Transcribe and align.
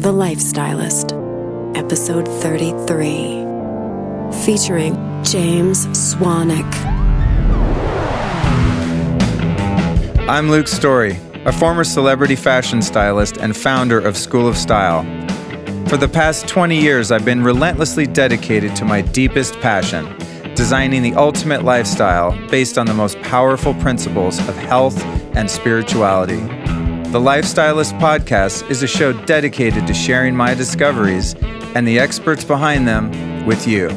The 0.00 0.14
Lifestylist, 0.14 1.12
Episode 1.76 2.26
33, 2.26 3.44
featuring 4.46 4.94
James 5.22 5.86
Swanwick. 5.88 6.64
I'm 10.26 10.48
Luke 10.48 10.68
Story, 10.68 11.18
a 11.44 11.52
former 11.52 11.84
celebrity 11.84 12.34
fashion 12.34 12.80
stylist 12.80 13.36
and 13.36 13.54
founder 13.54 14.00
of 14.00 14.16
School 14.16 14.48
of 14.48 14.56
Style. 14.56 15.02
For 15.88 15.98
the 15.98 16.08
past 16.08 16.48
20 16.48 16.80
years, 16.80 17.12
I've 17.12 17.26
been 17.26 17.44
relentlessly 17.44 18.06
dedicated 18.06 18.74
to 18.76 18.86
my 18.86 19.02
deepest 19.02 19.60
passion 19.60 20.16
designing 20.54 21.02
the 21.02 21.14
ultimate 21.14 21.64
lifestyle 21.64 22.32
based 22.48 22.78
on 22.78 22.86
the 22.86 22.94
most 22.94 23.20
powerful 23.20 23.74
principles 23.74 24.38
of 24.48 24.56
health 24.56 25.02
and 25.36 25.50
spirituality. 25.50 26.59
The 27.10 27.18
Lifestylist 27.18 27.98
Podcast 27.98 28.70
is 28.70 28.84
a 28.84 28.86
show 28.86 29.12
dedicated 29.12 29.84
to 29.88 29.92
sharing 29.92 30.36
my 30.36 30.54
discoveries 30.54 31.34
and 31.74 31.86
the 31.86 31.98
experts 31.98 32.44
behind 32.44 32.86
them 32.86 33.44
with 33.44 33.66
you. 33.66 33.88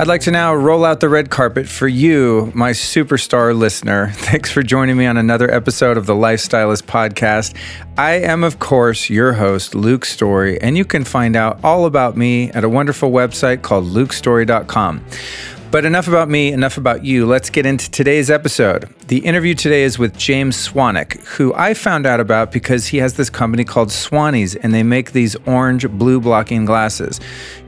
I'd 0.00 0.08
like 0.08 0.22
to 0.22 0.32
now 0.32 0.56
roll 0.56 0.84
out 0.84 0.98
the 0.98 1.08
red 1.08 1.30
carpet 1.30 1.68
for 1.68 1.86
you, 1.86 2.50
my 2.52 2.72
superstar 2.72 3.56
listener. 3.56 4.10
Thanks 4.14 4.50
for 4.50 4.64
joining 4.64 4.96
me 4.96 5.06
on 5.06 5.16
another 5.16 5.48
episode 5.48 5.96
of 5.96 6.06
the 6.06 6.14
Lifestylist 6.14 6.86
Podcast. 6.86 7.54
I 7.96 8.14
am, 8.14 8.42
of 8.42 8.58
course, 8.58 9.08
your 9.08 9.34
host, 9.34 9.72
Luke 9.72 10.04
Story, 10.04 10.60
and 10.60 10.76
you 10.76 10.84
can 10.84 11.04
find 11.04 11.36
out 11.36 11.60
all 11.62 11.86
about 11.86 12.16
me 12.16 12.50
at 12.50 12.64
a 12.64 12.68
wonderful 12.68 13.12
website 13.12 13.62
called 13.62 13.84
lukestory.com. 13.84 15.04
But 15.70 15.84
enough 15.84 16.08
about 16.08 16.30
me, 16.30 16.50
enough 16.50 16.78
about 16.78 17.04
you. 17.04 17.26
Let's 17.26 17.50
get 17.50 17.66
into 17.66 17.90
today's 17.90 18.30
episode. 18.30 18.88
The 19.08 19.18
interview 19.18 19.54
today 19.54 19.82
is 19.82 19.98
with 19.98 20.16
James 20.16 20.56
Swanwick, 20.56 21.22
who 21.24 21.52
I 21.52 21.74
found 21.74 22.06
out 22.06 22.20
about 22.20 22.52
because 22.52 22.86
he 22.86 22.96
has 22.98 23.14
this 23.14 23.28
company 23.28 23.64
called 23.64 23.90
Swannies 23.90 24.56
and 24.62 24.72
they 24.72 24.82
make 24.82 25.12
these 25.12 25.36
orange 25.44 25.86
blue 25.86 26.20
blocking 26.20 26.64
glasses. 26.64 27.20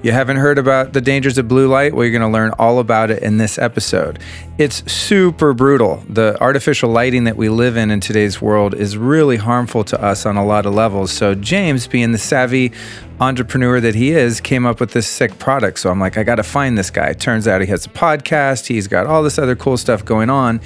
You 0.02 0.12
haven't 0.12 0.38
heard 0.38 0.56
about 0.56 0.94
the 0.94 1.02
dangers 1.02 1.36
of 1.36 1.46
blue 1.46 1.68
light? 1.68 1.92
Well, 1.92 2.06
you're 2.06 2.18
going 2.18 2.22
to 2.22 2.32
learn 2.32 2.52
all 2.58 2.78
about 2.78 3.10
it 3.10 3.22
in 3.22 3.36
this 3.36 3.58
episode. 3.58 4.18
It's 4.56 4.90
super 4.90 5.52
brutal. 5.52 6.02
The 6.08 6.40
artificial 6.40 6.88
lighting 6.88 7.24
that 7.24 7.36
we 7.36 7.50
live 7.50 7.76
in 7.76 7.90
in 7.90 8.00
today's 8.00 8.40
world 8.40 8.72
is 8.72 8.96
really 8.96 9.36
harmful 9.36 9.84
to 9.84 10.02
us 10.02 10.24
on 10.24 10.38
a 10.38 10.44
lot 10.44 10.64
of 10.64 10.72
levels. 10.72 11.12
So, 11.12 11.34
James, 11.34 11.86
being 11.86 12.12
the 12.12 12.18
savvy 12.18 12.72
entrepreneur 13.20 13.80
that 13.80 13.94
he 13.94 14.12
is, 14.12 14.40
came 14.40 14.64
up 14.64 14.80
with 14.80 14.92
this 14.92 15.06
sick 15.06 15.38
product. 15.38 15.78
So 15.78 15.90
I'm 15.90 16.00
like, 16.00 16.16
I 16.16 16.22
got 16.22 16.36
to 16.36 16.42
find 16.42 16.76
this 16.76 16.90
guy. 16.90 17.12
Turns 17.12 17.46
out 17.46 17.60
he 17.60 17.66
has 17.66 17.84
a 17.84 17.90
podcast. 17.90 18.66
He's 18.66 18.88
got 18.88 19.06
all 19.06 19.22
this 19.22 19.38
other 19.38 19.54
cool 19.54 19.76
stuff 19.76 20.04
going 20.04 20.30
on. 20.30 20.60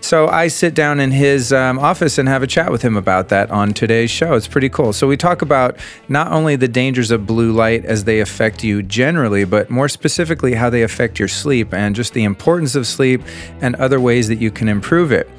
So 0.00 0.26
I 0.26 0.48
sit 0.48 0.74
down 0.74 0.98
in 0.98 1.12
his 1.12 1.52
um, 1.52 1.78
office 1.78 2.18
and 2.18 2.28
have 2.28 2.42
a 2.42 2.48
chat 2.48 2.72
with 2.72 2.82
him 2.82 2.96
about 2.96 3.28
that 3.28 3.50
on 3.50 3.72
today's 3.72 4.10
show. 4.10 4.34
It's 4.34 4.48
pretty 4.48 4.68
cool. 4.68 4.92
So 4.92 5.06
we 5.06 5.16
talk 5.16 5.40
about 5.40 5.78
not 6.08 6.32
only 6.32 6.56
the 6.56 6.68
dangers 6.68 7.12
of 7.12 7.26
blue 7.26 7.52
light 7.52 7.84
as 7.84 8.04
they 8.04 8.20
affect 8.20 8.64
you 8.64 8.82
generally, 8.82 9.44
but 9.44 9.70
more 9.70 9.88
specifically 9.88 10.54
how 10.54 10.68
they 10.68 10.82
affect 10.82 11.18
your 11.18 11.28
sleep 11.28 11.72
and 11.72 11.94
just 11.94 12.12
the 12.12 12.24
importance 12.24 12.74
of 12.74 12.86
sleep 12.86 13.22
and 13.60 13.76
other 13.76 14.00
ways 14.00 14.26
that 14.28 14.40
you 14.40 14.50
can 14.50 14.68
improve 14.68 15.12
it. 15.12 15.30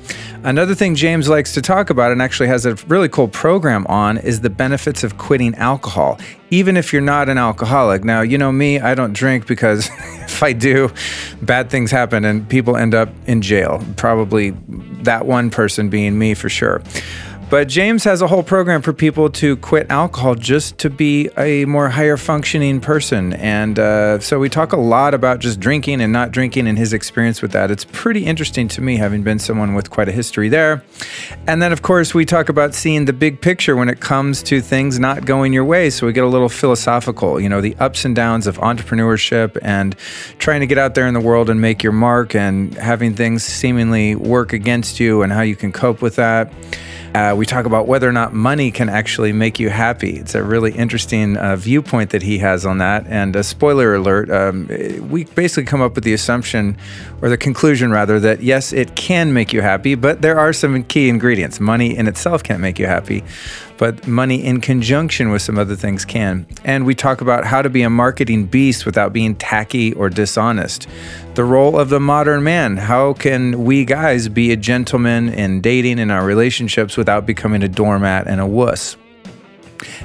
Another 0.43 0.73
thing 0.73 0.95
James 0.95 1.29
likes 1.29 1.53
to 1.53 1.61
talk 1.61 1.91
about 1.91 2.11
and 2.11 2.19
actually 2.19 2.47
has 2.47 2.65
a 2.65 2.73
really 2.87 3.07
cool 3.07 3.27
program 3.27 3.85
on 3.87 4.17
is 4.17 4.41
the 4.41 4.49
benefits 4.49 5.03
of 5.03 5.19
quitting 5.19 5.53
alcohol, 5.55 6.19
even 6.49 6.77
if 6.77 6.91
you're 6.91 7.01
not 7.01 7.29
an 7.29 7.37
alcoholic. 7.37 8.03
Now, 8.03 8.21
you 8.21 8.39
know 8.39 8.51
me, 8.51 8.79
I 8.79 8.95
don't 8.95 9.13
drink 9.13 9.45
because 9.45 9.87
if 10.01 10.41
I 10.41 10.53
do, 10.53 10.91
bad 11.43 11.69
things 11.69 11.91
happen 11.91 12.25
and 12.25 12.49
people 12.49 12.75
end 12.75 12.95
up 12.95 13.09
in 13.27 13.43
jail. 13.43 13.85
Probably 13.97 14.49
that 15.03 15.27
one 15.27 15.51
person 15.51 15.91
being 15.91 16.17
me 16.17 16.33
for 16.33 16.49
sure. 16.49 16.81
But 17.51 17.67
James 17.67 18.05
has 18.05 18.21
a 18.21 18.27
whole 18.27 18.43
program 18.43 18.81
for 18.81 18.93
people 18.93 19.29
to 19.31 19.57
quit 19.57 19.91
alcohol 19.91 20.35
just 20.35 20.77
to 20.77 20.89
be 20.89 21.29
a 21.37 21.65
more 21.65 21.89
higher 21.89 22.15
functioning 22.15 22.79
person. 22.79 23.33
And 23.33 23.77
uh, 23.77 24.19
so 24.19 24.39
we 24.39 24.47
talk 24.47 24.71
a 24.71 24.77
lot 24.77 25.13
about 25.13 25.39
just 25.39 25.59
drinking 25.59 25.99
and 25.99 26.13
not 26.13 26.31
drinking 26.31 26.65
and 26.69 26.77
his 26.77 26.93
experience 26.93 27.41
with 27.41 27.51
that. 27.51 27.69
It's 27.69 27.83
pretty 27.91 28.25
interesting 28.25 28.69
to 28.69 28.81
me, 28.81 28.95
having 28.95 29.21
been 29.21 29.37
someone 29.37 29.73
with 29.73 29.89
quite 29.89 30.07
a 30.07 30.13
history 30.13 30.47
there. 30.47 30.81
And 31.45 31.61
then, 31.61 31.73
of 31.73 31.81
course, 31.81 32.13
we 32.13 32.23
talk 32.23 32.47
about 32.47 32.73
seeing 32.73 33.03
the 33.03 33.11
big 33.11 33.41
picture 33.41 33.75
when 33.75 33.89
it 33.89 33.99
comes 33.99 34.41
to 34.43 34.61
things 34.61 34.97
not 34.97 35.25
going 35.25 35.51
your 35.51 35.65
way. 35.65 35.89
So 35.89 36.07
we 36.07 36.13
get 36.13 36.23
a 36.23 36.29
little 36.29 36.47
philosophical, 36.47 37.37
you 37.37 37.49
know, 37.49 37.59
the 37.59 37.75
ups 37.81 38.05
and 38.05 38.15
downs 38.15 38.47
of 38.47 38.59
entrepreneurship 38.59 39.57
and 39.61 39.97
trying 40.39 40.61
to 40.61 40.67
get 40.67 40.77
out 40.77 40.95
there 40.95 41.05
in 41.05 41.13
the 41.13 41.19
world 41.19 41.49
and 41.49 41.59
make 41.59 41.83
your 41.83 41.91
mark 41.91 42.33
and 42.33 42.75
having 42.75 43.13
things 43.13 43.43
seemingly 43.43 44.15
work 44.15 44.53
against 44.53 45.01
you 45.01 45.21
and 45.21 45.33
how 45.33 45.41
you 45.41 45.57
can 45.57 45.73
cope 45.73 46.01
with 46.01 46.15
that. 46.15 46.49
Uh, 47.13 47.35
we 47.37 47.45
talk 47.45 47.65
about 47.65 47.87
whether 47.87 48.07
or 48.07 48.11
not 48.13 48.33
money 48.33 48.71
can 48.71 48.87
actually 48.87 49.33
make 49.33 49.59
you 49.59 49.69
happy. 49.69 50.11
It's 50.17 50.33
a 50.33 50.41
really 50.41 50.71
interesting 50.71 51.35
uh, 51.35 51.57
viewpoint 51.57 52.11
that 52.11 52.21
he 52.21 52.37
has 52.37 52.65
on 52.65 52.77
that. 52.77 53.05
And 53.07 53.35
a 53.35 53.43
spoiler 53.43 53.95
alert, 53.95 54.29
um, 54.29 54.67
we 55.09 55.25
basically 55.25 55.65
come 55.65 55.81
up 55.81 55.95
with 55.95 56.05
the 56.05 56.13
assumption, 56.13 56.77
or 57.21 57.27
the 57.27 57.37
conclusion 57.37 57.91
rather, 57.91 58.19
that 58.21 58.41
yes, 58.41 58.71
it 58.71 58.95
can 58.95 59.33
make 59.33 59.51
you 59.51 59.61
happy, 59.61 59.95
but 59.95 60.21
there 60.21 60.39
are 60.39 60.53
some 60.53 60.83
key 60.83 61.09
ingredients. 61.09 61.59
Money 61.59 61.97
in 61.97 62.07
itself 62.07 62.43
can't 62.43 62.61
make 62.61 62.79
you 62.79 62.87
happy 62.87 63.23
but 63.81 64.05
money 64.05 64.45
in 64.45 64.61
conjunction 64.61 65.31
with 65.31 65.41
some 65.41 65.57
other 65.57 65.75
things 65.75 66.05
can. 66.05 66.45
And 66.63 66.85
we 66.85 66.93
talk 66.93 67.19
about 67.19 67.45
how 67.45 67.63
to 67.63 67.69
be 67.69 67.81
a 67.81 67.89
marketing 67.89 68.45
beast 68.45 68.85
without 68.85 69.11
being 69.11 69.33
tacky 69.33 69.91
or 69.93 70.07
dishonest. 70.07 70.87
The 71.33 71.43
role 71.43 71.79
of 71.79 71.89
the 71.89 71.99
modern 71.99 72.43
man. 72.43 72.77
How 72.77 73.13
can 73.13 73.63
we 73.63 73.83
guys 73.83 74.29
be 74.29 74.51
a 74.51 74.55
gentleman 74.55 75.29
in 75.29 75.61
dating 75.61 75.97
in 75.97 76.11
our 76.11 76.23
relationships 76.23 76.95
without 76.95 77.25
becoming 77.25 77.63
a 77.63 77.67
doormat 77.67 78.27
and 78.27 78.39
a 78.39 78.45
wuss? 78.45 78.97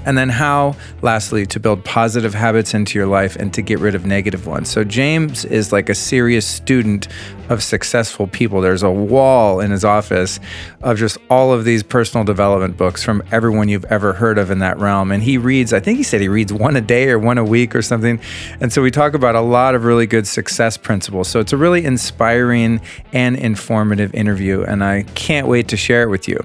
And 0.04 0.16
then 0.16 0.28
how, 0.28 0.76
lastly, 1.02 1.46
to 1.46 1.60
build 1.60 1.84
positive 1.84 2.34
habits 2.34 2.74
into 2.74 2.98
your 2.98 3.06
life 3.06 3.36
and 3.36 3.52
to 3.54 3.62
get 3.62 3.78
rid 3.78 3.94
of 3.94 4.06
negative 4.06 4.46
ones. 4.46 4.68
So 4.68 4.84
James 4.84 5.44
is 5.44 5.72
like 5.72 5.88
a 5.88 5.94
serious 5.94 6.46
student 6.46 7.08
of 7.48 7.62
successful 7.62 8.26
people. 8.26 8.60
There's 8.60 8.82
a 8.82 8.90
wall 8.90 9.60
in 9.60 9.70
his 9.70 9.84
office 9.84 10.40
of 10.82 10.98
just 10.98 11.18
all 11.30 11.52
of 11.52 11.64
these 11.64 11.82
personal 11.82 12.24
development 12.24 12.76
books 12.76 13.02
from 13.02 13.22
everyone 13.30 13.68
you've 13.68 13.84
ever 13.86 14.12
heard 14.12 14.38
of 14.38 14.50
in 14.50 14.58
that 14.60 14.78
realm. 14.78 15.12
And 15.12 15.22
he 15.22 15.38
reads, 15.38 15.72
I 15.72 15.80
think 15.80 15.98
he 15.98 16.02
said 16.02 16.20
he 16.20 16.28
reads 16.28 16.52
one 16.52 16.76
a 16.76 16.80
day 16.80 17.08
or 17.08 17.18
one 17.18 17.38
a 17.38 17.44
week 17.44 17.74
or 17.74 17.82
something. 17.82 18.20
And 18.60 18.72
so 18.72 18.82
we 18.82 18.90
talk 18.90 19.14
about 19.14 19.34
a 19.34 19.40
lot 19.40 19.74
of 19.74 19.84
really 19.84 20.06
good 20.06 20.26
success 20.26 20.76
principles. 20.76 21.28
So 21.28 21.40
it's 21.40 21.52
a 21.52 21.56
really 21.56 21.84
inspiring 21.84 22.80
and 23.12 23.36
informative 23.36 24.12
interview. 24.14 24.62
And 24.62 24.82
I 24.82 25.02
can't 25.14 25.46
wait 25.46 25.68
to 25.68 25.76
share 25.76 26.02
it 26.02 26.08
with 26.08 26.28
you. 26.28 26.44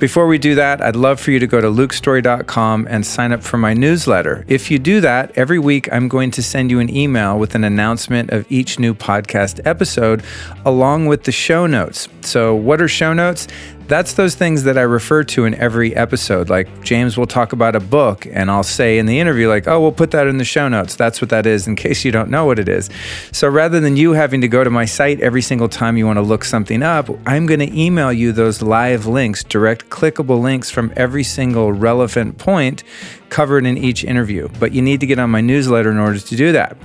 Before 0.00 0.26
we 0.26 0.38
do 0.38 0.54
that, 0.54 0.80
I'd 0.80 0.96
love 0.96 1.20
for 1.20 1.30
you 1.30 1.38
to 1.38 1.46
go 1.46 1.60
to 1.60 1.66
lukestory.com 1.66 2.86
and 2.88 3.04
sign 3.04 3.32
up 3.32 3.42
for 3.42 3.58
my 3.58 3.74
newsletter. 3.74 4.46
If 4.48 4.70
you 4.70 4.78
do 4.78 5.02
that, 5.02 5.30
every 5.36 5.58
week 5.58 5.92
I'm 5.92 6.08
going 6.08 6.30
to 6.30 6.42
send 6.42 6.70
you 6.70 6.80
an 6.80 6.88
email 6.88 7.38
with 7.38 7.54
an 7.54 7.64
announcement 7.64 8.30
of 8.30 8.50
each 8.50 8.78
new 8.78 8.94
podcast 8.94 9.60
episode 9.66 10.24
along 10.64 11.04
with 11.04 11.24
the 11.24 11.32
show 11.32 11.66
notes. 11.66 12.08
So, 12.22 12.54
what 12.54 12.80
are 12.80 12.88
show 12.88 13.12
notes? 13.12 13.46
That's 13.90 14.12
those 14.12 14.36
things 14.36 14.62
that 14.62 14.78
I 14.78 14.82
refer 14.82 15.24
to 15.24 15.46
in 15.46 15.54
every 15.56 15.96
episode. 15.96 16.48
Like 16.48 16.84
James 16.84 17.18
will 17.18 17.26
talk 17.26 17.52
about 17.52 17.74
a 17.74 17.80
book, 17.80 18.24
and 18.24 18.48
I'll 18.48 18.62
say 18.62 18.98
in 18.98 19.06
the 19.06 19.18
interview, 19.18 19.48
like, 19.48 19.66
oh, 19.66 19.80
we'll 19.80 19.90
put 19.90 20.12
that 20.12 20.28
in 20.28 20.38
the 20.38 20.44
show 20.44 20.68
notes. 20.68 20.94
That's 20.94 21.20
what 21.20 21.30
that 21.30 21.44
is, 21.44 21.66
in 21.66 21.74
case 21.74 22.04
you 22.04 22.12
don't 22.12 22.30
know 22.30 22.44
what 22.44 22.60
it 22.60 22.68
is. 22.68 22.88
So 23.32 23.48
rather 23.48 23.80
than 23.80 23.96
you 23.96 24.12
having 24.12 24.42
to 24.42 24.48
go 24.48 24.62
to 24.62 24.70
my 24.70 24.84
site 24.84 25.20
every 25.20 25.42
single 25.42 25.68
time 25.68 25.96
you 25.96 26.06
want 26.06 26.18
to 26.18 26.22
look 26.22 26.44
something 26.44 26.84
up, 26.84 27.10
I'm 27.26 27.46
going 27.46 27.58
to 27.58 27.76
email 27.76 28.12
you 28.12 28.30
those 28.30 28.62
live 28.62 29.06
links, 29.06 29.42
direct 29.42 29.90
clickable 29.90 30.40
links 30.40 30.70
from 30.70 30.92
every 30.94 31.24
single 31.24 31.72
relevant 31.72 32.38
point 32.38 32.84
covered 33.28 33.66
in 33.66 33.76
each 33.76 34.04
interview. 34.04 34.48
But 34.60 34.70
you 34.70 34.82
need 34.82 35.00
to 35.00 35.06
get 35.06 35.18
on 35.18 35.30
my 35.30 35.40
newsletter 35.40 35.90
in 35.90 35.98
order 35.98 36.20
to 36.20 36.36
do 36.36 36.52
that. 36.52 36.76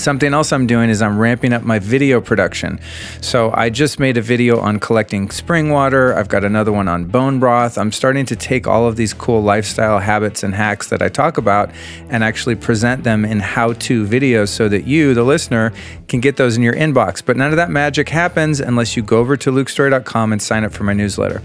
Something 0.00 0.32
else 0.32 0.50
I'm 0.50 0.66
doing 0.66 0.88
is 0.88 1.02
I'm 1.02 1.18
ramping 1.18 1.52
up 1.52 1.62
my 1.62 1.78
video 1.78 2.22
production. 2.22 2.80
So 3.20 3.52
I 3.52 3.68
just 3.68 4.00
made 4.00 4.16
a 4.16 4.22
video 4.22 4.58
on 4.58 4.80
collecting 4.80 5.30
spring 5.30 5.68
water. 5.68 6.16
I've 6.16 6.28
got 6.28 6.42
another 6.42 6.72
one 6.72 6.88
on 6.88 7.04
bone 7.04 7.38
broth. 7.38 7.76
I'm 7.76 7.92
starting 7.92 8.24
to 8.24 8.34
take 8.34 8.66
all 8.66 8.86
of 8.86 8.96
these 8.96 9.12
cool 9.12 9.42
lifestyle 9.42 9.98
habits 9.98 10.42
and 10.42 10.54
hacks 10.54 10.88
that 10.88 11.02
I 11.02 11.10
talk 11.10 11.36
about 11.36 11.70
and 12.08 12.24
actually 12.24 12.54
present 12.54 13.04
them 13.04 13.26
in 13.26 13.40
how 13.40 13.74
to 13.74 14.06
videos 14.06 14.48
so 14.48 14.70
that 14.70 14.86
you, 14.86 15.12
the 15.12 15.22
listener, 15.22 15.70
can 16.08 16.20
get 16.20 16.38
those 16.38 16.56
in 16.56 16.62
your 16.62 16.74
inbox. 16.74 17.22
But 17.22 17.36
none 17.36 17.50
of 17.50 17.56
that 17.56 17.68
magic 17.68 18.08
happens 18.08 18.58
unless 18.58 18.96
you 18.96 19.02
go 19.02 19.18
over 19.18 19.36
to 19.36 19.52
lukestory.com 19.52 20.32
and 20.32 20.40
sign 20.40 20.64
up 20.64 20.72
for 20.72 20.84
my 20.84 20.94
newsletter. 20.94 21.42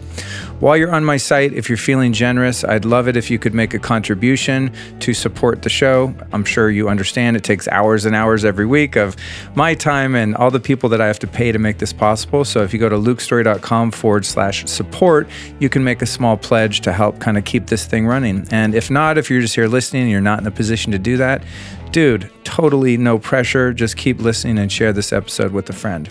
While 0.62 0.78
you're 0.78 0.96
on 0.96 1.04
my 1.04 1.18
site, 1.18 1.52
if 1.52 1.68
you're 1.68 1.78
feeling 1.78 2.14
generous, 2.14 2.64
I'd 2.64 2.86
love 2.86 3.10
it 3.10 3.18
if 3.18 3.30
you 3.30 3.38
could 3.38 3.54
make 3.54 3.74
a 3.74 3.80
contribution 3.80 4.72
to 5.02 5.14
support 5.14 5.64
the 5.64 5.70
show. 5.70 6.16
I'm 6.32 6.46
sure 6.46 6.72
you 6.72 6.88
understand 6.88 7.36
it 7.36 7.44
takes 7.44 7.68
hours 7.68 8.06
and 8.06 8.16
hours 8.16 8.45
every 8.46 8.66
week 8.66 8.96
of 8.96 9.16
my 9.56 9.74
time 9.74 10.16
and 10.16 10.36
all 10.36 10.52
the 10.52 10.60
people 10.60 10.90
that 10.90 11.02
I 11.02 11.08
have 11.08 11.20
to 11.20 11.28
pay 11.28 11.52
to 11.52 11.60
make 11.60 11.78
this 11.78 11.94
possible. 11.94 12.46
So 12.46 12.64
if 12.64 12.74
you 12.74 12.80
go 12.80 12.90
to 12.90 12.96
lukestory.com 12.96 13.92
forward 13.92 14.26
slash 14.26 14.66
support, 14.66 15.28
you 15.60 15.70
can 15.70 15.84
make 15.84 16.02
a 16.02 16.06
small 16.06 16.38
pledge 16.38 16.82
to 16.82 16.94
help 16.94 17.20
kind 17.20 17.38
of 17.38 17.46
keep 17.46 17.68
this 17.68 17.86
thing 17.86 18.08
running. 18.08 18.48
And 18.52 18.76
if 18.76 18.90
not, 18.92 19.18
if 19.18 19.30
you're 19.30 19.42
just 19.42 19.56
here 19.56 19.68
listening 19.68 20.04
and 20.04 20.12
you're 20.12 20.22
not 20.22 20.40
in 20.40 20.48
a 20.48 20.52
position 20.52 20.92
to 20.92 21.00
do 21.00 21.18
that, 21.18 21.44
Dude, 21.92 22.30
totally 22.44 22.98
no 22.98 23.18
pressure. 23.18 23.74
Just 23.74 23.98
keep 23.98 24.20
listening 24.20 24.58
and 24.60 24.72
share 24.72 24.94
this 24.94 25.12
episode 25.14 25.52
with 25.52 25.70
a 25.70 25.74
friend. 25.74 26.10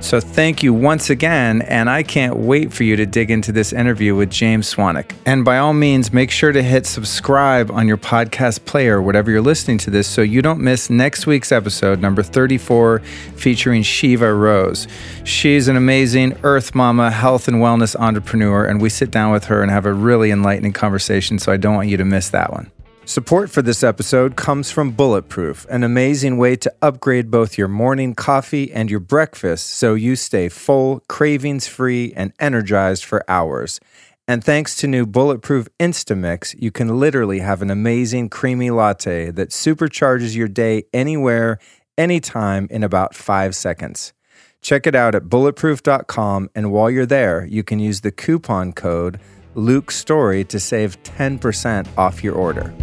So, 0.00 0.20
thank 0.20 0.62
you 0.62 0.74
once 0.74 1.08
again, 1.08 1.62
and 1.62 1.88
I 1.88 2.02
can't 2.02 2.36
wait 2.36 2.72
for 2.72 2.84
you 2.84 2.94
to 2.96 3.06
dig 3.06 3.30
into 3.30 3.52
this 3.52 3.72
interview 3.72 4.14
with 4.14 4.30
James 4.30 4.72
Swanwick. 4.72 5.12
And 5.24 5.44
by 5.44 5.56
all 5.56 5.72
means, 5.72 6.12
make 6.12 6.30
sure 6.30 6.52
to 6.52 6.62
hit 6.62 6.86
subscribe 6.86 7.70
on 7.70 7.88
your 7.88 7.96
podcast 7.96 8.66
player, 8.66 9.00
whatever 9.00 9.30
you're 9.30 9.40
listening 9.40 9.78
to 9.78 9.90
this, 9.90 10.06
so 10.06 10.20
you 10.20 10.42
don't 10.42 10.60
miss 10.60 10.90
next 10.90 11.26
week's 11.26 11.52
episode, 11.52 12.00
number 12.00 12.22
34, 12.22 12.98
featuring 13.36 13.82
Shiva 13.82 14.34
Rose. 14.34 14.86
She's 15.24 15.68
an 15.68 15.76
amazing 15.76 16.36
Earth 16.42 16.74
Mama 16.74 17.10
health 17.10 17.48
and 17.48 17.56
wellness 17.56 17.96
entrepreneur, 17.96 18.66
and 18.66 18.82
we 18.82 18.90
sit 18.90 19.10
down 19.10 19.32
with 19.32 19.44
her 19.44 19.62
and 19.62 19.70
have 19.70 19.86
a 19.86 19.92
really 19.92 20.30
enlightening 20.30 20.74
conversation, 20.74 21.38
so 21.38 21.50
I 21.50 21.56
don't 21.56 21.74
want 21.74 21.88
you 21.88 21.96
to 21.96 22.04
miss 22.04 22.28
that 22.28 22.52
one. 22.52 22.70
Support 23.06 23.50
for 23.50 23.60
this 23.60 23.82
episode 23.82 24.34
comes 24.34 24.70
from 24.70 24.92
Bulletproof, 24.92 25.66
an 25.68 25.84
amazing 25.84 26.38
way 26.38 26.56
to 26.56 26.72
upgrade 26.80 27.30
both 27.30 27.58
your 27.58 27.68
morning 27.68 28.14
coffee 28.14 28.72
and 28.72 28.90
your 28.90 28.98
breakfast 28.98 29.66
so 29.66 29.92
you 29.92 30.16
stay 30.16 30.48
full, 30.48 31.00
cravings 31.06 31.68
free, 31.68 32.14
and 32.16 32.32
energized 32.40 33.04
for 33.04 33.22
hours. 33.28 33.78
And 34.26 34.42
thanks 34.42 34.74
to 34.76 34.88
new 34.88 35.04
Bulletproof 35.04 35.68
Instamix, 35.78 36.54
you 36.58 36.70
can 36.70 36.98
literally 36.98 37.40
have 37.40 37.60
an 37.60 37.70
amazing 37.70 38.30
creamy 38.30 38.70
latte 38.70 39.30
that 39.32 39.50
supercharges 39.50 40.34
your 40.34 40.48
day 40.48 40.84
anywhere, 40.94 41.58
anytime 41.98 42.66
in 42.70 42.82
about 42.82 43.14
five 43.14 43.54
seconds. 43.54 44.14
Check 44.62 44.86
it 44.86 44.94
out 44.94 45.14
at 45.14 45.24
bulletproof.com, 45.24 46.48
and 46.54 46.72
while 46.72 46.90
you're 46.90 47.04
there, 47.04 47.44
you 47.44 47.62
can 47.62 47.78
use 47.78 48.00
the 48.00 48.10
coupon 48.10 48.72
code 48.72 49.20
Luke 49.54 49.90
Story 49.90 50.44
to 50.44 50.58
save 50.58 51.02
10% 51.02 51.86
off 51.96 52.24
your 52.24 52.34
order. 52.34 52.74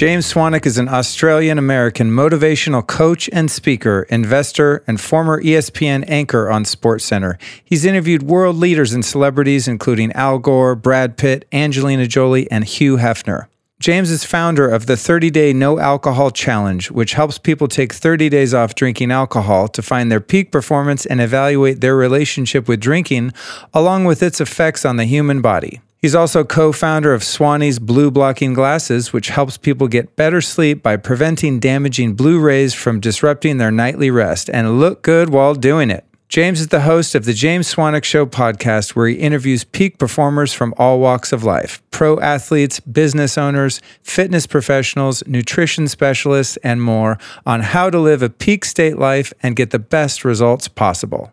James 0.00 0.32
Swanwick 0.32 0.64
is 0.64 0.78
an 0.78 0.88
Australian 0.88 1.58
American 1.58 2.10
motivational 2.10 2.86
coach 2.86 3.28
and 3.34 3.50
speaker, 3.50 4.06
investor, 4.08 4.82
and 4.86 4.98
former 4.98 5.42
ESPN 5.42 6.08
anchor 6.08 6.48
on 6.48 6.64
SportsCenter. 6.64 7.38
He's 7.62 7.84
interviewed 7.84 8.22
world 8.22 8.56
leaders 8.56 8.94
and 8.94 9.04
celebrities, 9.04 9.68
including 9.68 10.10
Al 10.12 10.38
Gore, 10.38 10.74
Brad 10.74 11.18
Pitt, 11.18 11.46
Angelina 11.52 12.06
Jolie, 12.06 12.50
and 12.50 12.64
Hugh 12.64 12.96
Hefner. 12.96 13.49
James 13.80 14.10
is 14.10 14.24
founder 14.24 14.68
of 14.68 14.84
the 14.84 14.94
30 14.94 15.30
Day 15.30 15.54
No 15.54 15.78
Alcohol 15.78 16.30
Challenge, 16.30 16.90
which 16.90 17.14
helps 17.14 17.38
people 17.38 17.66
take 17.66 17.94
30 17.94 18.28
days 18.28 18.52
off 18.52 18.74
drinking 18.74 19.10
alcohol 19.10 19.68
to 19.68 19.80
find 19.80 20.12
their 20.12 20.20
peak 20.20 20.52
performance 20.52 21.06
and 21.06 21.18
evaluate 21.18 21.80
their 21.80 21.96
relationship 21.96 22.68
with 22.68 22.78
drinking, 22.78 23.32
along 23.72 24.04
with 24.04 24.22
its 24.22 24.38
effects 24.38 24.84
on 24.84 24.96
the 24.96 25.06
human 25.06 25.40
body. 25.40 25.80
He's 25.96 26.14
also 26.14 26.44
co 26.44 26.72
founder 26.72 27.14
of 27.14 27.22
Swannies 27.22 27.80
Blue 27.80 28.10
Blocking 28.10 28.52
Glasses, 28.52 29.14
which 29.14 29.28
helps 29.30 29.56
people 29.56 29.88
get 29.88 30.14
better 30.14 30.42
sleep 30.42 30.82
by 30.82 30.98
preventing 30.98 31.58
damaging 31.58 32.12
blue 32.12 32.38
rays 32.38 32.74
from 32.74 33.00
disrupting 33.00 33.56
their 33.56 33.70
nightly 33.70 34.10
rest 34.10 34.50
and 34.50 34.78
look 34.78 35.00
good 35.00 35.30
while 35.30 35.54
doing 35.54 35.90
it. 35.90 36.04
James 36.30 36.60
is 36.60 36.68
the 36.68 36.82
host 36.82 37.16
of 37.16 37.24
the 37.24 37.32
James 37.32 37.74
Swanwick 37.74 38.04
Show 38.04 38.24
podcast, 38.24 38.90
where 38.90 39.08
he 39.08 39.16
interviews 39.16 39.64
peak 39.64 39.98
performers 39.98 40.52
from 40.52 40.72
all 40.78 41.00
walks 41.00 41.32
of 41.32 41.42
life 41.42 41.82
pro 41.90 42.20
athletes, 42.20 42.78
business 42.78 43.36
owners, 43.36 43.80
fitness 44.04 44.46
professionals, 44.46 45.26
nutrition 45.26 45.88
specialists, 45.88 46.56
and 46.58 46.80
more 46.80 47.18
on 47.44 47.62
how 47.62 47.90
to 47.90 47.98
live 47.98 48.22
a 48.22 48.30
peak 48.30 48.64
state 48.64 48.96
life 48.96 49.32
and 49.42 49.56
get 49.56 49.70
the 49.70 49.78
best 49.80 50.24
results 50.24 50.68
possible. 50.68 51.32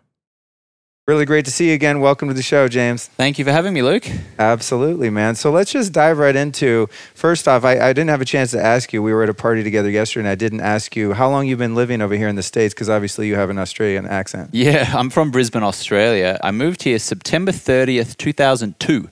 Really 1.08 1.24
great 1.24 1.46
to 1.46 1.50
see 1.50 1.68
you 1.68 1.74
again. 1.74 2.00
Welcome 2.00 2.28
to 2.28 2.34
the 2.34 2.42
show, 2.42 2.68
James. 2.68 3.06
Thank 3.06 3.38
you 3.38 3.44
for 3.46 3.50
having 3.50 3.72
me, 3.72 3.80
Luke. 3.80 4.06
Absolutely, 4.38 5.08
man. 5.08 5.36
So 5.36 5.50
let's 5.50 5.72
just 5.72 5.90
dive 5.90 6.18
right 6.18 6.36
into. 6.36 6.86
First 7.14 7.48
off, 7.48 7.64
I, 7.64 7.78
I 7.80 7.94
didn't 7.94 8.10
have 8.10 8.20
a 8.20 8.26
chance 8.26 8.50
to 8.50 8.62
ask 8.62 8.92
you. 8.92 9.02
We 9.02 9.14
were 9.14 9.22
at 9.22 9.30
a 9.30 9.34
party 9.34 9.64
together 9.64 9.88
yesterday, 9.88 10.24
and 10.24 10.28
I 10.28 10.34
didn't 10.34 10.60
ask 10.60 10.94
you 10.94 11.14
how 11.14 11.30
long 11.30 11.46
you've 11.46 11.58
been 11.58 11.74
living 11.74 12.02
over 12.02 12.14
here 12.14 12.28
in 12.28 12.36
the 12.36 12.42
states, 12.42 12.74
because 12.74 12.90
obviously 12.90 13.26
you 13.26 13.36
have 13.36 13.48
an 13.48 13.58
Australian 13.58 14.04
accent. 14.04 14.50
Yeah, 14.52 14.92
I'm 14.94 15.08
from 15.08 15.30
Brisbane, 15.30 15.62
Australia. 15.62 16.38
I 16.42 16.50
moved 16.50 16.82
here 16.82 16.98
September 16.98 17.52
30th, 17.52 18.18
2002. 18.18 19.08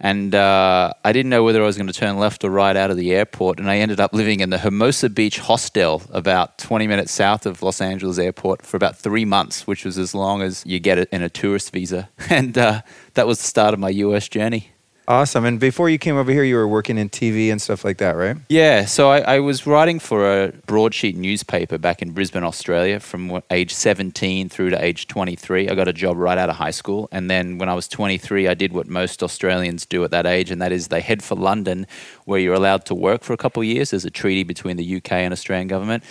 And 0.00 0.34
uh, 0.34 0.92
I 1.04 1.12
didn't 1.12 1.30
know 1.30 1.42
whether 1.42 1.62
I 1.62 1.66
was 1.66 1.76
going 1.76 1.88
to 1.88 1.92
turn 1.92 2.18
left 2.18 2.44
or 2.44 2.50
right 2.50 2.76
out 2.76 2.90
of 2.90 2.96
the 2.96 3.12
airport. 3.12 3.58
And 3.58 3.68
I 3.68 3.78
ended 3.78 3.98
up 3.98 4.12
living 4.12 4.40
in 4.40 4.50
the 4.50 4.58
Hermosa 4.58 5.10
Beach 5.10 5.40
Hostel, 5.40 6.02
about 6.10 6.58
20 6.58 6.86
minutes 6.86 7.10
south 7.10 7.46
of 7.46 7.62
Los 7.62 7.80
Angeles 7.80 8.18
Airport, 8.18 8.64
for 8.64 8.76
about 8.76 8.96
three 8.96 9.24
months, 9.24 9.66
which 9.66 9.84
was 9.84 9.98
as 9.98 10.14
long 10.14 10.40
as 10.40 10.64
you 10.64 10.78
get 10.78 10.98
it 10.98 11.08
in 11.10 11.22
a 11.22 11.28
tourist 11.28 11.72
visa. 11.72 12.08
And 12.30 12.56
uh, 12.56 12.82
that 13.14 13.26
was 13.26 13.38
the 13.38 13.46
start 13.46 13.74
of 13.74 13.80
my 13.80 13.88
US 13.88 14.28
journey. 14.28 14.72
Awesome. 15.08 15.46
And 15.46 15.58
before 15.58 15.88
you 15.88 15.96
came 15.96 16.18
over 16.18 16.30
here, 16.30 16.44
you 16.44 16.56
were 16.56 16.68
working 16.68 16.98
in 16.98 17.08
TV 17.08 17.50
and 17.50 17.62
stuff 17.62 17.82
like 17.82 17.96
that, 17.96 18.10
right? 18.10 18.36
Yeah, 18.50 18.84
so 18.84 19.08
I, 19.08 19.20
I 19.20 19.38
was 19.40 19.66
writing 19.66 19.98
for 19.98 20.30
a 20.30 20.52
broadsheet 20.66 21.16
newspaper 21.16 21.78
back 21.78 22.02
in 22.02 22.10
Brisbane, 22.10 22.44
Australia, 22.44 23.00
from 23.00 23.42
age 23.50 23.72
17 23.72 24.50
through 24.50 24.68
to 24.68 24.84
age 24.84 25.08
23. 25.08 25.70
I 25.70 25.74
got 25.74 25.88
a 25.88 25.94
job 25.94 26.18
right 26.18 26.36
out 26.36 26.50
of 26.50 26.56
high 26.56 26.72
school. 26.72 27.08
And 27.10 27.30
then 27.30 27.56
when 27.56 27.70
I 27.70 27.74
was 27.74 27.88
23, 27.88 28.48
I 28.48 28.52
did 28.52 28.74
what 28.74 28.86
most 28.86 29.22
Australians 29.22 29.86
do 29.86 30.04
at 30.04 30.10
that 30.10 30.26
age, 30.26 30.50
and 30.50 30.60
that 30.60 30.72
is 30.72 30.88
they 30.88 31.00
head 31.00 31.22
for 31.22 31.36
London, 31.36 31.86
where 32.26 32.38
you're 32.38 32.52
allowed 32.52 32.84
to 32.84 32.94
work 32.94 33.22
for 33.24 33.32
a 33.32 33.38
couple 33.38 33.62
of 33.62 33.66
years. 33.66 33.92
There's 33.92 34.04
a 34.04 34.10
treaty 34.10 34.42
between 34.42 34.76
the 34.76 34.96
UK 34.96 35.12
and 35.12 35.32
Australian 35.32 35.68
government. 35.68 36.04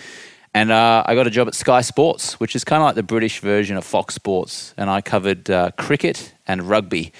And 0.54 0.72
uh, 0.72 1.04
I 1.06 1.14
got 1.14 1.28
a 1.28 1.30
job 1.30 1.46
at 1.46 1.54
Sky 1.54 1.82
Sports, 1.82 2.40
which 2.40 2.56
is 2.56 2.64
kind 2.64 2.82
of 2.82 2.86
like 2.86 2.96
the 2.96 3.04
British 3.04 3.38
version 3.38 3.76
of 3.76 3.84
Fox 3.84 4.16
Sports. 4.16 4.74
And 4.76 4.90
I 4.90 5.02
covered 5.02 5.48
uh, 5.48 5.70
cricket 5.76 6.34
and 6.48 6.68
rugby 6.68 7.12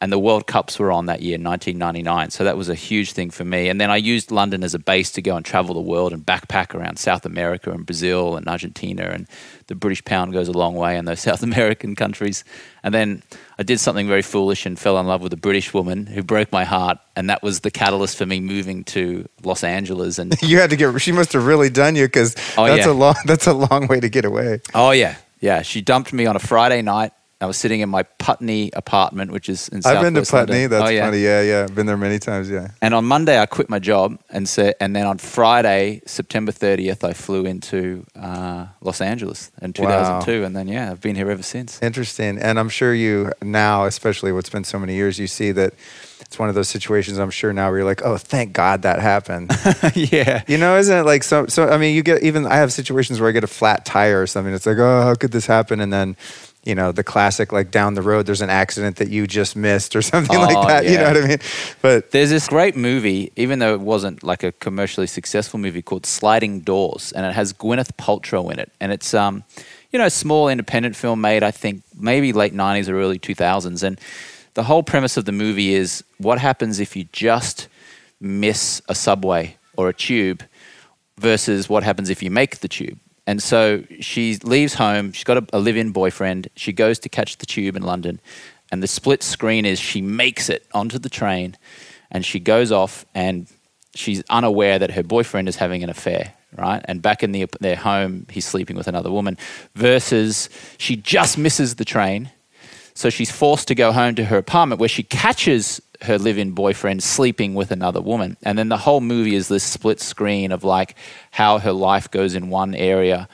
and 0.00 0.12
the 0.12 0.18
World 0.18 0.46
Cups 0.46 0.78
were 0.78 0.92
on 0.92 1.06
that 1.06 1.22
year, 1.22 1.38
1999. 1.38 2.30
So 2.30 2.44
that 2.44 2.56
was 2.56 2.68
a 2.68 2.74
huge 2.74 3.12
thing 3.12 3.30
for 3.30 3.44
me. 3.44 3.68
And 3.70 3.80
then 3.80 3.90
I 3.90 3.96
used 3.96 4.30
London 4.30 4.62
as 4.62 4.74
a 4.74 4.78
base 4.78 5.10
to 5.12 5.22
go 5.22 5.36
and 5.36 5.44
travel 5.44 5.74
the 5.74 5.80
world 5.80 6.12
and 6.12 6.24
backpack 6.24 6.74
around 6.74 6.98
South 6.98 7.24
America 7.24 7.70
and 7.70 7.86
Brazil 7.86 8.36
and 8.36 8.46
Argentina. 8.46 9.04
And 9.04 9.26
the 9.68 9.74
British 9.74 10.04
pound 10.04 10.34
goes 10.34 10.48
a 10.48 10.52
long 10.52 10.74
way 10.74 10.98
in 10.98 11.06
those 11.06 11.20
South 11.28 11.42
American 11.42 11.96
countries. 11.96 12.44
And 12.82 12.92
then 12.94 13.22
I 13.58 13.62
did 13.62 13.80
something 13.80 14.06
very 14.06 14.20
foolish 14.22 14.66
and 14.66 14.78
fell 14.78 14.98
in 15.00 15.06
love 15.06 15.22
with 15.22 15.32
a 15.32 15.36
British 15.38 15.72
woman 15.72 16.06
who 16.06 16.22
broke 16.22 16.52
my 16.52 16.64
heart. 16.64 16.98
And 17.16 17.30
that 17.30 17.42
was 17.42 17.60
the 17.60 17.70
catalyst 17.70 18.18
for 18.18 18.26
me 18.26 18.38
moving 18.40 18.84
to 18.84 19.26
Los 19.44 19.64
Angeles. 19.64 20.18
And 20.18 20.34
You 20.42 20.58
had 20.58 20.68
to 20.70 20.76
get. 20.76 21.00
She 21.00 21.12
must 21.12 21.32
have 21.32 21.46
really 21.46 21.70
done 21.70 21.96
you, 21.96 22.06
because 22.06 22.36
Oh, 22.58 22.66
that's 22.66 22.84
yeah. 22.86 22.92
a 22.92 22.94
long. 22.94 23.14
That's 23.24 23.46
a 23.46 23.54
long 23.54 23.86
way 23.86 24.00
to 24.00 24.08
get 24.10 24.24
away. 24.26 24.60
oh, 24.74 24.90
yeah. 24.90 25.16
Yeah. 25.40 25.62
She 25.62 25.80
dumped 25.80 26.12
me 26.12 26.26
on 26.26 26.36
a 26.36 26.38
Friday 26.38 26.82
night. 26.82 27.12
I 27.38 27.44
was 27.44 27.58
sitting 27.58 27.80
in 27.80 27.90
my 27.90 28.02
Putney 28.02 28.70
apartment, 28.72 29.30
which 29.30 29.50
is 29.50 29.68
in 29.68 29.82
I've 29.84 30.00
been 30.00 30.14
to 30.14 30.22
Putney. 30.22 30.62
London. 30.62 30.70
That's 30.70 30.84
oh, 30.84 30.88
yeah. 30.88 31.04
funny. 31.04 31.18
Yeah, 31.18 31.42
yeah. 31.42 31.62
I've 31.64 31.74
been 31.74 31.84
there 31.84 31.98
many 31.98 32.18
times. 32.18 32.48
Yeah. 32.48 32.68
And 32.80 32.94
on 32.94 33.04
Monday, 33.04 33.38
I 33.38 33.44
quit 33.44 33.68
my 33.68 33.78
job, 33.78 34.18
and 34.30 34.48
so, 34.48 34.72
and 34.80 34.96
then 34.96 35.06
on 35.06 35.18
Friday, 35.18 36.00
September 36.06 36.50
30th, 36.50 37.04
I 37.04 37.12
flew 37.12 37.44
into 37.44 38.06
uh, 38.18 38.66
Los 38.80 39.02
Angeles 39.02 39.50
in 39.60 39.74
2002, 39.74 40.44
and 40.44 40.56
then 40.56 40.66
yeah, 40.66 40.90
I've 40.90 41.02
been 41.02 41.14
here 41.14 41.30
ever 41.30 41.42
since. 41.42 41.82
Interesting. 41.82 42.38
And 42.38 42.58
I'm 42.58 42.70
sure 42.70 42.94
you 42.94 43.32
now, 43.42 43.84
especially 43.84 44.32
what's 44.32 44.50
been 44.50 44.64
so 44.64 44.78
many 44.78 44.94
years, 44.94 45.18
you 45.18 45.26
see 45.26 45.52
that 45.52 45.74
it's 46.20 46.38
one 46.38 46.48
of 46.48 46.54
those 46.54 46.68
situations. 46.68 47.18
I'm 47.18 47.30
sure 47.30 47.52
now 47.52 47.68
where 47.68 47.80
you're 47.80 47.86
like, 47.86 48.02
oh, 48.02 48.16
thank 48.16 48.54
God 48.54 48.82
that 48.82 49.00
happened. 49.00 49.50
yeah, 49.94 50.42
You 50.48 50.56
know, 50.56 50.78
isn't 50.78 50.96
it 50.96 51.04
like 51.04 51.22
so? 51.22 51.46
So 51.46 51.68
I 51.68 51.76
mean, 51.76 51.94
you 51.94 52.02
get 52.02 52.22
even. 52.22 52.46
I 52.46 52.56
have 52.56 52.72
situations 52.72 53.20
where 53.20 53.28
I 53.28 53.32
get 53.32 53.44
a 53.44 53.48
flat 53.48 53.84
tire 53.84 54.22
or 54.22 54.26
something. 54.26 54.54
It's 54.54 54.64
like, 54.64 54.78
oh, 54.78 55.02
how 55.02 55.14
could 55.14 55.32
this 55.32 55.46
happen? 55.46 55.80
And 55.80 55.92
then, 55.92 56.16
you 56.66 56.74
know, 56.74 56.92
the 56.92 57.04
classic 57.04 57.52
like 57.52 57.70
down 57.70 57.94
the 57.94 58.02
road, 58.02 58.26
there's 58.26 58.42
an 58.42 58.50
accident 58.50 58.96
that 58.96 59.08
you 59.08 59.26
just 59.26 59.54
missed 59.56 59.94
or 59.96 60.02
something 60.12 60.36
Oh, 60.36 60.40
like 60.40 60.68
that. 60.68 60.84
You 60.84 60.98
know 60.98 61.08
what 61.12 61.16
I 61.24 61.26
mean? 61.26 61.38
But 61.80 62.10
There's 62.10 62.30
this 62.30 62.48
great 62.48 62.76
movie, 62.76 63.32
even 63.36 63.60
though 63.60 63.72
it 63.72 63.80
wasn't 63.80 64.22
like 64.22 64.42
a 64.42 64.52
commercially 64.52 65.06
successful 65.06 65.58
movie, 65.60 65.82
called 65.82 66.04
Sliding 66.06 66.60
Doors, 66.60 67.12
and 67.12 67.24
it 67.24 67.32
has 67.34 67.52
Gwyneth 67.52 67.92
Paltrow 67.96 68.52
in 68.52 68.58
it, 68.58 68.72
and 68.80 68.92
it's 68.92 69.14
um, 69.14 69.44
you 69.92 69.98
know, 69.98 70.06
a 70.06 70.10
small 70.10 70.48
independent 70.48 70.96
film 70.96 71.20
made, 71.20 71.42
I 71.42 71.52
think, 71.52 71.82
maybe 71.98 72.32
late 72.32 72.52
'90s 72.54 72.88
or 72.88 73.00
early 73.00 73.18
2000s, 73.18 73.82
and 73.82 74.00
the 74.54 74.64
whole 74.64 74.82
premise 74.82 75.16
of 75.16 75.24
the 75.24 75.32
movie 75.32 75.74
is 75.74 76.02
what 76.18 76.38
happens 76.38 76.80
if 76.80 76.96
you 76.96 77.04
just 77.12 77.68
miss 78.20 78.82
a 78.88 78.94
subway 78.94 79.56
or 79.76 79.88
a 79.88 79.94
tube 79.94 80.42
versus 81.18 81.68
what 81.68 81.82
happens 81.82 82.10
if 82.10 82.22
you 82.22 82.30
make 82.30 82.58
the 82.58 82.68
tube. 82.68 82.98
And 83.26 83.42
so 83.42 83.84
she 84.00 84.36
leaves 84.36 84.74
home. 84.74 85.12
She's 85.12 85.24
got 85.24 85.38
a, 85.38 85.46
a 85.52 85.58
live 85.58 85.76
in 85.76 85.90
boyfriend. 85.90 86.48
She 86.56 86.72
goes 86.72 86.98
to 87.00 87.08
catch 87.08 87.38
the 87.38 87.46
tube 87.46 87.76
in 87.76 87.82
London. 87.82 88.20
And 88.70 88.82
the 88.82 88.86
split 88.86 89.22
screen 89.22 89.64
is 89.64 89.78
she 89.78 90.00
makes 90.00 90.48
it 90.48 90.66
onto 90.72 90.98
the 90.98 91.08
train 91.08 91.56
and 92.10 92.24
she 92.24 92.40
goes 92.40 92.72
off 92.72 93.04
and 93.14 93.46
she's 93.94 94.22
unaware 94.30 94.78
that 94.78 94.92
her 94.92 95.02
boyfriend 95.02 95.48
is 95.48 95.56
having 95.56 95.82
an 95.82 95.90
affair, 95.90 96.34
right? 96.56 96.84
And 96.86 97.02
back 97.02 97.22
in 97.22 97.32
the, 97.32 97.46
their 97.60 97.76
home, 97.76 98.26
he's 98.30 98.46
sleeping 98.46 98.76
with 98.76 98.88
another 98.88 99.10
woman. 99.10 99.38
Versus 99.74 100.48
she 100.78 100.96
just 100.96 101.38
misses 101.38 101.76
the 101.76 101.84
train. 101.84 102.30
So 102.96 103.10
she's 103.10 103.30
forced 103.30 103.68
to 103.68 103.74
go 103.74 103.92
home 103.92 104.14
to 104.14 104.24
her 104.24 104.38
apartment 104.38 104.80
where 104.80 104.88
she 104.88 105.02
catches 105.02 105.82
her 106.00 106.18
live 106.18 106.38
in 106.38 106.52
boyfriend 106.52 107.02
sleeping 107.02 107.54
with 107.54 107.70
another 107.70 108.00
woman. 108.00 108.38
And 108.42 108.58
then 108.58 108.70
the 108.70 108.78
whole 108.78 109.02
movie 109.02 109.34
is 109.34 109.48
this 109.48 109.64
split 109.64 110.00
screen 110.00 110.50
of 110.50 110.64
like 110.64 110.96
how 111.30 111.58
her 111.58 111.72
life 111.72 112.10
goes 112.10 112.34
in 112.34 112.48
one 112.48 112.74
area 112.74 113.28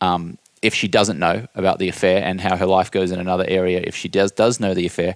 um, 0.00 0.38
if 0.62 0.74
she 0.74 0.88
doesn't 0.88 1.18
know 1.18 1.46
about 1.54 1.78
the 1.78 1.88
affair, 1.88 2.24
and 2.24 2.40
how 2.40 2.56
her 2.56 2.66
life 2.66 2.90
goes 2.90 3.10
in 3.10 3.20
another 3.20 3.44
area 3.46 3.82
if 3.84 3.94
she 3.94 4.08
does, 4.08 4.32
does 4.32 4.60
know 4.60 4.74
the 4.74 4.86
affair. 4.86 5.14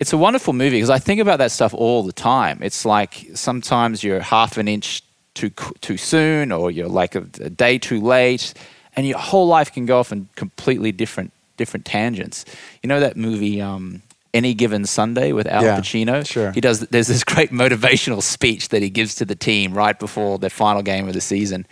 it's 0.00 0.12
a 0.12 0.16
wonderful 0.16 0.52
movie 0.52 0.76
because 0.76 0.90
I 0.90 0.98
think 0.98 1.20
about 1.20 1.38
that 1.38 1.50
stuff 1.50 1.74
all 1.74 2.02
the 2.04 2.12
time. 2.12 2.60
It's 2.62 2.84
like 2.84 3.26
sometimes 3.34 4.02
you're 4.02 4.20
half 4.20 4.56
an 4.56 4.68
inch 4.68 5.02
too 5.34 5.50
too 5.80 5.98
soon, 5.98 6.52
or 6.52 6.70
you're 6.70 6.88
like 6.88 7.14
a, 7.14 7.24
a 7.40 7.50
day 7.50 7.78
too 7.78 8.00
late, 8.00 8.54
and 8.94 9.06
your 9.06 9.18
whole 9.18 9.46
life 9.46 9.72
can 9.72 9.84
go 9.84 9.98
off 9.98 10.12
in 10.12 10.28
completely 10.36 10.92
different 10.92 11.32
different 11.56 11.84
tangents. 11.86 12.44
You 12.82 12.88
know 12.88 13.00
that 13.00 13.16
movie, 13.16 13.60
um, 13.60 14.02
Any 14.34 14.54
Given 14.54 14.84
Sunday 14.86 15.32
with 15.32 15.46
Al 15.46 15.62
Yeah, 15.64 15.78
Pacino. 15.80 16.26
sure. 16.26 16.52
He 16.52 16.60
does. 16.60 16.80
There's 16.80 17.08
this 17.08 17.24
great 17.34 17.50
motivational 17.50 18.22
speech 18.22 18.68
that 18.70 18.82
he 18.82 18.90
gives 18.90 19.14
to 19.16 19.24
the 19.24 19.34
team 19.36 19.74
right 19.74 19.98
before 19.98 20.38
their 20.38 20.50
final 20.50 20.82
game 20.82 21.08
of 21.08 21.14
the 21.14 21.20
season, 21.20 21.66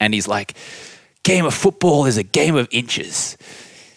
and 0.00 0.14
he's 0.14 0.28
like, 0.28 0.54
"Game 1.22 1.44
of 1.44 1.54
football 1.54 2.06
is 2.06 2.16
a 2.16 2.22
game 2.24 2.56
of 2.56 2.68
inches." 2.70 3.36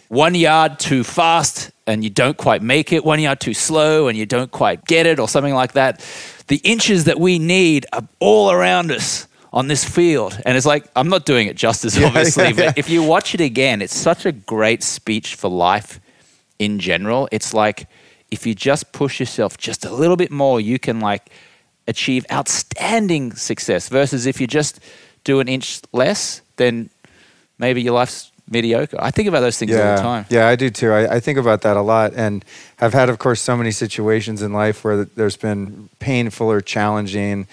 one 0.07 0.35
yard 0.35 0.77
too 0.77 1.05
fast 1.05 1.71
and 1.87 2.03
you 2.03 2.09
don't 2.09 2.35
quite 2.35 2.61
make 2.61 2.91
it, 2.91 3.05
one 3.05 3.17
yard 3.17 3.39
too 3.39 3.53
slow 3.53 4.09
and 4.09 4.17
you 4.17 4.25
don't 4.25 4.51
quite 4.51 4.83
get 4.83 5.05
it, 5.05 5.19
or 5.21 5.27
something 5.29 5.53
like 5.53 5.71
that. 5.71 6.03
The 6.47 6.57
inches 6.65 7.05
that 7.05 7.17
we 7.17 7.39
need 7.39 7.85
are 7.93 8.05
all 8.19 8.51
around 8.51 8.91
us 8.91 9.25
on 9.53 9.67
this 9.67 9.83
field. 9.83 10.39
And 10.45 10.55
it's 10.55 10.65
like, 10.65 10.85
I'm 10.95 11.09
not 11.09 11.25
doing 11.25 11.47
it 11.47 11.55
justice, 11.55 11.97
obviously, 12.03 12.43
yeah, 12.43 12.49
yeah. 12.49 12.65
but 12.67 12.77
if 12.77 12.89
you 12.89 13.03
watch 13.03 13.33
it 13.33 13.41
again, 13.41 13.81
it's 13.81 13.95
such 13.95 14.25
a 14.25 14.31
great 14.31 14.83
speech 14.83 15.35
for 15.35 15.49
life 15.49 15.99
in 16.59 16.79
general. 16.79 17.27
It's 17.31 17.53
like, 17.53 17.87
if 18.29 18.47
you 18.47 18.55
just 18.55 18.93
push 18.93 19.19
yourself 19.19 19.57
just 19.57 19.83
a 19.83 19.93
little 19.93 20.15
bit 20.15 20.31
more, 20.31 20.61
you 20.61 20.79
can 20.79 20.99
like 21.01 21.29
achieve 21.87 22.25
outstanding 22.31 23.33
success. 23.33 23.89
Versus 23.89 24.25
if 24.25 24.39
you 24.39 24.47
just 24.47 24.79
do 25.23 25.41
an 25.41 25.49
inch 25.49 25.81
less, 25.91 26.41
then 26.55 26.89
maybe 27.57 27.81
your 27.81 27.93
life's 27.93 28.31
mediocre. 28.49 28.97
I 28.99 29.11
think 29.11 29.27
about 29.27 29.41
those 29.41 29.57
things 29.57 29.73
all 29.73 29.95
the 29.95 30.01
time. 30.01 30.25
Yeah, 30.29 30.47
I 30.47 30.55
do 30.55 30.69
too. 30.69 30.91
I, 30.91 31.15
I 31.15 31.19
think 31.19 31.37
about 31.37 31.61
that 31.61 31.75
a 31.75 31.81
lot, 31.81 32.13
and 32.15 32.45
I've 32.79 32.93
had, 32.93 33.09
of 33.09 33.19
course, 33.19 33.41
so 33.41 33.57
many 33.57 33.71
situations 33.71 34.41
in 34.41 34.53
life 34.53 34.83
where 34.83 35.03
there's 35.03 35.37
been 35.37 35.89
painful 35.99 36.49
or 36.49 36.61
challenging 36.61 37.47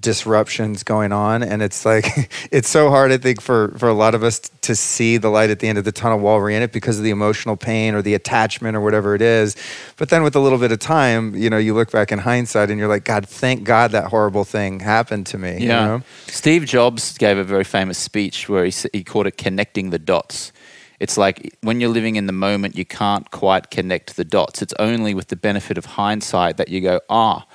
disruptions 0.00 0.82
going 0.82 1.12
on, 1.12 1.42
and 1.42 1.62
it's 1.62 1.84
like 1.84 2.30
it's 2.50 2.68
so 2.68 2.90
hard. 2.90 3.12
I 3.12 3.18
think 3.18 3.40
for 3.40 3.74
for 3.78 3.88
a 3.88 3.94
lot 3.94 4.14
of 4.14 4.22
us 4.22 4.38
to 4.62 4.74
see 4.76 5.16
the 5.16 5.28
light 5.30 5.50
at 5.50 5.60
the 5.60 5.68
end 5.68 5.78
of 5.78 5.84
the 5.84 5.92
tunnel 5.92 6.18
while 6.18 6.36
we're 6.38 6.50
in 6.50 6.62
it 6.62 6.72
because 6.72 6.98
of 6.98 7.04
the 7.04 7.10
emotional 7.10 7.56
pain 7.56 7.94
or 7.94 8.02
the 8.02 8.14
attachment 8.14 8.76
or 8.76 8.80
whatever 8.80 9.14
it 9.14 9.22
is. 9.22 9.56
But 9.96 10.08
then 10.10 10.22
with 10.22 10.36
a 10.36 10.40
little 10.40 10.58
bit 10.58 10.72
of 10.72 10.78
time, 10.78 11.34
you 11.34 11.48
know, 11.50 11.58
you 11.58 11.74
look 11.74 11.90
back 11.90 12.12
in 12.12 12.18
hindsight 12.18 12.70
and 12.70 12.78
you're 12.78 12.88
like, 12.88 13.04
God, 13.04 13.28
thank 13.28 13.64
God 13.64 13.92
that 13.92 14.06
horrible 14.08 14.44
thing 14.44 14.80
happened 14.80 15.26
to 15.28 15.38
me. 15.38 15.60
you 15.62 15.68
Yeah. 15.68 15.84
know? 15.86 16.02
Steve 16.26 16.66
Jobs 16.66 17.16
gave 17.16 17.38
a 17.38 17.44
very 17.44 17.64
famous 17.64 17.98
speech 17.98 18.48
where 18.48 18.64
he, 18.64 18.72
he 18.92 19.02
called 19.04 19.26
it 19.26 19.38
connecting 19.38 19.90
the 19.90 19.98
dots. 19.98 20.52
It's 21.00 21.16
like 21.16 21.56
when 21.62 21.80
you're 21.80 21.90
living 21.90 22.16
in 22.16 22.26
the 22.26 22.32
moment, 22.32 22.76
you 22.76 22.84
can't 22.84 23.30
quite 23.30 23.70
connect 23.70 24.16
the 24.16 24.24
dots. 24.24 24.60
It's 24.62 24.74
only 24.80 25.14
with 25.14 25.28
the 25.28 25.36
benefit 25.36 25.78
of 25.78 25.84
hindsight 25.84 26.56
that 26.56 26.68
you 26.68 26.80
go, 26.80 27.00
ah, 27.08 27.46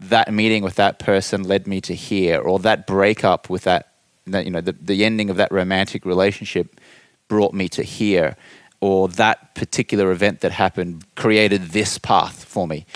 that 0.00 0.32
meeting 0.32 0.62
with 0.62 0.76
that 0.76 0.98
person 0.98 1.42
led 1.42 1.66
me 1.66 1.80
to 1.82 1.94
here, 1.94 2.40
or 2.40 2.58
that 2.60 2.86
breakup 2.86 3.50
with 3.50 3.62
that, 3.64 3.92
that 4.26 4.44
you 4.44 4.50
know, 4.50 4.60
the, 4.60 4.72
the 4.72 5.04
ending 5.04 5.30
of 5.30 5.36
that 5.36 5.52
romantic 5.52 6.04
relationship 6.04 6.80
brought 7.28 7.54
me 7.54 7.68
to 7.68 7.82
here, 7.82 8.36
or 8.80 9.08
that 9.08 9.54
particular 9.54 10.10
event 10.10 10.40
that 10.40 10.52
happened 10.52 11.04
created 11.14 11.70
this 11.70 11.98
path 11.98 12.44
for 12.44 12.66
me. 12.66 12.86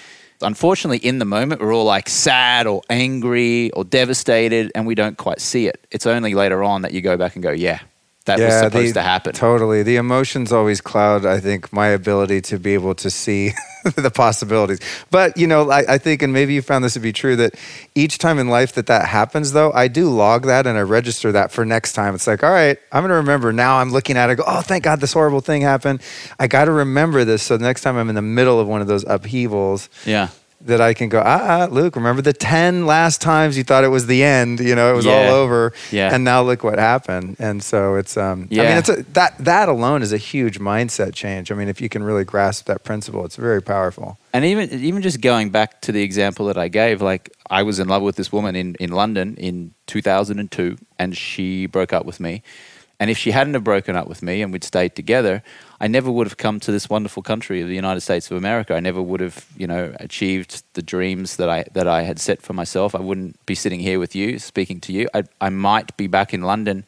Unfortunately, 0.41 0.99
in 0.99 1.19
the 1.19 1.25
moment, 1.25 1.61
we're 1.61 1.75
all 1.75 1.85
like 1.85 2.09
sad 2.09 2.67
or 2.67 2.83
angry 2.91 3.71
or 3.73 3.85
devastated, 3.85 4.73
and 4.75 4.87
we 4.87 4.95
don't 4.95 5.17
quite 5.17 5.41
see 5.41 5.67
it. 5.69 5.87
It's 5.91 6.07
only 6.07 6.35
later 6.35 6.65
on 6.65 6.83
that 6.83 6.93
you 6.93 7.01
go 7.01 7.17
back 7.17 7.37
and 7.37 7.43
go, 7.43 7.51
yeah, 7.51 7.81
that 8.27 8.39
was 8.41 8.55
supposed 8.55 8.91
the- 8.91 9.01
to 9.01 9.03
happen. 9.03 9.33
Totally. 9.35 9.83
The 9.83 9.97
emotions 9.97 10.53
always 10.53 10.81
cloud, 10.81 11.27
I 11.27 11.41
think, 11.41 11.73
my 11.73 11.89
ability 11.89 12.41
to 12.43 12.59
be 12.59 12.75
able 12.75 12.95
to 12.97 13.11
see 13.11 13.53
the 13.97 14.11
possibilities. 14.11 14.81
But, 15.11 15.37
you 15.37 15.47
know, 15.47 15.71
I, 15.71 15.95
I 15.95 15.99
think, 15.99 16.23
and 16.23 16.33
maybe 16.33 16.55
you 16.55 16.63
found 16.63 16.85
this 16.85 16.95
to 16.95 17.01
be 17.01 17.13
true, 17.13 17.37
that 17.37 17.55
each 17.95 18.17
time 18.19 18.39
in 18.39 18.49
life 18.49 18.73
that 18.75 18.87
that 18.87 19.07
happens, 19.09 19.53
though, 19.53 19.73
I 19.73 19.89
do 19.89 20.09
log 20.09 20.47
that 20.47 20.67
and 20.67 20.79
I 20.79 20.83
register 20.83 21.33
that 21.33 21.53
for 21.53 21.67
next 21.67 21.93
time. 21.93 22.15
It's 22.15 22.27
like, 22.27 22.43
all 22.43 22.51
right, 22.51 22.79
I'm 22.93 23.03
going 23.03 23.11
to 23.11 23.17
remember. 23.17 23.53
Now 23.53 23.77
I'm 23.79 23.91
looking 23.91 24.17
at 24.17 24.31
it, 24.31 24.37
go, 24.37 24.45
oh, 24.47 24.63
thank 24.63 24.85
God 24.85 25.01
this 25.01 25.13
horrible 25.13 25.41
thing 25.43 25.61
happened. 25.61 26.01
I 26.39 26.47
got 26.47 26.65
to 26.65 26.73
remember 26.73 27.25
this. 27.25 27.43
So 27.43 27.59
the 27.59 27.65
next 27.65 27.83
time 27.83 27.97
I'm 27.97 28.09
in 28.09 28.15
the 28.15 28.23
middle 28.23 28.59
of 28.59 28.67
one 28.67 28.81
of 28.81 28.87
those 28.87 29.05
upheavals, 29.05 29.91
yeah. 30.07 30.29
That 30.65 30.81
I 30.81 30.95
can 30.95 31.09
go, 31.11 31.21
ah, 31.25 31.41
ah, 31.63 31.69
Luke, 31.71 31.95
remember 31.95 32.23
the 32.23 32.33
10 32.33 32.87
last 32.87 33.21
times 33.21 33.57
you 33.59 33.65
thought 33.65 33.85
it 33.85 33.89
was 33.89 34.07
the 34.07 34.25
end, 34.25 34.61
you 34.61 34.75
know, 34.75 34.91
it 34.93 34.97
was 34.97 35.05
Yeah. 35.05 35.13
all 35.29 35.35
over. 35.35 35.73
Yeah. 35.91 36.15
And 36.15 36.25
now 36.25 36.43
look 36.43 36.65
what 36.65 36.79
happened. 36.79 37.37
And 37.39 37.63
so 37.63 37.97
it's, 37.97 38.17
um, 38.17 38.49
I 38.51 38.55
mean, 38.57 38.79
it's 38.79 38.89
a, 38.89 39.03
that, 39.13 39.37
that 39.39 39.69
alone 39.69 40.01
is 40.03 40.13
a 40.13 40.17
huge 40.17 40.59
mindset 40.59 41.13
change. 41.15 41.53
I 41.53 41.55
mean, 41.55 41.69
if 41.69 41.81
you 41.83 41.89
can 41.91 42.03
really 42.03 42.25
grasp 42.25 42.65
that 42.67 42.83
principle, 42.83 43.25
it's 43.27 43.37
very 43.37 43.61
powerful. 43.61 44.19
And 44.33 44.45
even 44.45 44.71
even 44.83 45.01
just 45.03 45.21
going 45.21 45.51
back 45.51 45.81
to 45.83 45.93
the 45.93 46.03
example 46.03 46.47
that 46.47 46.57
I 46.59 46.69
gave, 46.69 47.01
like 47.01 47.31
I 47.51 47.63
was 47.63 47.79
in 47.79 47.87
love 47.87 48.03
with 48.03 48.17
this 48.17 48.33
woman 48.33 48.57
in, 48.57 48.75
in 48.81 48.91
London 48.91 49.37
in 49.37 49.75
2002, 49.87 50.77
and 50.99 51.17
she 51.17 51.67
broke 51.67 51.93
up 51.93 52.05
with 52.07 52.19
me. 52.21 52.43
And 53.01 53.11
if 53.11 53.19
she 53.19 53.33
hadn't 53.33 53.55
have 53.55 53.65
broken 53.65 53.97
up 53.97 54.09
with 54.09 54.23
me 54.23 54.41
and 54.41 54.53
we'd 54.53 54.63
stayed 54.63 54.95
together, 54.95 55.43
I 55.81 55.89
never 55.89 56.11
would 56.11 56.27
have 56.27 56.37
come 56.37 56.61
to 56.61 56.71
this 56.71 56.89
wonderful 56.89 57.23
country 57.23 57.61
of 57.61 57.69
the 57.69 57.75
United 57.75 58.01
States 58.01 58.31
of 58.31 58.37
America. 58.37 58.75
I 58.75 58.81
never 58.81 59.03
would 59.03 59.21
have, 59.21 59.47
you 59.57 59.67
know, 59.67 59.95
achieved 59.99 60.63
the 60.75 60.83
dreams 60.83 61.37
that 61.37 61.51
I 61.51 61.65
that 61.73 61.89
I 61.89 62.03
had 62.03 62.21
set 62.21 62.41
for 62.41 62.53
myself. 62.53 62.95
I 62.95 63.01
wouldn't 63.01 63.45
be 63.47 63.55
sitting 63.55 63.81
here 63.81 63.99
with 63.99 64.15
you, 64.15 64.39
speaking 64.39 64.81
to 64.83 64.93
you. 64.93 65.09
I, 65.13 65.25
I 65.41 65.49
might 65.51 65.97
be 65.97 66.07
back 66.07 66.33
in 66.33 66.43
London, 66.43 66.85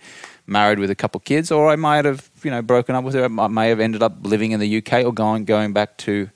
married 0.47 0.79
with 0.79 0.91
a 0.91 0.95
couple 0.95 1.19
kids, 1.21 1.51
or 1.51 1.69
I 1.69 1.77
might 1.77 2.05
have, 2.05 2.31
you 2.43 2.51
know, 2.51 2.63
broken 2.63 2.95
up 2.95 3.03
with 3.03 3.15
her. 3.15 3.25
I 3.25 3.49
may 3.49 3.69
have 3.69 3.81
ended 3.81 4.03
up 4.03 4.15
living 4.23 4.53
in 4.53 4.61
the 4.61 4.79
UK 4.79 5.05
or 5.05 5.13
going 5.13 5.45
going 5.45 5.73
back 5.73 5.97
to 5.99 6.31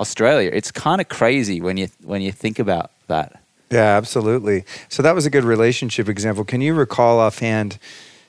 Australia. 0.00 0.50
It's 0.52 0.72
kind 0.72 1.00
of 1.00 1.08
crazy 1.08 1.60
when 1.60 1.76
you 1.76 1.88
when 2.02 2.22
you 2.22 2.32
think 2.32 2.58
about 2.58 2.90
that. 3.08 3.40
Yeah, 3.70 3.96
absolutely. 3.96 4.64
So 4.88 5.02
that 5.02 5.14
was 5.14 5.26
a 5.26 5.30
good 5.30 5.44
relationship 5.44 6.08
example. 6.08 6.44
Can 6.44 6.60
you 6.60 6.74
recall 6.74 7.18
offhand 7.18 7.78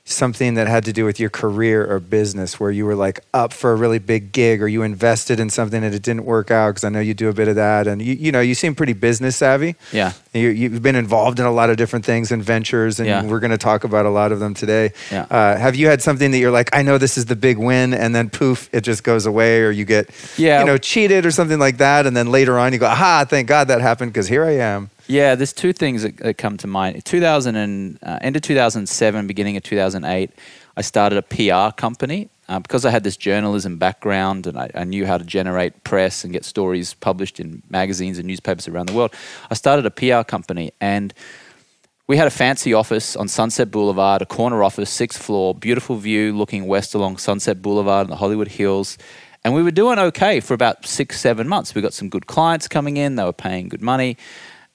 something 0.07 0.53
that 0.53 0.67
had 0.67 0.85
to 0.85 0.93
do 0.93 1.03
with 1.03 1.19
your 1.19 1.31
career 1.31 1.83
or 1.91 1.99
business 1.99 2.59
where 2.59 2.69
you 2.69 2.85
were 2.85 2.93
like 2.93 3.21
up 3.33 3.51
for 3.51 3.71
a 3.71 3.75
really 3.75 3.97
big 3.97 4.31
gig 4.31 4.61
or 4.61 4.67
you 4.67 4.83
invested 4.83 5.39
in 5.39 5.49
something 5.49 5.83
and 5.83 5.95
it 5.95 6.03
didn't 6.03 6.25
work 6.25 6.51
out? 6.51 6.69
Because 6.69 6.83
I 6.83 6.89
know 6.89 6.99
you 6.99 7.15
do 7.15 7.27
a 7.27 7.33
bit 7.33 7.47
of 7.47 7.55
that. 7.55 7.87
And 7.87 7.99
you, 8.01 8.13
you 8.13 8.31
know, 8.31 8.39
you 8.39 8.53
seem 8.53 8.75
pretty 8.75 8.93
business 8.93 9.35
savvy. 9.35 9.75
Yeah. 9.91 10.13
You, 10.31 10.49
you've 10.49 10.83
been 10.83 10.95
involved 10.95 11.39
in 11.39 11.45
a 11.47 11.51
lot 11.51 11.71
of 11.71 11.77
different 11.77 12.05
things 12.05 12.31
and 12.31 12.43
ventures, 12.43 12.99
and 12.99 13.07
Yeah. 13.09 13.23
we're 13.23 13.39
going 13.39 13.51
to 13.51 13.57
talk 13.57 13.83
about 13.83 14.05
a 14.05 14.09
lot 14.11 14.31
of 14.31 14.39
them 14.39 14.53
today. 14.53 14.91
Yeah. 15.11 15.23
Uh, 15.29 15.57
have 15.57 15.75
you 15.75 15.87
had 15.87 16.03
something 16.03 16.29
that 16.31 16.37
you're 16.37 16.51
like, 16.51 16.69
I 16.75 16.83
know 16.83 16.99
this 16.99 17.17
is 17.17 17.25
the 17.25 17.35
big 17.35 17.57
win, 17.57 17.93
and 17.93 18.13
then 18.13 18.29
poof, 18.29 18.69
it 18.73 18.81
just 18.81 19.03
goes 19.03 19.25
away, 19.25 19.61
or 19.61 19.71
you 19.71 19.85
get, 19.85 20.09
Yeah. 20.37 20.59
you 20.59 20.65
know, 20.65 20.77
cheated 20.77 21.25
or 21.25 21.31
something 21.31 21.57
like 21.57 21.77
that, 21.77 22.05
and 22.05 22.15
then 22.15 22.29
later 22.31 22.59
on 22.59 22.73
you 22.73 22.79
go, 22.79 22.85
aha, 22.85 23.25
thank 23.27 23.47
God 23.47 23.69
that 23.69 23.81
happened 23.81 24.13
because 24.13 24.27
here 24.27 24.45
I 24.45 24.57
am. 24.57 24.89
Yeah, 25.07 25.35
there's 25.35 25.53
two 25.53 25.71
things 25.71 26.01
that, 26.01 26.17
that 26.17 26.37
come 26.37 26.57
to 26.57 26.67
mind. 26.67 27.05
2000 27.05 27.55
and 27.55 27.99
uh, 28.01 28.17
end 28.21 28.35
of 28.35 28.41
2007, 28.41 29.27
beginning 29.27 29.55
of 29.55 29.63
2008, 29.63 30.31
I 30.77 30.81
started 30.81 31.17
a 31.17 31.21
PR 31.21 31.75
company 31.75 32.29
uh, 32.49 32.59
because 32.59 32.85
I 32.85 32.89
had 32.89 33.03
this 33.03 33.15
journalism 33.15 33.77
background 33.77 34.47
and 34.47 34.57
I, 34.57 34.71
I 34.73 34.83
knew 34.83 35.05
how 35.05 35.17
to 35.17 35.23
generate 35.23 35.83
press 35.83 36.23
and 36.23 36.33
get 36.33 36.43
stories 36.43 36.95
published 36.95 37.39
in 37.39 37.61
magazines 37.69 38.17
and 38.17 38.27
newspapers 38.27 38.67
around 38.67 38.87
the 38.87 38.93
world. 38.93 39.13
I 39.49 39.53
started 39.53 39.85
a 39.85 39.91
PR 39.91 40.23
company 40.23 40.71
and 40.81 41.13
we 42.07 42.17
had 42.17 42.27
a 42.27 42.31
fancy 42.31 42.73
office 42.73 43.15
on 43.15 43.27
Sunset 43.27 43.71
Boulevard, 43.71 44.21
a 44.21 44.25
corner 44.25 44.63
office, 44.63 44.89
sixth 44.89 45.21
floor, 45.21 45.53
beautiful 45.55 45.97
view 45.97 46.35
looking 46.35 46.65
west 46.65 46.93
along 46.95 47.17
Sunset 47.17 47.61
Boulevard 47.61 48.07
and 48.07 48.11
the 48.11 48.17
Hollywood 48.17 48.47
Hills. 48.47 48.97
And 49.43 49.53
we 49.53 49.61
were 49.61 49.71
doing 49.71 49.99
okay 49.99 50.39
for 50.39 50.55
about 50.55 50.85
six, 50.85 51.19
seven 51.19 51.47
months. 51.47 51.75
We 51.75 51.81
got 51.81 51.93
some 51.93 52.09
good 52.09 52.25
clients 52.25 52.67
coming 52.67 52.97
in, 52.97 53.15
they 53.15 53.23
were 53.23 53.33
paying 53.33 53.69
good 53.69 53.81
money. 53.81 54.17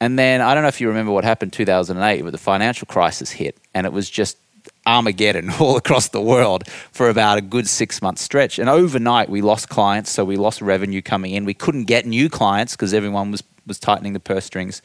And 0.00 0.18
then 0.18 0.40
I 0.40 0.54
don't 0.54 0.62
know 0.62 0.68
if 0.68 0.80
you 0.80 0.88
remember 0.88 1.12
what 1.12 1.24
happened 1.24 1.52
2008, 1.52 2.22
but 2.22 2.30
the 2.30 2.38
financial 2.38 2.86
crisis 2.86 3.30
hit, 3.30 3.58
and 3.74 3.86
it 3.86 3.92
was 3.92 4.08
just 4.08 4.38
Armageddon 4.86 5.50
all 5.60 5.76
across 5.76 6.08
the 6.08 6.20
world 6.20 6.66
for 6.92 7.08
about 7.08 7.38
a 7.38 7.42
good 7.42 7.68
six 7.68 8.00
month 8.00 8.18
stretch. 8.18 8.58
And 8.58 8.68
overnight, 8.68 9.28
we 9.28 9.42
lost 9.42 9.68
clients, 9.68 10.10
so 10.10 10.24
we 10.24 10.36
lost 10.36 10.60
revenue 10.62 11.02
coming 11.02 11.32
in. 11.32 11.44
We 11.44 11.54
couldn't 11.54 11.84
get 11.84 12.06
new 12.06 12.28
clients 12.28 12.74
because 12.74 12.94
everyone 12.94 13.30
was, 13.30 13.42
was 13.66 13.78
tightening 13.78 14.14
the 14.14 14.20
purse 14.20 14.44
strings. 14.44 14.82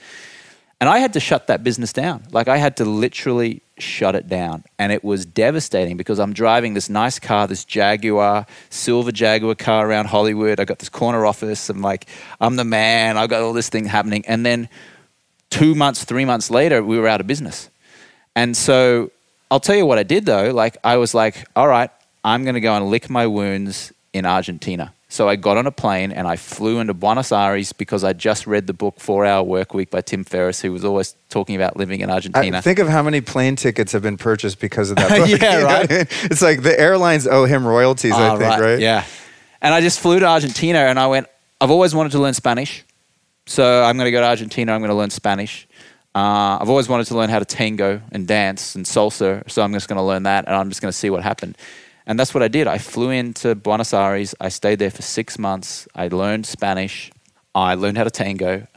And 0.81 0.89
I 0.89 1.00
had 1.00 1.13
to 1.13 1.22
shut 1.22 1.48
that 1.48 1.63
business 1.63 1.93
down. 1.93 2.24
Like 2.31 2.50
I 2.50 2.57
had 2.57 2.77
to 2.77 2.86
literally 2.86 3.62
shut 3.77 4.13
it 4.13 4.27
down. 4.27 4.65
And 4.77 4.91
it 4.91 5.05
was 5.05 5.25
devastating 5.25 5.95
because 5.95 6.19
I'm 6.19 6.34
driving 6.34 6.74
this 6.74 6.89
nice 6.89 7.17
car, 7.17 7.48
this 7.48 7.63
Jaguar, 7.63 8.45
silver 8.69 9.13
Jaguar 9.13 9.55
car 9.55 9.88
around 9.89 10.07
Hollywood. 10.07 10.60
I 10.60 10.65
got 10.65 10.79
this 10.79 10.89
corner 10.89 11.25
office. 11.25 11.69
I'm 11.69 11.81
like, 11.81 12.07
I'm 12.41 12.57
the 12.57 12.65
man. 12.65 13.17
I've 13.17 13.29
got 13.29 13.41
all 13.41 13.53
this 13.53 13.69
thing 13.69 13.86
happening. 13.86 14.25
And 14.27 14.45
then 14.45 14.67
two 15.59 15.75
months, 15.75 16.03
three 16.03 16.25
months 16.25 16.50
later, 16.50 16.83
we 16.83 16.97
were 17.00 17.07
out 17.07 17.21
of 17.21 17.27
business. 17.27 17.69
And 18.35 18.55
so 18.55 19.12
I'll 19.50 19.59
tell 19.59 19.75
you 19.75 19.85
what 19.85 19.97
I 19.97 20.03
did 20.03 20.25
though. 20.25 20.51
Like 20.51 20.77
I 20.83 20.97
was 20.97 21.13
like, 21.13 21.47
all 21.55 21.67
right, 21.67 21.89
I'm 22.24 22.43
going 22.43 22.55
to 22.55 22.62
go 22.62 22.74
and 22.75 22.89
lick 22.89 23.09
my 23.09 23.27
wounds 23.27 23.93
in 24.13 24.25
Argentina. 24.25 24.91
So 25.07 25.29
I 25.29 25.38
got 25.38 25.55
on 25.55 25.65
a 25.65 25.71
plane 25.71 26.12
and 26.12 26.27
I 26.27 26.35
flew 26.35 26.79
into 26.79 26.93
Buenos 26.93 27.31
Aires 27.31 27.71
because 27.71 28.03
I 28.03 28.12
just 28.12 28.47
read 28.47 28.67
the 28.67 28.74
book 28.74 29.00
Four 29.00 29.25
Hour 29.25 29.43
Work 29.43 29.74
Week 29.74 29.89
by 29.89 30.01
Tim 30.01 30.25
Ferriss, 30.25 30.59
who 30.62 30.74
was 30.74 30.83
always 30.83 31.15
talking 31.29 31.55
about 31.55 31.77
living 31.77 32.01
in 32.01 32.09
Argentina. 32.09 32.57
I 32.57 32.62
think 32.62 32.79
of 32.79 32.89
how 32.89 33.01
many 33.01 33.21
plane 33.21 33.55
tickets 33.55 33.93
have 33.93 34.01
been 34.01 34.17
purchased 34.17 34.59
because 34.59 34.89
of 34.89 34.97
that 34.97 35.09
book. 35.17 35.29
Yeah, 35.41 35.62
right. 35.62 35.81
what 35.89 35.91
I 35.91 35.95
mean? 35.97 36.07
It's 36.31 36.41
like 36.41 36.63
the 36.63 36.77
airlines 36.77 37.27
owe 37.27 37.45
him 37.45 37.65
royalties, 37.65 38.12
I 38.13 38.27
Ah, 38.29 38.38
think, 38.38 38.59
right? 38.59 38.79
Yeah. 38.79 39.05
And 39.62 39.74
I 39.74 39.79
just 39.79 40.00
flew 40.01 40.19
to 40.19 40.25
Argentina 40.25 40.79
and 40.79 41.00
I 41.00 41.07
went, 41.07 41.27
I've 41.62 41.71
always 41.71 41.95
wanted 41.95 42.12
to 42.12 42.19
learn 42.19 42.33
Spanish. 42.33 42.83
So 43.47 43.83
I'm 43.83 43.97
going 43.97 44.07
to 44.07 44.11
go 44.11 44.21
to 44.21 44.27
Argentina. 44.27 44.73
I'm 44.73 44.81
going 44.81 44.89
to 44.89 44.95
learn 44.95 45.11
Spanish. 45.11 45.67
Uh, 46.15 46.57
I've 46.61 46.69
always 46.69 46.87
wanted 46.87 47.07
to 47.07 47.17
learn 47.17 47.29
how 47.29 47.39
to 47.39 47.45
tango 47.45 48.01
and 48.11 48.27
dance 48.27 48.75
and 48.75 48.85
salsa. 48.85 49.49
So 49.49 49.61
I'm 49.61 49.73
just 49.73 49.87
going 49.87 49.97
to 49.97 50.03
learn 50.03 50.23
that 50.23 50.45
and 50.45 50.55
I'm 50.55 50.69
just 50.69 50.81
going 50.81 50.91
to 50.91 50.97
see 50.97 51.09
what 51.09 51.23
happened. 51.23 51.57
And 52.07 52.19
that's 52.19 52.33
what 52.33 52.41
I 52.41 52.47
did. 52.47 52.67
I 52.67 52.77
flew 52.77 53.09
into 53.09 53.53
Buenos 53.55 53.93
Aires. 53.93 54.33
I 54.39 54.49
stayed 54.49 54.79
there 54.79 54.91
for 54.91 55.01
six 55.01 55.37
months. 55.37 55.87
I 55.95 56.07
learned 56.07 56.45
Spanish. 56.45 57.11
I 57.53 57.75
learned 57.75 57.97
how 57.97 58.03
to 58.03 58.11
tango. 58.11 58.67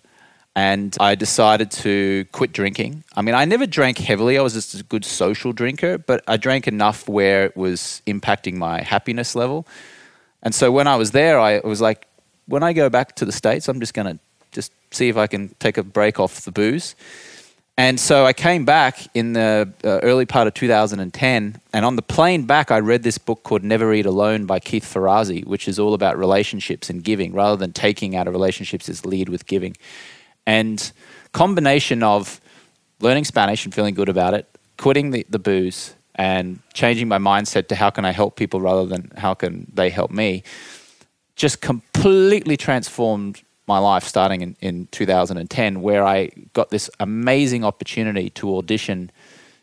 And 0.56 0.96
I 0.98 1.14
decided 1.14 1.70
to 1.70 2.24
quit 2.32 2.52
drinking. 2.52 3.04
I 3.14 3.22
mean, 3.22 3.36
I 3.36 3.44
never 3.44 3.66
drank 3.66 3.98
heavily. 3.98 4.36
I 4.38 4.42
was 4.42 4.54
just 4.54 4.74
a 4.74 4.82
good 4.82 5.04
social 5.04 5.52
drinker, 5.52 5.98
but 5.98 6.24
I 6.26 6.36
drank 6.36 6.66
enough 6.66 7.08
where 7.08 7.44
it 7.44 7.56
was 7.56 8.02
impacting 8.06 8.54
my 8.54 8.82
happiness 8.82 9.36
level. 9.36 9.66
And 10.42 10.54
so 10.54 10.72
when 10.72 10.88
I 10.88 10.96
was 10.96 11.12
there, 11.12 11.38
I 11.38 11.60
was 11.60 11.80
like, 11.80 12.06
when 12.46 12.62
I 12.62 12.72
go 12.72 12.88
back 12.88 13.14
to 13.16 13.24
the 13.24 13.30
States, 13.32 13.68
I'm 13.68 13.78
just 13.78 13.94
going 13.94 14.06
to 14.06 14.18
just 14.52 14.72
see 14.90 15.08
if 15.08 15.16
I 15.16 15.26
can 15.26 15.54
take 15.58 15.78
a 15.78 15.82
break 15.82 16.18
off 16.18 16.42
the 16.42 16.52
booze. 16.52 16.94
And 17.78 18.00
so 18.00 18.26
I 18.26 18.32
came 18.32 18.64
back 18.64 19.06
in 19.14 19.34
the 19.34 19.72
uh, 19.84 20.00
early 20.02 20.26
part 20.26 20.48
of 20.48 20.54
2010, 20.54 21.60
and 21.72 21.84
on 21.84 21.94
the 21.94 22.02
plane 22.02 22.42
back, 22.42 22.72
I 22.72 22.80
read 22.80 23.04
this 23.04 23.18
book 23.18 23.44
called 23.44 23.62
Never 23.62 23.94
Eat 23.94 24.04
Alone 24.04 24.46
by 24.46 24.58
Keith 24.58 24.84
Ferrazzi, 24.84 25.46
which 25.46 25.68
is 25.68 25.78
all 25.78 25.94
about 25.94 26.18
relationships 26.18 26.90
and 26.90 27.04
giving. 27.04 27.32
Rather 27.32 27.56
than 27.56 27.72
taking 27.72 28.16
out 28.16 28.26
of 28.26 28.32
relationships, 28.32 28.88
is 28.88 29.06
lead 29.06 29.28
with 29.28 29.46
giving. 29.46 29.76
And 30.44 30.90
combination 31.32 32.02
of 32.02 32.40
learning 33.00 33.26
Spanish 33.26 33.64
and 33.64 33.72
feeling 33.72 33.94
good 33.94 34.08
about 34.08 34.34
it, 34.34 34.48
quitting 34.76 35.12
the, 35.12 35.24
the 35.30 35.38
booze, 35.38 35.94
and 36.16 36.58
changing 36.74 37.06
my 37.06 37.18
mindset 37.18 37.68
to 37.68 37.76
how 37.76 37.90
can 37.90 38.04
I 38.04 38.10
help 38.10 38.34
people 38.34 38.60
rather 38.60 38.86
than 38.86 39.12
how 39.16 39.34
can 39.34 39.70
they 39.72 39.88
help 39.88 40.10
me, 40.10 40.42
just 41.36 41.60
completely 41.60 42.56
transformed 42.56 43.42
my 43.68 43.78
life 43.78 44.04
starting 44.04 44.40
in, 44.40 44.56
in 44.60 44.88
2010, 44.90 45.82
where 45.82 46.04
I 46.04 46.30
got 46.54 46.70
this 46.70 46.90
amazing 46.98 47.64
opportunity 47.64 48.30
to 48.30 48.56
audition 48.56 49.10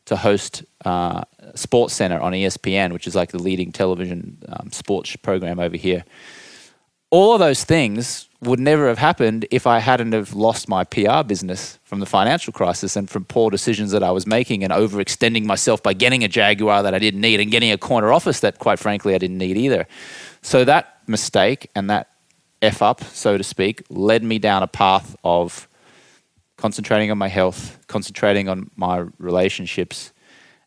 to 0.06 0.16
host 0.16 0.64
uh, 0.86 1.24
Sports 1.56 1.96
Center 1.96 2.20
on 2.20 2.32
ESPN, 2.32 2.94
which 2.94 3.08
is 3.08 3.16
like 3.16 3.32
the 3.32 3.42
leading 3.42 3.72
television 3.72 4.38
um, 4.48 4.72
sports 4.72 5.16
program 5.16 5.60
over 5.60 5.76
here. 5.76 6.06
All 7.10 7.34
of 7.34 7.40
those 7.40 7.64
things 7.64 8.30
would 8.42 8.60
never 8.60 8.88
have 8.88 8.98
happened 8.98 9.48
if 9.52 9.66
I 9.66 9.80
hadn't 9.80 10.12
have 10.12 10.34
lost 10.34 10.70
my 10.70 10.84
PR 10.84 11.24
business 11.26 11.80
from 11.84 12.00
the 12.00 12.06
financial 12.06 12.54
crisis 12.54 12.96
and 12.96 13.10
from 13.10 13.26
poor 13.26 13.50
decisions 13.50 13.92
that 13.92 14.04
I 14.04 14.12
was 14.12 14.28
making 14.28 14.64
and 14.64 14.72
overextending 14.72 15.46
myself 15.46 15.82
by 15.82 15.94
getting 15.94 16.24
a 16.24 16.28
Jaguar 16.28 16.84
that 16.84 16.94
I 16.94 17.00
didn't 17.00 17.22
need 17.22 17.40
and 17.40 17.50
getting 17.50 17.72
a 17.72 17.78
corner 17.78 18.12
office 18.12 18.42
that, 18.42 18.60
quite 18.60 18.80
frankly, 18.80 19.16
I 19.16 19.18
didn't 19.18 19.38
need 19.38 19.58
either. 19.58 19.88
So 20.42 20.64
that 20.66 20.98
mistake 21.08 21.70
and 21.74 21.90
that 21.90 22.10
F 22.62 22.82
up, 22.82 23.04
so 23.04 23.38
to 23.38 23.44
speak, 23.44 23.84
led 23.90 24.24
me 24.24 24.40
down 24.40 24.64
a 24.64 24.68
path 24.68 25.16
of 25.24 25.68
concentrating 26.58 27.12
on 27.12 27.18
my 27.18 27.28
health, 27.28 27.80
concentrating 27.88 28.48
on 28.50 28.72
my 28.76 29.06
relationships, 29.20 30.12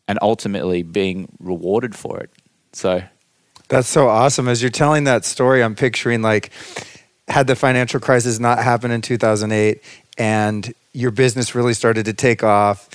and 0.07 0.19
ultimately 0.21 0.83
being 0.83 1.35
rewarded 1.39 1.95
for 1.95 2.19
it. 2.19 2.29
So 2.73 3.01
that's 3.67 3.87
so 3.87 4.07
awesome. 4.07 4.47
As 4.47 4.61
you're 4.61 4.71
telling 4.71 5.03
that 5.05 5.25
story, 5.25 5.63
I'm 5.63 5.75
picturing 5.75 6.21
like, 6.21 6.51
had 7.27 7.47
the 7.47 7.55
financial 7.55 7.99
crisis 7.99 8.39
not 8.39 8.59
happened 8.59 8.93
in 8.93 9.01
2008 9.01 9.83
and 10.17 10.73
your 10.93 11.11
business 11.11 11.53
really 11.53 11.75
started 11.75 12.05
to 12.05 12.13
take 12.13 12.43
off, 12.43 12.89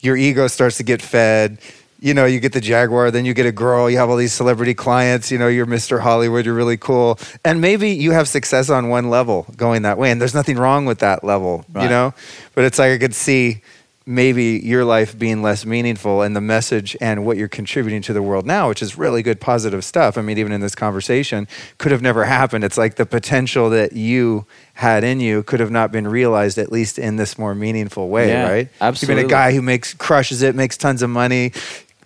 your 0.00 0.16
ego 0.16 0.48
starts 0.48 0.78
to 0.78 0.82
get 0.82 1.02
fed, 1.02 1.58
you 2.06 2.14
know, 2.14 2.24
you 2.24 2.38
get 2.38 2.52
the 2.52 2.60
Jaguar, 2.60 3.10
then 3.10 3.24
you 3.24 3.34
get 3.34 3.46
a 3.46 3.52
girl, 3.52 3.90
you 3.90 3.98
have 3.98 4.08
all 4.08 4.16
these 4.16 4.32
celebrity 4.32 4.74
clients, 4.74 5.32
you 5.32 5.38
know, 5.38 5.48
you're 5.48 5.66
Mr. 5.66 5.98
Hollywood, 5.98 6.44
you're 6.44 6.54
really 6.54 6.76
cool. 6.76 7.18
And 7.44 7.60
maybe 7.60 7.90
you 7.90 8.12
have 8.12 8.28
success 8.28 8.70
on 8.70 8.88
one 8.88 9.10
level 9.10 9.44
going 9.56 9.82
that 9.82 9.98
way. 9.98 10.12
And 10.12 10.20
there's 10.20 10.32
nothing 10.32 10.56
wrong 10.56 10.86
with 10.86 11.00
that 11.00 11.24
level, 11.24 11.64
right. 11.72 11.82
you 11.82 11.88
know? 11.88 12.14
But 12.54 12.62
it's 12.62 12.78
like 12.78 12.92
I 12.92 12.98
could 12.98 13.12
see 13.12 13.60
maybe 14.08 14.60
your 14.62 14.84
life 14.84 15.18
being 15.18 15.42
less 15.42 15.66
meaningful 15.66 16.22
and 16.22 16.36
the 16.36 16.40
message 16.40 16.96
and 17.00 17.26
what 17.26 17.36
you're 17.36 17.48
contributing 17.48 18.00
to 18.02 18.12
the 18.12 18.22
world 18.22 18.46
now, 18.46 18.68
which 18.68 18.82
is 18.82 18.96
really 18.96 19.20
good, 19.20 19.40
positive 19.40 19.84
stuff. 19.84 20.16
I 20.16 20.22
mean, 20.22 20.38
even 20.38 20.52
in 20.52 20.60
this 20.60 20.76
conversation, 20.76 21.48
could 21.78 21.90
have 21.90 22.02
never 22.02 22.24
happened. 22.24 22.62
It's 22.62 22.78
like 22.78 22.94
the 22.94 23.04
potential 23.04 23.68
that 23.70 23.94
you 23.94 24.46
had 24.74 25.02
in 25.02 25.18
you 25.18 25.42
could 25.42 25.58
have 25.58 25.72
not 25.72 25.90
been 25.90 26.06
realized, 26.06 26.56
at 26.56 26.70
least 26.70 27.00
in 27.00 27.16
this 27.16 27.36
more 27.36 27.52
meaningful 27.56 28.08
way, 28.08 28.28
yeah, 28.28 28.48
right? 28.48 28.68
Absolutely. 28.80 29.22
You've 29.22 29.28
been 29.28 29.36
a 29.36 29.36
guy 29.36 29.52
who 29.52 29.62
makes 29.62 29.92
crushes 29.92 30.42
it, 30.42 30.54
makes 30.54 30.76
tons 30.76 31.02
of 31.02 31.10
money, 31.10 31.50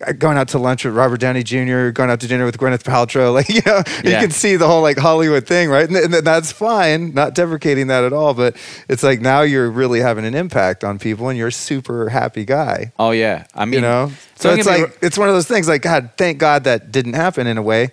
Uh, 0.05 0.11
going 0.13 0.37
out 0.37 0.49
to 0.49 0.59
lunch 0.59 0.85
with 0.85 0.93
Robert 0.93 1.19
Downey 1.19 1.43
Jr., 1.43 1.89
going 1.89 2.09
out 2.09 2.19
to 2.21 2.27
dinner 2.27 2.45
with 2.45 2.57
Gwyneth 2.57 2.83
Paltrow. 2.83 3.31
Like, 3.41 3.47
you 3.49 3.61
know, 3.65 3.81
yeah. 4.03 4.09
you 4.09 4.17
can 4.17 4.31
see 4.31 4.55
the 4.57 4.67
whole 4.67 4.81
like 4.81 4.97
Hollywood 4.97 5.47
thing, 5.47 5.69
right? 5.69 5.87
And, 5.87 5.95
and, 5.95 6.13
that's 6.13 6.51
fine, 6.51 7.13
not 7.13 7.33
deprecating 7.33 7.87
that 7.87 8.03
at 8.03 8.11
all. 8.13 8.33
But 8.33 8.57
it's 8.89 9.03
like 9.03 9.21
now 9.21 9.41
you're 9.41 9.71
really 9.71 9.99
having 9.99 10.25
an 10.25 10.35
impact 10.35 10.83
on 10.83 10.99
people 10.99 11.29
and 11.29 11.37
you're 11.37 11.47
a 11.47 11.51
super 11.51 12.09
happy 12.09 12.43
guy. 12.43 12.91
Oh, 12.99 13.11
yeah. 13.11 13.45
I 13.55 13.65
mean, 13.65 13.75
you 13.75 13.81
know, 13.81 14.11
so 14.35 14.53
it's 14.53 14.67
like, 14.67 14.97
it's 15.01 15.17
one 15.17 15.29
of 15.29 15.35
those 15.35 15.47
things 15.47 15.67
like, 15.67 15.81
God, 15.81 16.11
thank 16.17 16.39
God 16.39 16.65
that 16.65 16.91
didn't 16.91 17.13
happen 17.13 17.47
in 17.47 17.57
a 17.57 17.61
way. 17.61 17.91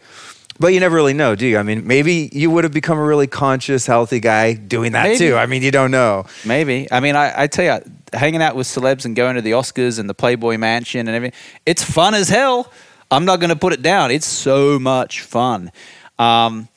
But 0.61 0.75
you 0.75 0.81
never 0.81 0.97
really 0.97 1.15
know, 1.15 1.37
do 1.37 1.47
you? 1.47 1.57
I 1.57 1.63
mean, 1.63 1.87
maybe 1.87 2.29
you 2.33 2.51
would 2.51 2.65
have 2.65 2.73
become 2.73 2.99
a 2.99 3.05
really 3.05 3.29
conscious, 3.29 3.87
healthy 3.87 4.19
guy 4.19 4.55
doing 4.55 4.93
that 4.93 5.05
maybe. 5.05 5.19
too. 5.19 5.37
I 5.37 5.47
mean, 5.47 5.63
you 5.63 5.71
don't 5.71 5.93
know. 5.93 6.27
Maybe. 6.45 6.89
I 6.91 6.99
mean, 6.99 7.15
I, 7.15 7.43
I 7.43 7.47
tell 7.47 7.65
you, 7.65 7.81
hanging 8.13 8.43
out 8.43 8.57
with 8.57 8.67
celebs 8.67 9.05
and 9.05 9.15
going 9.15 9.37
to 9.37 9.43
the 9.43 9.53
Oscars 9.53 9.99
and 9.99 10.09
the 10.09 10.15
Playboy 10.15 10.57
Mansion 10.57 11.07
and 11.07 11.11
everything. 11.11 11.39
It's 11.67 11.83
fun 11.83 12.15
as 12.15 12.29
hell. 12.29 12.73
I'm 13.11 13.25
not 13.25 13.41
going 13.41 13.51
to 13.51 13.57
put 13.57 13.73
it 13.73 13.83
down. 13.83 14.11
It's 14.11 14.27
so 14.27 14.79
much 14.79 15.23
fun. 15.23 15.73
Um, 16.19 16.69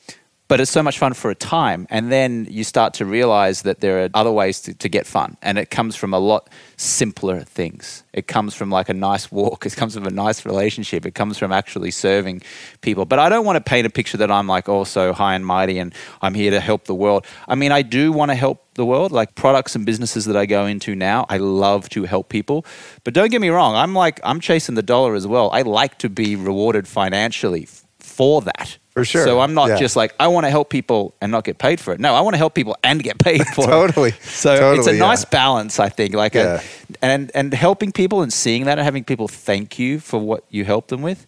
but 0.52 0.60
it's 0.60 0.70
so 0.70 0.82
much 0.82 0.98
fun 0.98 1.14
for 1.14 1.30
a 1.30 1.34
time. 1.34 1.86
And 1.88 2.12
then 2.12 2.46
you 2.50 2.62
start 2.62 2.92
to 3.00 3.06
realize 3.06 3.62
that 3.62 3.80
there 3.80 4.04
are 4.04 4.10
other 4.12 4.30
ways 4.30 4.60
to, 4.60 4.74
to, 4.74 4.88
get 4.90 5.06
fun. 5.06 5.38
And 5.40 5.56
it 5.56 5.70
comes 5.70 5.96
from 5.96 6.12
a 6.12 6.18
lot 6.18 6.50
simpler 6.76 7.40
things. 7.40 8.04
It 8.12 8.26
comes 8.26 8.54
from 8.54 8.68
like 8.68 8.90
a 8.90 8.92
nice 8.92 9.32
walk, 9.32 9.64
it 9.64 9.74
comes 9.76 9.94
from 9.94 10.06
a 10.06 10.10
nice 10.10 10.44
relationship, 10.44 11.06
it 11.06 11.14
comes 11.14 11.38
from 11.38 11.52
actually 11.52 11.90
serving 11.90 12.42
people. 12.82 13.06
But 13.06 13.18
I 13.18 13.30
don't 13.30 13.46
want 13.46 13.56
to 13.56 13.62
paint 13.62 13.86
a 13.86 13.90
picture 13.90 14.18
that 14.18 14.30
I'm 14.30 14.46
like, 14.46 14.68
oh, 14.68 14.84
so 14.84 15.14
high 15.14 15.34
and 15.34 15.46
mighty 15.46 15.78
and 15.78 15.94
I'm 16.20 16.34
here 16.34 16.50
to 16.50 16.60
help 16.60 16.84
the 16.84 16.94
world. 16.94 17.24
I 17.48 17.54
mean, 17.54 17.72
I 17.72 17.80
do 17.80 18.12
want 18.12 18.30
to 18.30 18.34
help 18.34 18.62
the 18.74 18.84
world, 18.84 19.10
like 19.10 19.34
products 19.34 19.74
and 19.74 19.86
businesses 19.86 20.26
that 20.26 20.36
I 20.36 20.44
go 20.44 20.66
into 20.66 20.94
now. 20.94 21.24
I 21.30 21.38
love 21.38 21.88
to 21.96 22.04
help 22.04 22.28
people. 22.28 22.66
But 23.04 23.14
don't 23.14 23.30
get 23.30 23.40
me 23.40 23.48
wrong, 23.48 23.74
I'm 23.74 23.94
like, 23.94 24.20
I'm 24.22 24.38
chasing 24.38 24.74
the 24.74 24.82
dollar 24.82 25.14
as 25.14 25.26
well. 25.26 25.48
I 25.50 25.62
like 25.62 25.96
to 26.00 26.10
be 26.10 26.36
rewarded 26.36 26.86
financially 26.86 27.68
for 27.98 28.42
that. 28.42 28.76
For 28.92 29.06
sure. 29.06 29.24
So 29.24 29.40
I'm 29.40 29.54
not 29.54 29.68
yeah. 29.70 29.78
just 29.78 29.96
like 29.96 30.14
I 30.20 30.28
want 30.28 30.44
to 30.44 30.50
help 30.50 30.68
people 30.68 31.14
and 31.20 31.32
not 31.32 31.44
get 31.44 31.56
paid 31.58 31.80
for 31.80 31.94
it. 31.94 32.00
No, 32.00 32.14
I 32.14 32.20
want 32.20 32.34
to 32.34 32.38
help 32.38 32.54
people 32.54 32.76
and 32.84 33.02
get 33.02 33.18
paid 33.18 33.46
for 33.54 33.66
totally. 33.66 34.10
it. 34.10 34.22
So 34.22 34.54
totally, 34.54 34.76
So 34.76 34.80
it's 34.80 34.88
a 34.88 34.92
yeah. 34.92 34.98
nice 34.98 35.24
balance, 35.24 35.80
I 35.80 35.88
think. 35.88 36.14
Like 36.14 36.34
yeah. 36.34 36.60
a, 36.60 37.04
and 37.04 37.30
and 37.34 37.54
helping 37.54 37.92
people 37.92 38.20
and 38.20 38.30
seeing 38.30 38.64
that 38.64 38.78
and 38.78 38.84
having 38.84 39.04
people 39.04 39.28
thank 39.28 39.78
you 39.78 39.98
for 39.98 40.20
what 40.20 40.44
you 40.50 40.64
help 40.64 40.88
them 40.88 41.00
with 41.00 41.26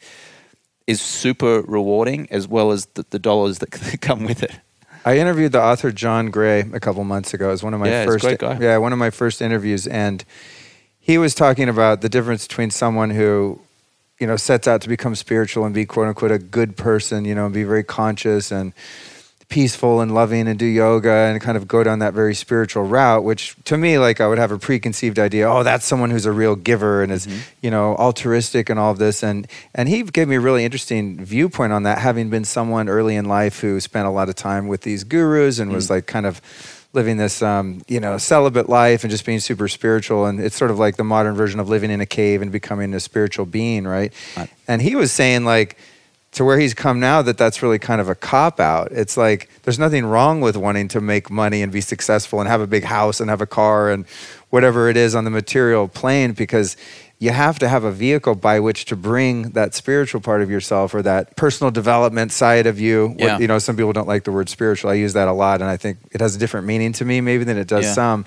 is 0.87 1.01
super 1.01 1.63
rewarding, 1.63 2.29
as 2.31 2.47
well 2.47 2.71
as 2.71 2.85
the, 2.95 3.07
the 3.09 3.19
dollars 3.19 3.61
that 3.61 3.71
come 4.03 4.25
with 4.25 4.43
it. 4.43 4.61
I 5.07 5.19
interviewed 5.19 5.53
the 5.53 5.63
author 5.63 5.91
John 5.91 6.31
Gray 6.31 6.61
a 6.61 6.81
couple 6.81 7.05
months 7.05 7.35
ago. 7.35 7.49
It 7.49 7.53
was 7.53 7.63
one 7.63 7.75
of 7.75 7.81
my 7.81 7.89
yeah, 7.89 8.05
first 8.05 8.25
yeah 8.43 8.77
one 8.77 8.93
of 8.93 8.99
my 8.99 9.11
first 9.11 9.41
interviews, 9.41 9.87
and 9.87 10.25
he 10.99 11.19
was 11.19 11.35
talking 11.35 11.69
about 11.69 12.03
the 12.03 12.09
difference 12.09 12.47
between 12.47 12.71
someone 12.71 13.11
who 13.11 13.61
you 14.25 14.29
know, 14.29 14.37
sets 14.37 14.67
out 14.67 14.81
to 14.81 14.89
become 14.89 15.15
spiritual 15.15 15.67
and 15.67 15.75
be 15.75 15.85
quote 15.85 16.09
unquote 16.09 16.31
a 16.31 16.39
good 16.39 16.79
person, 16.79 17.27
you 17.27 17.35
know, 17.35 17.45
and 17.45 17.53
be 17.53 17.63
very 17.63 17.85
conscious 17.85 18.51
and 18.51 18.73
peaceful 19.51 20.01
and 20.01 20.15
loving 20.15 20.49
and 20.49 20.59
do 20.59 20.65
yoga 20.65 21.13
and 21.13 21.43
kind 21.43 21.59
of 21.59 21.69
go 21.69 21.85
down 21.85 21.99
that 21.99 22.15
very 22.15 22.35
spiritual 22.35 22.85
route, 22.85 23.23
which 23.23 23.55
to 23.65 23.77
me, 23.77 23.99
like 23.99 24.23
I 24.23 24.27
would 24.27 24.39
have 24.39 24.51
a 24.51 24.59
preconceived 24.59 25.19
idea, 25.19 25.47
oh, 25.47 25.63
that's 25.63 25.85
someone 25.85 26.11
who's 26.11 26.25
a 26.25 26.33
real 26.33 26.57
giver 26.57 27.03
and 27.03 27.13
is, 27.13 27.27
mm-hmm. 27.27 27.39
you 27.61 27.71
know, 27.71 27.97
altruistic 27.97 28.71
and 28.71 28.81
all 28.81 28.93
of 28.93 28.97
this. 28.97 29.23
And 29.23 29.47
and 29.75 29.91
he 29.91 30.03
gave 30.05 30.27
me 30.27 30.37
a 30.37 30.41
really 30.41 30.65
interesting 30.65 31.23
viewpoint 31.23 31.75
on 31.75 31.83
that, 31.83 31.99
having 31.99 32.31
been 32.31 32.45
someone 32.45 32.89
early 32.89 33.17
in 33.17 33.27
life 33.27 33.61
who 33.61 33.79
spent 33.79 34.07
a 34.07 34.11
lot 34.11 34.31
of 34.31 34.37
time 34.37 34.69
with 34.69 34.81
these 34.81 35.05
gurus 35.05 35.59
and 35.59 35.69
mm-hmm. 35.69 35.77
was 35.77 35.89
mm. 35.89 35.91
like 35.91 36.07
kind 36.07 36.25
of 36.25 36.41
living 36.95 37.17
this 37.17 37.43
um, 37.43 37.83
you 37.89 38.01
know 38.01 38.19
celibate 38.19 38.69
life 38.69 39.05
and 39.05 39.11
just 39.11 39.27
being 39.27 39.41
super 39.41 39.69
spiritual. 39.69 40.27
And 40.27 40.41
it's 40.41 40.57
sort 40.57 40.71
of 40.71 40.79
like 40.79 40.97
the 40.97 41.05
modern 41.05 41.35
version 41.35 41.61
of 41.61 41.69
living 41.69 41.91
in 41.91 42.01
a 42.01 42.07
cave 42.07 42.43
and 42.43 42.51
becoming 42.51 42.95
a 42.95 43.01
spiritual 43.01 43.47
being 43.47 43.87
right, 43.87 44.13
right. 44.37 44.51
and 44.69 44.81
he 44.81 44.95
was 44.95 45.13
saying 45.13 45.45
like 45.45 45.77
to 46.35 46.45
where 46.45 46.59
he's 46.59 46.75
come 46.75 46.99
now 46.99 47.23
that 47.23 47.39
that's 47.39 47.63
really 47.63 47.79
kind 47.79 48.01
of 48.01 48.09
a 48.09 48.15
cop 48.15 48.59
out. 48.59 48.91
It's 48.91 49.17
like 49.17 49.49
there's 49.63 49.79
nothing 49.79 50.05
wrong 50.05 50.41
with 50.41 50.57
wanting 50.57 50.89
to 50.89 51.01
make 51.01 51.31
money 51.31 51.63
and 51.63 51.73
be 51.73 51.81
successful 51.81 52.41
and 52.41 52.49
have 52.49 52.61
a 52.61 52.67
big 52.67 52.83
house 52.83 53.21
and 53.21 53.31
have 53.31 53.41
a 53.41 53.47
car 53.47 53.91
and 53.91 54.05
whatever 54.51 54.89
it 54.89 54.97
is 54.97 55.15
on 55.15 55.25
the 55.25 55.31
material 55.31 55.87
plane 55.87 56.33
because 56.33 56.77
you 57.25 57.31
have 57.31 57.59
to 57.61 57.69
have 57.69 57.85
a 57.85 57.91
vehicle 57.91 58.35
by 58.35 58.61
which 58.61 58.85
to 58.87 58.97
bring 58.97 59.51
that 59.53 59.75
spiritual 59.75 60.21
part 60.21 60.43
of 60.43 60.51
yourself 60.51 60.95
or 60.95 61.01
that 61.03 61.35
personal 61.37 61.71
development 61.71 62.33
side 62.33 62.67
of 62.67 62.79
you. 62.79 63.17
Yeah. 63.19 63.39
you 63.39 63.47
know, 63.47 63.59
some 63.59 63.77
people 63.77 63.95
don't 63.95 64.07
like 64.07 64.25
the 64.25 64.33
word 64.33 64.51
spiritual. 64.51 64.91
I 64.91 64.95
use 64.95 65.15
that 65.15 65.27
a 65.27 65.33
lot, 65.33 65.63
and 65.63 65.71
I 65.71 65.79
think 65.79 65.99
it 66.13 66.21
has 66.21 66.37
a 66.37 66.39
different 66.39 66.67
meaning 66.67 66.93
to 66.93 67.05
me 67.05 67.23
maybe 67.23 67.45
than 67.45 67.57
it 67.57 67.67
does 67.67 67.87
yeah. 67.87 67.93
some. 67.95 68.25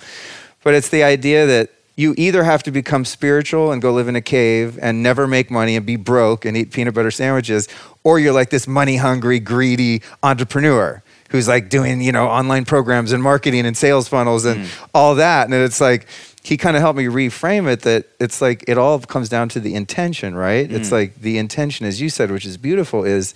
But 0.63 0.73
it's 0.73 0.89
the 0.89 1.03
idea 1.03 1.45
that 1.45 1.69
you 1.95 2.15
either 2.17 2.43
have 2.43 2.63
to 2.63 2.71
become 2.71 3.05
spiritual 3.05 3.71
and 3.71 3.81
go 3.81 3.93
live 3.93 4.07
in 4.07 4.15
a 4.15 4.21
cave 4.21 4.79
and 4.81 5.03
never 5.03 5.27
make 5.27 5.51
money 5.51 5.75
and 5.75 5.85
be 5.85 5.95
broke 5.95 6.43
and 6.43 6.57
eat 6.57 6.71
peanut 6.71 6.95
butter 6.95 7.11
sandwiches, 7.11 7.67
or 8.03 8.17
you're 8.17 8.33
like 8.33 8.49
this 8.49 8.67
money 8.67 8.97
hungry, 8.97 9.39
greedy 9.39 10.01
entrepreneur 10.23 11.03
who's 11.29 11.47
like 11.47 11.69
doing 11.69 12.01
you 12.01 12.11
know 12.11 12.27
online 12.27 12.65
programs 12.65 13.11
and 13.11 13.21
marketing 13.21 13.65
and 13.65 13.75
sales 13.75 14.07
funnels 14.07 14.45
and 14.45 14.65
mm. 14.65 14.87
all 14.93 15.15
that. 15.15 15.45
And 15.45 15.53
it's 15.53 15.81
like 15.81 16.07
he 16.43 16.57
kind 16.57 16.75
of 16.77 16.81
helped 16.81 16.97
me 16.97 17.05
reframe 17.05 17.71
it 17.71 17.81
that 17.81 18.07
it's 18.19 18.41
like 18.41 18.63
it 18.67 18.77
all 18.77 18.99
comes 18.99 19.29
down 19.29 19.49
to 19.49 19.59
the 19.59 19.75
intention 19.75 20.35
right? 20.35 20.71
It's 20.71 20.89
mm. 20.89 20.93
like 20.93 21.15
the 21.15 21.37
intention 21.37 21.85
as 21.85 22.01
you 22.01 22.09
said 22.09 22.31
which 22.31 22.45
is 22.45 22.57
beautiful 22.57 23.03
is 23.03 23.33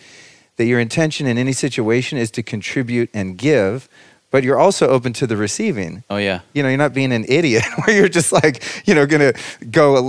that 0.57 0.65
your 0.65 0.79
intention 0.79 1.27
in 1.27 1.37
any 1.37 1.53
situation 1.53 2.17
is 2.17 2.29
to 2.31 2.43
contribute 2.43 3.09
and 3.13 3.37
give 3.37 3.89
but 4.31 4.43
you're 4.43 4.57
also 4.57 4.87
open 4.87 5.13
to 5.13 5.27
the 5.27 5.37
receiving 5.37 6.03
Oh 6.09 6.17
yeah. 6.17 6.39
you 6.53 6.63
know, 6.63 6.69
you're 6.69 6.77
not 6.77 6.93
being 6.93 7.11
an 7.11 7.25
idiot 7.27 7.63
where 7.85 7.95
you're 7.95 8.09
just 8.09 8.31
like, 8.31 8.63
you 8.87 8.95
know, 8.95 9.05
gonna 9.05 9.33
go 9.69 10.01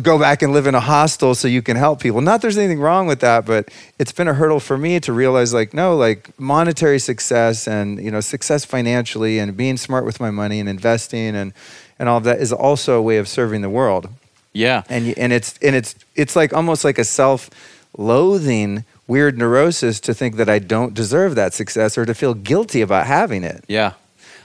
go 0.00 0.18
back 0.18 0.42
and 0.42 0.52
live 0.52 0.66
in 0.66 0.74
a 0.74 0.80
hostel 0.80 1.34
so 1.34 1.48
you 1.48 1.62
can 1.62 1.76
help 1.76 2.00
people. 2.00 2.20
Not 2.20 2.42
there's 2.42 2.58
anything 2.58 2.80
wrong 2.80 3.06
with 3.06 3.20
that, 3.20 3.46
but 3.46 3.68
it's 3.98 4.12
been 4.12 4.28
a 4.28 4.34
hurdle 4.34 4.60
for 4.60 4.78
me 4.78 5.00
to 5.00 5.12
realize 5.12 5.52
like, 5.52 5.74
no, 5.74 5.96
like 5.96 6.38
monetary 6.38 6.98
success 6.98 7.66
and 7.66 8.02
you 8.02 8.10
know, 8.10 8.20
success 8.20 8.64
financially 8.64 9.38
and 9.38 9.56
being 9.56 9.76
smart 9.76 10.04
with 10.04 10.20
my 10.20 10.30
money 10.30 10.60
and 10.60 10.68
investing 10.68 11.34
and 11.34 11.52
and 11.98 12.08
all 12.08 12.18
of 12.18 12.24
that 12.24 12.40
is 12.40 12.52
also 12.52 12.98
a 12.98 13.02
way 13.02 13.16
of 13.16 13.26
serving 13.26 13.62
the 13.62 13.70
world. 13.70 14.08
Yeah. 14.52 14.82
And 14.88 15.06
you, 15.06 15.14
and 15.16 15.32
it's 15.32 15.58
and 15.62 15.74
it's 15.74 15.94
it's 16.14 16.36
like 16.36 16.52
almost 16.52 16.84
like 16.84 16.98
a 16.98 17.04
self-loathing 17.04 18.84
weird 19.06 19.38
neurosis 19.38 20.00
to 20.00 20.14
think 20.14 20.36
that 20.36 20.48
I 20.48 20.58
don't 20.58 20.94
deserve 20.94 21.34
that 21.34 21.54
success 21.54 21.96
or 21.96 22.04
to 22.04 22.14
feel 22.14 22.34
guilty 22.34 22.80
about 22.80 23.06
having 23.06 23.44
it. 23.44 23.64
Yeah, 23.68 23.92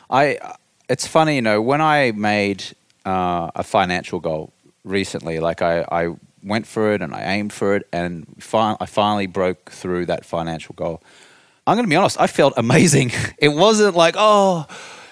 I. 0.10 0.38
It's 0.89 1.08
funny, 1.08 1.36
you 1.36 1.41
know, 1.41 1.62
when 1.62 1.80
I 1.80 2.12
made 2.12 2.65
uh, 3.06 3.50
a 3.56 3.63
financial 3.63 4.19
goal 4.19 4.52
recently, 4.84 5.39
like 5.39 5.62
I, 5.62 5.86
I 5.89 6.15
went 6.43 6.67
for 6.67 6.93
it 6.93 7.02
and 7.02 7.15
I 7.15 7.21
aimed 7.21 7.54
for 7.54 7.76
it, 7.76 7.88
and 7.93 8.28
fi- 8.39 8.76
I 8.78 8.86
finally 8.86 9.28
broke 9.28 9.71
through 9.71 10.08
that 10.08 10.26
financial 10.26 10.76
goal. 10.76 11.02
I'm 11.65 11.76
going 11.78 11.86
to 11.86 11.89
be 11.89 11.95
honest, 11.95 12.19
I 12.19 12.28
felt 12.28 12.54
amazing. 12.58 13.12
It 13.38 13.50
wasn't 13.50 13.95
like, 13.95 14.15
oh, 14.17 14.67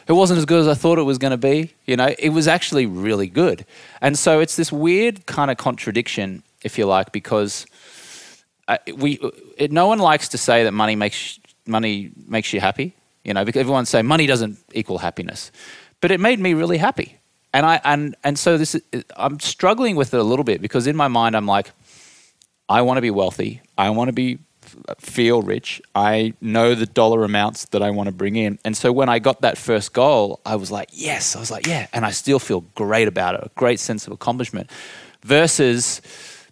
it 0.07 0.13
wasn't 0.13 0.37
as 0.37 0.45
good 0.45 0.59
as 0.59 0.67
I 0.67 0.73
thought 0.73 0.99
it 0.99 1.03
was 1.03 1.17
going 1.17 1.31
to 1.31 1.37
be. 1.37 1.73
You 1.85 1.95
know, 1.95 2.13
it 2.19 2.29
was 2.29 2.47
actually 2.47 2.85
really 2.85 3.27
good. 3.27 3.65
And 4.01 4.17
so 4.19 4.39
it's 4.39 4.55
this 4.55 4.71
weird 4.71 5.25
kind 5.25 5.49
of 5.49 5.57
contradiction, 5.57 6.43
if 6.63 6.77
you 6.77 6.85
like, 6.85 7.11
because 7.11 7.65
we 8.95 9.19
it, 9.57 9.71
no 9.71 9.87
one 9.87 9.99
likes 9.99 10.29
to 10.29 10.37
say 10.37 10.63
that 10.63 10.71
money 10.73 10.95
makes 10.95 11.39
money 11.65 12.11
makes 12.27 12.53
you 12.53 12.59
happy. 12.59 12.93
You 13.23 13.33
know, 13.33 13.43
because 13.45 13.59
everyone 13.59 13.85
say 13.85 14.01
money 14.01 14.27
doesn't 14.27 14.57
equal 14.73 14.97
happiness, 14.99 15.51
but 16.01 16.09
it 16.11 16.19
made 16.19 16.39
me 16.39 16.53
really 16.53 16.77
happy. 16.77 17.17
And 17.53 17.65
I 17.65 17.81
and 17.83 18.15
and 18.23 18.37
so 18.39 18.57
this 18.57 18.75
is- 18.75 19.03
I'm 19.15 19.39
struggling 19.39 19.95
with 19.95 20.13
it 20.13 20.19
a 20.19 20.23
little 20.23 20.45
bit 20.45 20.61
because 20.61 20.87
in 20.87 20.95
my 20.95 21.07
mind 21.07 21.35
I'm 21.35 21.45
like, 21.45 21.71
I 22.67 22.81
want 22.81 22.97
to 22.97 23.01
be 23.01 23.11
wealthy. 23.11 23.61
I 23.77 23.89
want 23.89 24.07
to 24.09 24.13
be 24.13 24.39
feel 24.99 25.41
rich. 25.41 25.81
I 25.95 26.33
know 26.41 26.75
the 26.75 26.85
dollar 26.85 27.23
amounts 27.23 27.65
that 27.65 27.81
I 27.81 27.89
want 27.89 28.07
to 28.07 28.11
bring 28.13 28.35
in. 28.35 28.59
And 28.63 28.77
so 28.77 28.91
when 28.91 29.09
I 29.09 29.19
got 29.19 29.41
that 29.41 29.57
first 29.57 29.93
goal, 29.93 30.39
I 30.45 30.55
was 30.55 30.69
like, 30.71 30.89
yes. 30.93 31.35
I 31.35 31.39
was 31.39 31.49
like, 31.51 31.65
yeah. 31.67 31.87
And 31.91 32.05
I 32.05 32.11
still 32.11 32.39
feel 32.39 32.61
great 32.75 33.07
about 33.07 33.35
it, 33.35 33.41
a 33.43 33.51
great 33.55 33.79
sense 33.79 34.05
of 34.07 34.13
accomplishment. 34.13 34.69
Versus 35.23 36.01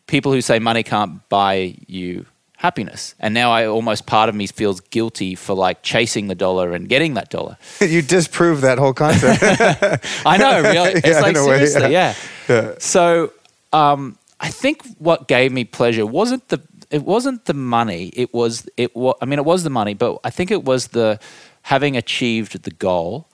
people 0.07 0.31
who 0.31 0.41
say 0.41 0.59
money 0.59 0.83
can't 0.83 1.27
buy 1.29 1.75
you 1.87 2.25
happiness. 2.57 3.13
And 3.19 3.33
now 3.35 3.51
I 3.51 3.67
almost 3.67 4.07
part 4.07 4.29
of 4.29 4.35
me 4.35 4.47
feels 4.47 4.79
guilty 4.79 5.35
for 5.35 5.53
like 5.53 5.83
chasing 5.83 6.27
the 6.27 6.33
dollar 6.35 6.73
and 6.73 6.89
getting 6.89 7.13
that 7.13 7.29
dollar. 7.29 7.57
you 7.81 8.01
disprove 8.01 8.61
that 8.61 8.79
whole 8.79 8.93
concept. 8.93 9.43
I 10.25 10.37
know, 10.37 10.61
really. 10.61 10.93
It's 10.95 11.07
Yeah, 11.07 11.19
like 11.21 11.35
a 11.35 11.45
way, 11.45 11.65
seriously, 11.65 11.91
yeah. 11.93 12.15
yeah. 12.49 12.73
So 12.79 13.31
um, 13.73 14.17
I 14.39 14.49
think 14.49 14.81
what 14.97 15.27
gave 15.27 15.51
me 15.51 15.65
pleasure 15.65 16.05
wasn't 16.05 16.47
the 16.49 16.59
it 16.89 17.03
wasn't 17.03 17.45
the 17.45 17.53
money. 17.53 18.11
It 18.15 18.33
was 18.33 18.67
it 18.77 18.95
was 18.95 19.15
I 19.21 19.25
mean 19.25 19.39
it 19.39 19.45
was 19.45 19.63
the 19.63 19.69
money, 19.69 19.93
but 19.93 20.19
I 20.23 20.29
think 20.31 20.51
it 20.51 20.63
was 20.63 20.87
the 20.87 21.19
having 21.63 21.97
achieved 21.97 22.63
the 22.63 22.71
goal 22.71 23.27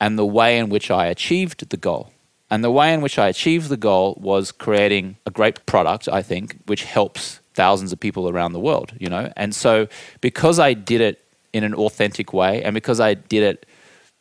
and 0.00 0.18
the 0.18 0.26
way 0.26 0.58
in 0.58 0.68
which 0.68 0.90
I 0.90 1.06
achieved 1.06 1.70
the 1.70 1.76
goal. 1.76 2.10
And 2.50 2.62
the 2.62 2.70
way 2.70 2.94
in 2.94 3.00
which 3.00 3.18
I 3.18 3.28
achieved 3.28 3.68
the 3.68 3.76
goal 3.76 4.16
was 4.20 4.52
creating 4.52 5.16
a 5.26 5.30
great 5.30 5.66
product, 5.66 6.08
I 6.08 6.22
think, 6.22 6.58
which 6.66 6.84
helps 6.84 7.40
thousands 7.54 7.92
of 7.92 7.98
people 7.98 8.28
around 8.28 8.52
the 8.52 8.60
world, 8.60 8.92
you 8.98 9.08
know? 9.08 9.32
And 9.36 9.54
so 9.54 9.88
because 10.20 10.58
I 10.58 10.74
did 10.74 11.00
it 11.00 11.24
in 11.52 11.64
an 11.64 11.74
authentic 11.74 12.32
way 12.32 12.62
and 12.62 12.74
because 12.74 13.00
I 13.00 13.14
did 13.14 13.42
it 13.42 13.66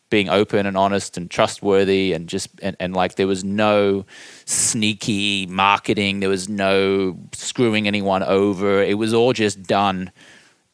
being 0.10 0.30
open 0.30 0.66
and 0.66 0.78
honest 0.78 1.18
and 1.18 1.30
trustworthy 1.30 2.14
and 2.14 2.30
just 2.30 2.50
and, 2.62 2.78
and 2.80 2.96
like 2.96 3.16
there 3.16 3.28
was 3.28 3.44
no 3.44 4.06
sneaky 4.46 5.46
marketing 5.48 6.20
there 6.20 6.30
was 6.30 6.48
no 6.48 7.18
screwing 7.34 7.88
anyone 7.88 8.22
over 8.24 8.82
it 8.82 8.98
was 8.98 9.14
all 9.14 9.34
just 9.34 9.64
done 9.64 10.12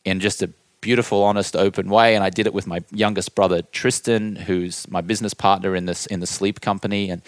in 0.04 0.20
just 0.20 0.44
a 0.44 0.50
beautiful 0.82 1.24
honest 1.24 1.56
open 1.56 1.90
way 1.90 2.16
and 2.16 2.24
i 2.24 2.30
did 2.30 2.48
it 2.48 2.54
with 2.54 2.66
my 2.66 2.84
youngest 2.92 3.36
brother 3.36 3.62
tristan 3.72 4.36
who's 4.36 4.90
my 4.90 5.02
business 5.02 5.34
partner 5.34 5.76
in 5.76 5.86
this 5.86 6.06
in 6.08 6.20
the 6.20 6.28
sleep 6.28 6.62
company. 6.62 7.10
And 7.10 7.22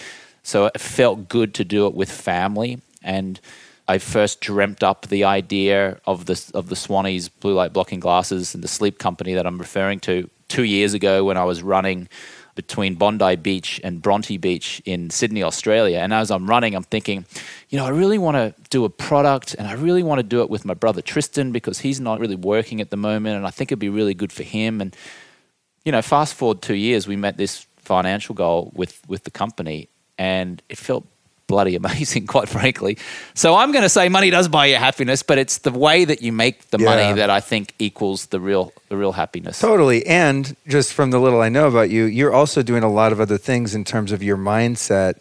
so 0.43 0.65
it 0.65 0.79
felt 0.79 1.29
good 1.29 1.53
to 1.55 1.63
do 1.63 1.87
it 1.87 1.93
with 1.93 2.11
family. 2.11 2.81
And 3.01 3.39
I 3.87 3.97
first 3.97 4.41
dreamt 4.41 4.83
up 4.83 5.07
the 5.07 5.23
idea 5.23 5.99
of 6.05 6.25
the 6.25 6.51
of 6.53 6.69
the 6.69 6.75
Swannies 6.75 7.29
blue 7.39 7.53
light 7.53 7.73
blocking 7.73 7.99
glasses 7.99 8.55
and 8.55 8.63
the 8.63 8.67
sleep 8.67 8.99
company 8.99 9.33
that 9.33 9.45
I'm 9.45 9.57
referring 9.57 9.99
to 10.01 10.29
two 10.47 10.63
years 10.63 10.93
ago 10.93 11.23
when 11.23 11.37
I 11.37 11.43
was 11.43 11.63
running 11.63 12.07
between 12.55 12.95
Bondi 12.95 13.35
Beach 13.35 13.81
and 13.83 14.01
Bronte 14.01 14.37
Beach 14.37 14.81
in 14.85 15.09
Sydney, 15.09 15.43
Australia. 15.43 15.99
And 15.99 16.13
as 16.13 16.31
I'm 16.31 16.49
running, 16.49 16.75
I'm 16.75 16.83
thinking, 16.83 17.25
you 17.69 17.77
know, 17.77 17.85
I 17.85 17.89
really 17.89 18.17
want 18.17 18.35
to 18.35 18.53
do 18.69 18.85
a 18.85 18.89
product 18.89 19.55
and 19.55 19.67
I 19.67 19.73
really 19.73 20.03
want 20.03 20.19
to 20.19 20.23
do 20.23 20.41
it 20.41 20.49
with 20.49 20.65
my 20.65 20.73
brother 20.73 21.01
Tristan 21.01 21.51
because 21.51 21.79
he's 21.79 21.99
not 21.99 22.19
really 22.19 22.35
working 22.35 22.81
at 22.81 22.89
the 22.89 22.97
moment 22.97 23.37
and 23.37 23.47
I 23.47 23.49
think 23.49 23.71
it'd 23.71 23.79
be 23.79 23.89
really 23.89 24.13
good 24.13 24.31
for 24.31 24.43
him. 24.43 24.81
And, 24.81 24.95
you 25.83 25.91
know, 25.91 26.01
fast 26.01 26.35
forward 26.35 26.61
two 26.61 26.75
years, 26.75 27.07
we 27.07 27.15
met 27.15 27.37
this 27.37 27.65
financial 27.77 28.35
goal 28.35 28.71
with, 28.75 29.01
with 29.07 29.23
the 29.23 29.31
company 29.31 29.89
and 30.17 30.61
it 30.69 30.77
felt 30.77 31.05
bloody 31.53 31.75
amazing, 31.83 32.25
quite 32.27 32.49
frankly. 32.49 32.97
So 33.35 33.55
I'm 33.55 33.71
going 33.71 33.83
to 33.89 33.89
say 33.97 34.09
money 34.09 34.29
does 34.31 34.47
buy 34.47 34.65
you 34.71 34.77
happiness, 34.77 35.23
but 35.29 35.37
it's 35.37 35.59
the 35.59 35.71
way 35.71 36.05
that 36.05 36.21
you 36.25 36.31
make 36.31 36.55
the 36.71 36.79
Yeah. 36.79 36.89
money 36.91 37.13
that 37.21 37.29
I 37.29 37.41
think 37.41 37.65
equals 37.79 38.19
the 38.27 38.39
real 38.39 38.71
the 38.89 38.97
real 38.97 39.13
happiness. 39.13 39.59
Totally. 39.59 39.99
And 40.05 40.55
just 40.67 40.93
from 40.93 41.11
the 41.11 41.19
little 41.19 41.41
I 41.41 41.49
know 41.49 41.67
about 41.67 41.89
you, 41.89 42.03
you're 42.05 42.33
also 42.33 42.61
doing 42.63 42.83
a 42.83 42.91
lot 43.01 43.11
of 43.11 43.19
other 43.19 43.37
things 43.49 43.73
in 43.75 43.83
terms 43.83 44.11
of 44.11 44.21
your 44.21 44.37
mindset 44.37 45.13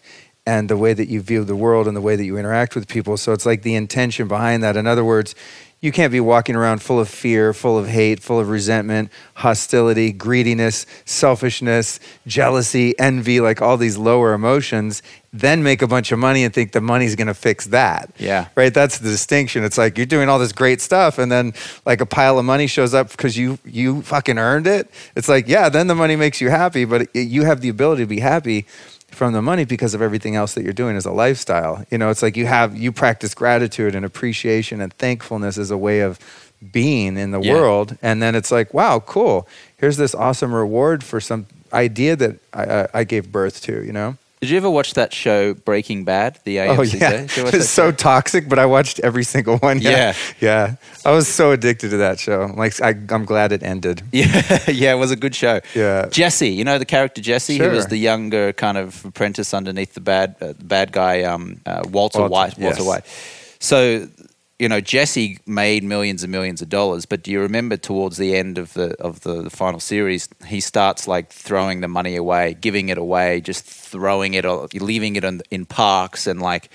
and 0.45 0.69
the 0.69 0.77
way 0.77 0.93
that 0.93 1.09
you 1.09 1.21
view 1.21 1.45
the 1.45 1.55
world 1.67 1.87
and 1.87 1.97
the 1.97 2.01
way 2.09 2.17
that 2.17 2.25
you 2.25 2.37
interact 2.37 2.75
with 2.75 2.89
people. 2.89 3.17
So 3.17 3.33
it's 3.33 3.47
like 3.47 3.63
the 3.63 3.75
intention 3.77 4.27
behind 4.29 4.63
that. 4.65 4.77
In 4.77 4.87
other 4.87 5.05
words, 5.05 5.35
you 5.83 5.91
can't 5.91 6.13
be 6.13 6.21
walking 6.21 6.55
around 6.55 6.81
full 6.81 7.01
of 7.01 7.09
fear, 7.09 7.53
full 7.53 7.77
of 7.77 7.89
hate, 7.89 8.21
full 8.23 8.39
of 8.39 8.49
resentment, 8.49 9.11
hostility, 9.35 10.13
greediness, 10.13 10.87
selfishness, 11.05 11.99
jealousy, 12.25 12.97
envy, 13.01 13.41
like 13.41 13.61
all 13.61 13.77
these 13.77 13.99
lower 13.99 14.33
emotions, 14.33 15.03
then 15.33 15.63
make 15.63 15.83
a 15.83 15.89
bunch 15.89 16.13
of 16.13 16.21
money 16.21 16.45
and 16.45 16.55
think 16.55 16.71
the 16.71 16.81
money's 16.81 17.17
going 17.17 17.27
to 17.27 17.35
fix 17.35 17.67
that. 17.67 18.11
Yeah. 18.19 18.49
right? 18.55 18.73
That's 18.73 18.99
the 18.99 19.09
distinction. 19.09 19.65
It's 19.65 19.77
like 19.77 19.97
you're 19.97 20.07
doing 20.07 20.29
all 20.29 20.39
this 20.39 20.53
great 20.53 20.81
stuff 20.81 21.19
and 21.19 21.33
then 21.33 21.53
like 21.85 22.01
a 22.01 22.07
pile 22.07 22.39
of 22.39 22.45
money 22.45 22.69
shows 22.69 22.95
up 22.95 23.11
because 23.11 23.37
you 23.37 23.59
you 23.65 24.03
fucking 24.03 24.39
earned 24.39 24.69
it. 24.69 24.89
It's 25.17 25.29
like 25.29 25.49
yeah 25.49 25.69
then 25.69 25.89
the 25.89 25.95
money 25.97 26.15
makes 26.15 26.41
you 26.41 26.51
happy 26.51 26.85
but 26.85 27.09
it, 27.15 27.23
you 27.23 27.45
have 27.45 27.61
the 27.61 27.69
ability 27.69 28.03
to 28.03 28.07
be 28.07 28.21
happy 28.21 28.67
from 29.15 29.33
the 29.33 29.43
money 29.43 29.65
because 29.65 29.95
of 29.95 30.03
everything 30.03 30.37
else 30.37 30.55
that 30.55 30.63
you're 30.65 30.73
doing 30.73 30.97
as 30.97 31.07
a 31.07 31.13
lifestyle. 31.13 31.85
You 31.91 31.99
know 31.99 32.11
it's 32.11 32.23
like 32.23 32.37
you 32.37 32.47
have 32.47 32.77
you 32.77 32.93
practice 32.93 33.35
gratitude 33.35 33.95
and 33.95 34.05
appreciation 34.05 34.81
and 34.81 34.93
thankfulness 34.95 35.59
as 35.59 35.71
a 35.71 35.79
way 35.79 36.01
of 36.01 36.19
being 36.73 37.17
in 37.17 37.31
the 37.33 37.41
Yeah. 37.41 37.55
world. 37.55 37.99
And 38.03 38.23
then 38.23 38.35
it's 38.35 38.51
like 38.53 38.73
wow 38.75 39.01
cool. 39.01 39.49
Here's 39.77 39.97
this 39.97 40.15
awesome 40.15 40.55
reward 40.55 41.03
for 41.05 41.21
some 41.21 41.47
idea 41.73 42.17
that 42.17 42.39
I, 42.53 42.65
I, 42.65 42.89
I 42.95 43.05
gave 43.05 43.33
birth 43.33 43.61
to 43.63 43.83
you 43.85 43.93
know 43.93 44.17
Did 44.43 44.51
you 44.51 44.57
ever 44.57 44.69
watch 44.69 44.95
that 44.95 45.15
show 45.15 45.55
Breaking 45.55 46.05
Bad? 46.05 46.41
The 46.43 46.57
AMC 46.57 46.79
Oh 46.79 46.85
show? 46.85 46.97
yeah, 46.99 47.11
Did 47.21 47.37
you 47.37 47.45
watch 47.45 47.55
it's 47.55 47.69
so 47.71 47.93
toxic. 47.93 48.49
But 48.49 48.59
I 48.59 48.67
watched 48.67 48.99
every 48.99 49.23
single 49.23 49.59
one. 49.59 49.81
Yeah, 49.81 49.91
Yeah. 49.91 50.15
yeah. 50.41 50.75
I 51.05 51.13
was 51.13 51.29
so 51.29 51.53
addicted 51.53 51.91
to 51.91 51.99
that 51.99 52.19
show. 52.19 52.53
Like 52.57 52.81
I, 52.83 52.89
I'm 53.11 53.25
glad 53.25 53.53
it 53.53 53.63
ended. 53.63 54.03
Yeah, 54.13 54.43
yeah, 54.67 54.93
it 54.93 54.99
was 54.99 55.13
a 55.13 55.17
good 55.17 55.37
show. 55.37 55.61
Yeah. 55.77 56.07
Jesse, 56.11 56.49
you 56.51 56.65
know 56.65 56.79
the 56.81 56.85
character 56.85 57.21
Jesse, 57.23 57.57
who 57.57 57.71
was 57.71 57.87
the 57.87 57.97
younger 57.97 58.53
kind 58.53 58.77
of 58.77 59.05
apprentice 59.05 59.55
underneath 59.55 59.95
the 59.95 60.01
bad 60.01 60.35
uh, 60.41 60.55
bad 60.61 60.91
guy, 60.91 61.23
um, 61.23 61.61
uh, 61.65 61.83
Walter, 61.89 62.19
Walter, 62.19 62.29
White. 62.29 62.59
Walter 62.59 62.83
yes. 62.83 62.87
White. 62.87 63.05
So, 63.61 64.09
you 64.63 64.69
know, 64.69 64.81
Jesse 64.81 65.41
made 65.45 65.83
millions 65.83 66.23
and 66.23 66.31
millions 66.31 66.63
of 66.63 66.69
dollars, 66.69 67.05
but 67.05 67.25
do 67.25 67.33
you 67.33 67.41
remember 67.41 67.77
towards 67.77 68.17
the 68.17 68.37
end 68.37 68.59
of 68.59 68.75
the 68.75 68.95
of 69.03 69.23
the, 69.23 69.43
the 69.43 69.51
final 69.51 69.81
series, 69.81 70.29
he 70.47 70.61
starts 70.61 71.09
like 71.09 71.33
throwing 71.33 71.81
the 71.81 71.89
money 71.89 72.15
away, 72.15 72.55
giving 72.61 72.89
it 72.89 72.97
away, 72.97 73.41
just 73.41 73.65
throwing 73.65 74.35
it, 74.35 74.45
leaving 74.81 75.17
it 75.17 75.25
in, 75.25 75.43
in 75.51 75.67
parks, 75.67 76.29
and 76.29 76.41
like 76.41 76.71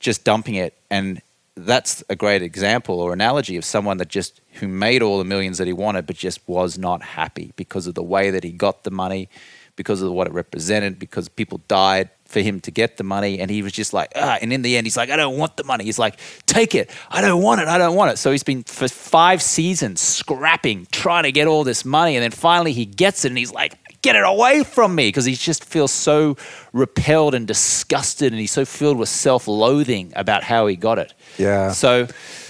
just 0.00 0.24
dumping 0.24 0.56
it. 0.56 0.74
And 0.90 1.22
that's 1.54 2.02
a 2.08 2.16
great 2.16 2.42
example 2.42 2.98
or 2.98 3.12
analogy 3.12 3.56
of 3.56 3.64
someone 3.64 3.98
that 3.98 4.08
just 4.08 4.40
who 4.54 4.66
made 4.66 5.00
all 5.00 5.18
the 5.18 5.24
millions 5.24 5.58
that 5.58 5.68
he 5.68 5.72
wanted, 5.72 6.08
but 6.08 6.16
just 6.16 6.40
was 6.48 6.76
not 6.76 7.02
happy 7.02 7.52
because 7.54 7.86
of 7.86 7.94
the 7.94 8.02
way 8.02 8.32
that 8.32 8.42
he 8.42 8.50
got 8.50 8.82
the 8.82 8.90
money, 8.90 9.28
because 9.76 10.02
of 10.02 10.10
what 10.10 10.26
it 10.26 10.32
represented, 10.32 10.98
because 10.98 11.28
people 11.28 11.60
died 11.68 12.10
for 12.28 12.40
him 12.40 12.60
to 12.60 12.70
get 12.70 12.98
the 12.98 13.04
money. 13.04 13.40
And 13.40 13.50
he 13.50 13.62
was 13.62 13.72
just 13.72 13.92
like, 13.92 14.12
ah. 14.14 14.38
And 14.40 14.52
in 14.52 14.62
the 14.62 14.76
end, 14.76 14.86
he's 14.86 14.96
like, 14.96 15.10
I 15.10 15.16
don't 15.16 15.36
want 15.36 15.56
the 15.56 15.64
money. 15.64 15.84
He's 15.84 15.98
like, 15.98 16.18
take 16.46 16.74
it. 16.74 16.90
I 17.10 17.20
don't 17.20 17.42
want 17.42 17.60
it. 17.62 17.68
I 17.68 17.78
don't 17.78 17.96
want 17.96 18.12
it. 18.12 18.18
So 18.18 18.30
he's 18.30 18.42
been 18.42 18.62
for 18.62 18.86
five 18.86 19.42
seasons 19.42 20.00
scrapping, 20.00 20.86
trying 20.92 21.24
to 21.24 21.32
get 21.32 21.46
all 21.46 21.64
this 21.64 21.84
money. 21.84 22.16
And 22.16 22.22
then 22.22 22.30
finally 22.30 22.72
he 22.72 22.84
gets 22.84 23.24
it 23.24 23.28
and 23.28 23.38
he's 23.38 23.50
like, 23.50 23.76
get 24.02 24.14
it 24.14 24.24
away 24.24 24.62
from 24.62 24.94
me 24.94 25.08
because 25.08 25.24
he 25.24 25.34
just 25.34 25.64
feels 25.64 25.90
so 25.90 26.36
repelled 26.72 27.34
and 27.34 27.46
disgusted 27.46 28.32
and 28.32 28.38
he's 28.38 28.52
so 28.52 28.64
filled 28.64 28.98
with 28.98 29.08
self-loathing 29.08 30.12
about 30.14 30.44
how 30.44 30.66
he 30.66 30.76
got 30.76 30.98
it. 30.98 31.14
Yeah. 31.38 31.72
So 31.72 32.06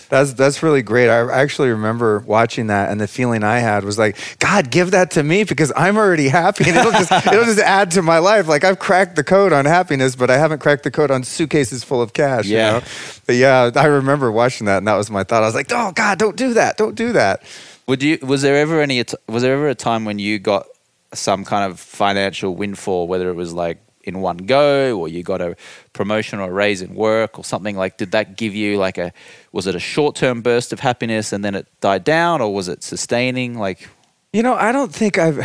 That's 0.08 0.32
that's 0.32 0.62
really 0.62 0.82
great. 0.82 1.10
I 1.10 1.30
actually 1.42 1.68
remember 1.68 2.20
watching 2.20 2.68
that, 2.68 2.90
and 2.90 3.00
the 3.00 3.06
feeling 3.06 3.44
I 3.44 3.58
had 3.58 3.84
was 3.84 3.98
like, 3.98 4.16
God, 4.38 4.70
give 4.70 4.92
that 4.92 5.10
to 5.12 5.22
me 5.22 5.44
because 5.44 5.70
I'm 5.76 5.96
already 5.96 6.28
happy, 6.28 6.64
and 6.68 6.76
it'll 6.76 6.92
just 6.92 7.12
it'll 7.12 7.44
just 7.44 7.58
add 7.58 7.90
to 7.92 8.02
my 8.02 8.18
life. 8.18 8.48
Like 8.48 8.64
I've 8.64 8.78
cracked 8.78 9.16
the 9.16 9.24
code 9.24 9.52
on 9.52 9.66
happiness, 9.66 10.16
but 10.16 10.30
I 10.30 10.38
haven't 10.38 10.60
cracked 10.60 10.84
the 10.84 10.90
code 10.90 11.10
on 11.10 11.24
suitcases 11.24 11.84
full 11.84 12.00
of 12.00 12.14
cash. 12.14 12.46
Yeah. 12.46 12.76
You 12.76 12.80
know? 12.80 12.86
But 13.26 13.34
yeah, 13.36 13.70
I 13.76 13.84
remember 13.84 14.32
watching 14.32 14.66
that, 14.66 14.78
and 14.78 14.88
that 14.88 14.96
was 14.96 15.10
my 15.10 15.24
thought. 15.24 15.42
I 15.42 15.46
was 15.46 15.54
like, 15.54 15.70
Oh 15.70 15.92
God, 15.92 16.18
don't 16.18 16.36
do 16.36 16.54
that, 16.54 16.78
don't 16.78 16.94
do 16.94 17.12
that. 17.12 17.42
Would 17.86 18.02
you? 18.02 18.18
Was 18.22 18.42
there 18.42 18.56
ever 18.56 18.80
any? 18.80 19.04
Was 19.28 19.42
there 19.42 19.54
ever 19.54 19.68
a 19.68 19.74
time 19.74 20.04
when 20.04 20.18
you 20.18 20.38
got 20.38 20.66
some 21.14 21.44
kind 21.44 21.70
of 21.70 21.80
financial 21.80 22.54
windfall, 22.54 23.08
whether 23.08 23.28
it 23.30 23.34
was 23.34 23.52
like 23.52 23.78
in 24.04 24.20
one 24.20 24.38
go, 24.38 24.98
or 24.98 25.08
you 25.08 25.22
got 25.22 25.40
a 25.40 25.56
promotion 25.92 26.38
or 26.38 26.50
a 26.50 26.52
raise 26.52 26.82
in 26.82 26.94
work, 26.94 27.38
or 27.38 27.44
something 27.44 27.76
like? 27.76 27.96
Did 27.96 28.12
that 28.12 28.36
give 28.36 28.54
you 28.54 28.78
like 28.78 28.98
a? 28.98 29.12
Was 29.52 29.66
it 29.66 29.74
a 29.74 29.80
short 29.80 30.16
term 30.16 30.42
burst 30.42 30.72
of 30.72 30.80
happiness 30.80 31.32
and 31.32 31.44
then 31.44 31.54
it 31.54 31.66
died 31.80 32.04
down, 32.04 32.40
or 32.40 32.54
was 32.54 32.68
it 32.68 32.82
sustaining? 32.82 33.58
Like, 33.58 33.88
You 34.32 34.42
know, 34.42 34.54
I 34.54 34.72
don't 34.72 34.92
think 34.92 35.18
I've 35.18 35.38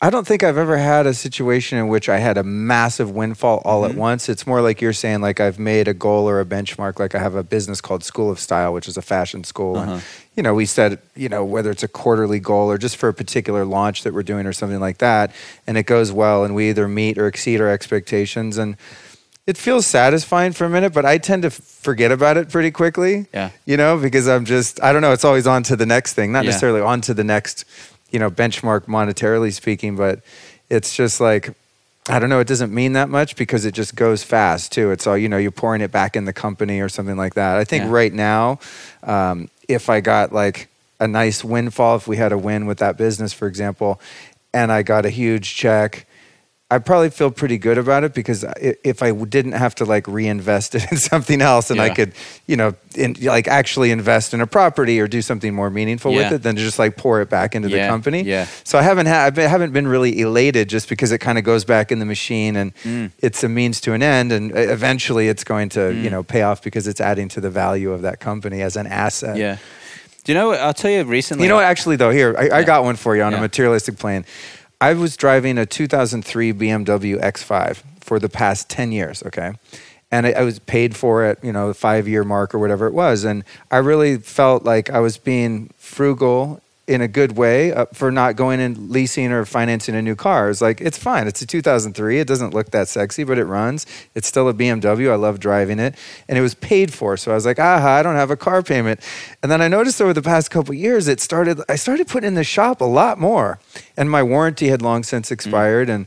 I 0.00 0.10
don't 0.10 0.24
think 0.24 0.44
I've 0.44 0.56
ever 0.56 0.78
had 0.78 1.06
a 1.08 1.14
situation 1.14 1.76
in 1.76 1.88
which 1.88 2.08
I 2.08 2.18
had 2.18 2.38
a 2.38 2.44
massive 2.44 3.10
windfall 3.10 3.60
all 3.64 3.84
at 3.84 3.90
mm-hmm. 3.90 4.00
once. 4.00 4.28
It's 4.28 4.46
more 4.46 4.60
like 4.60 4.80
you're 4.80 4.92
saying 4.92 5.22
like 5.22 5.40
I've 5.40 5.58
made 5.58 5.88
a 5.88 5.94
goal 5.94 6.28
or 6.28 6.40
a 6.40 6.44
benchmark 6.44 7.00
like 7.00 7.16
I 7.16 7.18
have 7.18 7.34
a 7.34 7.42
business 7.42 7.80
called 7.80 8.04
School 8.04 8.30
of 8.30 8.38
Style, 8.38 8.72
which 8.72 8.86
is 8.86 8.96
a 8.96 9.02
fashion 9.02 9.42
school 9.42 9.76
and 9.76 9.90
uh-huh. 9.90 10.00
you 10.36 10.42
know, 10.44 10.54
we 10.54 10.66
said, 10.66 11.00
you 11.16 11.28
know, 11.28 11.44
whether 11.44 11.70
it's 11.72 11.82
a 11.82 11.88
quarterly 11.88 12.38
goal 12.38 12.70
or 12.70 12.78
just 12.78 12.96
for 12.96 13.08
a 13.08 13.14
particular 13.14 13.64
launch 13.64 14.04
that 14.04 14.14
we're 14.14 14.22
doing 14.22 14.46
or 14.46 14.52
something 14.52 14.78
like 14.78 14.98
that, 14.98 15.34
and 15.66 15.76
it 15.76 15.86
goes 15.86 16.12
well 16.12 16.44
and 16.44 16.54
we 16.54 16.68
either 16.68 16.86
meet 16.86 17.18
or 17.18 17.26
exceed 17.26 17.60
our 17.60 17.68
expectations 17.68 18.56
and 18.56 18.76
it 19.48 19.56
feels 19.56 19.86
satisfying 19.86 20.52
for 20.52 20.66
a 20.66 20.68
minute, 20.68 20.92
but 20.92 21.06
I 21.06 21.16
tend 21.16 21.42
to 21.42 21.50
forget 21.50 22.12
about 22.12 22.36
it 22.36 22.50
pretty 22.50 22.70
quickly. 22.70 23.28
Yeah. 23.32 23.50
You 23.64 23.78
know, 23.78 23.96
because 23.96 24.28
I'm 24.28 24.44
just, 24.44 24.80
I 24.82 24.92
don't 24.92 25.00
know, 25.00 25.12
it's 25.12 25.24
always 25.24 25.46
on 25.46 25.62
to 25.64 25.74
the 25.74 25.86
next 25.86 26.12
thing, 26.12 26.32
not 26.32 26.44
Yeah. 26.44 26.50
necessarily 26.50 26.82
on 26.82 27.00
to 27.00 27.14
the 27.14 27.24
next, 27.24 27.64
you 28.10 28.18
know, 28.18 28.30
benchmark 28.30 28.82
monetarily 28.86 29.52
speaking, 29.52 29.96
but 29.96 30.20
it's 30.70 30.94
just 30.96 31.20
like, 31.20 31.54
I 32.08 32.18
don't 32.18 32.30
know, 32.30 32.40
it 32.40 32.46
doesn't 32.46 32.72
mean 32.72 32.94
that 32.94 33.08
much 33.10 33.36
because 33.36 33.64
it 33.66 33.74
just 33.74 33.94
goes 33.94 34.22
fast 34.24 34.72
too. 34.72 34.90
It's 34.90 35.06
all, 35.06 35.16
you 35.18 35.28
know, 35.28 35.36
you're 35.36 35.50
pouring 35.50 35.82
it 35.82 35.92
back 35.92 36.16
in 36.16 36.24
the 36.24 36.32
company 36.32 36.80
or 36.80 36.88
something 36.88 37.16
like 37.16 37.34
that. 37.34 37.58
I 37.58 37.64
think 37.64 37.84
Yeah. 37.84 37.90
right 37.90 38.12
now, 38.12 38.60
um, 39.02 39.50
if 39.68 39.90
I 39.90 40.00
got 40.00 40.32
like 40.32 40.68
a 41.00 41.06
nice 41.06 41.44
windfall, 41.44 41.96
if 41.96 42.08
we 42.08 42.16
had 42.16 42.32
a 42.32 42.38
win 42.38 42.66
with 42.66 42.78
that 42.78 42.96
business, 42.96 43.32
for 43.34 43.46
example, 43.46 44.00
and 44.54 44.72
I 44.72 44.82
got 44.82 45.04
a 45.04 45.10
huge 45.10 45.54
check, 45.54 46.06
I 46.70 46.76
probably 46.76 47.08
feel 47.08 47.30
pretty 47.30 47.56
good 47.56 47.78
about 47.78 48.04
it 48.04 48.12
because 48.12 48.44
if 48.60 49.02
I 49.02 49.12
didn't 49.12 49.52
have 49.52 49.74
to 49.76 49.86
like 49.86 50.06
reinvest 50.06 50.74
it 50.74 50.84
in 50.92 50.98
something 50.98 51.40
else 51.40 51.70
and 51.70 51.80
I 51.80 51.88
could, 51.88 52.12
you 52.46 52.56
know, 52.56 52.74
in, 52.94 53.16
like 53.22 53.48
actually 53.48 53.90
invest 53.90 54.34
in 54.34 54.42
a 54.42 54.46
property 54.46 55.00
or 55.00 55.08
do 55.08 55.22
something 55.22 55.54
more 55.54 55.70
meaningful 55.70 56.12
Yeah. 56.12 56.24
with 56.24 56.32
it 56.34 56.42
than 56.42 56.56
to 56.56 56.60
just 56.62 56.78
like 56.78 56.98
pour 56.98 57.22
it 57.22 57.30
back 57.30 57.54
into 57.54 57.68
the 57.70 57.78
company. 57.86 58.20
yeah. 58.22 58.46
So 58.64 58.78
I 58.78 58.82
haven't 58.82 59.06
had, 59.06 59.38
I 59.38 59.46
haven't 59.46 59.72
been 59.72 59.88
really 59.88 60.20
elated 60.20 60.68
just 60.68 60.90
because 60.90 61.10
it 61.10 61.18
kind 61.18 61.38
of 61.38 61.44
goes 61.44 61.64
back 61.64 61.90
in 61.90 62.00
the 62.00 62.06
machine 62.06 62.54
and 62.56 62.74
Mm. 62.84 63.12
it's 63.20 63.42
a 63.42 63.48
means 63.48 63.80
to 63.82 63.94
an 63.94 64.02
end. 64.02 64.30
And 64.30 64.52
uh, 64.52 64.58
eventually 64.58 65.28
it's 65.28 65.44
going 65.44 65.70
to, 65.70 65.80
Mm. 65.80 66.02
you 66.04 66.10
know, 66.10 66.22
pay 66.22 66.42
off 66.42 66.60
because 66.62 66.86
it's 66.86 67.00
adding 67.00 67.28
to 67.30 67.40
the 67.40 67.48
value 67.50 67.92
of 67.92 68.02
that 68.02 68.20
company 68.20 68.60
as 68.60 68.76
an 68.76 68.86
asset. 68.86 69.38
yeah. 69.38 69.56
Do 70.24 70.32
you 70.32 70.38
know? 70.38 70.48
what? 70.48 70.60
I'll 70.60 70.74
tell 70.74 70.90
you 70.90 71.04
recently. 71.04 71.44
You 71.44 71.48
know 71.48 71.54
what? 71.56 71.64
Actually, 71.64 71.96
though, 71.96 72.10
here 72.10 72.36
I, 72.38 72.58
I 72.58 72.62
got 72.62 72.84
one 72.84 72.96
for 72.96 73.16
you 73.16 73.22
on 73.22 73.32
Yeah. 73.32 73.38
a 73.38 73.40
materialistic 73.40 73.96
plane. 73.96 74.26
I 74.80 74.94
was 74.94 75.16
driving 75.16 75.58
a 75.58 75.66
2003 75.66 76.52
BMW 76.52 77.20
X5 77.20 77.82
for 78.00 78.18
the 78.18 78.28
past 78.28 78.70
10 78.70 78.92
years. 78.92 79.22
Okay, 79.24 79.52
and 80.10 80.26
I, 80.26 80.42
was 80.42 80.58
paid 80.60 80.96
for 80.96 81.24
it. 81.24 81.38
You 81.42 81.52
know, 81.52 81.68
the 81.68 81.74
five 81.74 82.06
year 82.06 82.24
mark 82.24 82.54
or 82.54 82.58
whatever 82.58 82.86
it 82.86 82.94
was, 82.94 83.24
and 83.24 83.44
I 83.70 83.78
really 83.78 84.18
felt 84.18 84.64
like 84.64 84.90
I 84.90 85.00
was 85.00 85.18
being 85.18 85.70
frugal 85.76 86.62
in 86.88 87.02
a 87.02 87.06
good 87.06 87.36
way 87.36 87.70
uh, 87.72 87.84
for 87.92 88.10
not 88.10 88.34
going 88.34 88.60
and 88.60 88.90
leasing 88.90 89.30
or 89.30 89.44
financing 89.44 89.94
a 89.94 90.00
new 90.00 90.16
car. 90.16 90.48
It's 90.48 90.62
like 90.62 90.80
it's 90.80 90.96
fine. 90.96 91.28
It's 91.28 91.42
a 91.42 91.46
2003. 91.46 92.18
It 92.18 92.26
doesn't 92.26 92.54
look 92.54 92.70
that 92.70 92.88
sexy, 92.88 93.24
but 93.24 93.38
it 93.38 93.44
runs. 93.44 93.86
It's 94.14 94.26
still 94.26 94.48
a 94.48 94.54
BMW. 94.54 95.12
I 95.12 95.16
love 95.16 95.38
driving 95.38 95.78
it, 95.78 95.94
and 96.28 96.38
it 96.38 96.40
was 96.40 96.54
paid 96.54 96.92
for. 96.92 97.16
So 97.18 97.30
I 97.30 97.34
was 97.34 97.44
like, 97.44 97.58
aha, 97.58 97.96
I 97.98 98.02
don't 98.02 98.16
have 98.16 98.30
a 98.30 98.36
car 98.36 98.62
payment. 98.62 99.00
And 99.42 99.52
then 99.52 99.60
I 99.60 99.68
noticed 99.68 100.00
over 100.00 100.14
the 100.14 100.22
past 100.22 100.50
couple 100.50 100.74
years, 100.74 101.06
it 101.06 101.20
started. 101.20 101.60
I 101.68 101.76
started 101.76 102.08
putting 102.08 102.28
in 102.28 102.34
the 102.34 102.44
shop 102.44 102.80
a 102.80 102.86
lot 102.86 103.20
more, 103.20 103.60
and 103.96 104.10
my 104.10 104.22
warranty 104.22 104.68
had 104.68 104.82
long 104.82 105.02
since 105.02 105.30
expired, 105.30 105.88
and. 105.88 106.06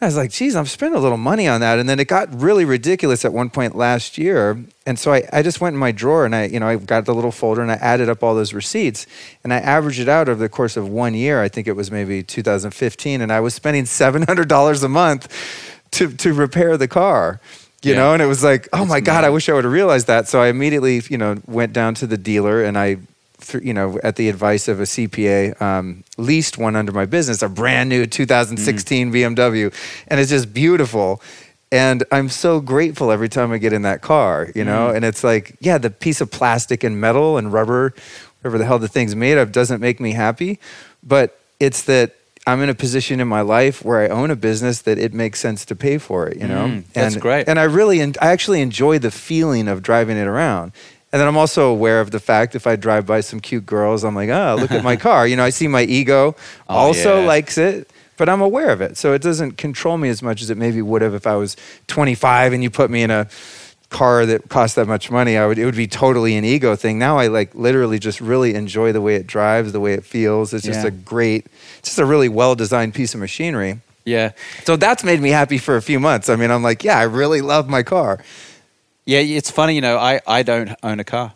I 0.00 0.04
was 0.06 0.16
like, 0.16 0.30
geez, 0.30 0.54
I'm 0.54 0.66
spending 0.66 0.96
a 0.96 1.02
little 1.02 1.18
money 1.18 1.48
on 1.48 1.60
that. 1.60 1.80
And 1.80 1.88
then 1.88 1.98
it 1.98 2.06
got 2.06 2.28
really 2.40 2.64
ridiculous 2.64 3.24
at 3.24 3.32
one 3.32 3.50
point 3.50 3.74
last 3.74 4.16
year. 4.16 4.56
And 4.86 4.96
so 4.96 5.12
I, 5.12 5.28
I 5.32 5.42
just 5.42 5.60
went 5.60 5.74
in 5.74 5.80
my 5.80 5.90
drawer 5.90 6.24
and 6.24 6.36
I, 6.36 6.44
you 6.44 6.60
know, 6.60 6.68
I 6.68 6.76
got 6.76 7.04
the 7.04 7.14
little 7.14 7.32
folder 7.32 7.62
and 7.62 7.70
I 7.72 7.74
added 7.74 8.08
up 8.08 8.22
all 8.22 8.36
those 8.36 8.52
receipts 8.54 9.06
and 9.42 9.52
I 9.52 9.56
averaged 9.56 9.98
it 9.98 10.08
out 10.08 10.28
over 10.28 10.38
the 10.38 10.48
course 10.48 10.76
of 10.76 10.88
one 10.88 11.14
year. 11.14 11.42
I 11.42 11.48
think 11.48 11.66
it 11.66 11.72
was 11.72 11.90
maybe 11.90 12.22
2015. 12.22 13.20
And 13.20 13.32
I 13.32 13.40
was 13.40 13.54
spending 13.54 13.84
$700 13.84 14.84
a 14.84 14.88
month 14.88 15.28
to, 15.92 16.12
to 16.12 16.32
repair 16.32 16.76
the 16.76 16.88
car. 16.88 17.40
You 17.82 17.92
Yeah. 17.92 17.98
know, 17.98 18.12
and 18.12 18.22
it 18.22 18.26
was 18.26 18.44
like, 18.44 18.68
oh 18.72 18.84
my 18.84 19.00
God, 19.00 19.24
I 19.24 19.30
wish 19.30 19.48
I 19.48 19.52
would 19.52 19.64
have 19.64 19.72
realized 19.72 20.06
that. 20.06 20.28
So 20.28 20.40
I 20.40 20.46
immediately, 20.48 21.02
you 21.08 21.18
know, 21.18 21.36
went 21.46 21.72
down 21.72 21.94
to 21.94 22.06
the 22.06 22.16
dealer 22.16 22.62
and 22.62 22.78
I 22.78 22.98
you 23.62 23.72
know, 23.72 23.98
at 24.02 24.16
the 24.16 24.28
advice 24.28 24.68
of 24.68 24.80
a 24.80 24.84
CPA, 24.84 25.60
um, 25.60 26.04
leased 26.16 26.58
one 26.58 26.76
under 26.76 26.92
my 26.92 27.06
business, 27.06 27.42
a 27.42 27.48
brand 27.48 27.88
new 27.88 28.06
2016 28.06 29.12
BMW, 29.12 29.72
and 30.08 30.20
it's 30.20 30.30
just 30.30 30.52
beautiful. 30.52 31.22
And 31.70 32.04
I'm 32.10 32.28
so 32.30 32.60
grateful 32.60 33.10
every 33.10 33.28
time 33.28 33.52
I 33.52 33.58
get 33.58 33.72
in 33.72 33.82
that 33.82 34.00
car, 34.00 34.50
you 34.54 34.64
know. 34.64 34.88
And 34.88 35.04
it's 35.04 35.22
like, 35.22 35.56
yeah, 35.60 35.76
the 35.76 35.90
piece 35.90 36.20
of 36.20 36.30
plastic 36.30 36.82
and 36.82 36.98
metal 37.00 37.36
and 37.36 37.52
rubber, 37.52 37.94
whatever 38.40 38.56
the 38.58 38.64
hell 38.64 38.78
the 38.78 38.88
thing's 38.88 39.14
made 39.14 39.36
of, 39.36 39.52
doesn't 39.52 39.80
make 39.80 40.00
me 40.00 40.12
happy. 40.12 40.60
But 41.02 41.38
it's 41.60 41.82
that 41.82 42.14
I'm 42.46 42.62
in 42.62 42.70
a 42.70 42.74
position 42.74 43.20
in 43.20 43.28
my 43.28 43.42
life 43.42 43.84
where 43.84 44.00
I 44.00 44.08
own 44.08 44.30
a 44.30 44.36
business 44.36 44.80
that 44.82 44.98
it 44.98 45.12
makes 45.12 45.38
sense 45.38 45.66
to 45.66 45.76
pay 45.76 45.98
for 45.98 46.26
it, 46.28 46.38
you 46.38 46.48
know. 46.48 46.68
Mm, 46.68 46.84
that's 46.94 47.14
and, 47.14 47.22
great. 47.22 47.46
And 47.46 47.58
I 47.58 47.64
really, 47.64 48.00
I 48.02 48.14
actually 48.20 48.62
enjoy 48.62 48.98
the 48.98 49.10
feeling 49.10 49.68
of 49.68 49.82
driving 49.82 50.16
it 50.16 50.26
around. 50.26 50.72
And 51.12 51.20
then 51.20 51.26
I'm 51.26 51.36
also 51.38 51.70
aware 51.70 52.00
of 52.00 52.10
the 52.10 52.20
fact 52.20 52.54
if 52.54 52.66
I 52.66 52.76
drive 52.76 53.06
by 53.06 53.20
some 53.20 53.40
cute 53.40 53.64
girls, 53.64 54.04
I'm 54.04 54.14
like, 54.14 54.28
oh, 54.28 54.56
look 54.60 54.70
at 54.72 54.84
my 54.84 54.96
car. 55.08 55.26
You 55.26 55.36
know, 55.36 55.44
I 55.44 55.50
see 55.50 55.66
my 55.68 55.82
ego 55.82 56.36
Oh, 56.68 56.74
also 56.76 57.20
yeah. 57.20 57.26
likes 57.26 57.56
it, 57.56 57.90
but 58.18 58.28
I'm 58.28 58.42
aware 58.42 58.70
of 58.70 58.80
it. 58.82 58.96
So 58.98 59.14
it 59.14 59.22
doesn't 59.22 59.52
control 59.56 59.96
me 59.96 60.10
as 60.10 60.22
much 60.22 60.42
as 60.42 60.50
it 60.50 60.58
maybe 60.58 60.82
would 60.82 61.00
have 61.00 61.14
if 61.14 61.26
I 61.26 61.36
was 61.36 61.56
25 61.86 62.52
and 62.52 62.62
you 62.62 62.68
put 62.70 62.90
me 62.90 63.02
in 63.02 63.10
a 63.10 63.26
car 63.88 64.26
that 64.26 64.50
cost 64.50 64.76
that 64.76 64.86
much 64.86 65.10
money. 65.10 65.38
I 65.38 65.46
would, 65.46 65.58
it 65.58 65.64
would 65.64 65.74
be 65.76 65.86
totally 65.86 66.36
an 66.36 66.44
ego 66.44 66.76
thing. 66.76 66.98
Now 66.98 67.16
I 67.16 67.28
like 67.28 67.54
literally 67.54 67.98
just 67.98 68.20
really 68.20 68.54
enjoy 68.54 68.92
the 68.92 69.00
way 69.00 69.14
it 69.14 69.26
drives, 69.26 69.72
the 69.72 69.80
way 69.80 69.94
it 69.94 70.04
feels. 70.04 70.52
It's 70.52 70.66
just 70.66 70.82
Yeah. 70.82 70.88
a 70.88 70.90
great, 70.90 71.46
it's 71.78 71.88
just 71.88 71.98
a 71.98 72.04
really 72.04 72.28
well 72.28 72.54
designed 72.54 72.92
piece 72.92 73.14
of 73.14 73.20
machinery. 73.20 73.80
Yeah. 74.04 74.32
So 74.64 74.76
that's 74.76 75.04
made 75.04 75.20
me 75.22 75.30
happy 75.30 75.56
for 75.56 75.76
a 75.76 75.82
few 75.82 75.98
months. 76.00 76.28
I 76.28 76.36
mean, 76.36 76.50
I'm 76.50 76.62
like, 76.62 76.84
yeah, 76.84 76.98
I 76.98 77.04
really 77.04 77.40
love 77.40 77.68
my 77.70 77.82
car. 77.82 78.18
Yeah, 79.08 79.20
it's 79.20 79.50
funny, 79.50 79.74
you 79.74 79.80
know, 79.80 79.96
I, 79.96 80.20
I 80.26 80.42
don't 80.42 80.70
own 80.82 81.00
a 81.00 81.04
car. 81.04 81.32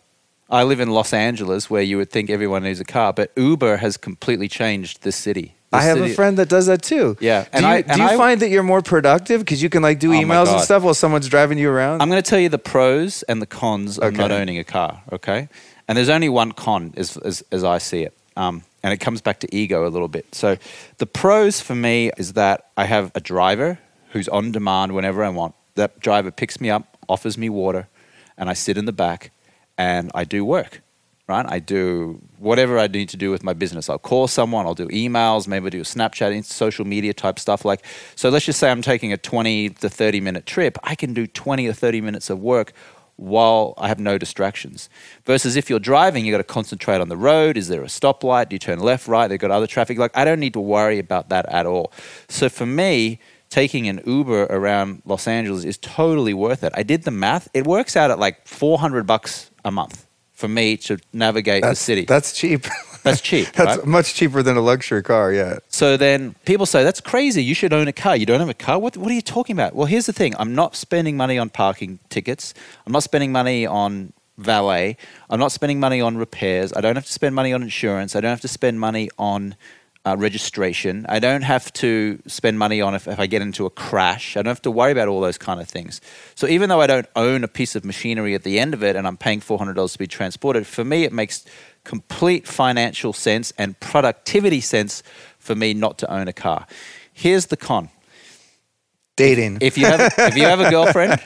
I 0.51 0.65
live 0.65 0.79
in 0.79 0.91
Los 0.91 1.15
Angeles 1.15 1.71
where 1.71 1.81
you 1.81 1.97
would 1.97 2.11
think 2.11 2.29
everyone 2.29 2.65
needs 2.65 2.81
a 2.81 2.85
car, 2.85 3.15
but 3.15 3.33
Uber 3.35 3.79
has 3.79 3.97
completely 3.97 4.47
changed 4.47 5.03
this 5.05 5.17
city. 5.17 5.55
I 5.73 5.81
have 5.85 5.97
city- 5.97 6.13
a 6.13 6.15
friend 6.15 6.37
that 6.37 6.51
does 6.51 6.67
that 6.67 6.83
too. 6.83 7.17
Yeah, 7.19 7.45
Do 7.45 7.49
and 7.55 7.63
you, 7.63 7.69
I- 7.71 7.81
do 7.81 8.03
you 8.03 8.09
I- 8.09 8.17
find 8.19 8.41
that 8.43 8.51
you're 8.51 8.63
more 8.63 8.83
productive 8.83 9.41
because 9.41 9.63
you 9.63 9.71
can 9.71 9.81
like 9.83 9.99
do 9.99 10.13
Oh 10.13 10.17
emails 10.17 10.53
and 10.53 10.61
stuff 10.61 10.83
while 10.83 10.93
someone's 10.93 11.29
driving 11.31 11.57
you 11.57 11.71
around? 11.71 12.03
I'm 12.03 12.11
going 12.11 12.23
to 12.23 12.31
tell 12.31 12.39
you 12.39 12.51
the 12.51 12.59
pros 12.59 13.23
and 13.23 13.41
the 13.41 13.47
cons 13.47 13.99
of 13.99 14.13
not 14.13 14.31
owning 14.31 14.59
a 14.59 14.65
car, 14.65 15.01
okay? 15.11 15.49
And 15.89 15.97
there's 15.97 16.11
only 16.11 16.29
one 16.29 16.53
con 16.53 16.93
as, 16.99 17.17
as, 17.17 17.43
as 17.51 17.65
I 17.65 17.79
see 17.79 18.03
it. 18.03 18.15
Um, 18.37 18.65
and 18.83 18.93
it 18.93 18.99
comes 18.99 19.23
back 19.23 19.41
to 19.41 19.57
ego 19.57 19.87
a 19.87 19.89
little 19.89 20.09
bit. 20.09 20.35
So 20.35 20.59
the 20.99 21.07
pros 21.07 21.63
for 21.63 21.75
me 21.75 22.11
is 22.19 22.35
that 22.35 22.67
I 22.77 22.85
have 22.85 23.13
a 23.15 23.21
driver 23.21 23.79
who's 24.11 24.29
on 24.29 24.53
demand 24.53 24.93
whenever 24.95 25.25
I 25.25 25.31
want. 25.31 25.55
That 25.77 26.01
driver 26.01 26.31
picks 26.31 26.61
me 26.61 26.69
up, 26.69 26.92
offers 27.13 27.37
me 27.37 27.49
water, 27.49 27.89
and 28.37 28.49
I 28.49 28.55
sit 28.55 28.77
in 28.77 28.87
the 28.87 28.93
back 28.93 29.31
and 29.79 30.11
I 30.15 30.25
do 30.25 30.45
work. 30.45 30.83
Right? 31.29 31.47
I 31.49 31.61
do 31.61 32.21
whatever 32.39 32.79
I 32.79 32.89
need 32.89 33.09
to 33.11 33.17
do 33.17 33.31
with 33.31 33.43
my 33.45 33.53
business. 33.53 33.89
I'll 33.89 33.99
call 33.99 34.27
someone, 34.27 34.67
I'll 34.67 34.75
do 34.75 34.89
emails, 34.89 35.47
maybe 35.47 35.71
do 35.71 35.81
a 35.81 35.85
Snapchat, 35.85 36.35
Inst- 36.35 36.51
social 36.51 36.85
media 36.85 37.15
type 37.15 37.39
stuff. 37.39 37.65
Like, 37.65 37.87
so 38.17 38.29
let's 38.29 38.45
just 38.45 38.59
say 38.59 38.71
I'm 38.71 38.83
taking 38.83 39.13
a 39.13 39.17
20 39.17 39.71
to 39.71 39.89
30 39.89 40.21
minute 40.21 40.47
trip. 40.47 40.77
I 40.83 40.95
can 40.95 41.15
do 41.15 41.27
20 41.27 41.69
or 41.69 41.73
30 41.73 42.01
minutes 42.01 42.29
of 42.29 42.41
work 42.41 42.73
while 43.17 43.75
I 43.79 43.89
have 43.89 44.01
no 44.01 44.19
distractions. 44.19 44.91
Versus 45.25 45.57
if 45.57 45.71
you're 45.71 45.79
driving, 45.79 46.25
you 46.25 46.33
got 46.33 46.39
to 46.39 46.45
concentrate 46.45 47.01
on 47.01 47.09
the 47.09 47.17
road. 47.17 47.57
Is 47.57 47.69
there 47.69 47.83
a 47.83 47.87
stoplight? 47.87 48.49
Do 48.49 48.57
you 48.57 48.59
turn 48.59 48.81
left, 48.81 49.07
right? 49.07 49.29
They've 49.29 49.39
got 49.39 49.51
other 49.51 49.69
traffic. 49.69 49.99
Like, 49.99 50.17
I 50.17 50.25
don't 50.25 50.41
need 50.41 50.55
to 50.55 50.61
worry 50.61 50.99
about 50.99 51.29
that 51.29 51.47
at 51.49 51.67
all. 51.67 51.93
So 52.29 52.49
for 52.49 52.67
me, 52.67 53.21
taking 53.53 53.87
an 53.87 54.01
Uber 54.07 54.45
around 54.45 55.03
Los 55.05 55.29
Angeles 55.29 55.65
is 55.65 55.77
totally 55.77 56.33
worth 56.33 56.65
it. 56.65 56.73
I 56.75 56.83
did 56.83 57.03
the 57.03 57.11
math. 57.11 57.49
It 57.53 57.67
works 57.67 57.97
out 57.97 58.11
at 58.11 58.19
like 58.19 58.47
400 58.47 59.07
bucks 59.07 59.51
a 59.63 59.71
month 59.71 60.07
for 60.33 60.49
me 60.49 60.79
to 60.79 60.97
navigate 61.13 61.63
That's 61.63 61.79
the 61.79 61.85
city. 61.85 62.05
That's 62.07 62.33
cheap. 62.33 62.65
That's 63.03 63.21
cheap, 63.21 63.51
that's 63.55 63.79
right? 63.79 63.87
much 63.87 64.15
cheaper 64.15 64.45
than 64.45 64.57
a 64.57 64.61
luxury 64.61 65.03
car. 65.03 65.33
Yeah. 65.33 65.59
So 65.67 65.97
then 65.97 66.37
people 66.45 66.67
say, 66.67 66.85
that's 66.85 67.01
crazy. 67.01 67.43
You 67.43 67.53
should 67.53 67.73
own 67.73 67.89
a 67.89 67.93
car. 67.93 68.17
You 68.17 68.27
don't 68.27 68.39
have 68.39 68.49
a 68.49 68.55
car? 68.55 68.79
What, 68.79 68.97
what 68.97 69.11
are 69.11 69.15
you 69.15 69.21
talking 69.21 69.57
about? 69.57 69.75
Well, 69.75 69.89
here's 69.89 70.07
the 70.07 70.13
thing 70.13 70.37
I'm 70.39 70.55
not 70.55 70.77
spending 70.77 71.17
money 71.17 71.37
on 71.37 71.51
parking 71.51 71.99
tickets. 72.11 72.55
I'm 72.87 72.93
not 72.93 73.03
spending 73.03 73.33
money 73.33 73.67
on 73.67 74.13
valet. 74.39 74.97
I'm 75.29 75.41
not 75.41 75.51
spending 75.51 75.81
money 75.81 76.01
on 76.01 76.17
repairs. 76.17 76.73
I 76.73 76.81
don't 76.81 76.95
have 76.95 77.07
to 77.07 77.13
spend 77.13 77.35
money 77.35 77.53
on 77.53 77.61
insurance. 77.65 78.15
I 78.15 78.21
don't 78.21 78.31
have 78.31 78.41
to 78.43 78.47
spend 78.47 78.79
money 78.79 79.11
on 79.19 79.57
uh, 80.05 80.17
registration. 80.19 81.07
I 81.09 81.19
don't 81.19 81.43
have 81.43 81.73
to 81.75 82.21
spend 82.27 82.59
money 82.59 82.81
on 82.81 82.95
if, 82.95 83.07
if 83.07 83.21
I 83.21 83.27
get 83.27 83.43
into 83.43 83.67
a 83.67 83.71
crash. 83.71 84.37
I 84.37 84.43
don't 84.43 84.51
have 84.51 84.63
to 84.63 84.71
worry 84.71 84.93
about 84.93 85.09
all 85.09 85.21
those 85.21 85.39
kind 85.39 85.61
of 85.61 85.69
things. 85.69 86.01
So 86.35 86.47
even 86.49 86.69
though 86.69 86.81
I 86.81 86.87
don't 86.87 87.07
own 87.15 87.45
a 87.45 87.49
piece 87.49 87.77
of 87.77 87.85
machinery 87.85 88.35
at 88.35 88.43
the 88.43 88.59
end 88.59 88.75
of 88.75 88.83
it 88.83 88.97
and 88.97 89.07
I'm 89.07 89.17
paying 89.17 89.41
$400 89.41 89.93
to 89.93 89.99
be 89.99 90.07
transported, 90.07 90.67
for 90.67 90.85
me, 90.85 91.05
it 91.05 91.13
makes 91.13 91.45
complete 91.85 92.49
financial 92.49 93.13
sense 93.13 93.53
and 93.59 93.79
productivity 93.79 94.61
sense 94.61 95.03
for 95.39 95.55
me 95.55 95.75
not 95.75 95.99
to 95.99 96.13
own 96.13 96.29
a 96.29 96.33
car. 96.33 96.67
Here's 97.13 97.47
the 97.47 97.57
con. 97.57 97.91
Dating. 99.15 99.59
If 99.61 99.77
you 99.77 99.85
have 99.85 100.15
if 100.17 100.37
you 100.37 100.45
have 100.45 100.61
a 100.61 100.71
girlfriend, 100.77 101.21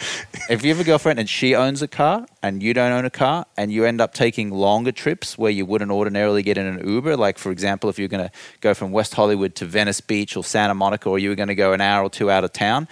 if 0.50 0.64
you 0.64 0.70
have 0.70 0.80
a 0.80 0.84
girlfriend 0.84 1.20
and 1.20 1.28
she 1.28 1.54
owns 1.54 1.82
a 1.82 1.88
car 1.88 2.26
and 2.42 2.60
you 2.60 2.74
don't 2.74 2.90
own 2.90 3.04
a 3.04 3.10
car 3.10 3.46
and 3.56 3.70
you 3.70 3.84
end 3.84 4.00
up 4.00 4.12
taking 4.12 4.50
longer 4.50 4.90
trips 4.90 5.38
where 5.38 5.52
you 5.52 5.64
wouldn't 5.64 5.92
ordinarily 5.92 6.42
get 6.42 6.58
in 6.58 6.66
an 6.66 6.86
Uber, 6.86 7.16
like 7.16 7.38
for 7.38 7.52
example, 7.52 7.88
if 7.88 7.96
you're 7.96 8.08
going 8.08 8.26
to 8.26 8.32
go 8.60 8.74
from 8.74 8.90
West 8.90 9.14
Hollywood 9.14 9.54
to 9.56 9.66
Venice 9.66 10.00
Beach 10.00 10.36
or 10.36 10.42
Santa 10.42 10.74
Monica 10.74 11.08
or 11.08 11.20
you 11.20 11.28
were 11.28 11.36
going 11.36 11.48
to 11.48 11.54
go 11.54 11.72
an 11.72 11.80
hour 11.80 12.02
or 12.02 12.10
two 12.10 12.28
out 12.28 12.42
of 12.42 12.52
town, 12.52 12.88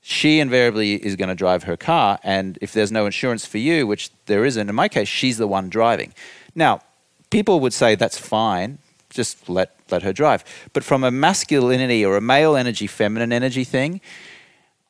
she 0.00 0.40
invariably 0.40 0.94
is 0.94 1.14
going 1.14 1.28
to 1.28 1.36
drive 1.36 1.62
her 1.62 1.76
car 1.76 2.18
and 2.24 2.58
if 2.60 2.72
there's 2.72 2.90
no 2.90 3.06
insurance 3.06 3.46
for 3.46 3.58
you, 3.58 3.86
which 3.86 4.10
there 4.26 4.44
isn't 4.44 4.68
in 4.68 4.74
my 4.74 4.88
case, 4.88 5.06
she's 5.06 5.38
the 5.38 5.46
one 5.46 5.68
driving. 5.68 6.12
Now, 6.56 6.80
people 7.30 7.60
would 7.60 7.72
say 7.72 7.94
that's 7.94 8.18
fine, 8.18 8.78
just 9.10 9.48
let 9.48 9.77
let 9.90 10.02
her 10.02 10.12
drive. 10.12 10.44
But 10.72 10.84
from 10.84 11.04
a 11.04 11.10
masculinity 11.10 12.04
or 12.04 12.16
a 12.16 12.20
male 12.20 12.56
energy, 12.56 12.86
feminine 12.86 13.32
energy 13.32 13.64
thing, 13.64 14.00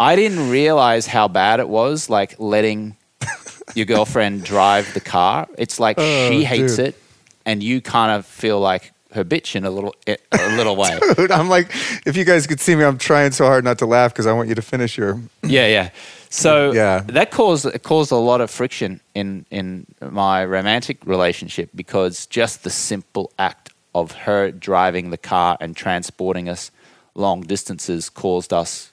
I 0.01 0.17
didn't 0.17 0.51
realize 0.51 1.07
how 1.07 1.29
bad 1.29 1.61
it 1.61 1.69
was, 1.69 2.09
like 2.09 2.37
letting 2.39 2.97
your 3.75 3.87
girlfriend 3.87 4.45
drive 4.45 4.93
the 4.95 5.01
car. 5.01 5.49
It's 5.59 5.81
like 5.81 5.97
Oh, 5.99 6.31
she 6.31 6.45
hates 6.45 6.77
dude. 6.77 6.89
it, 6.89 6.95
and 7.45 7.63
you 7.63 7.81
kind 7.81 8.13
of 8.13 8.25
feel 8.27 8.61
like 8.61 8.93
her 9.13 9.25
bitch 9.25 9.57
in 9.57 9.65
a 9.65 9.71
little 9.71 9.95
eh, 10.07 10.17
a 10.33 10.57
little 10.57 10.77
way. 10.77 10.99
Dude, 11.17 11.31
I'm 11.33 11.49
like, 11.49 11.71
if 12.07 12.15
you 12.15 12.25
guys 12.27 12.47
could 12.47 12.61
see 12.61 12.77
me, 12.77 12.85
I'm 12.85 12.99
trying 12.99 13.33
so 13.33 13.47
hard 13.47 13.65
not 13.65 13.79
to 13.79 13.87
laugh 13.87 14.13
because 14.13 14.27
I 14.27 14.33
want 14.35 14.51
you 14.51 14.55
to 14.55 14.61
finish 14.63 14.99
your. 14.99 15.19
yeah, 15.43 15.67
yeah. 15.67 15.91
So 16.29 16.73
Yeah. 16.75 17.01
that 17.07 17.31
caused 17.31 17.65
it 17.65 17.83
caused 17.83 18.13
a 18.13 18.17
lot 18.17 18.43
of 18.43 18.51
friction 18.51 19.01
in 19.15 19.47
in 19.51 19.87
my 20.03 20.45
romantic 20.45 20.99
relationship 21.07 21.71
because 21.75 22.27
just 22.27 22.65
the 22.65 22.71
simple 22.71 23.33
act 23.39 23.68
of 23.95 24.13
her 24.13 24.51
driving 24.51 25.11
the 25.11 25.19
car 25.19 25.57
and 25.61 25.77
transporting 25.77 26.49
us 26.49 26.71
long 27.15 27.43
distances 27.43 28.09
caused 28.09 28.53
us, 28.53 28.93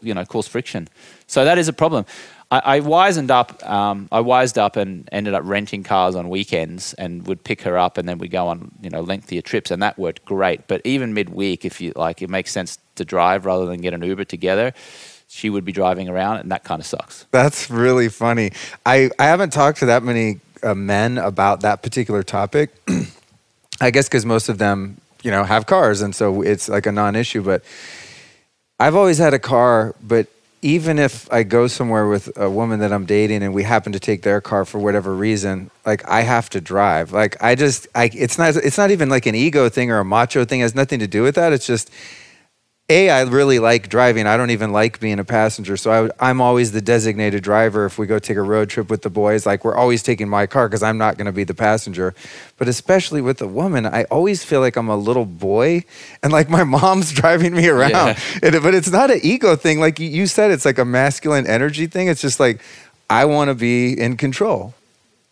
you 0.00 0.14
know, 0.14 0.24
caused 0.24 0.50
friction. 0.50 0.88
So 1.26 1.44
that 1.44 1.58
is 1.58 1.68
a 1.68 1.72
problem. 1.72 2.06
I, 2.50 2.76
I 2.76 2.80
wisened 2.80 3.30
up. 3.30 3.68
Um, 3.68 4.08
I 4.12 4.20
wised 4.20 4.58
up 4.58 4.76
and 4.76 5.08
ended 5.10 5.34
up 5.34 5.42
renting 5.44 5.82
cars 5.82 6.14
on 6.14 6.28
weekends 6.28 6.94
and 6.94 7.26
would 7.26 7.42
pick 7.42 7.62
her 7.62 7.76
up 7.76 7.98
and 7.98 8.08
then 8.08 8.18
we'd 8.18 8.30
go 8.30 8.48
on 8.48 8.70
you 8.80 8.90
know 8.90 9.00
lengthier 9.00 9.42
trips 9.42 9.70
and 9.70 9.82
that 9.82 9.98
worked 9.98 10.24
great. 10.24 10.66
But 10.66 10.80
even 10.84 11.14
midweek, 11.14 11.64
if 11.64 11.80
you 11.80 11.92
like, 11.96 12.22
it 12.22 12.30
makes 12.30 12.52
sense 12.52 12.78
to 12.94 13.04
drive 13.04 13.44
rather 13.44 13.66
than 13.66 13.80
get 13.80 13.94
an 13.94 14.02
Uber 14.02 14.24
together. 14.24 14.72
She 15.26 15.50
would 15.50 15.64
be 15.64 15.72
driving 15.72 16.08
around 16.08 16.36
and 16.36 16.52
that 16.52 16.62
kind 16.64 16.80
of 16.80 16.86
sucks. 16.86 17.26
That's 17.32 17.70
really 17.70 18.08
funny. 18.08 18.52
I, 18.86 19.10
I 19.18 19.24
haven't 19.24 19.52
talked 19.52 19.78
to 19.78 19.86
that 19.86 20.04
many 20.04 20.40
uh, 20.62 20.74
men 20.74 21.18
about 21.18 21.62
that 21.62 21.82
particular 21.82 22.22
topic. 22.22 22.70
I 23.84 23.90
guess 23.90 24.08
because 24.08 24.24
most 24.24 24.48
of 24.48 24.58
them, 24.58 25.00
you 25.22 25.30
know, 25.30 25.44
have 25.44 25.66
cars, 25.66 26.00
and 26.00 26.14
so 26.14 26.42
it's 26.42 26.68
like 26.68 26.86
a 26.86 26.92
non-issue. 26.92 27.42
But 27.42 27.62
I've 28.80 28.96
always 28.96 29.18
had 29.18 29.34
a 29.34 29.38
car, 29.38 29.94
but 30.02 30.26
even 30.62 30.98
if 30.98 31.30
I 31.30 31.42
go 31.42 31.66
somewhere 31.66 32.08
with 32.08 32.34
a 32.38 32.48
woman 32.48 32.80
that 32.80 32.90
I'm 32.90 33.04
dating 33.04 33.42
and 33.42 33.52
we 33.52 33.62
happen 33.62 33.92
to 33.92 34.00
take 34.00 34.22
their 34.22 34.40
car 34.40 34.64
for 34.64 34.78
whatever 34.78 35.14
reason, 35.14 35.70
like 35.84 36.02
I 36.08 36.22
have 36.22 36.48
to 36.50 36.60
drive. 36.62 37.12
Like 37.12 37.36
I 37.42 37.54
just, 37.54 37.86
I 37.94 38.10
it's 38.14 38.38
not, 38.38 38.56
it's 38.56 38.78
not 38.78 38.90
even 38.90 39.10
like 39.10 39.26
an 39.26 39.34
ego 39.34 39.68
thing 39.68 39.90
or 39.90 39.98
a 39.98 40.04
macho 40.04 40.46
thing. 40.46 40.60
It 40.60 40.62
has 40.62 40.74
nothing 40.74 41.00
to 41.00 41.06
do 41.06 41.22
with 41.22 41.34
that. 41.34 41.52
It's 41.52 41.66
just 41.66 41.90
a, 42.90 43.08
I 43.08 43.22
really 43.22 43.58
like 43.60 43.88
driving. 43.88 44.26
I 44.26 44.36
don't 44.36 44.50
even 44.50 44.70
like 44.70 45.00
being 45.00 45.18
a 45.18 45.24
passenger. 45.24 45.76
So 45.78 46.10
I, 46.20 46.28
I'm 46.30 46.42
always 46.42 46.72
the 46.72 46.82
designated 46.82 47.42
driver 47.42 47.86
if 47.86 47.96
we 47.96 48.06
go 48.06 48.18
take 48.18 48.36
a 48.36 48.42
road 48.42 48.68
trip 48.68 48.90
with 48.90 49.00
the 49.00 49.08
boys. 49.08 49.46
Like 49.46 49.64
we're 49.64 49.74
always 49.74 50.02
taking 50.02 50.28
my 50.28 50.46
car 50.46 50.68
because 50.68 50.82
I'm 50.82 50.98
not 50.98 51.16
going 51.16 51.24
to 51.24 51.32
be 51.32 51.44
the 51.44 51.54
passenger. 51.54 52.14
But 52.58 52.68
especially 52.68 53.22
with 53.22 53.40
a 53.40 53.48
woman, 53.48 53.86
I 53.86 54.04
always 54.04 54.44
feel 54.44 54.60
like 54.60 54.76
I'm 54.76 54.90
a 54.90 54.96
little 54.98 55.24
boy 55.24 55.84
and 56.22 56.30
like 56.30 56.50
my 56.50 56.62
mom's 56.78 57.10
driving 57.10 57.54
me 57.54 57.68
around. 57.68 57.90
Yeah. 57.90 58.18
And- 58.42 58.62
but 58.62 58.74
it's 58.74 58.90
not 58.90 59.10
an 59.10 59.20
ego 59.22 59.56
thing. 59.56 59.80
Like 59.80 59.98
you- 59.98 60.08
you 60.10 60.26
said, 60.26 60.50
it's 60.50 60.66
like 60.66 60.78
a 60.78 60.84
masculine 60.84 61.46
energy 61.46 61.86
thing. 61.86 62.08
It's 62.08 62.20
just 62.20 62.38
like, 62.38 62.60
I 63.08 63.24
want 63.24 63.48
to 63.48 63.54
be 63.54 63.98
in 63.98 64.18
control. 64.18 64.74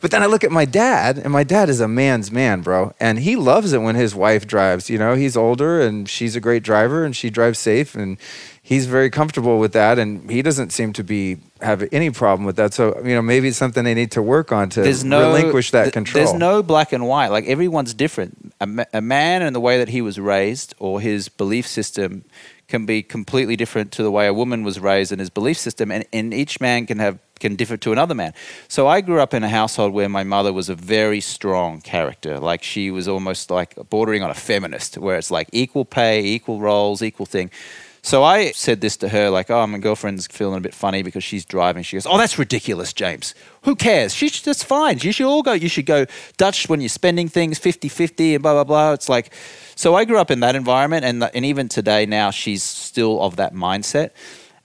But 0.02 0.10
then 0.10 0.20
I 0.20 0.26
look 0.26 0.42
at 0.42 0.50
my 0.50 0.64
dad, 0.64 1.16
and 1.16 1.32
my 1.32 1.44
dad 1.44 1.68
is 1.68 1.80
a 1.80 1.86
man's 1.86 2.32
man, 2.32 2.60
bro. 2.60 2.92
And 2.98 3.20
he 3.20 3.36
loves 3.36 3.72
it 3.72 3.78
when 3.78 3.94
his 3.94 4.16
wife 4.16 4.48
drives. 4.48 4.90
You 4.90 4.98
know, 4.98 5.14
he's 5.14 5.36
older 5.36 5.80
and 5.80 6.08
she's 6.08 6.34
a 6.34 6.40
great 6.40 6.64
driver 6.64 7.04
and 7.04 7.14
she 7.14 7.30
drives 7.30 7.60
safe 7.60 7.94
and 7.94 8.18
he's 8.60 8.86
very 8.86 9.10
comfortable 9.10 9.60
with 9.60 9.72
that. 9.74 10.00
And 10.00 10.28
he 10.28 10.42
doesn't 10.42 10.72
seem 10.72 10.92
to 10.94 11.04
be 11.04 11.38
have 11.60 11.88
any 11.92 12.10
problem 12.10 12.44
with 12.44 12.56
that. 12.56 12.74
So, 12.74 13.00
you 13.04 13.14
know, 13.14 13.22
maybe 13.22 13.46
it's 13.46 13.56
something 13.56 13.84
they 13.84 13.94
need 13.94 14.10
to 14.12 14.22
work 14.22 14.50
on 14.50 14.70
to 14.70 14.82
there's 14.82 15.04
no 15.04 15.28
relinquish 15.28 15.70
that 15.70 15.84
th- 15.84 15.92
control. 15.92 16.24
There's 16.24 16.36
no 16.36 16.64
black 16.64 16.92
and 16.92 17.06
white. 17.06 17.28
Like 17.28 17.46
everyone's 17.46 17.94
different. 17.94 18.52
A, 18.60 18.66
ma- 18.66 18.84
a 18.92 19.00
man 19.00 19.42
and 19.42 19.54
the 19.54 19.60
way 19.60 19.78
that 19.78 19.88
he 19.88 20.02
was 20.02 20.18
raised 20.18 20.74
or 20.80 21.00
his 21.00 21.28
belief 21.28 21.64
system 21.68 22.24
can 22.68 22.86
be 22.86 23.02
completely 23.02 23.56
different 23.56 23.92
to 23.92 24.02
the 24.02 24.10
way 24.10 24.26
a 24.26 24.34
woman 24.34 24.64
was 24.64 24.80
raised 24.80 25.12
in 25.12 25.18
his 25.18 25.30
belief 25.30 25.58
system. 25.58 25.90
And, 25.90 26.04
and 26.12 26.32
each 26.32 26.60
man 26.60 26.86
can 26.86 26.98
have 26.98 27.18
can 27.42 27.56
differ 27.56 27.76
to 27.76 27.92
another 27.92 28.14
man. 28.14 28.32
So 28.68 28.86
I 28.86 29.00
grew 29.00 29.20
up 29.20 29.34
in 29.34 29.42
a 29.42 29.48
household 29.48 29.92
where 29.92 30.08
my 30.08 30.22
mother 30.22 30.52
was 30.52 30.68
a 30.68 30.76
very 30.76 31.20
strong 31.20 31.80
character. 31.80 32.38
Like 32.38 32.62
she 32.62 32.90
was 32.90 33.08
almost 33.08 33.50
like 33.50 33.74
bordering 33.90 34.22
on 34.22 34.30
a 34.30 34.34
feminist, 34.34 34.96
where 34.96 35.16
it's 35.16 35.30
like 35.30 35.48
equal 35.52 35.84
pay, 35.84 36.24
equal 36.24 36.60
roles, 36.60 37.02
equal 37.02 37.26
thing. 37.26 37.50
So 38.04 38.24
I 38.24 38.50
said 38.50 38.80
this 38.80 38.96
to 38.98 39.08
her, 39.08 39.30
like, 39.30 39.48
oh, 39.48 39.64
my 39.68 39.78
girlfriend's 39.78 40.26
feeling 40.26 40.58
a 40.58 40.60
bit 40.60 40.74
funny 40.74 41.04
because 41.04 41.22
she's 41.22 41.44
driving. 41.44 41.84
She 41.84 41.94
goes, 41.94 42.04
oh, 42.04 42.18
that's 42.18 42.36
ridiculous, 42.36 42.92
James. 42.92 43.32
Who 43.62 43.76
cares? 43.76 44.12
She's 44.12 44.42
just 44.42 44.64
fine. 44.64 44.98
You 44.98 45.12
should 45.12 45.26
all 45.26 45.42
go. 45.42 45.52
You 45.52 45.68
should 45.68 45.86
go 45.86 46.06
Dutch 46.36 46.68
when 46.68 46.80
you're 46.80 46.88
spending 46.88 47.28
things 47.28 47.60
50 47.60 47.88
50 47.88 48.34
and 48.34 48.42
blah, 48.42 48.54
blah, 48.54 48.64
blah. 48.64 48.92
It's 48.92 49.08
like, 49.08 49.32
so 49.76 49.94
I 49.94 50.04
grew 50.04 50.18
up 50.18 50.32
in 50.32 50.40
that 50.40 50.56
environment. 50.56 51.04
And, 51.04 51.22
and 51.22 51.44
even 51.44 51.68
today, 51.68 52.04
now, 52.04 52.32
she's 52.32 52.64
still 52.64 53.22
of 53.22 53.36
that 53.36 53.54
mindset. 53.54 54.10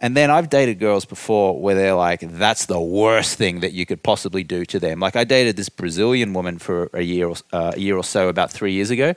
And 0.02 0.18
then 0.18 0.32
I've 0.32 0.50
dated 0.50 0.80
girls 0.80 1.06
before 1.06 1.60
where 1.62 1.76
they're 1.76 1.96
like, 1.96 2.22
that's 2.22 2.66
the 2.66 2.82
worst 2.82 3.38
thing 3.38 3.60
that 3.60 3.74
you 3.74 3.86
could 3.86 4.02
possibly 4.02 4.44
do 4.44 4.66
to 4.66 4.80
them. 4.80 5.00
Like 5.00 5.16
I 5.16 5.24
dated 5.24 5.58
this 5.58 5.70
Brazilian 5.70 6.34
woman 6.34 6.58
for 6.58 6.90
a 6.94 7.02
year 7.02 7.28
or, 7.30 7.36
uh, 7.54 7.74
a 7.76 7.80
year 7.80 7.98
or 7.98 8.04
so, 8.04 8.30
about 8.30 8.52
three 8.52 8.74
years 8.74 8.90
ago. 8.90 9.14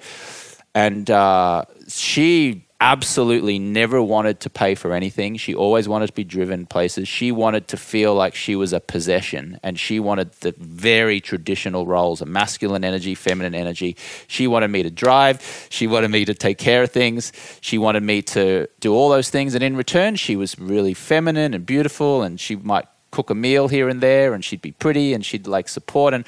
And 0.75 1.11
uh, 1.11 1.65
she 1.89 2.67
absolutely 2.81 3.59
never 3.59 4.03
wanted 4.03 4.41
to 4.41 4.51
pay 4.51 4.75
for 4.75 4.95
anything. 4.95 5.37
She 5.37 5.55
always 5.55 5.87
wanted 5.87 6.07
to 6.07 6.13
be 6.15 6.25
driven 6.25 6.65
places. 6.65 7.07
She 7.07 7.31
wanted 7.31 7.69
to 7.69 7.77
feel 7.77 8.15
like 8.15 8.35
she 8.35 8.57
was 8.57 8.73
a 8.73 8.81
possession 8.81 9.61
and 9.63 9.79
she 9.79 10.01
wanted 10.01 10.33
the 10.41 10.55
very 10.59 11.21
traditional 11.21 11.87
roles 11.87 12.23
of 12.23 12.29
masculine 12.29 12.83
energy, 12.83 13.15
feminine 13.15 13.55
energy. 13.55 13.97
She 14.29 14.47
wanted 14.47 14.69
me 14.69 14.83
to 14.83 14.91
drive. 14.91 15.69
She 15.69 15.87
wanted 15.87 16.11
me 16.11 16.25
to 16.25 16.35
take 16.35 16.57
care 16.57 16.83
of 16.83 16.91
things. 16.91 17.33
She 17.61 17.77
wanted 17.77 18.03
me 18.03 18.23
to 18.23 18.67
do 18.81 18.95
all 18.95 19.11
those 19.11 19.29
things. 19.29 19.55
And 19.55 19.63
in 19.63 19.77
return, 19.77 20.17
she 20.17 20.35
was 20.35 20.59
really 20.59 20.95
feminine 20.95 21.53
and 21.53 21.67
beautiful 21.67 22.23
and 22.23 22.41
she 22.41 22.57
might 22.57 22.87
cook 23.11 23.29
a 23.29 23.35
meal 23.35 23.69
here 23.69 23.89
and 23.89 24.01
there 24.01 24.33
and 24.33 24.43
she'd 24.43 24.63
be 24.63 24.73
pretty 24.73 25.13
and 25.13 25.25
she'd 25.25 25.47
like 25.47 25.69
support. 25.69 26.15
And 26.15 26.25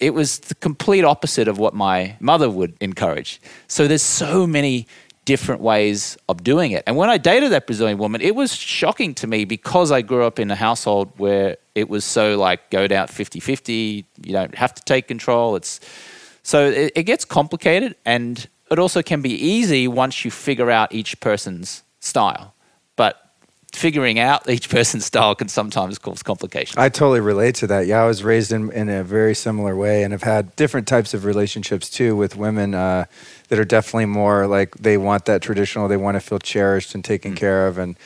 it 0.00 0.14
was 0.14 0.38
the 0.38 0.54
complete 0.56 1.04
opposite 1.04 1.48
of 1.48 1.58
what 1.58 1.74
my 1.74 2.16
mother 2.20 2.48
would 2.48 2.76
encourage. 2.80 3.40
So 3.66 3.88
there's 3.88 4.02
so 4.02 4.46
many 4.46 4.86
different 5.28 5.60
ways 5.60 6.16
of 6.30 6.42
doing 6.42 6.72
it. 6.72 6.82
And 6.86 6.96
when 6.96 7.10
I 7.10 7.18
dated 7.18 7.52
that 7.52 7.66
Brazilian 7.66 7.98
woman, 7.98 8.22
it 8.22 8.34
was 8.34 8.54
shocking 8.54 9.14
to 9.16 9.26
me 9.26 9.44
because 9.44 9.92
I 9.92 10.00
grew 10.00 10.24
up 10.24 10.38
in 10.38 10.50
a 10.50 10.54
household 10.54 11.12
where 11.18 11.58
it 11.74 11.90
was 11.90 12.02
so 12.06 12.38
like 12.38 12.70
go 12.70 12.86
down 12.86 13.08
50-50, 13.08 14.06
you 14.24 14.32
don't 14.32 14.54
have 14.54 14.72
to 14.72 14.82
take 14.84 15.06
control. 15.06 15.54
It's 15.54 15.80
so 16.42 16.70
it, 16.70 16.92
it 16.96 17.02
gets 17.02 17.26
complicated 17.26 17.94
and 18.06 18.48
it 18.70 18.78
also 18.78 19.02
can 19.02 19.20
be 19.20 19.32
easy 19.32 19.86
once 19.86 20.24
you 20.24 20.30
figure 20.30 20.70
out 20.70 20.94
each 20.94 21.20
person's 21.20 21.82
style. 22.00 22.54
But 22.96 23.20
figuring 23.74 24.18
out 24.18 24.48
each 24.56 24.70
person's 24.70 25.04
style 25.04 25.34
can 25.34 25.48
sometimes 25.48 25.98
cause 25.98 26.22
complications. 26.22 26.78
I 26.78 26.88
totally 26.88 27.20
relate 27.20 27.54
to 27.56 27.66
that. 27.66 27.86
Yeah, 27.86 28.02
I 28.02 28.06
was 28.06 28.24
raised 28.24 28.50
in, 28.50 28.72
in 28.72 28.88
a 28.88 29.04
very 29.04 29.34
similar 29.34 29.76
way 29.76 30.04
and 30.04 30.12
have 30.12 30.22
had 30.22 30.56
different 30.56 30.88
types 30.88 31.12
of 31.12 31.26
relationships 31.26 31.90
too 31.90 32.16
with 32.16 32.34
women 32.34 32.74
uh, 32.74 33.04
that 33.48 33.58
are 33.58 33.64
definitely 33.64 34.06
more 34.06 34.46
like 34.46 34.74
they 34.76 34.96
want 34.98 35.24
that 35.26 35.42
traditional, 35.42 35.88
they 35.88 35.96
want 35.96 36.14
to 36.16 36.20
feel 36.20 36.38
cherished 36.38 36.94
and 36.94 37.04
taken 37.04 37.32
Mm. 37.32 37.36
care 37.36 37.66
of. 37.66 37.78
And, 37.78 37.96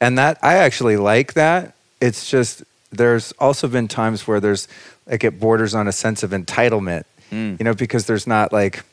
and 0.00 0.16
that 0.18 0.38
I 0.42 0.54
actually 0.54 0.96
like 0.96 1.34
that. 1.34 1.74
It's 2.00 2.30
just, 2.30 2.62
there's 2.92 3.32
also 3.40 3.66
been 3.68 3.88
times 3.88 4.26
where 4.26 4.40
there's 4.40 4.68
like 5.06 5.24
it 5.24 5.40
borders 5.40 5.74
on 5.74 5.88
a 5.88 5.92
sense 5.92 6.22
of 6.22 6.30
entitlement, 6.30 7.04
Mm. 7.32 7.58
you 7.58 7.64
know, 7.64 7.74
because 7.74 8.06
there's 8.06 8.26
not 8.26 8.52
like 8.52 8.84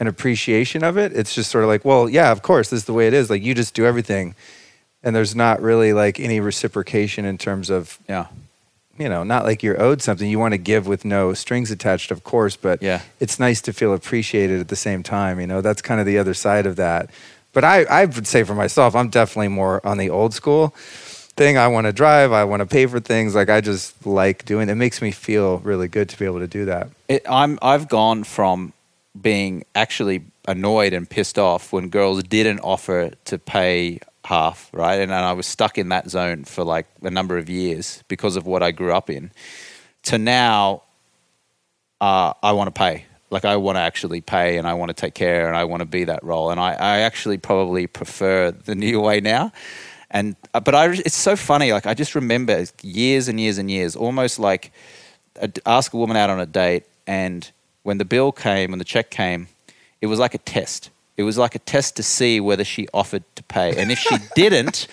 an 0.00 0.06
appreciation 0.06 0.82
of 0.82 0.96
it. 0.98 1.12
It's 1.14 1.34
just 1.34 1.50
sort 1.50 1.62
of 1.64 1.68
like, 1.68 1.84
well, 1.84 2.08
yeah, 2.08 2.32
of 2.32 2.42
course, 2.42 2.70
this 2.70 2.78
is 2.80 2.84
the 2.86 2.92
way 2.92 3.06
it 3.06 3.14
is. 3.14 3.30
Like 3.30 3.42
you 3.42 3.54
just 3.54 3.74
do 3.74 3.84
everything. 3.86 4.34
And 5.02 5.14
there's 5.16 5.34
not 5.34 5.62
really 5.62 5.92
like 5.94 6.18
any 6.20 6.40
reciprocation 6.40 7.24
in 7.24 7.38
terms 7.38 7.70
of 7.70 7.98
yeah. 8.08 8.26
You 9.00 9.08
know, 9.08 9.22
not 9.24 9.44
like 9.44 9.62
you're 9.62 9.80
owed 9.80 10.02
something. 10.02 10.28
You 10.28 10.38
want 10.38 10.52
to 10.52 10.58
give 10.58 10.86
with 10.86 11.04
no 11.04 11.32
strings 11.34 11.70
attached, 11.70 12.10
of 12.10 12.22
course, 12.22 12.54
but 12.56 12.82
Yeah. 12.82 13.00
it's 13.18 13.40
nice 13.40 13.60
to 13.62 13.72
feel 13.72 13.94
appreciated 13.94 14.60
at 14.60 14.68
the 14.68 14.76
same 14.76 15.02
time. 15.02 15.40
You 15.40 15.46
know, 15.46 15.60
that's 15.62 15.80
kind 15.80 15.98
of 16.00 16.06
the 16.06 16.18
other 16.18 16.34
side 16.34 16.66
of 16.66 16.76
that. 16.76 17.08
But 17.52 17.64
I, 17.64 17.84
I 17.84 18.04
would 18.04 18.26
say 18.26 18.44
for 18.44 18.54
myself, 18.54 18.94
I'm 18.94 19.08
definitely 19.08 19.48
more 19.48 19.84
on 19.86 19.96
the 19.98 20.10
old 20.10 20.34
school 20.34 20.68
thing. 21.36 21.56
I 21.58 21.66
want 21.68 21.86
to 21.86 21.92
drive. 21.92 22.30
I 22.30 22.44
want 22.44 22.60
to 22.60 22.66
pay 22.66 22.86
for 22.86 23.00
things. 23.00 23.34
Like 23.34 23.48
I 23.48 23.60
just 23.60 24.06
like 24.06 24.44
doing. 24.44 24.68
It 24.68 24.74
makes 24.76 25.00
me 25.02 25.10
feel 25.10 25.58
really 25.58 25.88
good 25.88 26.08
to 26.10 26.18
be 26.18 26.26
able 26.26 26.40
to 26.40 26.46
do 26.46 26.66
that. 26.66 26.90
It, 27.08 27.22
I'm 27.28 27.58
I've 27.62 27.88
gone 27.88 28.22
from 28.24 28.72
being 29.20 29.64
actually 29.74 30.22
annoyed 30.46 30.92
and 30.92 31.08
pissed 31.10 31.38
off 31.38 31.72
when 31.72 31.88
girls 31.88 32.22
didn't 32.22 32.60
offer 32.60 33.10
to 33.24 33.38
pay 33.38 33.98
half, 34.24 34.70
right? 34.72 35.00
And, 35.00 35.10
and 35.10 35.24
I 35.24 35.32
was 35.32 35.46
stuck 35.46 35.78
in 35.78 35.88
that 35.90 36.10
zone 36.10 36.44
for 36.44 36.64
like 36.64 36.86
a 37.02 37.10
number 37.10 37.38
of 37.38 37.48
years 37.48 38.02
because 38.08 38.36
of 38.36 38.46
what 38.46 38.62
I 38.62 38.70
grew 38.70 38.92
up 38.92 39.10
in. 39.10 39.30
To 40.04 40.18
now, 40.18 40.82
uh, 42.00 42.32
I 42.42 42.52
want 42.52 42.68
to 42.68 42.78
pay. 42.78 43.06
Like 43.30 43.44
I 43.44 43.56
want 43.56 43.76
to 43.76 43.80
actually 43.80 44.20
pay, 44.20 44.56
and 44.58 44.66
I 44.66 44.74
want 44.74 44.88
to 44.88 44.94
take 44.94 45.14
care, 45.14 45.46
and 45.46 45.56
I 45.56 45.64
want 45.64 45.80
to 45.80 45.86
be 45.86 46.04
that 46.04 46.24
role. 46.24 46.50
And 46.50 46.58
I, 46.58 46.72
I 46.72 46.98
actually 47.00 47.38
probably 47.38 47.86
prefer 47.86 48.50
the 48.50 48.74
new 48.86 49.00
way 49.00 49.20
now. 49.20 49.52
And 50.10 50.34
uh, 50.52 50.60
but 50.60 50.74
I, 50.74 50.90
it's 50.90 51.16
so 51.16 51.36
funny. 51.36 51.72
Like 51.72 51.86
I 51.86 51.94
just 51.94 52.14
remember 52.14 52.64
years 52.82 53.28
and 53.28 53.38
years 53.38 53.58
and 53.58 53.70
years, 53.70 53.94
almost 53.94 54.38
like 54.38 54.72
ask 55.64 55.92
a 55.94 55.96
woman 55.96 56.16
out 56.16 56.30
on 56.30 56.40
a 56.40 56.46
date, 56.46 56.84
and 57.06 57.48
when 57.82 57.98
the 57.98 58.04
bill 58.04 58.32
came, 58.32 58.70
when 58.70 58.78
the 58.78 58.84
check 58.84 59.10
came, 59.10 59.48
it 60.00 60.06
was 60.06 60.18
like 60.18 60.34
a 60.34 60.38
test. 60.38 60.90
It 61.20 61.24
was 61.24 61.38
like 61.38 61.54
a 61.54 61.58
test 61.60 61.96
to 61.96 62.02
see 62.02 62.40
whether 62.40 62.64
she 62.64 62.88
offered 62.92 63.22
to 63.36 63.42
pay, 63.44 63.76
and 63.80 63.92
if 63.92 63.98
she 63.98 64.16
didn't, 64.34 64.88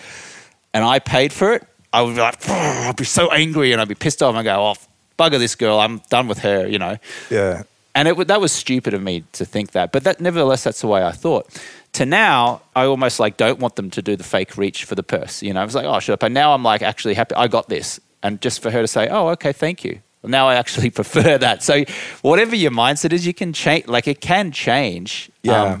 and 0.72 0.84
I 0.84 0.98
paid 0.98 1.32
for 1.32 1.54
it, 1.54 1.66
I 1.92 2.02
would 2.02 2.14
be 2.14 2.20
like, 2.20 2.48
I'd 2.48 2.96
be 2.96 3.04
so 3.04 3.30
angry, 3.32 3.72
and 3.72 3.80
I'd 3.80 3.88
be 3.88 3.94
pissed 3.94 4.22
off, 4.22 4.30
and 4.30 4.38
I 4.38 4.42
go, 4.42 4.56
"Oh, 4.60 4.74
bugger 5.18 5.38
this 5.38 5.54
girl! 5.54 5.80
I'm 5.80 6.00
done 6.10 6.28
with 6.28 6.40
her," 6.40 6.66
you 6.66 6.78
know. 6.78 6.98
Yeah. 7.30 7.62
And 7.94 8.06
it, 8.06 8.28
that 8.28 8.40
was 8.40 8.52
stupid 8.52 8.94
of 8.94 9.02
me 9.02 9.24
to 9.32 9.44
think 9.44 9.72
that, 9.72 9.90
but 9.90 10.04
that 10.04 10.20
nevertheless, 10.20 10.62
that's 10.62 10.80
the 10.80 10.86
way 10.86 11.02
I 11.04 11.10
thought. 11.10 11.48
To 11.94 12.06
now, 12.06 12.60
I 12.76 12.84
almost 12.84 13.18
like 13.18 13.36
don't 13.38 13.58
want 13.58 13.74
them 13.76 13.90
to 13.90 14.02
do 14.02 14.14
the 14.14 14.22
fake 14.22 14.56
reach 14.56 14.84
for 14.84 14.94
the 14.94 15.02
purse. 15.02 15.42
You 15.42 15.52
know, 15.54 15.62
I 15.62 15.64
was 15.64 15.74
like, 15.74 15.86
oh, 15.86 15.98
should 15.98 16.12
I 16.12 16.16
pay? 16.16 16.28
Now 16.28 16.54
I'm 16.54 16.62
like 16.62 16.82
actually 16.82 17.14
happy. 17.14 17.34
I 17.34 17.48
got 17.48 17.68
this, 17.68 17.98
and 18.22 18.40
just 18.40 18.62
for 18.62 18.70
her 18.70 18.82
to 18.82 18.86
say, 18.86 19.08
oh, 19.08 19.28
okay, 19.28 19.52
thank 19.52 19.84
you. 19.84 20.00
Now 20.22 20.46
I 20.48 20.56
actually 20.56 20.90
prefer 21.00 21.38
that. 21.38 21.62
So 21.62 21.84
whatever 22.22 22.54
your 22.54 22.70
mindset 22.70 23.12
is, 23.12 23.26
you 23.26 23.34
can 23.34 23.52
change. 23.52 23.86
Like 23.88 24.06
it 24.06 24.20
can 24.20 24.52
change. 24.52 25.30
Um, 25.46 25.50
Yeah. 25.50 25.80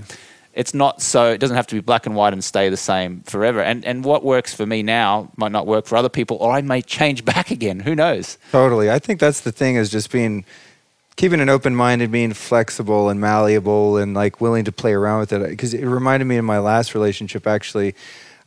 It's 0.58 0.74
not 0.74 1.00
so. 1.00 1.30
It 1.30 1.38
doesn't 1.38 1.56
have 1.56 1.68
to 1.68 1.76
be 1.76 1.80
black 1.80 2.04
and 2.04 2.16
white 2.16 2.32
and 2.32 2.42
stay 2.42 2.68
the 2.68 2.76
same 2.76 3.20
forever. 3.20 3.60
And 3.60 3.84
and 3.84 4.04
what 4.04 4.24
works 4.24 4.52
for 4.52 4.66
me 4.66 4.82
now 4.82 5.30
might 5.36 5.52
not 5.52 5.68
work 5.68 5.86
for 5.86 5.96
other 5.96 6.08
people, 6.08 6.36
or 6.40 6.50
I 6.50 6.60
may 6.62 6.82
change 6.82 7.24
back 7.32 7.52
again. 7.52 7.78
Who 7.80 7.94
knows? 7.94 8.38
Totally. 8.50 8.90
I 8.90 8.98
think 8.98 9.20
that's 9.20 9.42
the 9.42 9.52
thing 9.52 9.76
is 9.76 9.88
just 9.88 10.10
being 10.10 10.44
keeping 11.14 11.40
an 11.40 11.48
open 11.48 11.76
mind 11.76 12.02
and 12.02 12.10
being 12.10 12.32
flexible 12.32 13.08
and 13.08 13.20
malleable 13.20 13.98
and 13.98 14.14
like 14.14 14.40
willing 14.40 14.64
to 14.64 14.72
play 14.72 14.92
around 14.92 15.20
with 15.20 15.32
it. 15.32 15.48
Because 15.48 15.74
it 15.74 15.86
reminded 15.86 16.26
me 16.26 16.36
in 16.36 16.44
my 16.44 16.58
last 16.58 16.92
relationship 16.92 17.46
actually. 17.46 17.94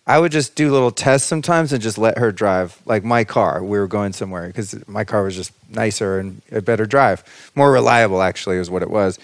I 0.05 0.17
would 0.19 0.31
just 0.31 0.55
do 0.55 0.71
little 0.71 0.91
tests 0.91 1.27
sometimes 1.27 1.71
and 1.71 1.81
just 1.81 1.97
let 1.97 2.17
her 2.17 2.31
drive, 2.31 2.81
like 2.85 3.03
my 3.03 3.23
car. 3.23 3.63
We 3.63 3.77
were 3.77 3.87
going 3.87 4.13
somewhere 4.13 4.47
because 4.47 4.85
my 4.87 5.05
car 5.05 5.23
was 5.23 5.35
just 5.35 5.53
nicer 5.69 6.19
and 6.19 6.41
a 6.51 6.59
better 6.59 6.87
drive, 6.87 7.23
more 7.55 7.71
reliable. 7.71 8.21
Actually, 8.21 8.57
is 8.57 8.69
what 8.69 8.81
it 8.81 8.89
was. 8.89 9.19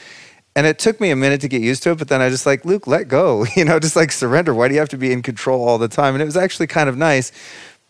And 0.58 0.66
it 0.66 0.80
took 0.80 1.00
me 1.00 1.12
a 1.12 1.16
minute 1.16 1.40
to 1.42 1.48
get 1.48 1.62
used 1.62 1.84
to 1.84 1.92
it, 1.92 2.00
but 2.00 2.08
then 2.08 2.20
I 2.20 2.30
just 2.30 2.48
like 2.48 2.66
Luke, 2.66 2.88
let 2.88 3.08
go, 3.08 3.46
you 3.56 3.64
know, 3.64 3.80
just 3.80 3.96
like 3.96 4.12
surrender. 4.12 4.56
Why 4.56 4.68
do 4.68 4.74
you 4.74 4.80
have 4.80 4.90
to 4.90 4.98
be 4.98 5.12
in 5.12 5.22
control 5.22 5.70
all 5.70 5.78
the 5.78 5.88
time? 5.88 6.16
And 6.16 6.22
it 6.24 6.26
was 6.26 6.36
actually 6.36 6.66
kind 6.66 6.90
of 6.90 6.98
nice, 6.98 7.32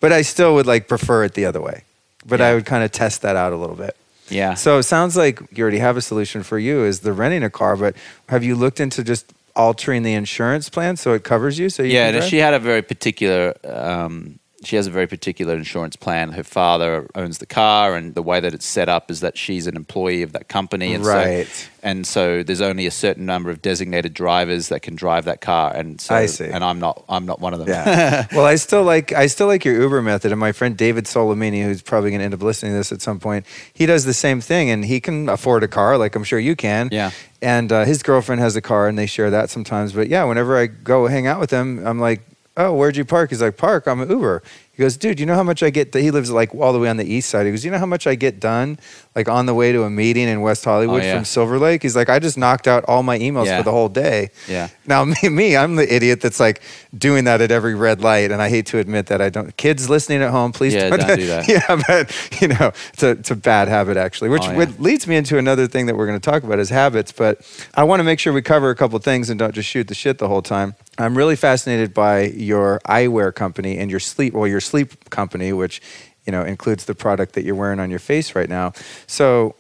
but 0.02 0.12
I 0.12 0.22
still 0.22 0.54
would 0.56 0.68
like 0.68 0.90
prefer 0.90 1.24
it 1.24 1.34
the 1.34 1.46
other 1.46 1.62
way. 1.62 1.84
But 2.26 2.42
I 2.42 2.54
would 2.54 2.66
kind 2.66 2.84
of 2.84 2.92
test 2.92 3.22
that 3.22 3.38
out 3.38 3.54
a 3.54 3.56
little 3.56 3.78
bit. 3.78 3.96
Yeah. 4.28 4.56
So 4.56 4.80
it 4.80 4.84
sounds 4.84 5.16
like 5.16 5.40
you 5.56 5.62
already 5.62 5.78
have 5.78 5.96
a 5.96 6.02
solution 6.02 6.44
for 6.44 6.60
you 6.60 6.84
is 6.84 7.00
the 7.00 7.14
renting 7.14 7.42
a 7.42 7.50
car, 7.50 7.78
but 7.78 7.96
have 8.28 8.44
you 8.44 8.54
looked 8.54 8.82
into 8.82 9.02
just 9.02 9.32
altering 9.56 10.04
the 10.04 10.14
insurance 10.14 10.68
plan 10.68 10.98
so 10.98 11.14
it 11.14 11.24
covers 11.24 11.58
you? 11.58 11.70
So 11.70 11.84
you 11.84 11.94
yeah, 11.94 12.20
she 12.20 12.40
had 12.40 12.54
a 12.54 12.60
very 12.60 12.82
particular. 12.82 13.56
Um, 13.64 14.40
she 14.68 14.76
has 14.76 14.86
a 14.86 14.92
very 14.92 15.08
particular 15.08 15.56
insurance 15.56 15.96
plan. 15.96 16.34
Her 16.34 16.44
father 16.44 17.08
owns 17.16 17.38
the 17.38 17.46
car, 17.46 17.96
and 17.96 18.14
the 18.16 18.22
way 18.22 18.42
that 18.42 18.54
it's 18.54 18.66
set 18.66 18.90
up 18.90 19.10
is 19.10 19.22
that 19.22 19.38
she's 19.38 19.66
an 19.66 19.78
employee 19.78 20.24
of 20.24 20.34
that 20.34 20.50
company, 20.50 20.94
and 20.94 21.06
Right. 21.06 21.48
So, 21.48 21.70
and 21.84 22.06
so 22.06 22.44
there's 22.44 22.60
only 22.60 22.86
a 22.86 22.92
certain 22.92 23.26
number 23.26 23.50
of 23.50 23.62
designated 23.62 24.14
drivers 24.14 24.68
that 24.68 24.82
can 24.82 24.98
drive 24.98 25.24
that 25.24 25.40
car, 25.40 25.74
and 25.74 26.02
so 26.02 26.16
I 26.16 26.26
see. 26.26 26.48
and 26.48 26.66
I'm 26.66 26.80
not. 26.80 27.06
I'm 27.08 27.26
not 27.26 27.40
one 27.40 27.54
of 27.54 27.60
them. 27.60 27.70
Yeah. 27.70 28.28
well, 28.34 28.44
I 28.44 28.56
still 28.56 28.84
like 28.84 29.14
I 29.14 29.28
still 29.28 29.48
like 29.48 29.64
your 29.64 29.80
Uber 29.80 30.02
method, 30.02 30.34
and 30.34 30.40
my 30.40 30.52
friend 30.52 30.76
David 30.76 31.06
Solomini, 31.06 31.64
who's 31.64 31.82
probably 31.82 32.10
going 32.10 32.20
to 32.20 32.26
end 32.26 32.34
up 32.34 32.44
listening 32.44 32.74
to 32.74 32.78
this 32.78 32.92
at 32.92 33.02
some 33.02 33.22
point, 33.22 33.46
he 33.74 33.86
does 33.86 34.04
the 34.04 34.14
same 34.14 34.42
thing, 34.42 34.70
and 34.70 34.84
he 34.84 35.00
can 35.00 35.30
afford 35.30 35.64
a 35.64 35.70
car, 35.70 35.98
like 35.98 36.14
I'm 36.14 36.26
sure 36.26 36.40
you 36.40 36.58
can. 36.58 36.90
Yeah. 36.92 37.12
And 37.42 37.72
uh, 37.72 37.86
his 37.86 38.04
girlfriend 38.04 38.42
has 38.42 38.58
a 38.58 38.62
car, 38.62 38.90
and 38.90 38.98
they 38.98 39.06
share 39.06 39.30
that 39.30 39.50
sometimes. 39.50 39.94
But 39.94 40.10
yeah, 40.10 40.26
whenever 40.26 40.58
I 40.58 40.66
go 40.66 41.08
hang 41.08 41.26
out 41.26 41.40
with 41.40 41.52
him, 41.52 41.88
I'm 41.88 42.00
like, 42.00 42.22
"Oh, 42.58 42.74
where'd 42.74 42.98
you 42.98 43.06
park?" 43.06 43.30
He's 43.30 43.42
like, 43.42 43.56
"Park. 43.58 43.88
I'm 43.88 44.02
an 44.02 44.10
Uber." 44.10 44.44
He 44.74 44.84
goes, 44.84 44.96
"Dude, 44.96 45.20
you 45.20 45.26
know 45.26 45.34
how 45.34 45.42
much 45.44 45.64
I 45.64 45.70
get?" 45.72 45.94
He 45.94 46.12
lives 46.12 46.30
like 46.30 46.54
all 46.54 46.72
the 46.74 46.78
way 46.80 46.88
on 46.90 46.98
the 46.98 47.06
east 47.06 47.30
side. 47.30 47.46
He 47.46 47.52
goes, 47.52 47.66
"You 47.66 47.72
know 47.72 47.80
how 47.80 47.86
much 47.88 48.06
I 48.06 48.14
get 48.16 48.40
done, 48.40 48.78
like 49.16 49.28
on 49.28 49.48
the 49.48 49.56
way 49.56 49.72
to 49.72 49.84
a 49.84 49.90
meeting 49.90 50.28
in 50.28 50.42
West 50.42 50.64
Hollywood 50.66 51.02
Oh, 51.02 51.06
yeah. 51.06 51.16
from 51.16 51.26
Silver 51.26 51.58
Lake?" 51.58 51.82
He's 51.82 51.96
like, 51.96 52.10
"I 52.10 52.20
just 52.20 52.38
knocked 52.38 52.68
out 52.68 52.84
all 52.88 53.02
my 53.02 53.18
emails 53.18 53.46
Yeah. 53.48 53.58
for 53.58 53.64
the 53.64 53.72
whole 53.72 53.90
day." 53.90 54.30
Yeah. 54.48 54.68
Now, 54.86 55.04
me, 55.24 55.30
me, 55.30 55.58
I'm 55.58 55.78
the 55.78 55.92
idiot 55.92 56.22
that's 56.22 56.40
like 56.40 56.62
doing 56.96 57.24
that 57.24 57.42
at 57.42 57.52
every 57.52 57.74
red 57.74 58.02
light, 58.02 58.32
and 58.32 58.40
I 58.42 58.50
hate 58.50 58.68
to 58.68 58.78
admit 58.78 59.08
that 59.08 59.20
I 59.22 59.30
don't. 59.30 59.56
Kids 59.58 59.90
listening 59.90 60.22
at 60.22 60.30
home, 60.30 60.52
please 60.52 60.74
Yeah, 60.76 60.90
don't, 60.90 61.00
don't 61.00 61.18
do 61.18 61.28
that. 61.34 61.48
yeah, 61.48 61.82
but 61.88 62.42
you 62.42 62.50
know, 62.50 62.72
it's 62.94 63.02
a 63.02 63.10
it's 63.12 63.32
a 63.32 63.36
bad 63.36 63.68
habit 63.68 63.98
actually, 63.98 64.30
which 64.30 64.44
Oh, 64.44 64.52
yeah. 64.52 64.58
would, 64.58 64.80
leads 64.80 65.08
me 65.08 65.16
into 65.16 65.40
another 65.40 65.66
thing 65.68 65.88
that 65.88 65.96
we're 65.98 66.06
going 66.08 66.20
to 66.20 66.30
talk 66.32 66.44
about 66.44 66.60
is 66.60 66.70
habits. 66.70 67.12
But 67.12 67.42
I 67.74 67.84
want 67.84 68.00
to 68.00 68.04
make 68.04 68.20
sure 68.20 68.32
we 68.32 68.44
cover 68.44 68.70
a 68.70 68.76
couple 68.76 69.00
things 69.00 69.32
and 69.32 69.40
don't 69.40 69.56
just 69.56 69.68
shoot 69.70 69.88
the 69.88 69.96
shit 69.96 70.20
the 70.20 70.28
whole 70.28 70.44
time. 70.44 70.76
I'm 70.98 71.18
really 71.18 71.36
fascinated 71.36 71.94
by 71.94 72.26
your 72.26 72.80
eyewear 72.86 73.34
company 73.34 73.78
and 73.78 73.92
your 73.92 74.00
sleep, 74.00 74.34
well, 74.34 74.48
your 74.48 74.62
sleep 74.62 75.10
company, 75.10 75.54
which 75.54 75.82
you 76.26 76.32
know 76.32 76.44
includes 76.44 76.86
the 76.86 76.96
product 76.96 77.34
that 77.34 77.44
you're 77.44 77.56
wearing 77.56 77.80
on 77.80 77.90
your 77.90 78.00
face 78.00 78.36
right 78.36 78.50
now. 78.50 78.74
So 79.06 79.56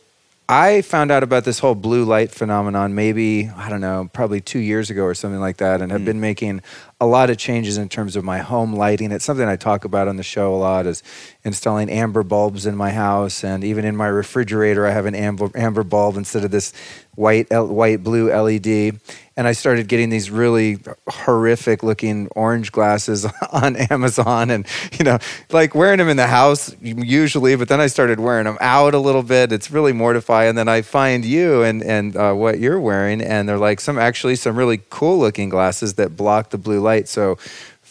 I 0.50 0.82
found 0.82 1.12
out 1.12 1.24
about 1.24 1.44
this 1.44 1.60
whole 1.60 1.76
blue 1.76 2.06
light 2.06 2.32
phenomenon 2.32 2.96
maybe, 2.96 3.50
I 3.50 3.70
don't 3.70 3.82
know, 3.82 4.10
probably 4.14 4.40
two 4.40 4.60
years 4.60 4.90
ago 4.90 5.04
or 5.04 5.14
something 5.14 5.42
like 5.42 5.58
that, 5.58 5.82
and 5.82 5.92
have 5.92 6.02
hmm. 6.02 6.06
been 6.06 6.22
making 6.22 6.62
a 7.00 7.06
lot 7.06 7.30
of 7.30 7.38
changes 7.38 7.78
in 7.78 7.90
terms 7.90 8.16
of 8.16 8.24
my 8.24 8.40
home 8.40 8.74
lighting. 8.74 9.12
It's 9.12 9.24
something 9.24 9.48
I 9.48 9.56
talk 9.56 9.86
about 9.86 10.08
on 10.08 10.18
the 10.18 10.24
show 10.24 10.54
a 10.54 10.58
lot 10.58 10.88
is 10.88 11.04
installing 11.44 11.92
amber 11.92 12.24
bulbs 12.24 12.66
in 12.66 12.76
my 12.76 12.90
house 12.90 13.44
and 13.44 13.64
even 13.64 13.86
in 13.86 13.96
my 13.96 14.08
refrigerator 14.08 14.86
I 14.88 14.92
have 14.92 15.06
an 15.06 15.14
amber 15.14 15.52
amber 15.56 15.84
bulb 15.84 16.18
instead 16.18 16.44
of 16.44 16.52
this 16.52 16.74
white 17.18 17.48
white 17.52 18.04
blue 18.04 18.32
LED. 18.32 19.00
And 19.36 19.48
I 19.48 19.52
started 19.52 19.88
getting 19.88 20.10
these 20.10 20.32
really 20.32 20.80
horrific 21.08 21.84
looking 21.84 22.28
orange 22.36 22.72
glasses 22.72 23.26
on 23.52 23.76
Amazon 23.76 24.50
and 24.50 24.66
you 24.98 25.06
know, 25.06 25.20
like 25.52 25.76
wearing 25.76 25.98
them 26.00 26.10
in 26.10 26.18
the 26.18 26.28
house 26.28 26.76
usually, 26.82 27.56
but 27.56 27.68
then 27.68 27.80
I 27.80 27.88
started 27.88 28.20
wearing 28.20 28.46
them 28.46 28.58
out 28.62 28.96
a 28.96 29.00
little 29.00 29.24
bit. 29.24 29.52
It's 29.52 29.70
really 29.70 29.94
mortifying. 29.94 30.50
And 30.50 30.58
then 30.58 30.68
I 30.68 30.82
find 30.82 31.26
you 31.26 31.62
and 31.64 31.84
and 31.84 32.16
uh, 32.16 32.34
what 32.34 32.60
you're 32.60 32.80
wearing, 32.80 33.22
and 33.22 33.48
they're 33.48 33.58
like 33.58 33.80
some 33.80 34.00
actually 34.00 34.36
some 34.36 34.56
really 34.56 34.82
cool 34.90 35.20
looking 35.20 35.50
glasses 35.50 35.96
that 35.96 36.16
block 36.16 36.50
the 36.50 36.58
blue 36.58 36.80
light. 36.90 37.08
So. 37.08 37.38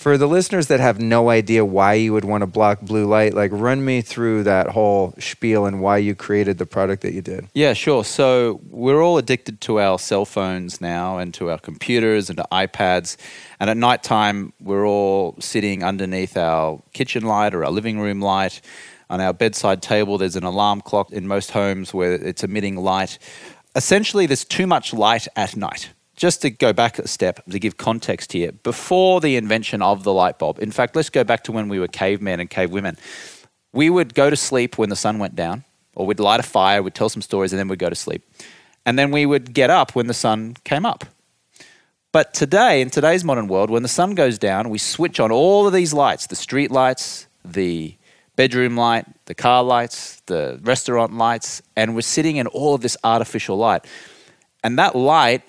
For 0.06 0.18
the 0.18 0.28
listeners 0.28 0.66
that 0.66 0.78
have 0.78 1.00
no 1.00 1.30
idea 1.30 1.64
why 1.64 1.94
you 1.94 2.12
would 2.12 2.24
want 2.24 2.42
to 2.42 2.46
block 2.46 2.82
blue 2.82 3.06
light, 3.06 3.32
like 3.32 3.50
run 3.50 3.82
me 3.82 4.02
through 4.02 4.42
that 4.42 4.66
whole 4.68 5.14
spiel 5.18 5.64
and 5.64 5.80
why 5.80 5.96
you 5.96 6.14
created 6.14 6.58
the 6.58 6.66
product 6.66 7.00
that 7.02 7.14
you 7.14 7.22
did. 7.22 7.48
Yeah, 7.54 7.72
sure. 7.72 8.04
So 8.04 8.60
we're 8.68 9.02
all 9.02 9.16
addicted 9.16 9.56
to 9.62 9.80
our 9.80 9.98
cell 9.98 10.26
phones 10.26 10.82
now 10.82 11.16
and 11.16 11.32
to 11.34 11.50
our 11.50 11.58
computers 11.58 12.28
and 12.28 12.36
to 12.36 12.46
iPads. 12.52 13.16
And 13.58 13.70
at 13.70 13.78
nighttime, 13.78 14.52
we're 14.60 14.86
all 14.86 15.34
sitting 15.40 15.82
underneath 15.82 16.36
our 16.36 16.82
kitchen 16.92 17.24
light 17.24 17.54
or 17.54 17.64
our 17.64 17.72
living 17.72 17.98
room 17.98 18.20
light. 18.20 18.60
On 19.08 19.20
our 19.22 19.32
bedside 19.32 19.80
table, 19.80 20.18
there's 20.18 20.36
an 20.36 20.44
alarm 20.44 20.82
clock 20.82 21.10
in 21.10 21.26
most 21.26 21.52
homes 21.52 21.94
where 21.94 22.12
it's 22.12 22.44
emitting 22.44 22.76
light. 22.76 23.18
Essentially, 23.74 24.26
there's 24.26 24.44
too 24.44 24.66
much 24.66 24.92
light 24.92 25.26
at 25.36 25.56
night. 25.56 25.90
Just 26.16 26.42
to 26.42 26.50
go 26.50 26.72
back 26.72 26.98
a 26.98 27.06
step 27.06 27.44
to 27.50 27.58
give 27.58 27.76
context 27.76 28.32
here, 28.32 28.52
before 28.52 29.20
the 29.20 29.36
invention 29.36 29.82
of 29.82 30.02
the 30.02 30.12
light 30.12 30.38
bulb, 30.38 30.58
in 30.58 30.72
fact, 30.72 30.96
let's 30.96 31.10
go 31.10 31.22
back 31.22 31.44
to 31.44 31.52
when 31.52 31.68
we 31.68 31.78
were 31.78 31.88
cavemen 31.88 32.40
and 32.40 32.50
cavewomen. 32.50 32.98
We 33.72 33.90
would 33.90 34.14
go 34.14 34.30
to 34.30 34.36
sleep 34.36 34.78
when 34.78 34.88
the 34.88 34.96
sun 34.96 35.18
went 35.18 35.36
down, 35.36 35.64
or 35.94 36.06
we'd 36.06 36.18
light 36.18 36.40
a 36.40 36.42
fire, 36.42 36.82
we'd 36.82 36.94
tell 36.94 37.10
some 37.10 37.22
stories, 37.22 37.52
and 37.52 37.58
then 37.58 37.68
we'd 37.68 37.78
go 37.78 37.90
to 37.90 37.94
sleep. 37.94 38.22
And 38.86 38.98
then 38.98 39.10
we 39.10 39.26
would 39.26 39.52
get 39.52 39.68
up 39.68 39.94
when 39.94 40.06
the 40.06 40.14
sun 40.14 40.56
came 40.64 40.86
up. 40.86 41.04
But 42.12 42.32
today, 42.32 42.80
in 42.80 42.88
today's 42.88 43.24
modern 43.24 43.46
world, 43.46 43.68
when 43.68 43.82
the 43.82 43.88
sun 43.88 44.14
goes 44.14 44.38
down, 44.38 44.70
we 44.70 44.78
switch 44.78 45.20
on 45.20 45.30
all 45.30 45.66
of 45.66 45.74
these 45.74 45.92
lights 45.92 46.26
the 46.26 46.36
street 46.36 46.70
lights, 46.70 47.26
the 47.44 47.94
bedroom 48.36 48.76
light, 48.76 49.04
the 49.26 49.34
car 49.34 49.62
lights, 49.62 50.22
the 50.26 50.58
restaurant 50.62 51.14
lights, 51.14 51.60
and 51.74 51.94
we're 51.94 52.00
sitting 52.00 52.36
in 52.36 52.46
all 52.46 52.74
of 52.74 52.80
this 52.80 52.96
artificial 53.04 53.56
light. 53.58 53.84
And 54.64 54.78
that 54.78 54.96
light 54.96 55.42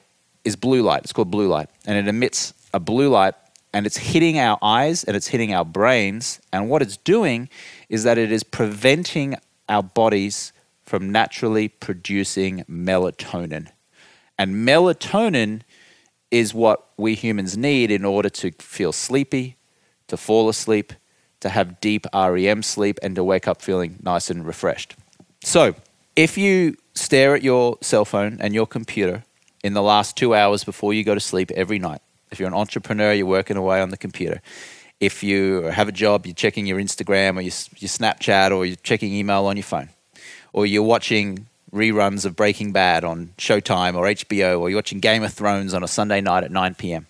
is 0.48 0.56
blue 0.56 0.82
light. 0.82 1.04
It's 1.04 1.14
called 1.14 1.30
blue 1.30 1.48
light. 1.48 1.70
And 1.86 1.98
it 1.98 2.08
emits 2.08 2.54
a 2.74 2.80
blue 2.80 3.10
light 3.10 3.36
and 3.74 3.86
it's 3.86 3.98
hitting 3.98 4.39
our 4.39 4.58
eyes 4.62 5.04
and 5.04 5.16
it's 5.16 5.28
hitting 5.28 5.54
our 5.54 5.66
brains. 5.66 6.39
And 6.52 6.70
what 6.70 6.82
it's 6.82 6.98
doing 6.98 7.50
is 7.89 8.04
that 8.04 8.18
it 8.18 8.32
is 8.32 8.43
preventing 8.43 9.36
our 9.70 9.84
bodies 9.84 10.54
from 10.84 11.12
naturally 11.12 11.68
producing 11.68 12.64
melatonin. 12.64 13.68
And 14.39 14.68
melatonin 14.68 15.62
is 16.32 16.54
what 16.54 16.88
we 16.98 17.14
humans 17.14 17.58
need 17.58 17.91
in 17.91 18.06
order 18.06 18.30
to 18.30 18.52
feel 18.60 18.93
sleepy, 18.93 19.58
to 20.08 20.16
fall 20.16 20.48
asleep, 20.48 20.93
to 21.41 21.50
have 21.50 21.82
deep 21.82 22.06
REM 22.14 22.64
sleep, 22.64 23.00
and 23.04 23.16
to 23.16 23.24
wake 23.24 23.48
up 23.48 23.62
feeling 23.62 24.00
nice 24.02 24.30
and 24.30 24.45
refreshed. 24.45 24.95
So, 25.43 25.76
if 26.16 26.38
you 26.38 26.78
stare 26.95 27.36
at 27.36 27.43
your 27.43 27.78
cell 27.82 28.06
phone 28.06 28.38
and 28.41 28.54
your 28.54 28.66
computer 28.66 29.24
in 29.68 29.74
the 29.74 29.84
last 29.84 30.18
two 30.18 30.34
hours 30.34 30.63
before 30.63 30.93
you 30.93 31.03
go 31.03 31.13
to 31.13 31.20
sleep 31.20 31.51
every 31.51 31.78
night, 31.78 32.01
if 32.32 32.39
you're 32.39 32.47
an 32.47 32.53
entrepreneur, 32.53 33.13
you're 33.13 33.28
working 33.28 33.57
away 33.57 33.82
on 33.82 33.89
the 33.89 33.97
computer. 33.97 34.41
If 34.99 35.24
you 35.24 35.63
have 35.63 35.88
a 35.88 35.91
job, 35.91 36.26
you're 36.26 36.34
checking 36.34 36.65
your 36.65 36.80
Instagram 36.80 37.36
or 37.38 37.41
your, 37.41 37.53
your 37.78 37.89
Snapchat 37.89 38.55
or 38.55 38.65
you're 38.65 38.78
checking 38.78 39.13
email 39.13 39.45
on 39.45 39.57
your 39.57 39.63
phone, 39.63 39.89
or 40.53 40.65
you're 40.65 40.82
watching 40.82 41.45
reruns 41.72 42.26
of 42.26 42.36
Breaking 42.36 42.72
Bad 42.72 43.03
on 43.03 43.34
Showtime 43.38 43.95
or 43.95 44.05
HBO, 44.05 44.59
or 44.59 44.70
you're 44.70 44.78
watching 44.78 44.99
Game 44.99 45.22
of 45.22 45.34
Thrones 45.34 45.74
on 45.74 45.84
a 45.84 45.88
Sunday 45.88 46.22
night 46.22 46.43
at 46.43 46.51
9 46.51 46.76
p.m. 46.76 47.05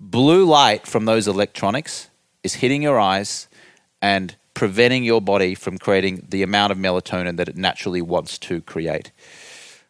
Blue 0.00 0.46
light 0.46 0.86
from 0.86 1.04
those 1.04 1.26
electronics 1.26 2.08
is 2.42 2.54
hitting 2.54 2.82
your 2.82 2.98
eyes 2.98 3.48
and 4.00 4.36
preventing 4.54 5.04
your 5.04 5.20
body 5.20 5.54
from 5.54 5.76
creating 5.76 6.26
the 6.28 6.42
amount 6.42 6.72
of 6.72 6.78
melatonin 6.78 7.36
that 7.36 7.48
it 7.48 7.56
naturally 7.56 8.00
wants 8.00 8.38
to 8.38 8.60
create. 8.62 9.10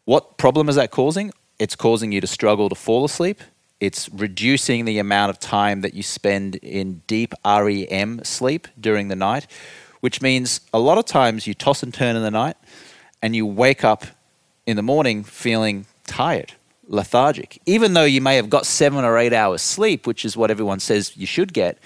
What 0.04 0.38
problem 0.38 0.68
is 0.68 0.76
that 0.76 0.90
causing? 0.90 1.32
It's 1.58 1.76
causing 1.76 2.12
you 2.12 2.20
to 2.20 2.26
struggle 2.26 2.68
to 2.68 2.74
fall 2.74 3.04
asleep. 3.04 3.40
It's 3.80 4.08
reducing 4.08 4.84
the 4.84 4.98
amount 4.98 5.30
of 5.30 5.38
time 5.38 5.82
that 5.82 5.94
you 5.94 6.02
spend 6.02 6.56
in 6.56 7.02
deep 7.06 7.34
REM 7.44 8.24
sleep 8.24 8.68
during 8.80 9.08
the 9.08 9.16
night, 9.16 9.46
which 10.00 10.22
means 10.22 10.60
a 10.72 10.78
lot 10.78 10.98
of 10.98 11.04
times 11.04 11.46
you 11.46 11.54
toss 11.54 11.82
and 11.82 11.92
turn 11.92 12.16
in 12.16 12.22
the 12.22 12.30
night 12.30 12.56
and 13.22 13.36
you 13.36 13.46
wake 13.46 13.84
up 13.84 14.06
in 14.66 14.76
the 14.76 14.82
morning 14.82 15.24
feeling 15.24 15.86
tired, 16.06 16.54
lethargic. 16.86 17.60
Even 17.66 17.94
though 17.94 18.04
you 18.04 18.20
may 18.20 18.36
have 18.36 18.50
got 18.50 18.66
seven 18.66 19.04
or 19.04 19.18
eight 19.18 19.32
hours 19.32 19.62
sleep, 19.62 20.06
which 20.06 20.24
is 20.24 20.36
what 20.36 20.50
everyone 20.50 20.80
says 20.80 21.16
you 21.16 21.26
should 21.26 21.52
get, 21.52 21.78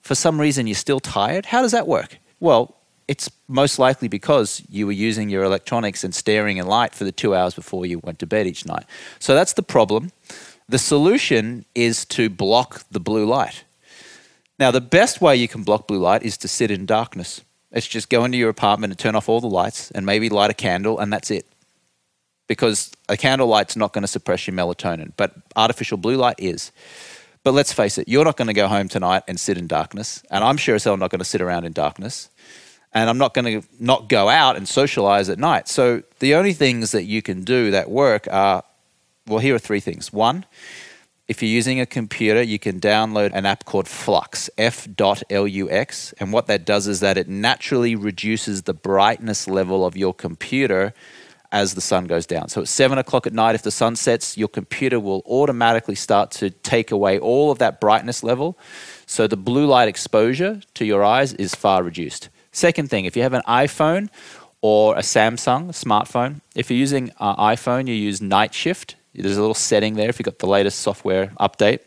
for 0.00 0.14
some 0.14 0.40
reason 0.40 0.66
you're 0.66 0.74
still 0.74 1.00
tired. 1.00 1.46
How 1.46 1.62
does 1.62 1.72
that 1.72 1.86
work? 1.86 2.18
Well, 2.40 2.77
it's 3.08 3.30
most 3.48 3.78
likely 3.78 4.06
because 4.06 4.62
you 4.68 4.86
were 4.86 4.92
using 4.92 5.30
your 5.30 5.42
electronics 5.42 6.04
and 6.04 6.14
staring 6.14 6.58
in 6.58 6.66
light 6.66 6.94
for 6.94 7.04
the 7.04 7.12
two 7.12 7.34
hours 7.34 7.54
before 7.54 7.86
you 7.86 7.98
went 8.00 8.18
to 8.18 8.26
bed 8.26 8.46
each 8.46 8.66
night. 8.66 8.84
So 9.18 9.34
that's 9.34 9.54
the 9.54 9.62
problem. 9.62 10.12
The 10.68 10.78
solution 10.78 11.64
is 11.74 12.04
to 12.06 12.28
block 12.28 12.84
the 12.90 13.00
blue 13.00 13.24
light. 13.24 13.64
Now, 14.58 14.70
the 14.70 14.82
best 14.82 15.20
way 15.20 15.36
you 15.36 15.48
can 15.48 15.62
block 15.62 15.86
blue 15.86 15.98
light 15.98 16.22
is 16.22 16.36
to 16.38 16.48
sit 16.48 16.70
in 16.70 16.84
darkness. 16.84 17.40
It's 17.72 17.86
just 17.86 18.10
go 18.10 18.24
into 18.24 18.36
your 18.36 18.50
apartment 18.50 18.90
and 18.90 18.98
turn 18.98 19.14
off 19.14 19.28
all 19.28 19.40
the 19.40 19.48
lights 19.48 19.90
and 19.92 20.04
maybe 20.04 20.28
light 20.28 20.50
a 20.50 20.54
candle, 20.54 20.98
and 20.98 21.12
that's 21.12 21.30
it. 21.30 21.46
Because 22.46 22.90
a 23.08 23.16
candle 23.16 23.46
light's 23.46 23.76
not 23.76 23.92
going 23.92 24.02
to 24.02 24.08
suppress 24.08 24.46
your 24.46 24.56
melatonin, 24.56 25.12
but 25.16 25.34
artificial 25.56 25.96
blue 25.96 26.16
light 26.16 26.36
is. 26.38 26.72
But 27.44 27.52
let's 27.52 27.72
face 27.72 27.98
it, 27.98 28.08
you're 28.08 28.24
not 28.24 28.36
going 28.36 28.48
to 28.48 28.54
go 28.54 28.68
home 28.68 28.88
tonight 28.88 29.22
and 29.28 29.38
sit 29.38 29.56
in 29.56 29.66
darkness. 29.66 30.22
And 30.30 30.42
I'm 30.42 30.56
sure 30.56 30.74
as 30.74 30.84
hell 30.84 30.96
not 30.96 31.10
going 31.10 31.20
to 31.20 31.24
sit 31.24 31.40
around 31.40 31.64
in 31.64 31.72
darkness. 31.72 32.28
And 32.98 33.08
I'm 33.08 33.18
not 33.18 33.32
going 33.32 33.60
to 33.60 33.68
not 33.78 34.08
go 34.08 34.28
out 34.28 34.56
and 34.56 34.68
socialize 34.68 35.28
at 35.28 35.38
night. 35.38 35.68
So 35.68 36.02
the 36.18 36.34
only 36.34 36.52
things 36.52 36.90
that 36.90 37.04
you 37.04 37.22
can 37.22 37.44
do 37.44 37.70
that 37.70 37.88
work 37.88 38.26
are 38.28 38.64
well, 39.28 39.38
here 39.38 39.54
are 39.54 39.60
three 39.60 39.80
things. 39.80 40.12
One, 40.12 40.46
if 41.28 41.42
you're 41.42 41.50
using 41.50 41.78
a 41.78 41.86
computer, 41.86 42.42
you 42.42 42.58
can 42.58 42.80
download 42.80 43.30
an 43.34 43.44
app 43.44 43.66
called 43.66 43.86
Flux, 43.86 44.48
F.lux. 44.56 46.12
And 46.14 46.32
what 46.32 46.46
that 46.46 46.64
does 46.64 46.86
is 46.88 47.00
that 47.00 47.18
it 47.18 47.28
naturally 47.28 47.94
reduces 47.94 48.62
the 48.62 48.72
brightness 48.72 49.46
level 49.46 49.84
of 49.84 49.96
your 49.96 50.14
computer 50.14 50.94
as 51.52 51.74
the 51.74 51.80
sun 51.80 52.06
goes 52.06 52.26
down. 52.26 52.48
So 52.48 52.62
at 52.62 52.68
seven 52.68 52.98
o'clock 52.98 53.26
at 53.26 53.32
night, 53.32 53.54
if 53.54 53.62
the 53.62 53.70
sun 53.70 53.96
sets, 53.96 54.36
your 54.36 54.48
computer 54.48 54.98
will 54.98 55.22
automatically 55.26 55.94
start 55.94 56.30
to 56.32 56.50
take 56.50 56.90
away 56.90 57.18
all 57.18 57.50
of 57.50 57.58
that 57.58 57.80
brightness 57.80 58.22
level. 58.22 58.58
So 59.06 59.26
the 59.26 59.36
blue 59.36 59.66
light 59.66 59.88
exposure 59.88 60.60
to 60.74 60.84
your 60.84 61.04
eyes 61.04 61.32
is 61.34 61.54
far 61.54 61.82
reduced. 61.82 62.28
Second 62.58 62.90
thing, 62.90 63.04
if 63.04 63.16
you 63.16 63.22
have 63.22 63.34
an 63.34 63.42
iPhone 63.46 64.08
or 64.62 64.96
a 64.96 65.02
Samsung 65.02 65.68
smartphone, 65.68 66.40
if 66.56 66.72
you're 66.72 66.78
using 66.78 67.10
an 67.20 67.36
iPhone, 67.36 67.86
you 67.86 67.94
use 67.94 68.20
night 68.20 68.52
shift. 68.52 68.96
There's 69.14 69.36
a 69.36 69.40
little 69.40 69.54
setting 69.54 69.94
there 69.94 70.08
if 70.08 70.18
you've 70.18 70.24
got 70.24 70.40
the 70.40 70.48
latest 70.48 70.80
software 70.80 71.28
update. 71.38 71.82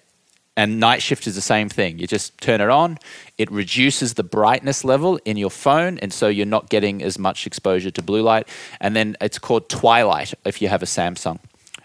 And 0.56 0.80
night 0.80 1.02
shift 1.02 1.28
is 1.28 1.36
the 1.36 1.42
same 1.42 1.68
thing. 1.68 2.00
You 2.00 2.08
just 2.08 2.40
turn 2.40 2.62
it 2.62 2.70
on, 2.70 3.00
it 3.38 3.52
reduces 3.52 4.14
the 4.14 4.24
brightness 4.24 4.86
level 4.86 5.20
in 5.26 5.36
your 5.36 5.50
phone, 5.50 5.98
and 5.98 6.14
so 6.14 6.30
you're 6.30 6.46
not 6.46 6.70
getting 6.70 7.04
as 7.04 7.20
much 7.20 7.46
exposure 7.46 7.92
to 7.92 8.02
blue 8.02 8.22
light. 8.22 8.48
And 8.80 8.96
then 8.96 9.18
it's 9.20 9.40
called 9.40 9.68
twilight 9.68 10.34
if 10.46 10.62
you 10.62 10.70
have 10.70 10.82
a 10.82 10.86
Samsung. 10.86 11.40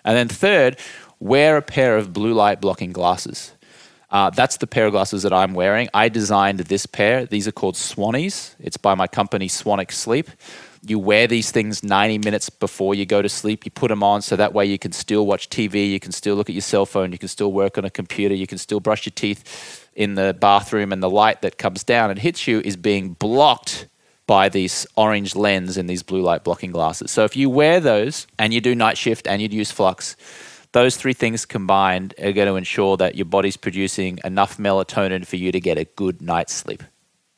And 0.05 0.17
then 0.17 0.29
third, 0.29 0.79
wear 1.19 1.57
a 1.57 1.63
pair 1.63 1.97
of 1.97 2.13
blue 2.13 2.35
light 2.35 2.61
blocking 2.61 2.93
glasses. 2.93 3.53
Uh, 4.11 4.31
that's 4.31 4.59
the 4.59 4.67
pair 4.67 4.87
of 4.87 4.93
glasses 4.93 5.23
that 5.25 5.33
I'm 5.33 5.55
wearing. 5.55 5.89
I 5.93 6.09
designed 6.09 6.61
this 6.61 6.87
pair. 6.87 7.27
These 7.27 7.49
are 7.49 7.53
called 7.53 7.75
Swannies. 7.75 8.55
It's 8.61 8.77
by 8.77 8.95
my 8.95 9.07
company 9.07 9.49
Swanwick 9.49 9.93
Sleep 9.93 10.31
you 10.91 10.99
wear 10.99 11.27
these 11.27 11.51
things 11.51 11.83
90 11.83 12.19
minutes 12.19 12.49
before 12.49 12.95
you 12.95 13.07
go 13.07 13.21
to 13.21 13.29
sleep. 13.29 13.65
You 13.65 13.71
put 13.71 13.89
them 13.89 14.03
on 14.03 14.23
so 14.23 14.37
that 14.37 14.53
way 14.53 14.67
you 14.67 14.79
can 14.79 14.93
still 14.93 15.27
watch 15.27 15.49
TV, 15.51 15.91
you 15.91 16.01
can 16.01 16.13
still 16.13 16.37
look 16.37 16.49
at 16.49 16.55
your 16.55 16.63
cell 16.63 16.87
phone, 16.87 17.13
you 17.13 17.19
can 17.19 17.29
still 17.29 17.53
work 17.53 17.77
on 17.77 17.85
a 17.85 17.91
computer, 17.91 18.35
you 18.35 18.47
can 18.47 18.59
still 18.59 18.81
brush 18.81 19.07
your 19.07 19.13
teeth 19.15 19.89
in 19.95 20.15
the 20.15 20.37
bathroom, 20.39 20.93
and 20.93 21.03
the 21.03 21.11
light 21.11 21.43
that 21.43 21.59
comes 21.59 21.83
down 21.83 22.11
and 22.11 22.19
hits 22.19 22.47
you 22.47 22.61
is 22.61 22.77
being 22.77 23.11
blocked 23.15 23.89
by 24.27 24.49
these 24.49 24.87
orange 24.97 25.37
lens 25.37 25.77
and 25.77 25.89
these 25.89 26.03
blue 26.03 26.23
light 26.23 26.45
blocking 26.45 26.73
glasses. 26.73 27.11
So 27.11 27.25
if 27.25 27.37
you 27.37 27.49
wear 27.49 27.81
those 27.81 28.27
and 28.39 28.53
you 28.53 28.61
do 28.61 28.75
night 28.75 28.99
shift 28.99 29.27
and 29.27 29.41
you 29.41 29.49
use 29.49 29.71
flux, 29.71 30.17
those 30.77 30.99
three 30.99 31.15
things 31.15 31.47
combined 31.47 32.13
are 32.19 32.33
going 32.33 32.47
to 32.47 32.55
ensure 32.55 32.99
that 32.99 33.15
your 33.15 33.25
body's 33.25 33.57
producing 33.57 34.19
enough 34.25 34.59
melatonin 34.59 35.27
for 35.27 35.37
you 35.37 35.51
to 35.51 35.59
get 35.59 35.79
a 35.79 35.85
good 35.85 36.21
night's 36.21 36.53
sleep. 36.53 36.83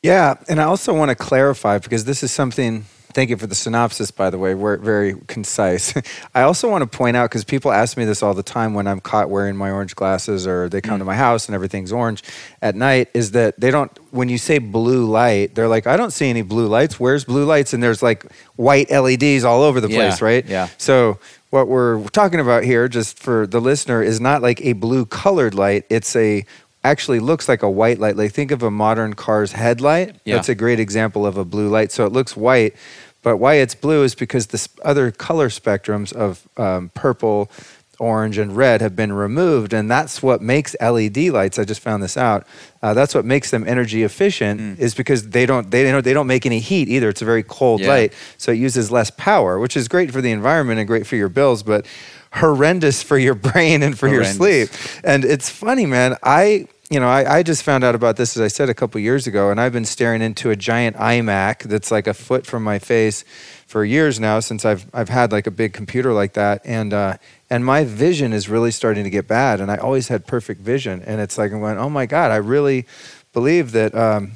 Yeah, 0.03 0.35
and 0.49 0.59
I 0.59 0.65
also 0.65 0.93
want 0.93 1.07
to 1.07 1.15
clarify 1.15 1.77
because 1.77 2.03
this 2.03 2.21
is 2.21 2.33
something 2.33 2.83
Thank 3.11 3.31
you 3.31 3.37
for 3.37 3.47
the 3.47 3.55
synopsis, 3.55 4.11
by 4.11 4.29
the 4.29 4.37
way. 4.37 4.53
We're 4.53 4.77
very 4.77 5.15
concise. 5.25 5.95
I 6.35 6.43
also 6.43 6.69
want 6.69 6.89
to 6.89 6.97
point 6.97 7.17
out 7.17 7.27
because 7.29 7.43
people 7.43 7.71
ask 7.71 7.97
me 7.97 8.05
this 8.05 8.21
all 8.21 8.35
the 8.35 8.43
time 8.43 8.75
when 8.75 8.85
I'm 8.85 8.99
caught 8.99 9.31
wearing 9.31 9.55
my 9.55 9.71
orange 9.71 9.95
glasses 9.95 10.45
or 10.45 10.69
they 10.69 10.79
come 10.79 10.97
mm. 10.97 10.99
to 10.99 11.05
my 11.05 11.15
house 11.15 11.47
and 11.47 11.55
everything's 11.55 11.91
orange 11.91 12.23
at 12.61 12.75
night. 12.75 13.09
Is 13.15 13.31
that 13.31 13.59
they 13.59 13.71
don't, 13.71 13.91
when 14.11 14.29
you 14.29 14.37
say 14.37 14.59
blue 14.59 15.09
light, 15.09 15.55
they're 15.55 15.67
like, 15.67 15.87
I 15.87 15.97
don't 15.97 16.11
see 16.11 16.29
any 16.29 16.43
blue 16.43 16.67
lights. 16.67 16.99
Where's 16.99 17.25
blue 17.25 17.45
lights? 17.45 17.73
And 17.73 17.81
there's 17.81 18.03
like 18.03 18.31
white 18.57 18.91
LEDs 18.91 19.43
all 19.43 19.63
over 19.63 19.81
the 19.81 19.87
place, 19.87 20.21
yeah, 20.21 20.25
right? 20.25 20.45
Yeah. 20.45 20.69
So 20.77 21.17
what 21.49 21.67
we're 21.67 22.03
talking 22.09 22.39
about 22.39 22.63
here, 22.63 22.87
just 22.87 23.19
for 23.19 23.47
the 23.47 23.59
listener, 23.59 24.03
is 24.03 24.21
not 24.21 24.41
like 24.41 24.61
a 24.61 24.73
blue 24.73 25.05
colored 25.05 25.55
light. 25.55 25.85
It's 25.89 26.15
a 26.15 26.45
actually 26.83 27.19
looks 27.19 27.49
like 27.49 27.63
a 27.63 27.69
white 27.69 27.99
light. 27.99 28.15
Like 28.15 28.31
think 28.31 28.51
of 28.51 28.63
a 28.63 28.71
modern 28.71 29.13
car's 29.13 29.51
headlight. 29.51 30.15
Yeah. 30.25 30.35
That's 30.35 30.49
a 30.49 30.55
great 30.55 30.79
example 30.79 31.25
of 31.25 31.37
a 31.37 31.45
blue 31.45 31.69
light. 31.69 31.91
So 31.91 32.05
it 32.05 32.13
looks 32.13 32.37
white, 32.37 32.75
but 33.21 33.37
why 33.37 33.55
it's 33.55 33.75
blue 33.75 34.03
is 34.03 34.15
because 34.15 34.47
the 34.47 34.67
other 34.83 35.11
color 35.11 35.49
spectrums 35.49 36.13
of 36.13 36.47
um, 36.57 36.89
purple, 36.93 37.51
orange, 37.99 38.37
and 38.37 38.55
red 38.55 38.81
have 38.81 38.95
been 38.95 39.13
removed, 39.13 39.73
and 39.73 39.89
that's 39.89 40.23
what 40.23 40.41
makes 40.41 40.75
LED 40.81 41.17
lights. 41.29 41.59
I 41.59 41.65
just 41.65 41.81
found 41.81 42.01
this 42.01 42.17
out. 42.17 42.47
Uh, 42.81 42.93
that's 42.93 43.13
what 43.13 43.25
makes 43.25 43.51
them 43.51 43.67
energy 43.67 44.03
efficient 44.03 44.59
mm. 44.61 44.79
is 44.79 44.95
because 44.95 45.29
they 45.29 45.45
don't 45.45 45.71
they 45.71 45.89
don't 45.91 46.03
they 46.03 46.13
don't 46.13 46.27
make 46.27 46.45
any 46.45 46.59
heat 46.59 46.89
either. 46.89 47.09
It's 47.09 47.21
a 47.21 47.25
very 47.25 47.43
cold 47.43 47.81
yeah. 47.81 47.89
light, 47.89 48.13
so 48.37 48.51
it 48.51 48.57
uses 48.57 48.91
less 48.91 49.11
power, 49.11 49.59
which 49.59 49.75
is 49.75 49.87
great 49.87 50.11
for 50.11 50.21
the 50.21 50.31
environment 50.31 50.79
and 50.79 50.87
great 50.87 51.05
for 51.05 51.15
your 51.15 51.29
bills, 51.29 51.63
but 51.63 51.85
horrendous 52.33 53.03
for 53.03 53.17
your 53.17 53.35
brain 53.51 53.83
and 53.83 53.97
for 53.97 54.07
horrendous. 54.07 54.39
your 54.39 54.67
sleep. 54.67 55.01
And 55.03 55.25
it's 55.25 55.49
funny, 55.49 55.85
man. 55.85 56.15
I 56.23 56.67
you 56.89 56.99
know, 56.99 57.07
I, 57.07 57.37
I, 57.37 57.43
just 57.43 57.61
found 57.61 57.83
out 57.83 57.93
about 57.93 58.15
this, 58.15 58.35
as 58.35 58.41
I 58.41 58.47
said, 58.47 58.67
a 58.67 58.73
couple 58.73 58.99
years 58.99 59.27
ago, 59.27 59.51
and 59.51 59.61
I've 59.61 59.71
been 59.71 59.85
staring 59.85 60.23
into 60.23 60.49
a 60.49 60.55
giant 60.55 60.95
iMac 60.97 61.63
that's 61.63 61.91
like 61.91 62.07
a 62.07 62.15
foot 62.15 62.47
from 62.47 62.63
my 62.63 62.79
face 62.79 63.23
for 63.67 63.85
years 63.85 64.19
now 64.19 64.39
since 64.39 64.65
I've, 64.65 64.87
I've 64.91 65.09
had 65.09 65.31
like 65.31 65.45
a 65.45 65.51
big 65.51 65.71
computer 65.71 66.13
like 66.13 66.33
that. 66.33 66.61
And 66.65 66.91
uh, 66.91 67.17
and 67.49 67.65
my 67.65 67.83
vision 67.83 68.33
is 68.33 68.49
really 68.49 68.71
starting 68.71 69.03
to 69.03 69.09
get 69.09 69.27
bad. 69.27 69.59
And 69.59 69.71
I 69.71 69.77
always 69.77 70.07
had 70.07 70.27
perfect 70.27 70.61
vision, 70.61 71.01
and 71.05 71.19
it's 71.21 71.37
like 71.37 71.51
I 71.51 71.55
went, 71.55 71.79
oh 71.79 71.89
my 71.89 72.05
god, 72.05 72.31
I 72.31 72.37
really 72.37 72.85
believe 73.33 73.71
that. 73.71 73.95
Um, 73.95 74.33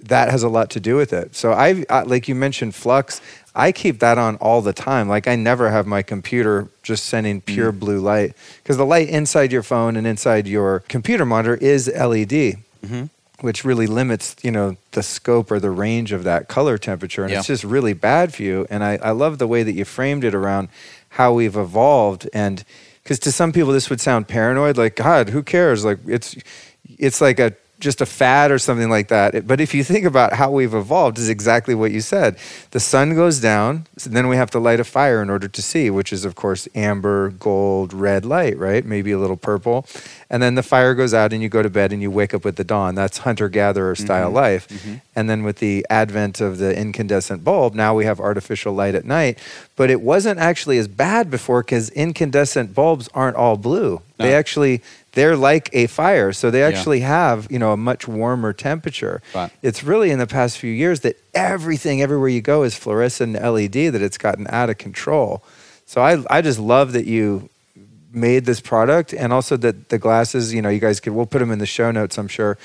that 0.00 0.30
has 0.30 0.42
a 0.42 0.48
lot 0.48 0.70
to 0.70 0.80
do 0.80 0.96
with 0.96 1.12
it. 1.12 1.34
So 1.34 1.52
I, 1.52 1.84
I, 1.88 2.02
like 2.02 2.28
you 2.28 2.34
mentioned, 2.34 2.74
flux. 2.74 3.20
I 3.54 3.72
keep 3.72 4.00
that 4.00 4.18
on 4.18 4.36
all 4.36 4.60
the 4.60 4.72
time. 4.72 5.08
Like 5.08 5.26
I 5.26 5.36
never 5.36 5.70
have 5.70 5.86
my 5.86 6.02
computer 6.02 6.68
just 6.82 7.06
sending 7.06 7.40
pure 7.40 7.72
mm. 7.72 7.80
blue 7.80 8.00
light 8.00 8.34
because 8.62 8.76
the 8.76 8.84
light 8.84 9.08
inside 9.08 9.52
your 9.52 9.62
phone 9.62 9.96
and 9.96 10.06
inside 10.06 10.46
your 10.46 10.80
computer 10.80 11.24
monitor 11.24 11.54
is 11.54 11.88
LED. 11.88 12.58
Mm-hmm. 12.84 13.04
Which 13.40 13.66
really 13.66 13.86
limits, 13.86 14.34
you 14.42 14.50
know, 14.50 14.78
the 14.92 15.02
scope 15.02 15.50
or 15.50 15.60
the 15.60 15.70
range 15.70 16.10
of 16.10 16.24
that 16.24 16.48
color 16.48 16.78
temperature, 16.78 17.22
and 17.22 17.30
yeah. 17.30 17.38
it's 17.38 17.46
just 17.46 17.64
really 17.64 17.92
bad 17.92 18.32
for 18.32 18.42
you. 18.42 18.66
And 18.70 18.82
I, 18.82 18.96
I 18.96 19.10
love 19.10 19.36
the 19.36 19.46
way 19.46 19.62
that 19.62 19.72
you 19.72 19.84
framed 19.84 20.24
it 20.24 20.34
around 20.34 20.70
how 21.10 21.32
we've 21.32 21.56
evolved, 21.56 22.28
and 22.32 22.64
because 23.02 23.18
to 23.20 23.32
some 23.32 23.52
people 23.52 23.72
this 23.72 23.88
would 23.88 24.00
sound 24.00 24.28
paranoid, 24.28 24.76
like 24.76 24.96
God, 24.96 25.30
who 25.30 25.42
cares? 25.42 25.84
Like 25.84 25.98
it's, 26.06 26.36
it's 26.98 27.20
like 27.20 27.38
a 27.38 27.54
just 27.78 28.00
a 28.00 28.06
fad 28.06 28.50
or 28.50 28.58
something 28.58 28.88
like 28.88 29.08
that. 29.08 29.46
But 29.46 29.60
if 29.60 29.74
you 29.74 29.84
think 29.84 30.04
about 30.04 30.32
how 30.32 30.50
we've 30.50 30.74
evolved, 30.74 31.18
is 31.18 31.28
exactly 31.28 31.74
what 31.74 31.90
you 31.90 32.00
said. 32.00 32.36
The 32.70 32.80
sun 32.80 33.14
goes 33.14 33.38
down, 33.38 33.86
so 33.98 34.08
then 34.08 34.28
we 34.28 34.36
have 34.36 34.50
to 34.52 34.58
light 34.58 34.80
a 34.80 34.84
fire 34.84 35.20
in 35.22 35.28
order 35.28 35.46
to 35.48 35.62
see, 35.62 35.90
which 35.90 36.12
is 36.12 36.24
of 36.24 36.34
course 36.34 36.68
amber, 36.74 37.30
gold, 37.30 37.92
red 37.92 38.24
light, 38.24 38.56
right? 38.58 38.84
Maybe 38.84 39.12
a 39.12 39.18
little 39.18 39.36
purple. 39.36 39.86
And 40.30 40.42
then 40.42 40.54
the 40.54 40.62
fire 40.62 40.94
goes 40.94 41.12
out 41.12 41.32
and 41.32 41.42
you 41.42 41.48
go 41.48 41.62
to 41.62 41.70
bed 41.70 41.92
and 41.92 42.00
you 42.00 42.10
wake 42.10 42.32
up 42.32 42.44
with 42.44 42.56
the 42.56 42.64
dawn. 42.64 42.94
That's 42.94 43.18
hunter 43.18 43.48
gatherer 43.48 43.94
style 43.94 44.26
mm-hmm. 44.26 44.36
life. 44.36 44.68
Mm-hmm. 44.68 44.94
And 45.14 45.30
then 45.30 45.44
with 45.44 45.58
the 45.58 45.86
advent 45.90 46.40
of 46.40 46.58
the 46.58 46.76
incandescent 46.76 47.44
bulb, 47.44 47.74
now 47.74 47.94
we 47.94 48.06
have 48.06 48.20
artificial 48.20 48.72
light 48.72 48.94
at 48.94 49.04
night. 49.04 49.38
But 49.76 49.90
it 49.90 50.00
wasn't 50.00 50.38
actually 50.38 50.78
as 50.78 50.88
bad 50.88 51.30
before 51.30 51.62
because 51.62 51.90
incandescent 51.90 52.74
bulbs 52.74 53.08
aren't 53.14 53.36
all 53.36 53.56
blue. 53.56 54.02
No. 54.18 54.26
They 54.26 54.34
ah. 54.34 54.38
actually 54.38 54.82
they're 55.12 55.36
like 55.36 55.70
a 55.72 55.86
fire. 55.86 56.32
So 56.32 56.50
they 56.50 56.62
actually 56.62 57.00
yeah. 57.00 57.08
have, 57.08 57.50
you 57.50 57.58
know, 57.58 57.72
a 57.72 57.76
much 57.76 58.06
warmer 58.06 58.52
temperature. 58.52 59.22
Right. 59.34 59.50
It's 59.62 59.82
really 59.82 60.10
in 60.10 60.18
the 60.18 60.26
past 60.26 60.58
few 60.58 60.70
years 60.70 61.00
that 61.00 61.18
everything 61.34 62.02
everywhere 62.02 62.28
you 62.28 62.42
go 62.42 62.62
is 62.62 62.74
fluorescent 62.74 63.32
LED 63.32 63.72
that 63.72 64.02
it's 64.02 64.18
gotten 64.18 64.46
out 64.50 64.68
of 64.68 64.78
control. 64.78 65.42
So 65.86 66.02
I 66.02 66.22
I 66.30 66.42
just 66.42 66.58
love 66.58 66.92
that 66.92 67.06
you 67.06 67.48
made 68.12 68.46
this 68.46 68.60
product 68.60 69.12
and 69.12 69.32
also 69.32 69.56
that 69.58 69.90
the 69.90 69.98
glasses, 69.98 70.52
you 70.52 70.62
know, 70.62 70.68
you 70.68 70.80
guys 70.80 71.00
could 71.00 71.12
we'll 71.12 71.26
put 71.26 71.38
them 71.38 71.50
in 71.50 71.58
the 71.58 71.66
show 71.66 71.90
notes, 71.90 72.18
I'm 72.18 72.28
sure 72.28 72.58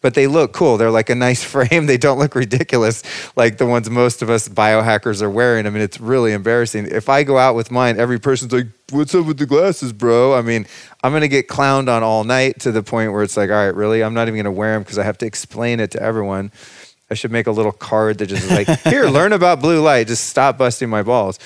but 0.00 0.14
they 0.14 0.26
look 0.26 0.52
cool. 0.52 0.76
They're 0.76 0.90
like 0.90 1.10
a 1.10 1.14
nice 1.14 1.42
frame. 1.52 1.86
They 1.86 1.98
don't 1.98 2.18
look 2.18 2.34
ridiculous 2.34 3.02
like 3.36 3.58
the 3.58 3.66
ones 3.66 3.90
most 3.90 4.22
of 4.22 4.30
us 4.30 4.48
biohackers 4.48 5.22
are 5.22 5.30
wearing. 5.30 5.66
I 5.66 5.70
mean, 5.70 5.82
it's 5.82 6.00
really 6.00 6.32
embarrassing. 6.32 6.86
If 6.86 7.08
I 7.08 7.24
go 7.24 7.38
out 7.38 7.54
with 7.54 7.70
mine, 7.70 7.98
every 7.98 8.18
person's 8.18 8.52
like, 8.52 8.66
What's 8.90 9.14
up 9.14 9.26
with 9.26 9.38
the 9.38 9.44
glasses, 9.44 9.92
bro? 9.92 10.34
I 10.34 10.40
mean, 10.40 10.66
I'm 11.02 11.12
going 11.12 11.20
to 11.20 11.28
get 11.28 11.46
clowned 11.46 11.94
on 11.94 12.02
all 12.02 12.24
night 12.24 12.60
to 12.60 12.72
the 12.72 12.82
point 12.82 13.12
where 13.12 13.22
it's 13.22 13.36
like, 13.36 13.50
All 13.50 13.56
right, 13.56 13.74
really? 13.74 14.02
I'm 14.02 14.14
not 14.14 14.28
even 14.28 14.36
going 14.36 14.44
to 14.44 14.50
wear 14.50 14.74
them 14.74 14.82
because 14.82 14.98
I 14.98 15.04
have 15.04 15.18
to 15.18 15.26
explain 15.26 15.78
it 15.80 15.90
to 15.92 16.02
everyone. 16.02 16.52
I 17.10 17.14
should 17.14 17.30
make 17.30 17.46
a 17.46 17.52
little 17.52 17.72
card 17.72 18.18
that 18.18 18.26
just 18.26 18.44
is 18.44 18.50
like, 18.50 18.68
Here, 18.80 19.06
learn 19.10 19.32
about 19.32 19.60
blue 19.60 19.82
light. 19.82 20.06
Just 20.06 20.28
stop 20.28 20.56
busting 20.56 20.88
my 20.88 21.02
balls. 21.02 21.38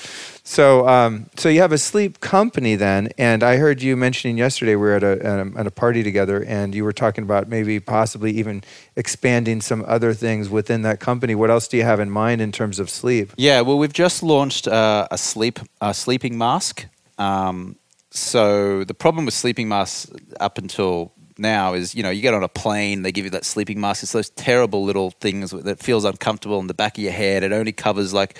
So, 0.45 0.85
um, 0.89 1.27
so 1.37 1.47
you 1.47 1.61
have 1.61 1.71
a 1.71 1.77
sleep 1.77 2.19
company 2.19 2.75
then, 2.75 3.09
and 3.17 3.43
I 3.43 3.55
heard 3.55 3.81
you 3.81 3.95
mentioning 3.95 4.37
yesterday 4.37 4.75
we 4.75 4.81
were 4.81 4.95
at 4.95 5.03
a, 5.03 5.25
at 5.25 5.39
a, 5.39 5.51
at 5.59 5.67
a 5.67 5.71
party 5.71 6.03
together, 6.03 6.43
and 6.43 6.75
you 6.75 6.83
were 6.83 6.91
talking 6.91 7.23
about 7.23 7.47
maybe 7.47 7.79
possibly 7.79 8.31
even 8.33 8.61
expanding 8.97 9.61
some 9.61 9.85
other 9.87 10.13
things 10.13 10.49
within 10.49 10.81
that 10.81 10.99
company. 10.99 11.33
What 11.33 11.49
else 11.49 11.69
do 11.69 11.77
you 11.77 11.83
have 11.83 12.01
in 12.01 12.09
mind 12.09 12.41
in 12.41 12.51
terms 12.51 12.77
of 12.77 12.89
sleep? 12.89 13.31
Yeah, 13.37 13.61
well, 13.61 13.77
we've 13.77 13.93
just 13.93 14.21
launched 14.21 14.67
uh, 14.67 15.07
a 15.09 15.17
sleep 15.17 15.59
a 15.79 15.93
sleeping 15.93 16.37
mask. 16.37 16.87
Um, 17.17 17.77
so 18.11 18.83
the 18.83 18.93
problem 18.93 19.23
with 19.23 19.33
sleeping 19.33 19.69
masks 19.69 20.11
up 20.41 20.57
until 20.57 21.13
now 21.39 21.73
is 21.73 21.95
you 21.95 22.03
know 22.03 22.11
you 22.11 22.21
get 22.21 22.35
on 22.35 22.43
a 22.43 22.47
plane 22.47 23.01
they 23.01 23.11
give 23.11 23.25
you 23.25 23.31
that 23.31 23.43
sleeping 23.43 23.81
mask 23.81 24.03
it's 24.03 24.11
those 24.11 24.29
terrible 24.29 24.83
little 24.83 25.09
things 25.09 25.49
that 25.49 25.79
feels 25.79 26.05
uncomfortable 26.05 26.59
in 26.59 26.67
the 26.67 26.75
back 26.75 26.95
of 26.95 27.03
your 27.03 27.11
head 27.11 27.41
it 27.41 27.51
only 27.51 27.71
covers 27.71 28.13
like 28.13 28.37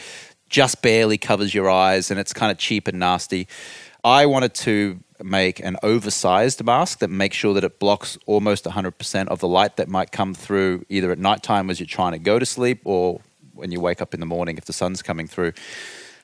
just 0.54 0.84
barely 0.84 1.18
covers 1.18 1.52
your 1.54 1.68
eyes 1.68 2.12
and 2.12 2.20
it's 2.20 2.32
kind 2.32 2.52
of 2.52 2.60
cheap 2.60 2.88
and 2.88 3.00
nasty. 3.00 3.48
I 4.04 4.28
wanted 4.28 4.54
to 4.56 5.00
make 5.24 5.60
an 5.60 5.78
oversized 5.82 6.64
mask 6.64 7.00
that 7.00 7.10
makes 7.10 7.36
sure 7.36 7.56
that 7.56 7.64
it 7.64 7.80
blocks 7.80 8.20
almost 8.28 8.66
100% 8.66 9.28
of 9.30 9.40
the 9.40 9.48
light 9.48 9.78
that 9.78 9.88
might 9.88 10.12
come 10.12 10.36
through 10.36 10.86
either 10.90 11.12
at 11.12 11.18
nighttime 11.18 11.72
as 11.72 11.80
you're 11.80 11.88
trying 11.88 12.12
to 12.12 12.20
go 12.20 12.38
to 12.38 12.46
sleep 12.46 12.82
or 12.84 13.20
when 13.56 13.72
you 13.72 13.80
wake 13.80 14.00
up 14.00 14.14
in 14.14 14.20
the 14.20 14.28
morning 14.28 14.58
if 14.58 14.66
the 14.66 14.74
sun's 14.74 15.02
coming 15.02 15.28
through. 15.28 15.54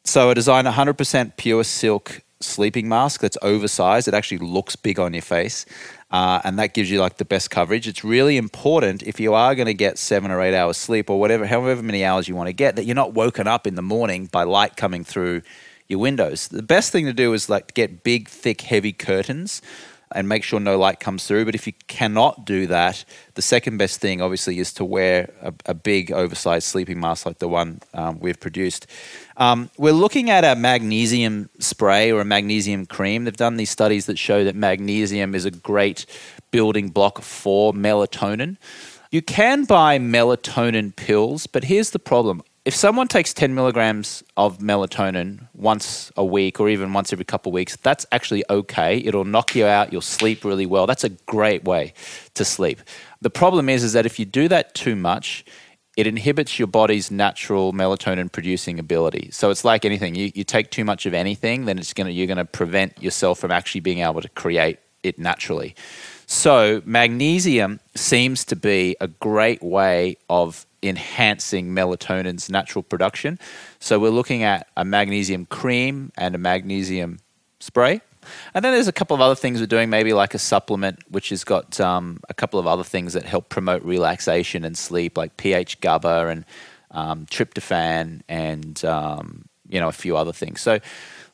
So 0.03 0.29
I 0.29 0.35
designed 0.35 0.67
a 0.67 0.73
100% 0.73 1.35
pure 1.35 1.63
silk 1.63 2.21
sleeping 2.39 2.87
mask 2.87 3.21
that's 3.21 3.37
oversized. 3.41 4.07
It 4.07 4.13
actually 4.13 4.37
looks 4.37 4.75
big 4.75 4.99
on 4.99 5.13
your 5.13 5.23
face 5.23 5.65
uh, 6.11 6.41
and 6.43 6.57
that 6.57 6.73
gives 6.73 6.89
you 6.89 6.99
like 6.99 7.17
the 7.17 7.25
best 7.25 7.51
coverage. 7.51 7.87
It's 7.87 8.03
really 8.03 8.37
important 8.37 9.03
if 9.03 9.19
you 9.19 9.33
are 9.33 9.53
going 9.55 9.67
to 9.67 9.73
get 9.73 9.97
seven 9.97 10.31
or 10.31 10.41
eight 10.41 10.55
hours 10.55 10.77
sleep 10.77 11.09
or 11.09 11.19
whatever, 11.19 11.45
however 11.45 11.83
many 11.83 12.03
hours 12.03 12.27
you 12.27 12.35
want 12.35 12.47
to 12.47 12.53
get, 12.53 12.75
that 12.75 12.85
you're 12.85 12.95
not 12.95 13.13
woken 13.13 13.47
up 13.47 13.67
in 13.67 13.75
the 13.75 13.81
morning 13.81 14.25
by 14.25 14.43
light 14.43 14.75
coming 14.75 15.03
through 15.03 15.41
your 15.87 15.99
windows. 15.99 16.47
The 16.47 16.63
best 16.63 16.91
thing 16.91 17.05
to 17.05 17.13
do 17.13 17.33
is 17.33 17.49
like 17.49 17.73
get 17.73 18.03
big, 18.03 18.27
thick, 18.27 18.61
heavy 18.61 18.93
curtains 18.93 19.61
and 20.11 20.27
make 20.27 20.43
sure 20.43 20.59
no 20.59 20.77
light 20.77 20.99
comes 20.99 21.25
through. 21.25 21.45
But 21.45 21.55
if 21.55 21.67
you 21.67 21.73
cannot 21.87 22.45
do 22.45 22.67
that, 22.67 23.05
the 23.35 23.41
second 23.41 23.77
best 23.77 23.99
thing, 23.99 24.21
obviously, 24.21 24.59
is 24.59 24.73
to 24.73 24.85
wear 24.85 25.31
a, 25.41 25.53
a 25.67 25.73
big, 25.73 26.11
oversized 26.11 26.67
sleeping 26.67 26.99
mask 26.99 27.25
like 27.25 27.39
the 27.39 27.47
one 27.47 27.81
um, 27.93 28.19
we've 28.19 28.39
produced. 28.39 28.87
Um, 29.39 29.69
we're 29.77 29.93
looking 29.93 30.29
at 30.29 30.43
a 30.43 30.53
magnesium 30.59 31.49
spray 31.59 32.11
or 32.11 32.19
a 32.19 32.25
magnesium 32.25 32.85
cream. 32.85 33.23
They've 33.23 33.35
done 33.35 33.55
these 33.55 33.69
studies 33.69 34.05
that 34.07 34.19
show 34.19 34.43
that 34.43 34.53
magnesium 34.53 35.33
is 35.33 35.45
a 35.45 35.51
great 35.51 36.05
building 36.51 36.89
block 36.89 37.21
for 37.21 37.71
melatonin. 37.71 38.57
You 39.11 39.21
can 39.21 39.63
buy 39.63 39.97
melatonin 39.97 40.93
pills, 40.93 41.47
but 41.47 41.63
here's 41.63 41.91
the 41.91 41.99
problem 41.99 42.43
if 42.65 42.75
someone 42.75 43.07
takes 43.07 43.33
10 43.33 43.55
milligrams 43.55 44.23
of 44.35 44.59
melatonin 44.59 45.47
once 45.55 46.11
a 46.17 46.25
week 46.25 46.59
or 46.59 46.69
even 46.69 46.91
once 46.93 47.11
every 47.13 47.25
couple 47.25 47.49
of 47.49 47.53
weeks, 47.53 47.77
that's 47.77 48.05
actually 48.11 48.43
okay. 48.49 48.97
It'll 48.97 49.23
knock 49.23 49.55
you 49.55 49.65
out. 49.65 49.91
You'll 49.91 50.01
sleep 50.01 50.43
really 50.43 50.65
well. 50.65 50.85
That's 50.85 51.05
a 51.05 51.09
great 51.09 51.63
way 51.63 51.93
to 52.35 52.45
sleep. 52.45 52.81
The 53.21 53.29
problem 53.29 53.69
is, 53.69 53.83
is 53.83 53.93
that 53.93 54.05
if 54.05 54.19
you 54.19 54.25
do 54.25 54.47
that 54.49 54.75
too 54.75 54.95
much, 54.95 55.45
it 55.99 56.07
inhibits 56.07 56.57
your 56.57 56.69
body's 56.69 57.11
natural 57.11 57.73
melatonin 57.73 58.31
producing 58.31 58.79
ability. 58.79 59.29
So 59.33 59.49
it's 59.49 59.65
like 59.65 59.83
anything. 59.83 60.15
You, 60.15 60.31
you 60.33 60.45
take 60.45 60.71
too 60.71 60.85
much 60.85 61.05
of 61.05 61.13
anything, 61.13 61.65
then 61.65 61.77
it's 61.77 61.91
gonna 61.91 62.11
you're 62.11 62.25
gonna 62.25 62.45
prevent 62.45 63.03
yourself 63.03 63.39
from 63.39 63.51
actually 63.51 63.81
being 63.81 63.99
able 63.99 64.21
to 64.21 64.29
create 64.29 64.79
it 65.03 65.19
naturally. 65.19 65.75
So 66.25 66.81
magnesium 66.85 67.81
seems 67.95 68.45
to 68.45 68.55
be 68.55 68.95
a 69.01 69.09
great 69.09 69.61
way 69.61 70.15
of 70.29 70.65
enhancing 70.81 71.71
melatonin's 71.75 72.49
natural 72.49 72.81
production. 72.81 73.37
So 73.81 73.99
we're 73.99 74.09
looking 74.09 74.43
at 74.43 74.67
a 74.77 74.85
magnesium 74.85 75.47
cream 75.47 76.13
and 76.15 76.33
a 76.33 76.37
magnesium 76.37 77.19
spray. 77.59 77.99
And 78.53 78.63
then 78.63 78.73
there's 78.73 78.87
a 78.87 78.93
couple 78.93 79.15
of 79.15 79.21
other 79.21 79.35
things 79.35 79.59
we're 79.59 79.65
doing, 79.65 79.89
maybe 79.89 80.13
like 80.13 80.33
a 80.33 80.39
supplement, 80.39 80.99
which 81.09 81.29
has 81.29 81.43
got 81.43 81.79
um, 81.79 82.19
a 82.29 82.33
couple 82.33 82.59
of 82.59 82.67
other 82.67 82.83
things 82.83 83.13
that 83.13 83.23
help 83.23 83.49
promote 83.49 83.83
relaxation 83.83 84.63
and 84.63 84.77
sleep, 84.77 85.17
like 85.17 85.37
pH 85.37 85.81
GABA 85.81 86.27
and 86.27 86.45
um, 86.91 87.25
tryptophan 87.27 88.21
and 88.27 88.83
um, 88.85 89.45
you 89.67 89.79
know 89.79 89.87
a 89.87 89.93
few 89.93 90.17
other 90.17 90.33
things. 90.33 90.61
So 90.61 90.79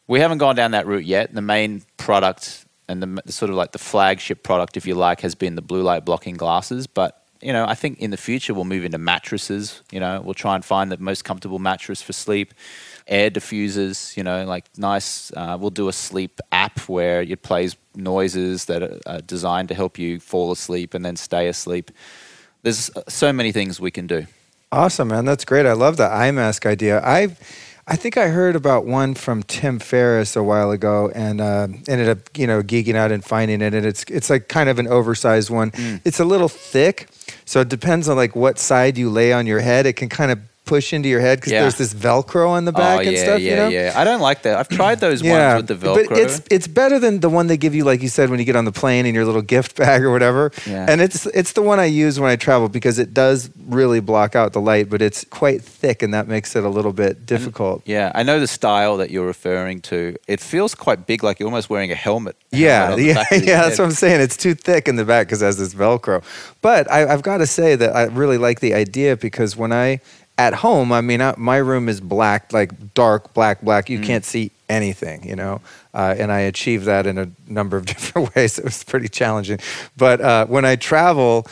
we 0.08 0.20
haven't 0.20 0.38
gone 0.38 0.56
down 0.56 0.72
that 0.72 0.86
route 0.86 1.06
yet. 1.06 1.34
The 1.34 1.42
main 1.42 1.84
product 1.98 2.66
and 2.88 3.02
the, 3.02 3.22
the 3.26 3.32
sort 3.32 3.50
of 3.50 3.56
like 3.56 3.72
the 3.72 3.80
flagship 3.80 4.44
product, 4.44 4.78
if 4.78 4.86
you 4.86 4.96
like, 4.96 5.22
has 5.22 5.36
been 5.36 5.56
the 5.56 5.62
blue 5.62 5.82
light 5.82 6.06
blocking 6.06 6.36
glasses, 6.36 6.88
but 6.88 7.26
you 7.42 7.54
know, 7.54 7.66
I 7.68 7.76
think 7.76 8.00
in 8.00 8.12
the 8.12 8.18
future 8.18 8.54
we'll 8.54 8.64
move 8.64 8.86
into 8.86 8.98
mattresses. 8.98 9.82
You 9.92 10.00
know, 10.00 10.22
we'll 10.22 10.34
try 10.34 10.56
and 10.56 10.64
find 10.64 10.92
the 10.92 10.98
most 10.98 11.24
comfortable 11.26 11.60
mattress 11.60 12.02
for 12.02 12.14
sleep. 12.14 12.54
Air 13.08 13.30
diffusers, 13.30 14.18
you 14.18 14.24
know, 14.24 14.46
like 14.46 14.66
nice. 14.78 15.32
Uh, 15.36 15.58
we'll 15.60 15.70
do 15.70 15.88
a 15.88 15.94
sleep 15.94 16.42
app 16.52 16.80
where 16.90 17.22
it 17.22 17.44
plays 17.44 17.76
noises 17.96 18.66
that 18.66 19.02
are 19.06 19.22
designed 19.22 19.70
to 19.70 19.76
help 19.76 20.00
you 20.00 20.20
fall 20.20 20.52
asleep 20.52 20.94
and 20.94 21.06
then 21.06 21.16
stay 21.16 21.48
asleep. 21.48 21.92
There's 22.64 22.90
uh, 22.96 23.04
so 23.08 23.32
many 23.32 23.52
things 23.52 23.80
we 23.80 23.92
can 23.92 24.08
do. 24.08 24.26
Awesome, 24.72 25.10
man. 25.10 25.26
That's 25.26 25.46
great. 25.46 25.66
I 25.66 25.74
love 25.74 25.98
the 25.98 26.08
eye 26.08 26.32
mask 26.32 26.66
idea. 26.66 27.02
I've 27.06 27.40
I 27.88 27.96
think 27.96 28.18
I 28.18 28.30
heard 28.30 28.56
about 28.56 28.86
one 28.86 29.14
from 29.14 29.44
Tim 29.44 29.78
Ferriss 29.78 30.36
a 30.36 30.42
while 30.42 30.72
ago, 30.72 31.12
and 31.14 31.40
uh, 31.40 31.68
ended 31.88 32.10
up 32.10 32.36
you 32.36 32.48
know 32.48 32.64
geeking 32.64 32.96
out 32.96 33.12
and 33.12 33.24
finding 33.24 33.62
it. 33.62 33.76
And 33.76 33.86
it's 33.86 34.04
it's 34.06 34.30
like 34.30 34.48
kind 34.48 34.70
of 34.70 34.80
an 34.80 34.88
oversized 34.88 35.52
one. 35.52 35.70
Mm. 35.72 36.02
It's 36.04 36.20
a 36.20 36.26
little 36.26 36.50
thick, 36.50 37.08
so 37.46 37.62
it 37.62 37.70
depends 37.70 38.10
on 38.10 38.16
like 38.16 38.36
what 38.36 38.58
side 38.58 38.98
you 38.98 39.12
lay 39.12 39.32
on 39.34 39.46
your 39.46 39.60
head. 39.60 39.86
It 39.86 39.94
can 39.94 40.10
kind 40.10 40.32
of 40.32 40.40
push 40.66 40.94
into 40.94 41.08
your 41.10 41.22
head 41.22 41.40
because 41.40 41.54
Yeah. 41.54 41.62
there's 41.62 41.78
this 41.78 41.94
Velcro 41.94 42.50
on 42.50 42.66
the 42.66 42.72
back 42.72 42.98
oh 42.98 43.02
and 43.02 43.12
yeah, 43.12 43.24
stuff. 43.24 43.40
yeah, 43.40 43.50
you 43.50 43.56
know? 43.56 43.68
yeah. 43.70 43.94
I 43.96 44.04
don't 44.04 44.22
like 44.22 44.42
that. 44.44 44.58
I've 44.58 44.68
tried 44.70 45.00
those 45.00 45.24
ones 45.24 45.58
with 45.58 45.68
the 45.68 45.76
Velcro. 45.88 46.10
But 46.10 46.18
it's 46.18 46.42
it's 46.50 46.68
better 46.68 47.00
than 47.00 47.20
the 47.20 47.30
one 47.30 47.48
they 47.48 47.58
give 47.58 47.74
you, 47.76 47.84
like 47.84 48.02
you 48.02 48.10
said, 48.10 48.30
when 48.30 48.40
you 48.40 48.46
get 48.46 48.56
on 48.56 48.66
the 48.66 48.72
plane 48.72 49.06
in 49.06 49.14
your 49.16 49.26
little 49.26 49.42
gift 49.42 49.76
bag 49.82 50.04
or 50.04 50.12
whatever. 50.12 50.52
Yeah. 50.66 50.86
And 50.90 51.02
it's 51.02 51.26
it's 51.28 51.54
the 51.54 51.62
one 51.62 51.80
I 51.80 51.86
use 51.86 52.20
when 52.20 52.32
I 52.32 52.36
travel 52.36 52.68
because 52.70 53.00
it 53.00 53.14
does 53.14 53.50
really 53.68 54.00
block 54.00 54.36
out 54.36 54.54
the 54.54 54.62
light, 54.62 54.90
but 54.90 55.02
it's 55.02 55.24
quite 55.26 55.62
thick, 55.62 56.02
and 56.04 56.14
that 56.14 56.28
makes 56.28 56.56
it 56.56 56.64
a 56.64 56.70
little 56.70 56.94
bit 56.94 57.26
difficult. 57.26 57.82
yeah, 57.86 58.12
I 58.16 58.24
know 58.24 58.40
the 58.40 58.48
style 58.48 58.98
that 58.98 59.10
you're 59.12 59.26
referring 59.26 59.82
to. 59.82 60.16
It 60.28 60.40
feels 60.40 60.76
quite 60.76 61.06
big, 61.08 61.24
like 61.24 61.40
you're 61.40 61.48
almost 61.48 61.70
wearing 61.70 61.92
a 61.92 61.96
helmet. 61.96 62.36
Yeah, 62.52 62.96
yeah, 62.96 63.24
yeah. 63.32 63.64
That's 63.64 63.78
what 63.80 63.86
I'm 63.86 63.92
saying. 63.92 64.22
It's 64.22 64.38
too 64.38 64.54
thick 64.56 64.88
in 64.88 64.96
the 64.96 65.06
back 65.06 65.28
because 65.28 65.42
it 65.42 65.46
has 65.46 65.58
this 65.58 65.74
Velcro. 65.74 66.24
But 66.62 66.90
I, 66.92 67.06
I've 67.12 67.22
got 67.22 67.38
to 67.38 67.48
say 67.48 67.76
that 67.76 67.96
I 67.96 68.04
really 68.06 68.38
like 68.38 68.60
the 68.60 68.74
idea 68.74 69.16
because 69.18 69.56
when 69.58 69.72
I 69.74 70.00
at 70.38 70.54
home, 70.54 70.92
I 70.92 71.02
mean, 71.02 71.22
I, 71.22 71.34
my 71.38 71.58
room 71.58 71.88
is 71.88 72.02
black, 72.02 72.52
like 72.52 72.94
dark 72.94 73.34
black, 73.34 73.62
black. 73.62 73.86
Mm. 73.86 73.90
You 73.90 74.00
can't 74.02 74.26
see 74.26 74.52
anything, 74.68 75.28
you 75.28 75.36
know. 75.36 75.62
Uh, 75.94 76.16
and 76.18 76.32
I 76.32 76.42
achieved 76.42 76.86
that 76.86 77.08
in 77.08 77.18
a 77.18 77.30
number 77.48 77.78
of 77.78 77.86
different 77.86 78.36
ways. 78.36 78.60
It 78.60 78.66
was 78.66 78.84
pretty 78.84 79.08
challenging. 79.08 79.60
But 79.98 80.22
uh, 80.22 80.46
when 80.48 80.66
I 80.66 80.76
travel. 80.76 81.48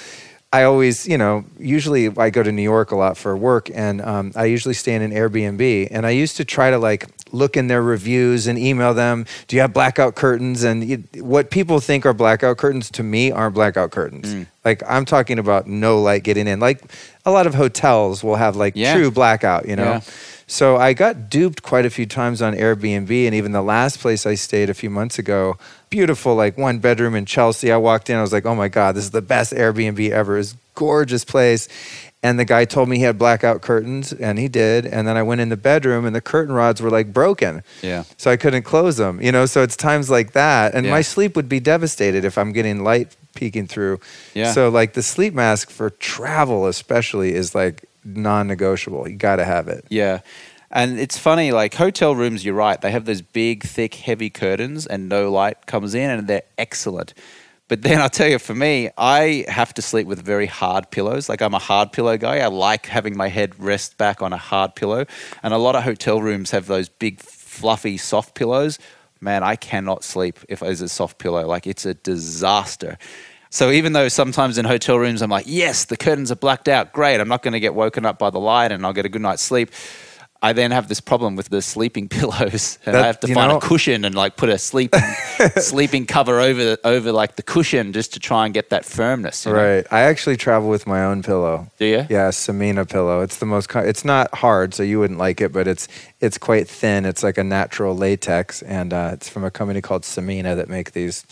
I 0.53 0.63
always, 0.63 1.07
you 1.07 1.17
know, 1.17 1.45
usually 1.57 2.15
I 2.15 2.29
go 2.29 2.43
to 2.43 2.51
New 2.51 2.61
York 2.61 2.91
a 2.91 2.95
lot 2.95 3.17
for 3.17 3.35
work, 3.35 3.71
and 3.73 3.99
um, 4.01 4.31
I 4.35 4.45
usually 4.45 4.75
stay 4.75 4.93
in 4.93 5.01
an 5.01 5.11
Airbnb. 5.11 5.87
And 5.89 6.05
I 6.05 6.11
used 6.11 6.37
to 6.37 6.45
try 6.45 6.69
to 6.69 6.77
like 6.77 7.07
look 7.31 7.57
in 7.57 7.65
their 7.65 7.81
reviews 7.81 8.45
and 8.45 8.59
email 8.59 8.93
them. 8.93 9.25
Do 9.47 9.55
you 9.55 9.63
have 9.63 9.73
blackout 9.73 10.13
curtains? 10.13 10.63
And 10.63 10.83
you, 10.87 11.03
what 11.15 11.49
people 11.49 11.79
think 11.79 12.05
are 12.05 12.13
blackout 12.13 12.57
curtains 12.57 12.91
to 12.91 13.01
me 13.03 13.31
aren't 13.31 13.55
blackout 13.55 13.89
curtains. 13.89 14.31
Mm. 14.31 14.47
Like 14.63 14.83
I'm 14.87 15.05
talking 15.05 15.39
about 15.39 15.65
no 15.65 15.99
light 15.99 16.21
getting 16.21 16.47
in. 16.47 16.59
Like 16.59 16.83
a 17.25 17.31
lot 17.31 17.47
of 17.47 17.55
hotels 17.55 18.23
will 18.23 18.35
have 18.35 18.55
like 18.55 18.73
Yeah. 18.75 18.93
true 18.93 19.09
blackout, 19.09 19.67
you 19.67 19.75
know. 19.75 19.83
Yeah. 19.83 20.01
So 20.47 20.77
I 20.77 20.93
got 20.93 21.29
duped 21.29 21.63
quite 21.63 21.85
a 21.85 21.89
few 21.89 22.05
times 22.05 22.41
on 22.41 22.53
Airbnb, 22.53 23.25
and 23.25 23.35
even 23.35 23.51
the 23.51 23.61
last 23.61 23.99
place 23.99 24.25
I 24.25 24.35
stayed 24.35 24.69
a 24.69 24.73
few 24.73 24.89
months 24.89 25.17
ago, 25.17 25.57
beautiful, 25.89 26.35
like 26.35 26.57
one 26.57 26.79
bedroom 26.79 27.15
in 27.15 27.25
Chelsea. 27.25 27.71
I 27.71 27.77
walked 27.77 28.09
in, 28.09 28.17
I 28.17 28.21
was 28.21 28.33
like, 28.33 28.45
oh 28.45 28.55
my 28.55 28.67
god, 28.67 28.95
this 28.95 29.05
is 29.05 29.11
the 29.11 29.21
best 29.21 29.53
Airbnb 29.53 30.09
ever. 30.09 30.37
It's 30.37 30.55
gorgeous 30.75 31.23
place. 31.23 31.67
And 32.23 32.39
the 32.39 32.45
guy 32.45 32.63
told 32.63 32.87
me 32.87 32.97
he 32.97 33.03
had 33.03 33.17
blackout 33.17 33.61
curtains, 33.61 34.13
and 34.13 34.39
he 34.39 34.47
did. 34.47 34.85
And 34.85 35.05
then 35.05 35.17
I 35.17 35.23
went 35.23 35.41
in 35.41 35.49
the 35.49 35.57
bedroom, 35.57 36.05
and 36.05 36.15
the 36.15 36.21
curtain 36.21 36.55
rods 36.55 36.81
were 36.81 36.89
like 36.89 37.11
broken. 37.11 37.63
Yeah. 37.81 38.03
So 38.15 38.31
I 38.31 38.37
couldn't 38.37 38.63
close 38.63 38.95
them, 38.95 39.21
you 39.21 39.31
know. 39.31 39.45
So 39.45 39.61
it's 39.61 39.75
times 39.75 40.09
like 40.09 40.31
that, 40.31 40.73
and 40.73 40.85
Yeah. 40.85 40.91
my 40.93 41.01
sleep 41.01 41.35
would 41.35 41.49
be 41.49 41.59
devastated 41.59 42.23
if 42.23 42.37
I'm 42.37 42.53
getting 42.53 42.81
light 42.83 43.15
peeking 43.35 43.67
through. 43.67 43.99
Yeah. 44.33 44.53
So 44.53 44.69
like 44.69 44.93
the 44.93 45.03
sleep 45.03 45.33
mask 45.33 45.69
for 45.69 45.89
travel, 45.89 46.65
especially, 46.67 47.35
is 47.35 47.53
like 47.53 47.83
non-negotiable. 48.05 49.07
You 49.09 49.17
got 49.17 49.35
to 49.37 49.45
have 49.45 49.67
it. 49.67 49.85
Yeah. 49.89 50.19
And 50.71 50.97
it's 50.99 51.17
funny, 51.17 51.51
like 51.51 51.75
hotel 51.75 52.15
rooms, 52.15 52.43
you're 52.43 52.55
right. 52.55 52.79
They 52.81 52.89
have 52.91 53.05
those 53.05 53.21
big, 53.21 53.63
thick, 53.63 53.93
heavy 53.95 54.29
curtains 54.31 54.87
and 54.87 55.07
no 55.07 55.29
light 55.31 55.67
comes 55.67 55.93
in 55.93 56.09
and 56.09 56.27
they're 56.27 56.41
excellent. 56.57 57.13
But 57.73 57.81
then 57.81 58.01
I'll 58.01 58.07
tell 58.07 58.29
you, 58.29 58.37
for 58.37 58.53
me, 58.53 58.91
I 58.99 59.45
have 59.47 59.73
to 59.73 59.81
sleep 59.81 60.05
with 60.05 60.23
very 60.23 60.45
hard 60.45 60.91
pillows. 60.91 61.27
Like 61.27 61.41
I'm 61.41 61.55
a 61.55 61.59
hard 61.59 61.91
pillow 61.91 62.17
guy. 62.19 62.37
I 62.37 62.45
like 62.45 62.85
having 62.85 63.17
my 63.17 63.29
head 63.29 63.59
rest 63.59 63.97
back 63.97 64.21
on 64.21 64.31
a 64.31 64.37
hard 64.37 64.75
pillow. 64.75 65.07
And 65.41 65.55
a 65.55 65.57
lot 65.57 65.75
of 65.75 65.81
hotel 65.81 66.21
rooms 66.21 66.51
have 66.51 66.67
those 66.67 66.87
big, 66.87 67.19
fluffy, 67.19 67.97
soft 67.97 68.35
pillows. 68.35 68.77
Man, 69.21 69.41
I 69.41 69.55
cannot 69.55 70.03
sleep 70.03 70.37
if 70.47 70.61
it's 70.61 70.81
a 70.81 70.87
soft 70.87 71.17
pillow. 71.17 71.47
Like 71.47 71.65
it's 71.65 71.83
a 71.83 71.95
disaster. 71.95 72.99
So 73.49 73.71
even 73.71 73.93
though 73.93 74.07
sometimes 74.07 74.59
in 74.59 74.65
hotel 74.65 74.99
rooms 74.99 75.23
I'm 75.23 75.31
like, 75.31 75.45
yes, 75.47 75.85
the 75.85 75.97
curtains 75.97 76.31
are 76.31 76.35
blacked 76.35 76.67
out, 76.67 76.93
great. 76.93 77.19
I'm 77.19 77.27
not 77.27 77.41
going 77.41 77.53
to 77.53 77.59
get 77.59 77.73
woken 77.73 78.05
up 78.05 78.19
by 78.19 78.29
the 78.29 78.39
light 78.39 78.71
and 78.71 78.85
I'll 78.85 78.93
get 78.93 79.07
a 79.07 79.09
good 79.09 79.23
night's 79.23 79.41
sleep. 79.41 79.71
I 80.43 80.51
then 80.53 80.71
have 80.71 80.89
this 80.89 80.99
problem 80.99 81.37
with 81.37 81.47
the 81.49 81.61
sleeping 81.61 82.09
pillows, 82.17 82.77
and 82.85 82.93
That- 82.95 83.03
I 83.03 83.07
have 83.07 83.19
to 83.21 83.33
find 83.33 83.49
know- 83.49 83.57
a 83.57 83.61
cushion 83.61 84.03
and 84.05 84.13
like 84.13 84.35
put 84.35 84.49
a 84.49 84.57
sleeping 84.57 84.99
sleeping 85.57 86.05
cover 86.05 86.39
over 86.39 86.63
the, 86.63 86.79
over 86.83 87.11
like 87.13 87.37
the 87.37 87.43
cushion 87.43 87.93
just 87.93 88.13
to 88.13 88.19
try 88.19 88.45
and 88.45 88.53
get 88.53 88.69
that 88.69 88.83
firmness. 88.85 89.45
you 89.45 89.53
know? 89.53 89.57
Right. 89.57 89.87
I 89.89 90.01
actually 90.01 90.35
travel 90.37 90.69
with 90.69 90.85
my 90.85 91.03
own 91.05 91.23
pillow. 91.23 91.67
Do 91.79 91.85
you? 91.85 92.05
Yeah, 92.09 92.29
Samina 92.29 92.87
pillow. 92.89 93.21
It's 93.21 93.37
the 93.37 93.45
most. 93.45 93.73
It's 93.75 94.03
not 94.05 94.33
hard, 94.35 94.73
so 94.73 94.83
you 94.83 94.99
wouldn't 94.99 95.19
like 95.19 95.39
it, 95.41 95.51
but 95.53 95.67
it's 95.67 95.87
it's 96.19 96.37
quite 96.37 96.67
thin. 96.67 97.05
It's 97.05 97.23
like 97.23 97.37
a 97.37 97.43
natural 97.43 97.95
latex, 97.95 98.61
and 98.63 98.93
uh, 98.93 99.11
it's 99.13 99.29
from 99.29 99.43
a 99.45 99.51
company 99.51 99.81
called 99.81 100.03
Samina 100.03 100.55
that 100.57 100.67
make 100.69 100.91
these 100.91 101.25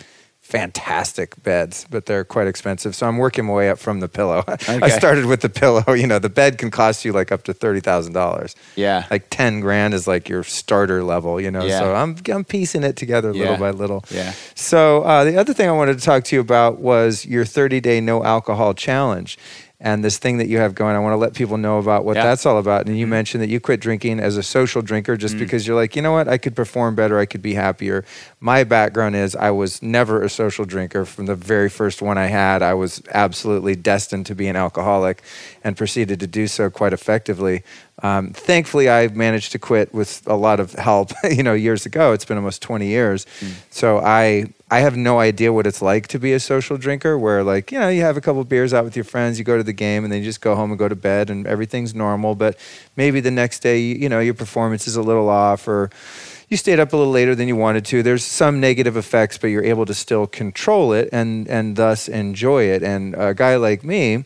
fantastic 0.52 1.42
beds, 1.44 1.86
but 1.90 2.06
they're 2.06 2.24
quite 2.26 2.48
expensive. 2.48 2.94
So 2.96 3.08
I'm 3.08 3.18
working 3.18 3.46
my 3.46 3.54
way 3.54 3.70
up 3.70 3.80
from 3.80 4.00
the 4.02 4.08
pillow. 4.10 4.44
I 4.68 4.90
started 4.90 5.26
with 5.26 5.42
the 5.42 5.50
pillow. 5.50 5.94
You 5.94 6.08
know, 6.08 6.20
the 6.20 6.30
bed 6.30 6.58
can 6.58 6.70
cost 6.72 7.06
you 7.06 7.14
like 7.14 7.32
up 7.32 7.44
to 7.44 7.54
thirty 7.54 7.80
thousand 7.80 8.14
dollars. 8.14 8.56
Yeah. 8.76 9.08
Like 9.10 9.28
ten 9.30 9.62
grand 9.62 9.94
is 9.94 10.08
like 10.08 10.28
your 10.30 10.44
starter 10.44 11.04
level. 11.04 11.40
You 11.40 11.52
know, 11.52 11.64
Yeah. 11.66 11.80
so 11.80 11.96
I'm 11.96 12.16
I'm 12.32 12.44
piecing 12.44 12.84
it 12.84 12.96
together 12.96 13.32
Yeah. 13.32 13.42
little 13.52 13.58
by 13.58 13.72
little. 13.72 14.04
Yeah. 14.12 14.34
So 14.56 15.04
uh, 15.04 15.24
the 15.24 15.38
other 15.38 15.54
thing 15.54 15.70
I 15.70 15.72
wanted 15.74 15.98
to 15.98 16.04
talk 16.06 16.24
to 16.26 16.36
you 16.36 16.42
about 16.42 16.80
was 16.80 17.26
your 17.26 17.46
30 17.46 17.80
day 17.80 18.02
no 18.02 18.24
alcohol 18.24 18.74
challenge. 18.74 19.38
And 19.84 20.04
this 20.04 20.20
thing 20.20 20.38
that 20.38 20.48
you 20.48 20.60
have 20.60 20.76
going, 20.76 20.96
I 20.96 21.00
want 21.00 21.14
to 21.14 21.18
let 21.18 21.34
people 21.34 21.58
know 21.58 21.80
about 21.80 22.06
what 22.06 22.16
Yeah. 22.16 22.24
That's 22.24 22.46
all 22.46 22.60
about. 22.60 22.86
And 22.86 22.96
you 23.00 23.08
mentioned 23.08 23.42
that 23.42 23.50
you 23.50 23.60
quit 23.60 23.80
drinking 23.80 24.20
as 24.20 24.38
a 24.38 24.44
social 24.44 24.84
drinker 24.84 25.18
just 25.18 25.36
Mm. 25.36 25.40
because 25.40 25.66
you're 25.66 25.76
like, 25.76 25.96
you 25.96 26.04
know 26.04 26.12
what, 26.12 26.28
I 26.28 26.38
could 26.38 26.56
perform 26.56 26.94
better, 26.94 27.18
I 27.18 27.26
could 27.26 27.42
be 27.42 27.56
happier. 27.56 28.06
My 28.40 28.64
background 28.64 29.16
is 29.16 29.36
I 29.36 29.50
was 29.50 29.82
never 29.82 30.22
a 30.22 30.30
social 30.30 30.66
drinker. 30.66 31.04
From 31.04 31.26
the 31.26 31.34
very 31.36 31.68
first 31.68 32.00
one 32.00 32.20
I 32.20 32.28
had, 32.28 32.62
I 32.62 32.76
was 32.76 33.02
absolutely 33.12 33.76
destined 33.76 34.28
to 34.28 34.36
be 34.36 34.48
an 34.48 34.56
alcoholic 34.56 35.24
and 35.64 35.76
proceeded 35.76 36.20
to 36.20 36.28
do 36.28 36.46
so 36.46 36.70
quite 36.70 36.94
effectively. 36.94 37.64
Um, 38.04 38.32
thankfully, 38.32 38.90
I 38.90 39.08
managed 39.10 39.52
to 39.52 39.60
quit 39.60 39.94
with 39.94 40.24
a 40.26 40.36
lot 40.36 40.60
of 40.60 40.74
help. 40.74 41.12
you 41.24 41.44
know, 41.44 41.54
years 41.54 41.86
ago, 41.86 42.14
it's 42.14 42.26
been 42.26 42.38
almost 42.38 42.62
20 42.62 42.88
years. 42.88 43.26
So 43.70 44.00
I 44.00 44.46
I 44.72 44.80
have 44.80 44.96
no 44.96 45.20
idea 45.20 45.52
what 45.52 45.68
it's 45.68 45.82
like 45.82 46.08
to 46.08 46.20
be 46.20 46.34
a 46.34 46.40
social 46.40 46.78
drinker. 46.78 47.18
Where 47.18 47.44
like 47.44 47.72
you 47.72 47.80
know 47.80 47.90
you 47.90 48.02
have 48.02 48.18
a 48.18 48.22
couple 48.22 48.44
beers 48.44 48.74
out 48.74 48.86
with 48.86 48.96
your 48.96 49.06
friends, 49.06 49.38
you 49.38 49.46
go 49.46 49.58
to 49.58 49.64
the 49.64 49.74
game, 49.74 50.04
and 50.04 50.12
then 50.12 50.20
you 50.20 50.26
just 50.26 50.42
go 50.42 50.56
home 50.56 50.72
and 50.72 50.80
go 50.80 50.88
to 50.88 50.96
bed, 50.96 51.30
and 51.30 51.46
everything's 51.46 51.94
normal. 51.94 52.36
But 52.36 52.58
maybe 52.96 53.20
the 53.20 53.32
next 53.32 53.60
day, 53.60 53.80
you 53.80 54.10
know, 54.10 54.20
your 54.20 54.34
performance 54.34 54.88
is 54.88 54.96
a 54.96 55.02
little 55.02 55.30
off, 55.30 55.68
or 55.68 55.92
you 56.50 56.58
stayed 56.58 56.80
up 56.80 56.92
a 56.94 56.98
little 56.98 57.14
later 57.14 57.36
than 57.36 57.48
you 57.48 57.56
wanted 57.56 57.86
to. 57.86 58.04
There's 58.04 58.26
some 58.26 58.60
negative 58.60 58.98
effects, 58.98 59.38
but 59.38 59.48
you're 59.48 59.64
able 59.64 59.86
to 59.86 59.94
still 59.94 60.26
control 60.26 60.94
it 60.94 61.10
and 61.12 61.48
and 61.48 61.76
thus 61.76 62.08
enjoy 62.08 62.64
it. 62.64 62.82
And 62.82 63.14
a 63.16 63.34
guy 63.34 63.58
like 63.58 63.84
me 63.84 64.26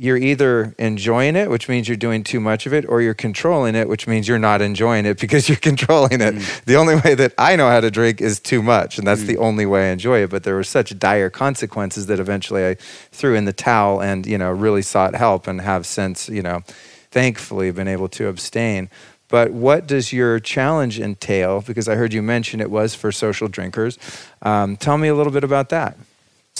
you're 0.00 0.16
either 0.16 0.74
enjoying 0.78 1.36
it, 1.36 1.50
which 1.50 1.68
means 1.68 1.86
you're 1.86 1.94
doing 1.94 2.24
too 2.24 2.40
much 2.40 2.64
of 2.64 2.72
it, 2.72 2.86
or 2.88 3.02
you're 3.02 3.12
controlling 3.12 3.74
it, 3.74 3.86
which 3.86 4.06
means 4.06 4.26
you're 4.26 4.38
not 4.38 4.62
enjoying 4.62 5.04
it 5.04 5.20
because 5.20 5.46
you're 5.46 5.58
controlling 5.58 6.22
it. 6.22 6.62
The 6.64 6.76
only 6.76 6.94
way 6.96 7.14
that 7.14 7.34
I 7.36 7.54
know 7.54 7.68
how 7.68 7.80
to 7.80 7.90
drink 7.90 8.22
is 8.22 8.40
too 8.40 8.62
much, 8.62 8.96
and 8.96 9.06
that's 9.06 9.24
the 9.24 9.36
only 9.36 9.66
way 9.66 9.90
I 9.90 9.92
enjoy 9.92 10.22
it. 10.22 10.30
But 10.30 10.44
there 10.44 10.54
were 10.54 10.64
such 10.64 10.98
dire 10.98 11.28
consequences 11.28 12.06
that 12.06 12.18
eventually 12.18 12.66
I 12.66 12.76
threw 13.12 13.34
in 13.34 13.44
the 13.44 13.52
towel 13.52 14.00
and 14.00 14.24
you 14.24 14.38
know 14.38 14.50
really 14.50 14.80
sought 14.80 15.14
help 15.14 15.46
and 15.46 15.60
have 15.60 15.84
since 15.84 16.30
you 16.30 16.40
know 16.40 16.62
thankfully 17.10 17.70
been 17.70 17.88
able 17.88 18.08
to 18.08 18.28
abstain. 18.28 18.88
But 19.28 19.52
what 19.52 19.86
does 19.86 20.14
your 20.14 20.40
challenge 20.40 20.98
entail? 20.98 21.60
Because 21.60 21.88
I 21.88 21.96
heard 21.96 22.14
you 22.14 22.22
mention 22.22 22.62
it 22.62 22.70
was 22.70 22.94
for 22.94 23.12
social 23.12 23.48
drinkers. 23.48 23.98
Um, 24.40 24.78
tell 24.78 24.96
me 24.96 25.08
a 25.08 25.14
little 25.14 25.32
bit 25.32 25.44
about 25.44 25.68
that. 25.68 25.98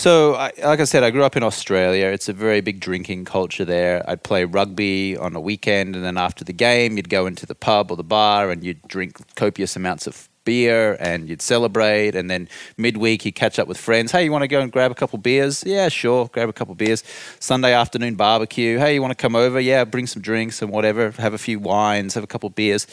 So, 0.01 0.35
I, 0.35 0.51
like 0.65 0.81
I 0.81 0.85
said, 0.85 1.05
I 1.05 1.11
grew 1.11 1.25
up 1.25 1.37
in 1.37 1.43
Australia. 1.43 2.07
It's 2.07 2.31
a 2.31 2.33
very 2.33 2.63
big 2.63 2.81
drinking 2.81 3.27
culture 3.27 3.67
there. 3.67 4.03
I'd 4.09 4.23
play 4.23 4.47
rugby 4.47 5.15
on 5.15 5.37
a 5.37 5.41
weekend, 5.41 5.95
and 5.95 6.03
then 6.03 6.17
after 6.17 6.43
the 6.43 6.55
game, 6.55 6.97
you'd 6.97 7.11
go 7.11 7.27
into 7.27 7.45
the 7.45 7.55
pub 7.55 7.91
or 7.91 7.99
the 7.99 8.03
bar 8.03 8.51
and 8.51 8.65
you'd 8.65 8.81
drink 8.89 9.19
copious 9.35 9.77
amounts 9.77 10.07
of 10.07 10.31
beer 10.47 10.97
and 11.01 11.29
you'd 11.29 11.43
celebrate. 11.43 12.15
And 12.15 12.31
then 12.31 12.49
midweek, 12.79 13.27
you'd 13.27 13.35
catch 13.35 13.59
up 13.59 13.69
with 13.69 13.77
friends. 13.77 14.11
Hey, 14.11 14.25
you 14.25 14.33
want 14.33 14.41
to 14.41 14.49
go 14.49 14.63
and 14.63 14.73
grab 14.73 14.91
a 14.91 14.95
couple 14.95 15.19
beers? 15.19 15.65
Yeah, 15.67 15.91
sure, 15.91 16.29
grab 16.29 16.49
a 16.49 16.55
couple 16.55 16.75
beers. 16.75 17.05
Sunday 17.39 17.75
afternoon 17.75 18.15
barbecue. 18.15 18.79
Hey, 18.79 18.95
you 18.95 19.03
want 19.03 19.11
to 19.11 19.23
come 19.23 19.37
over? 19.37 19.61
Yeah, 19.61 19.85
bring 19.85 20.07
some 20.07 20.23
drinks 20.23 20.63
and 20.63 20.71
whatever. 20.71 21.11
Have 21.19 21.35
a 21.35 21.39
few 21.39 21.59
wines, 21.59 22.15
have 22.15 22.25
a 22.25 22.27
couple 22.27 22.49
beers. 22.49 22.87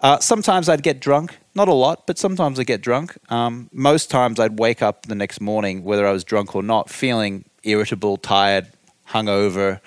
Uh, 0.00 0.18
sometimes 0.20 0.68
I'd 0.68 0.82
get 0.82 1.00
drunk, 1.00 1.38
not 1.54 1.66
a 1.66 1.74
lot, 1.74 2.06
but 2.06 2.18
sometimes 2.18 2.60
I'd 2.60 2.66
get 2.66 2.80
drunk. 2.80 3.18
Um, 3.30 3.68
most 3.72 4.10
times 4.10 4.38
I'd 4.38 4.58
wake 4.58 4.80
up 4.80 5.06
the 5.06 5.14
next 5.14 5.40
morning, 5.40 5.82
whether 5.82 6.06
I 6.06 6.12
was 6.12 6.22
drunk 6.22 6.54
or 6.54 6.62
not, 6.62 6.88
feeling 6.88 7.44
irritable, 7.64 8.16
tired, 8.16 8.68
hungover. 9.08 9.80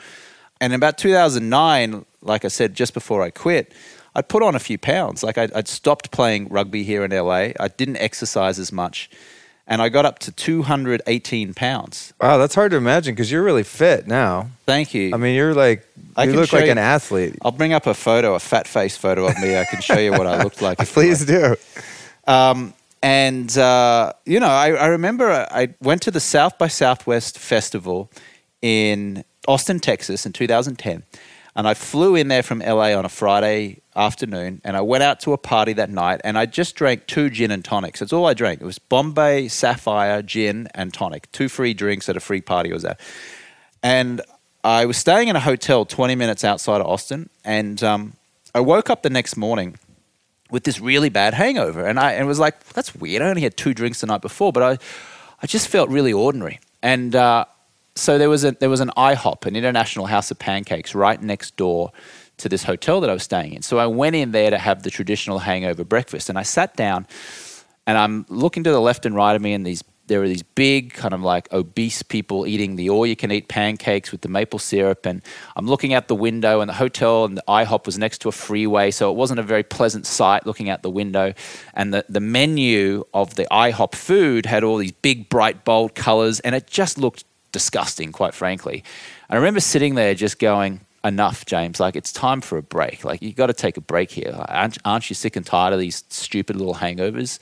And 0.59 0.73
in 0.73 0.77
about 0.77 0.97
2009, 0.97 2.05
like 2.21 2.43
I 2.43 2.49
said, 2.49 2.75
just 2.75 2.93
before 2.93 3.23
I 3.23 3.29
quit, 3.29 3.73
I'd 4.13 4.27
put 4.27 4.43
on 4.43 4.53
a 4.53 4.59
few 4.59 4.77
pounds. 4.77 5.23
Like 5.23 5.37
I'd, 5.37 5.53
I'd 5.53 5.69
stopped 5.69 6.11
playing 6.11 6.49
rugby 6.49 6.83
here 6.83 7.05
in 7.05 7.11
LA. 7.11 7.51
I 7.57 7.69
didn't 7.77 7.97
exercise 7.97 8.59
as 8.59 8.71
much. 8.73 9.09
And 9.71 9.81
I 9.81 9.87
got 9.87 10.05
up 10.05 10.19
to 10.19 10.33
218 10.33 11.53
pounds. 11.53 12.13
Wow, 12.19 12.37
that's 12.37 12.53
hard 12.53 12.71
to 12.71 12.77
imagine 12.77 13.15
because 13.15 13.31
you're 13.31 13.41
really 13.41 13.63
fit 13.63 14.05
now. 14.05 14.49
Thank 14.65 14.93
you. 14.93 15.11
I 15.13 15.17
mean, 15.17 15.33
you're 15.33 15.53
like 15.53 15.87
I 16.17 16.25
you 16.25 16.33
look 16.33 16.51
like 16.51 16.65
you- 16.65 16.71
an 16.71 16.77
athlete. 16.77 17.37
I'll 17.41 17.53
bring 17.53 17.71
up 17.71 17.87
a 17.87 17.93
photo, 17.93 18.35
a 18.35 18.39
fat 18.39 18.67
face 18.67 18.97
photo 18.97 19.27
of 19.27 19.39
me. 19.39 19.57
I 19.57 19.63
can 19.63 19.79
show 19.79 19.97
you 19.97 20.11
what 20.11 20.27
I 20.27 20.43
looked 20.43 20.61
like. 20.61 20.77
Please 20.89 21.25
do. 21.25 21.55
Um, 22.27 22.73
and 23.01 23.57
uh, 23.57 24.11
you 24.25 24.41
know, 24.41 24.49
I, 24.49 24.71
I 24.71 24.87
remember 24.87 25.31
I 25.31 25.69
went 25.81 26.01
to 26.01 26.11
the 26.11 26.19
South 26.19 26.57
by 26.57 26.67
Southwest 26.67 27.39
festival 27.39 28.11
in 28.61 29.23
Austin, 29.47 29.79
Texas, 29.79 30.25
in 30.25 30.33
2010. 30.33 31.03
And 31.55 31.67
I 31.67 31.75
flew 31.75 32.15
in 32.15 32.27
there 32.27 32.43
from 32.43 32.59
LA 32.59 32.93
on 32.93 33.05
a 33.05 33.09
Friday 33.09 33.80
afternoon 33.95 34.61
and 34.63 34.77
I 34.77 34.81
went 34.81 35.03
out 35.03 35.19
to 35.21 35.33
a 35.33 35.37
party 35.37 35.73
that 35.73 35.89
night 35.89 36.21
and 36.23 36.37
I 36.37 36.45
just 36.45 36.75
drank 36.75 37.07
two 37.07 37.29
gin 37.29 37.51
and 37.51 37.63
tonics. 37.63 37.99
That's 37.99 38.13
all 38.13 38.25
I 38.25 38.33
drank. 38.33 38.61
It 38.61 38.65
was 38.65 38.79
Bombay 38.79 39.47
Sapphire 39.47 40.21
gin 40.21 40.69
and 40.73 40.93
tonic, 40.93 41.31
two 41.31 41.49
free 41.49 41.73
drinks 41.73 42.07
at 42.07 42.15
a 42.15 42.19
free 42.19 42.41
party 42.41 42.71
I 42.71 42.73
was 42.73 42.85
at. 42.85 42.99
And 43.83 44.21
I 44.63 44.85
was 44.85 44.97
staying 44.97 45.27
in 45.27 45.35
a 45.35 45.39
hotel 45.39 45.85
20 45.85 46.15
minutes 46.15 46.43
outside 46.43 46.81
of 46.81 46.87
Austin 46.87 47.29
and 47.43 47.83
um, 47.83 48.13
I 48.55 48.59
woke 48.59 48.89
up 48.89 49.01
the 49.01 49.09
next 49.09 49.35
morning 49.35 49.77
with 50.49 50.63
this 50.63 50.79
really 50.79 51.09
bad 51.09 51.33
hangover. 51.33 51.85
And 51.85 51.99
I 51.99 52.13
and 52.13 52.27
was 52.27 52.39
like, 52.39 52.63
that's 52.69 52.93
weird. 52.95 53.21
I 53.21 53.29
only 53.29 53.41
had 53.41 53.57
two 53.57 53.73
drinks 53.73 54.01
the 54.01 54.07
night 54.07 54.21
before, 54.21 54.51
but 54.51 54.63
I, 54.63 54.77
I 55.41 55.47
just 55.47 55.67
felt 55.67 55.89
really 55.89 56.13
ordinary. 56.13 56.59
And 56.83 57.15
uh, 57.15 57.45
so 57.95 58.17
there 58.17 58.29
was 58.29 58.43
a 58.43 58.51
there 58.51 58.69
was 58.69 58.79
an 58.79 58.91
IHOP, 58.97 59.45
an 59.45 59.55
International 59.55 60.05
House 60.05 60.31
of 60.31 60.39
Pancakes, 60.39 60.93
right 60.93 61.21
next 61.21 61.55
door 61.55 61.91
to 62.41 62.49
this 62.49 62.63
hotel 62.63 63.01
that 63.01 63.09
I 63.09 63.13
was 63.13 63.23
staying 63.23 63.53
in. 63.53 63.61
So 63.61 63.77
I 63.77 63.87
went 63.87 64.15
in 64.15 64.31
there 64.31 64.49
to 64.49 64.57
have 64.57 64.83
the 64.83 64.89
traditional 64.89 65.39
hangover 65.39 65.83
breakfast, 65.83 66.29
and 66.29 66.37
I 66.37 66.43
sat 66.43 66.75
down, 66.75 67.07
and 67.87 67.97
I'm 67.97 68.25
looking 68.29 68.63
to 68.63 68.71
the 68.71 68.81
left 68.81 69.05
and 69.05 69.15
right 69.15 69.35
of 69.35 69.41
me, 69.41 69.53
and 69.53 69.65
these 69.65 69.83
there 70.11 70.21
are 70.21 70.27
these 70.27 70.43
big 70.43 70.93
kind 70.93 71.13
of 71.13 71.21
like 71.21 71.51
obese 71.53 72.03
people 72.03 72.45
eating 72.45 72.75
the 72.75 72.89
all 72.89 73.05
you 73.05 73.15
can 73.15 73.31
eat 73.31 73.47
pancakes 73.47 74.11
with 74.11 74.19
the 74.19 74.27
maple 74.27 74.59
syrup 74.59 75.05
and 75.05 75.21
i'm 75.55 75.67
looking 75.67 75.93
out 75.93 76.09
the 76.09 76.15
window 76.15 76.59
and 76.59 76.67
the 76.67 76.73
hotel 76.73 77.23
and 77.23 77.37
the 77.37 77.43
ihop 77.47 77.85
was 77.85 77.97
next 77.97 78.17
to 78.17 78.27
a 78.27 78.31
freeway 78.31 78.91
so 78.91 79.09
it 79.09 79.15
wasn't 79.15 79.39
a 79.39 79.43
very 79.43 79.63
pleasant 79.63 80.05
sight 80.05 80.45
looking 80.45 80.69
out 80.69 80.81
the 80.81 80.89
window 80.89 81.33
and 81.75 81.93
the, 81.93 82.03
the 82.09 82.19
menu 82.19 83.05
of 83.13 83.35
the 83.35 83.47
ihop 83.51 83.95
food 83.95 84.45
had 84.45 84.65
all 84.65 84.75
these 84.75 84.91
big 84.91 85.29
bright 85.29 85.63
bold 85.63 85.95
colors 85.95 86.41
and 86.41 86.55
it 86.55 86.67
just 86.67 86.97
looked 86.97 87.23
disgusting 87.53 88.11
quite 88.11 88.33
frankly 88.33 88.83
and 89.29 89.35
i 89.35 89.39
remember 89.39 89.61
sitting 89.61 89.95
there 89.95 90.13
just 90.13 90.39
going 90.39 90.81
enough 91.03 91.45
james 91.45 91.79
like 91.79 91.95
it's 91.95 92.13
time 92.13 92.41
for 92.41 92.57
a 92.57 92.61
break 92.63 93.03
like 93.03 93.21
you 93.21 93.33
got 93.33 93.47
to 93.47 93.53
take 93.53 93.77
a 93.77 93.81
break 93.81 94.11
here 94.11 94.35
aren't, 94.47 94.77
aren't 94.85 95.09
you 95.09 95.15
sick 95.15 95.35
and 95.35 95.45
tired 95.45 95.73
of 95.73 95.79
these 95.79 96.03
stupid 96.09 96.55
little 96.55 96.75
hangovers 96.75 97.39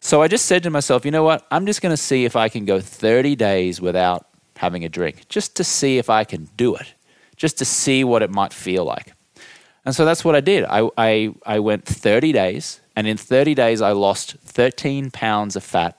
so 0.00 0.22
I 0.22 0.28
just 0.28 0.46
said 0.46 0.62
to 0.62 0.70
myself, 0.70 1.04
you 1.04 1.10
know 1.10 1.24
what? 1.24 1.46
I'm 1.50 1.66
just 1.66 1.82
going 1.82 1.92
to 1.92 1.96
see 1.96 2.24
if 2.24 2.36
I 2.36 2.48
can 2.48 2.64
go 2.64 2.80
30 2.80 3.34
days 3.36 3.80
without 3.80 4.26
having 4.56 4.84
a 4.84 4.88
drink, 4.88 5.28
just 5.28 5.56
to 5.56 5.64
see 5.64 5.98
if 5.98 6.08
I 6.08 6.24
can 6.24 6.48
do 6.56 6.74
it, 6.74 6.94
just 7.36 7.58
to 7.58 7.64
see 7.64 8.04
what 8.04 8.22
it 8.22 8.30
might 8.30 8.52
feel 8.52 8.84
like. 8.84 9.12
And 9.84 9.94
so 9.94 10.04
that's 10.04 10.24
what 10.24 10.34
I 10.34 10.40
did. 10.40 10.64
I, 10.64 10.88
I, 10.96 11.34
I 11.46 11.58
went 11.60 11.84
30 11.84 12.32
days, 12.32 12.80
and 12.94 13.06
in 13.06 13.16
30 13.16 13.54
days, 13.54 13.80
I 13.80 13.92
lost 13.92 14.36
13 14.44 15.10
pounds 15.10 15.56
of 15.56 15.64
fat 15.64 15.98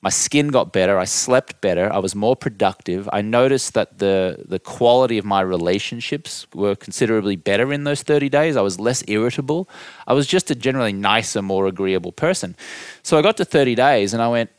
my 0.00 0.10
skin 0.10 0.48
got 0.48 0.72
better. 0.72 0.96
I 0.96 1.04
slept 1.04 1.60
better. 1.60 1.92
I 1.92 1.98
was 1.98 2.14
more 2.14 2.36
productive. 2.36 3.08
I 3.12 3.20
noticed 3.20 3.74
that 3.74 3.98
the 3.98 4.44
the 4.48 4.60
quality 4.60 5.18
of 5.18 5.24
my 5.24 5.40
relationships 5.40 6.46
were 6.54 6.76
considerably 6.76 7.34
better 7.34 7.72
in 7.72 7.84
those 7.84 8.02
30 8.02 8.28
days. 8.28 8.56
I 8.56 8.60
was 8.60 8.78
less 8.78 9.02
irritable. 9.08 9.68
I 10.06 10.14
was 10.14 10.26
just 10.26 10.50
a 10.50 10.54
generally 10.54 10.92
nicer, 10.92 11.42
more 11.42 11.66
agreeable 11.66 12.12
person. 12.12 12.54
So 13.02 13.18
I 13.18 13.22
got 13.22 13.36
to 13.38 13.44
30 13.44 13.74
days 13.74 14.14
and 14.14 14.22
I 14.22 14.28
went, 14.28 14.50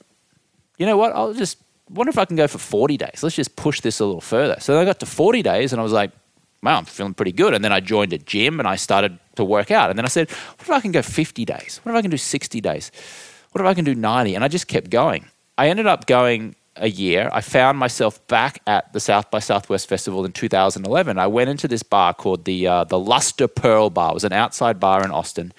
you 0.78 0.86
know 0.86 0.98
what? 0.98 1.14
I'll 1.14 1.34
just 1.34 1.58
wonder 1.90 2.10
if 2.10 2.18
I 2.18 2.26
can 2.26 2.36
go 2.36 2.48
for 2.48 2.58
40 2.58 2.98
days. 2.98 3.24
Let's 3.24 3.36
just 3.36 3.56
push 3.56 3.80
this 3.82 4.00
a 4.02 4.06
little 4.06 4.22
further. 4.22 4.58
So 4.60 4.80
I 4.80 4.86
got 4.86 5.00
to 5.00 5.06
40 5.06 5.42
days 5.42 5.72
and 5.72 5.80
I 5.80 5.84
was 5.84 5.94
like, 5.94 6.12
wow, 6.62 6.78
I'm 6.78 6.86
feeling 6.86 7.14
pretty 7.14 7.32
good. 7.32 7.54
And 7.54 7.64
then 7.64 7.72
I 7.72 7.80
joined 7.80 8.12
a 8.12 8.18
gym 8.18 8.60
and 8.60 8.68
I 8.68 8.76
started 8.76 9.18
to 9.36 9.46
work 9.46 9.72
out. 9.72 9.90
And 9.90 9.98
then 9.98 10.06
I 10.06 10.10
said, 10.10 10.30
what 10.30 10.62
if 10.62 10.70
I 10.70 10.82
can 10.82 10.92
go 10.92 11.02
50 11.02 11.46
days? 11.46 11.80
What 11.84 11.94
if 11.94 11.98
I 11.98 12.02
can 12.02 12.12
do 12.12 12.18
60 12.18 12.62
days? 12.62 12.92
What 13.52 13.62
if 13.62 13.68
I 13.68 13.74
can 13.74 13.86
do 13.86 13.96
90? 13.96 14.36
And 14.36 14.44
I 14.44 14.48
just 14.48 14.68
kept 14.68 14.90
going. 14.90 15.26
I 15.58 15.70
ended 15.70 15.88
up 15.88 16.06
going 16.06 16.56
a 16.76 16.90
year. 16.90 17.30
I 17.34 17.42
found 17.42 17.78
myself 17.78 18.26
back 18.28 18.62
at 18.66 18.94
the 18.94 19.00
South 19.00 19.30
by 19.30 19.40
Southwest 19.40 19.90
Festival 19.90 20.26
in 20.26 20.32
2011. 20.32 21.18
I 21.18 21.28
went 21.28 21.50
into 21.50 21.68
this 21.68 21.84
bar 21.84 22.14
called 22.14 22.46
the 22.46 22.68
uh, 22.68 22.84
the 22.86 23.00
Lustre 23.00 23.48
Pearl 23.48 23.90
Bar. 23.90 24.12
It 24.12 24.14
was 24.14 24.24
an 24.24 24.34
outside 24.34 24.80
bar 24.80 25.04
in 25.04 25.12
Austin. 25.12 25.52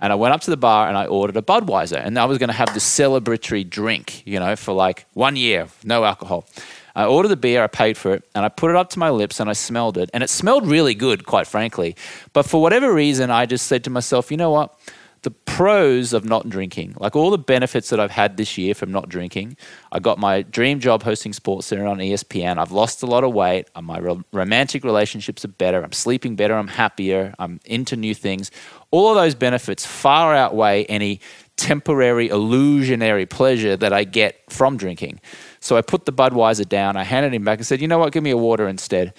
And 0.00 0.12
I 0.12 0.16
went 0.16 0.34
up 0.34 0.40
to 0.42 0.50
the 0.50 0.56
bar 0.56 0.88
and 0.88 0.98
I 0.98 1.06
ordered 1.06 1.36
a 1.36 1.42
Budweiser. 1.42 2.04
And 2.04 2.18
I 2.18 2.24
was 2.24 2.38
going 2.38 2.48
to 2.48 2.54
have 2.54 2.74
this 2.74 2.84
celebratory 2.84 3.68
drink, 3.68 4.26
you 4.26 4.40
know, 4.40 4.56
for 4.56 4.72
like 4.72 5.06
one 5.14 5.36
year, 5.36 5.68
no 5.84 6.04
alcohol. 6.04 6.44
I 6.94 7.04
ordered 7.04 7.28
the 7.28 7.36
beer, 7.36 7.62
I 7.62 7.68
paid 7.68 7.96
for 7.96 8.12
it, 8.12 8.24
and 8.34 8.44
I 8.44 8.48
put 8.48 8.70
it 8.70 8.76
up 8.76 8.90
to 8.90 8.98
my 8.98 9.10
lips 9.10 9.40
and 9.40 9.48
I 9.48 9.54
smelled 9.54 9.96
it. 9.96 10.10
And 10.12 10.22
it 10.22 10.28
smelled 10.28 10.66
really 10.66 10.94
good, 10.94 11.24
quite 11.24 11.46
frankly. 11.46 11.96
But 12.32 12.46
for 12.46 12.60
whatever 12.60 12.92
reason, 12.92 13.30
I 13.30 13.46
just 13.46 13.66
said 13.66 13.84
to 13.84 13.90
myself, 13.90 14.30
you 14.30 14.36
know 14.36 14.50
what? 14.50 14.74
The 15.22 15.30
pros 15.30 16.12
of 16.12 16.24
not 16.24 16.48
drinking, 16.48 16.94
like 16.98 17.14
all 17.14 17.30
the 17.30 17.38
benefits 17.38 17.90
that 17.90 18.00
I've 18.00 18.10
had 18.10 18.36
this 18.36 18.58
year 18.58 18.74
from 18.74 18.90
not 18.90 19.08
drinking. 19.08 19.56
I 19.92 20.00
got 20.00 20.18
my 20.18 20.42
dream 20.42 20.80
job 20.80 21.04
hosting 21.04 21.32
Sports 21.32 21.68
Center 21.68 21.86
on 21.86 21.98
ESPN. 21.98 22.58
I've 22.58 22.72
lost 22.72 23.02
a 23.04 23.06
lot 23.06 23.22
of 23.22 23.32
weight. 23.32 23.68
Uh, 23.74 23.82
my 23.82 24.00
romantic 24.32 24.82
relationships 24.82 25.44
are 25.44 25.48
better. 25.48 25.82
I'm 25.82 25.92
sleeping 25.92 26.34
better. 26.34 26.54
I'm 26.54 26.68
happier. 26.68 27.34
I'm 27.38 27.60
into 27.64 27.96
new 27.96 28.14
things. 28.14 28.50
All 28.90 29.10
of 29.10 29.16
those 29.16 29.36
benefits 29.36 29.86
far 29.86 30.34
outweigh 30.34 30.84
any 30.86 31.20
temporary 31.56 32.28
illusionary 32.28 33.26
pleasure 33.26 33.76
that 33.76 33.92
I 33.92 34.02
get 34.02 34.40
from 34.50 34.76
drinking. 34.76 35.20
So 35.60 35.76
I 35.76 35.82
put 35.82 36.04
the 36.04 36.12
Budweiser 36.12 36.68
down. 36.68 36.96
I 36.96 37.04
handed 37.04 37.32
him 37.32 37.44
back 37.44 37.58
and 37.58 37.66
said, 37.66 37.80
"You 37.80 37.86
know 37.86 37.98
what? 37.98 38.12
Give 38.12 38.24
me 38.24 38.30
a 38.30 38.36
water 38.36 38.66
instead." 38.66 39.14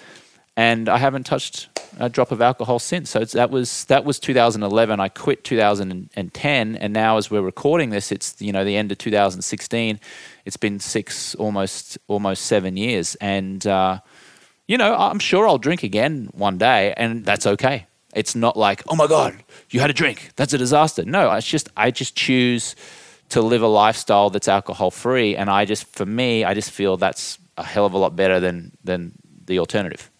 And 0.56 0.88
I 0.88 0.98
haven't 0.98 1.24
touched 1.24 1.68
a 1.98 2.08
drop 2.08 2.32
of 2.32 2.40
alcohol 2.40 2.78
since. 2.78 3.10
So 3.10 3.24
that 3.24 3.50
was 3.50 3.84
that 3.86 4.04
was 4.04 4.18
2011. 4.18 5.00
I 5.00 5.08
quit 5.08 5.44
2010, 5.44 6.76
and 6.76 6.92
now 6.92 7.16
as 7.16 7.30
we're 7.30 7.42
recording 7.42 7.90
this, 7.90 8.12
it's 8.12 8.40
you 8.40 8.52
know 8.52 8.64
the 8.64 8.76
end 8.76 8.92
of 8.92 8.98
2016. 8.98 10.00
It's 10.44 10.56
been 10.56 10.80
six, 10.80 11.34
almost 11.36 11.98
almost 12.08 12.44
seven 12.46 12.76
years, 12.76 13.14
and 13.16 13.66
uh, 13.66 14.00
you 14.66 14.78
know 14.78 14.94
I'm 14.94 15.18
sure 15.18 15.46
I'll 15.48 15.58
drink 15.58 15.82
again 15.82 16.28
one 16.32 16.58
day, 16.58 16.94
and 16.96 17.24
that's 17.24 17.46
okay. 17.46 17.86
It's 18.14 18.34
not 18.34 18.56
like 18.56 18.82
oh 18.88 18.96
my 18.96 19.06
god, 19.06 19.36
you 19.70 19.80
had 19.80 19.90
a 19.90 19.94
drink, 19.94 20.30
that's 20.36 20.52
a 20.52 20.58
disaster. 20.58 21.04
No, 21.04 21.32
it's 21.32 21.46
just 21.46 21.68
I 21.76 21.90
just 21.90 22.16
choose 22.16 22.76
to 23.30 23.40
live 23.40 23.62
a 23.62 23.68
lifestyle 23.68 24.30
that's 24.30 24.48
alcohol 24.48 24.90
free, 24.90 25.36
and 25.36 25.50
I 25.50 25.64
just 25.64 25.86
for 25.86 26.06
me, 26.06 26.44
I 26.44 26.54
just 26.54 26.70
feel 26.70 26.96
that's 26.96 27.38
a 27.56 27.64
hell 27.64 27.86
of 27.86 27.92
a 27.92 27.98
lot 27.98 28.16
better 28.16 28.40
than 28.40 28.72
than 28.82 29.12
the 29.46 29.58
alternative. 29.58 30.10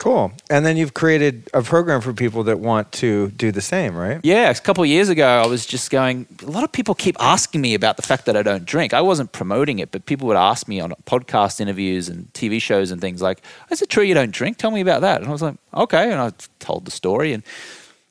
Cool. 0.00 0.32
And 0.48 0.64
then 0.64 0.78
you've 0.78 0.94
created 0.94 1.50
a 1.52 1.60
program 1.60 2.00
for 2.00 2.14
people 2.14 2.42
that 2.44 2.58
want 2.58 2.90
to 2.92 3.28
do 3.32 3.52
the 3.52 3.60
same, 3.60 3.94
right? 3.94 4.18
Yeah. 4.22 4.48
A 4.48 4.54
couple 4.54 4.82
years 4.86 5.10
ago, 5.10 5.26
I 5.26 5.46
was 5.46 5.66
just 5.66 5.90
going, 5.90 6.26
a 6.42 6.46
lot 6.46 6.64
of 6.64 6.72
people 6.72 6.94
keep 6.94 7.16
asking 7.20 7.60
me 7.60 7.74
about 7.74 7.98
the 7.98 8.02
fact 8.02 8.24
that 8.24 8.34
I 8.34 8.42
don't 8.42 8.64
drink. 8.64 8.94
I 8.94 9.02
wasn't 9.02 9.32
promoting 9.32 9.78
it, 9.78 9.90
but 9.90 10.06
people 10.06 10.26
would 10.28 10.38
ask 10.38 10.66
me 10.66 10.80
on 10.80 10.94
podcast 11.04 11.60
interviews 11.60 12.08
and 12.08 12.32
TV 12.32 12.62
shows 12.62 12.90
and 12.90 12.98
things 12.98 13.20
like, 13.20 13.42
is 13.70 13.82
it 13.82 13.90
true 13.90 14.02
you 14.02 14.14
don't 14.14 14.30
drink? 14.30 14.56
Tell 14.56 14.70
me 14.70 14.80
about 14.80 15.02
that. 15.02 15.20
And 15.20 15.28
I 15.28 15.32
was 15.32 15.42
like, 15.42 15.56
okay. 15.74 16.10
And 16.10 16.18
I 16.18 16.32
told 16.60 16.86
the 16.86 16.90
story. 16.90 17.34
And 17.34 17.42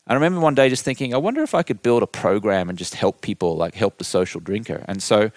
I 0.06 0.14
remember 0.14 0.42
one 0.42 0.54
day 0.54 0.70
just 0.70 0.86
thinking, 0.86 1.16
I 1.16 1.18
wonder 1.18 1.42
if 1.42 1.56
I 1.56 1.64
could 1.64 1.82
build 1.82 2.04
a 2.04 2.08
program 2.08 2.70
and 2.70 2.78
just 2.78 2.94
help 2.94 3.22
people, 3.22 3.58
like 3.58 3.74
help 3.74 3.98
the 3.98 4.04
social 4.04 4.40
drinker. 4.40 4.86
And 4.88 5.02
so 5.02 5.32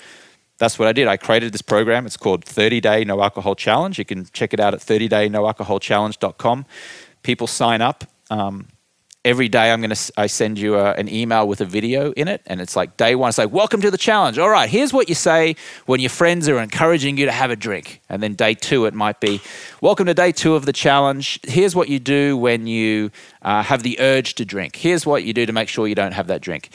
that's 0.63 0.79
what 0.79 0.87
I 0.87 0.93
did. 0.93 1.09
I 1.09 1.17
created 1.17 1.53
this 1.53 1.61
program. 1.61 2.07
It's 2.07 2.17
called 2.17 2.45
30 2.45 2.81
Day 2.81 3.05
No 3.05 3.21
Alcohol 3.21 3.57
Challenge. 3.57 3.99
You 3.99 4.05
can 4.05 4.27
check 4.33 4.55
it 4.55 4.61
out 4.61 4.75
at 4.75 4.79
30daynoalcoholchallenge.com. 4.79 6.67
People 7.25 7.49
sign 7.49 7.83
up. 7.83 8.05
Um, 8.31 8.69
every 9.25 9.49
day 9.49 9.73
I'm 9.73 9.81
going 9.81 9.91
to 9.91 10.13
I 10.17 10.29
send 10.29 10.61
you 10.61 10.77
a, 10.77 10.93
an 10.93 11.09
email 11.09 11.49
with 11.49 11.61
a 11.61 11.65
video 11.65 12.13
in 12.13 12.29
it 12.29 12.43
and 12.47 12.61
it's 12.61 12.77
like 12.77 12.97
day 12.97 13.17
1 13.17 13.29
it's 13.29 13.39
like 13.39 13.51
welcome 13.51 13.81
to 13.81 13.91
the 13.91 13.99
challenge. 13.99 14.39
All 14.39 14.51
right, 14.51 14.71
here's 14.71 14.93
what 14.93 15.09
you 15.09 15.17
say 15.17 15.57
when 15.87 15.99
your 15.99 16.11
friends 16.11 16.49
are 16.49 16.61
encouraging 16.61 17.17
you 17.17 17.27
to 17.27 17.33
have 17.33 17.51
a 17.51 17.57
drink. 17.57 18.01
And 18.09 18.23
then 18.23 18.35
day 18.35 18.55
2 18.55 18.87
it 18.87 18.95
might 18.95 19.19
be 19.19 19.41
welcome 19.81 20.07
to 20.07 20.15
day 20.15 20.31
2 20.31 20.55
of 20.55 20.65
the 20.65 20.73
challenge. 20.73 21.41
Here's 21.43 21.75
what 21.75 21.89
you 21.89 21.99
do 21.99 22.37
when 22.37 22.69
you 22.69 23.11
uh, 23.43 23.65
have 23.65 23.83
the 23.83 23.99
urge 23.99 24.37
to 24.37 24.45
drink. 24.45 24.77
Here's 24.77 25.05
what 25.05 25.25
you 25.25 25.33
do 25.33 25.45
to 25.45 25.53
make 25.53 25.69
sure 25.69 25.89
you 25.89 25.97
don't 25.97 26.13
have 26.13 26.29
that 26.29 26.41
drink. 26.41 26.71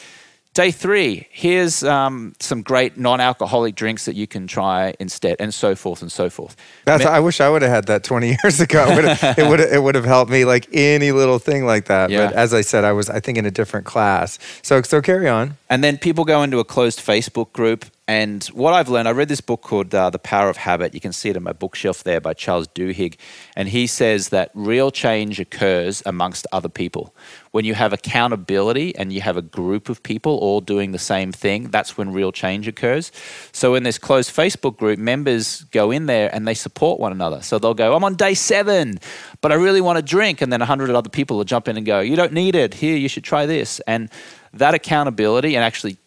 Day 0.58 0.72
three, 0.72 1.28
here's 1.30 1.84
um, 1.84 2.34
some 2.40 2.64
great 2.64 2.98
non 2.98 3.22
alcoholic 3.22 3.76
drinks 3.76 4.06
that 4.06 4.16
you 4.16 4.26
can 4.26 4.48
try 4.48 4.96
instead, 5.00 5.36
and 5.40 5.54
so 5.54 5.76
forth 5.76 6.02
and 6.02 6.12
so 6.12 6.32
forth. 6.32 6.56
That's, 6.84 7.06
I 7.06 7.20
wish 7.20 7.40
I 7.40 7.48
would 7.48 7.62
have 7.62 7.70
had 7.70 7.86
that 7.86 8.04
20 8.04 8.28
years 8.44 8.60
ago. 8.60 8.88
It 8.90 9.48
would 9.48 9.60
it 9.60 9.84
would 9.84 9.94
have 9.94 10.06
helped 10.06 10.32
me 10.32 10.46
like 10.46 10.68
any 10.74 11.12
little 11.12 11.38
thing 11.38 11.68
like 11.68 11.86
that. 11.86 12.10
Yeah. 12.10 12.26
But 12.26 12.36
as 12.36 12.56
I 12.56 12.62
said, 12.62 12.86
I 12.86 12.92
was, 12.94 13.08
I 13.08 13.20
think, 13.20 13.38
in 13.38 13.46
a 13.46 13.52
different 13.52 13.86
class. 13.86 14.40
So, 14.64 14.82
so 14.82 15.00
carry 15.00 15.30
on. 15.30 15.58
And 15.70 15.84
then 15.84 16.00
people 16.00 16.26
go 16.26 16.42
into 16.42 16.58
a 16.58 16.66
closed 16.66 17.02
Facebook 17.02 17.54
group 17.54 17.86
and 18.10 18.46
what 18.46 18.74
I've 18.74 18.88
learned, 18.88 19.10
I 19.10 19.12
read 19.12 19.28
this 19.28 19.42
book 19.42 19.62
called 19.62 19.94
uh, 19.94 20.10
The 20.10 20.20
Power 20.20 20.50
of 20.50 20.56
Habit. 20.56 20.94
You 20.94 21.02
can 21.02 21.12
see 21.12 21.30
it 21.30 21.36
on 21.36 21.44
my 21.44 21.52
bookshelf 21.52 22.06
there 22.06 22.22
by 22.22 22.34
Charles 22.34 22.70
Duhigg. 22.70 23.18
And 23.58 23.68
he 23.68 23.86
says 23.86 24.30
that 24.30 24.50
real 24.54 24.92
change 24.92 25.42
occurs 25.42 26.02
amongst 26.06 26.48
other 26.54 26.70
people. 26.70 27.14
When 27.52 27.66
you 27.66 27.74
have 27.74 27.92
accountability 27.92 28.96
and 28.96 29.12
you 29.12 29.20
have 29.20 29.36
a 29.36 29.42
group 29.42 29.90
of 29.90 30.04
people 30.04 30.38
all 30.38 30.62
doing 30.62 30.94
the 30.94 31.00
same 31.00 31.34
thing, 31.34 31.70
that's 31.70 31.98
when 31.98 32.14
real 32.14 32.32
change 32.32 32.66
occurs. 32.66 33.12
So 33.52 33.76
in 33.76 33.84
this 33.84 33.98
closed 33.98 34.34
Facebook 34.34 34.78
group, 34.78 35.00
members 35.00 35.64
go 35.66 35.92
in 35.92 36.06
there 36.06 36.34
and 36.34 36.48
they 36.48 36.54
support 36.54 37.02
one 37.02 37.12
another. 37.12 37.42
So 37.42 37.60
they'll 37.60 37.74
go, 37.74 37.94
I'm 37.94 38.06
on 38.06 38.16
day 38.16 38.36
seven, 38.36 39.00
but 39.42 39.52
I 39.52 39.56
really 39.56 39.82
want 39.82 39.98
a 39.98 40.02
drink. 40.02 40.42
And 40.42 40.54
then 40.54 40.62
a 40.62 40.66
hundred 40.66 40.90
other 40.92 41.10
people 41.10 41.36
will 41.36 41.44
jump 41.44 41.68
in 41.68 41.76
and 41.76 41.86
go, 41.86 42.00
You 42.00 42.16
don't 42.16 42.32
need 42.32 42.56
it. 42.56 42.76
Here, 42.76 42.96
you 42.96 43.10
should 43.10 43.26
try 43.26 43.46
this. 43.46 43.82
And 43.82 44.10
that 44.54 44.74
accountability 44.74 45.56
and 45.56 45.64
actually 45.64 45.98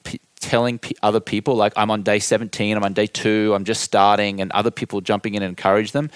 telling 0.41 0.79
p- 0.79 0.97
other 1.03 1.21
people 1.21 1.55
like 1.55 1.73
i'm 1.77 1.91
on 1.91 2.03
day 2.03 2.19
17 2.19 2.77
i'm 2.77 2.83
on 2.83 2.93
day 2.93 3.07
2 3.07 3.53
i'm 3.55 3.65
just 3.65 3.83
starting 3.83 4.41
and 4.41 4.51
other 4.53 4.71
people 4.71 5.01
jumping 5.01 5.35
in 5.35 5.43
and 5.43 5.51
encourage 5.51 5.93
them 5.93 6.11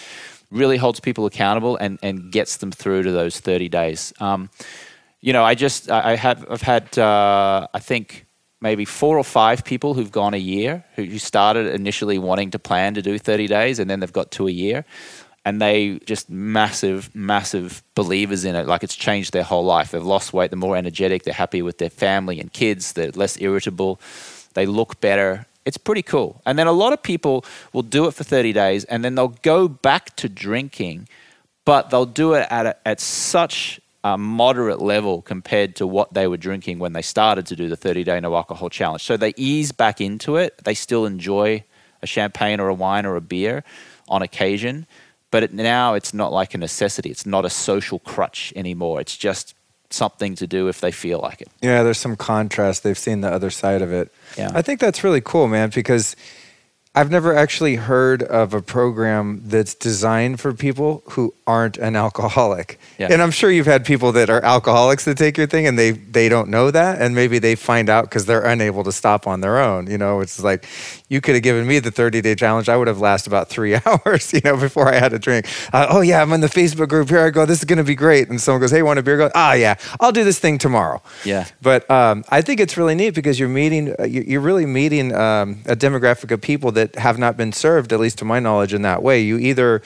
really 0.55 0.77
holds 0.77 1.01
people 1.01 1.27
accountable 1.27 1.77
and, 1.77 1.99
and 2.03 2.31
gets 2.31 2.59
them 2.59 2.71
through 2.71 3.03
to 3.03 3.13
those 3.13 3.41
30 3.41 3.69
days. 3.69 4.13
Um, 4.21 4.49
you 5.21 5.33
know, 5.33 5.45
I 5.45 5.55
just, 5.55 5.91
I 5.91 6.17
have, 6.17 6.47
I've 6.49 6.63
had, 6.63 6.97
uh, 6.99 7.67
I 7.75 7.79
think, 7.81 8.27
maybe 8.61 8.85
four 8.85 9.19
or 9.19 9.25
five 9.25 9.65
people 9.65 9.93
who've 9.93 10.13
gone 10.13 10.33
a 10.33 10.39
year 10.39 10.85
who 10.95 11.19
started 11.19 11.67
initially 11.75 12.19
wanting 12.19 12.51
to 12.53 12.59
plan 12.59 12.95
to 12.95 13.03
do 13.03 13.19
30 13.19 13.47
days 13.47 13.79
and 13.79 13.91
then 13.91 14.01
they've 14.01 14.13
got 14.13 14.31
to 14.31 14.49
a 14.49 14.51
year 14.51 14.87
and 15.45 15.61
they 15.61 15.99
just 16.07 16.31
massive 16.31 17.15
massive 17.15 17.83
believers 17.95 18.45
in 18.45 18.55
it. 18.55 18.67
Like 18.67 18.83
it's 18.83 18.97
changed 18.97 19.33
their 19.33 19.43
whole 19.43 19.65
life. 19.65 19.91
They've 19.91 20.03
lost 20.03 20.33
weight. 20.33 20.51
They're 20.51 20.59
more 20.59 20.77
energetic. 20.77 21.25
They're 21.25 21.35
happy 21.35 21.63
with 21.63 21.79
their 21.79 21.91
family 21.91 22.41
and 22.41 22.53
kids. 22.53 22.93
They're 22.93 23.11
less 23.11 23.41
irritable. 23.41 24.01
They 24.55 24.67
look 24.67 25.01
better. 25.01 25.47
It's 25.65 25.79
pretty 25.79 26.03
cool. 26.03 26.41
And 26.47 26.59
then 26.59 26.67
a 26.67 26.73
lot 26.73 26.93
of 26.93 27.03
people 27.03 27.45
will 27.73 27.83
do 27.83 28.07
it 28.07 28.15
for 28.15 28.25
30 28.25 28.53
days 28.53 28.85
and 28.85 29.05
then 29.05 29.15
they'll 29.15 29.37
go 29.43 29.69
back 29.69 30.17
to 30.17 30.29
drinking 30.29 31.09
but 31.65 31.91
they'll 31.91 32.07
do 32.07 32.35
it 32.35 32.47
at, 32.51 32.67
a, 32.67 32.77
at 32.87 33.01
such 33.01 33.81
a 34.03 34.19
moderate 34.19 34.83
level 34.83 35.23
compared 35.23 35.77
to 35.77 35.87
what 35.87 36.13
they 36.13 36.27
were 36.27 36.37
drinking 36.37 36.79
when 36.79 36.93
they 36.93 37.03
started 37.03 37.47
to 37.47 37.57
do 37.57 37.69
the 37.69 37.77
30 37.77 38.05
day 38.05 38.21
no 38.21 38.35
alcohol 38.35 38.69
challenge. 38.69 39.03
So 39.03 39.17
they 39.17 39.33
ease 39.37 39.73
back 39.73 40.01
into 40.01 40.37
it. 40.37 40.63
They 40.65 40.75
still 40.75 41.07
enjoy 41.07 41.65
a 42.03 42.07
champagne 42.07 42.61
or 42.61 42.69
a 42.69 42.75
wine 42.75 43.07
or 43.07 43.17
a 43.17 43.23
beer 43.23 43.65
on 44.09 44.21
occasion, 44.21 44.87
but 45.35 45.43
it, 45.43 45.53
now 45.53 45.95
it's 45.95 46.15
not 46.15 46.33
like 46.33 46.55
a 46.55 46.59
necessity. 46.59 47.11
It's 47.11 47.27
not 47.27 47.45
a 47.45 47.51
social 47.51 47.99
crutch 47.99 48.53
anymore. 48.55 49.01
It's 49.01 49.17
just 49.17 49.57
something 49.91 50.37
to 50.37 50.47
do 50.47 50.69
if 50.69 50.81
they 50.81 50.93
feel 50.93 51.19
like 51.19 51.43
it. 51.43 51.49
Yeah, 51.61 51.83
there's 51.83 51.99
some 51.99 52.15
contrast. 52.15 52.85
They've 52.85 52.97
seen 52.97 53.21
the 53.21 53.33
other 53.33 53.51
side 53.51 53.83
of 53.83 53.93
it. 53.93 54.15
Yeah. 54.39 54.53
I 54.55 54.63
think 54.63 54.79
that's 54.79 55.03
really 55.03 55.21
cool, 55.21 55.49
man, 55.49 55.73
because 55.75 56.15
I've 56.97 57.11
never 57.11 57.35
actually 57.35 57.75
heard 57.77 58.23
of 58.23 58.55
a 58.55 58.63
program 58.63 59.41
that's 59.47 59.75
designed 59.75 60.39
for 60.41 60.53
people 60.55 61.03
who 61.13 61.35
aren't 61.45 61.77
an 61.79 61.97
alcoholic. 61.97 62.79
Yeah. 62.99 63.09
And 63.11 63.21
I'm 63.21 63.33
sure 63.33 63.51
you've 63.51 63.67
had 63.67 63.85
people 63.85 64.13
that 64.13 64.31
are 64.31 64.41
alcoholics 64.45 65.05
that 65.07 65.19
take 65.19 65.37
your 65.37 65.49
thing 65.49 65.67
and 65.67 65.77
they 65.77 65.91
they 65.91 66.29
don't 66.29 66.49
know 66.49 66.71
that 66.71 67.03
and 67.03 67.13
maybe 67.15 67.41
they 67.41 67.57
find 67.57 67.91
out 67.91 68.11
cuz 68.13 68.27
they're 68.27 68.45
unable 68.47 68.85
to 68.85 68.93
stop 68.93 69.27
on 69.27 69.41
their 69.41 69.59
own, 69.59 69.89
you 69.91 69.99
know, 69.99 70.21
it's 70.21 70.39
like 70.41 70.67
you 71.09 71.21
could 71.21 71.35
have 71.35 71.43
given 71.43 71.67
me 71.67 71.81
the 71.81 71.91
30-day 71.93 72.35
challenge, 72.37 72.69
I 72.69 72.77
would 72.77 72.89
have 72.89 73.01
lasted 73.01 73.31
about 73.33 73.49
3 73.49 73.75
hours, 73.87 74.33
you 74.33 74.41
know, 74.45 74.57
before 74.57 74.89
I 74.89 74.99
had 74.99 75.13
a 75.13 75.19
drink. 75.19 75.47
Uh, 75.73 75.87
oh 75.91 76.01
yeah, 76.01 76.23
I'm 76.23 76.33
in 76.33 76.41
the 76.43 76.49
Facebook 76.49 76.89
group. 76.89 77.09
Here 77.09 77.21
I 77.27 77.31
go. 77.31 77.45
This 77.45 77.59
is 77.59 77.65
going 77.65 77.79
to 77.79 77.85
be 77.85 77.95
great. 77.97 78.29
And 78.31 78.41
someone 78.41 78.61
goes, 78.61 78.71
"Hey, 78.71 78.83
want 78.83 78.99
a 78.99 79.03
beer?" 79.03 79.17
Go, 79.19 79.31
"Ah, 79.35 79.53
yeah. 79.55 79.75
I'll 80.01 80.13
do 80.13 80.23
this 80.25 80.39
thing 80.39 80.59
tomorrow." 80.59 81.03
Yeah. 81.25 81.45
But 81.61 81.89
um, 81.91 82.25
I 82.31 82.41
think 82.41 82.61
it's 82.61 82.77
really 82.77 82.95
neat 82.95 83.15
because 83.15 83.39
you're 83.41 83.49
meeting, 83.49 83.95
uh, 83.99 84.05
you- 84.05 84.25
you're 84.27 84.41
really 84.41 84.67
meeting 84.67 85.13
um, 85.15 85.59
a 85.67 85.77
demographic 85.77 86.31
of 86.31 86.41
people 86.41 86.71
that 86.73 86.84
have 86.97 87.19
not 87.19 87.37
been 87.37 87.53
served, 87.53 87.93
at 87.93 88.01
least 88.01 88.19
to 88.19 88.25
my 88.25 88.41
knowledge, 88.41 88.75
in 88.75 88.83
that 88.83 89.03
way. 89.03 89.21
You 89.21 89.39
either, 89.39 89.83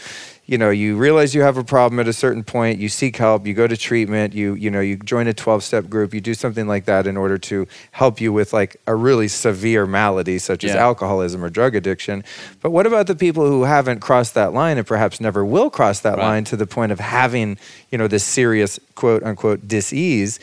you 0.47 0.57
know, 0.57 0.71
you 0.71 0.97
realize 0.97 1.35
you 1.35 1.43
have 1.43 1.57
a 1.59 1.65
problem 1.65 2.01
at 2.01 2.09
a 2.09 2.13
certain 2.13 2.43
point, 2.43 2.79
you 2.79 2.89
seek 2.89 3.17
help, 3.17 3.47
you 3.47 3.53
go 3.55 3.67
to 3.67 3.77
treatment, 3.77 4.33
you, 4.35 4.55
you 4.55 4.71
know, 4.71 4.81
you 4.81 4.97
join 4.97 5.27
a 5.27 5.35
12 5.35 5.63
step 5.63 5.89
group, 5.91 6.15
you 6.15 6.21
do 6.21 6.33
something 6.35 6.67
like 6.67 6.87
that 6.87 7.07
in 7.07 7.17
order 7.19 7.37
to 7.39 7.67
help 7.93 8.21
you 8.21 8.33
with 8.33 8.53
like 8.55 8.77
a 8.87 8.95
really 8.95 9.29
severe 9.29 9.87
malady 9.87 10.39
such 10.39 10.65
as 10.65 10.71
alcoholism 10.75 11.45
or 11.45 11.51
drug 11.51 11.75
addiction. 11.75 12.25
But 12.63 12.71
what 12.71 12.87
about 12.87 13.07
the 13.09 13.15
people 13.17 13.47
who 13.47 13.65
haven't 13.65 14.01
crossed 14.01 14.35
that 14.35 14.53
line 14.55 14.79
and 14.79 14.87
perhaps 14.87 15.21
never 15.21 15.45
will 15.45 15.69
cross 15.71 16.01
that 16.01 16.17
Right. 16.17 16.25
line 16.25 16.45
to 16.45 16.57
the 16.57 16.67
point 16.67 16.93
of 16.93 17.01
having, 17.01 17.59
you 17.91 17.99
know, 17.99 18.09
this 18.09 18.25
serious 18.25 18.81
quote 18.95 19.23
unquote 19.23 19.69
disease? 19.69 20.41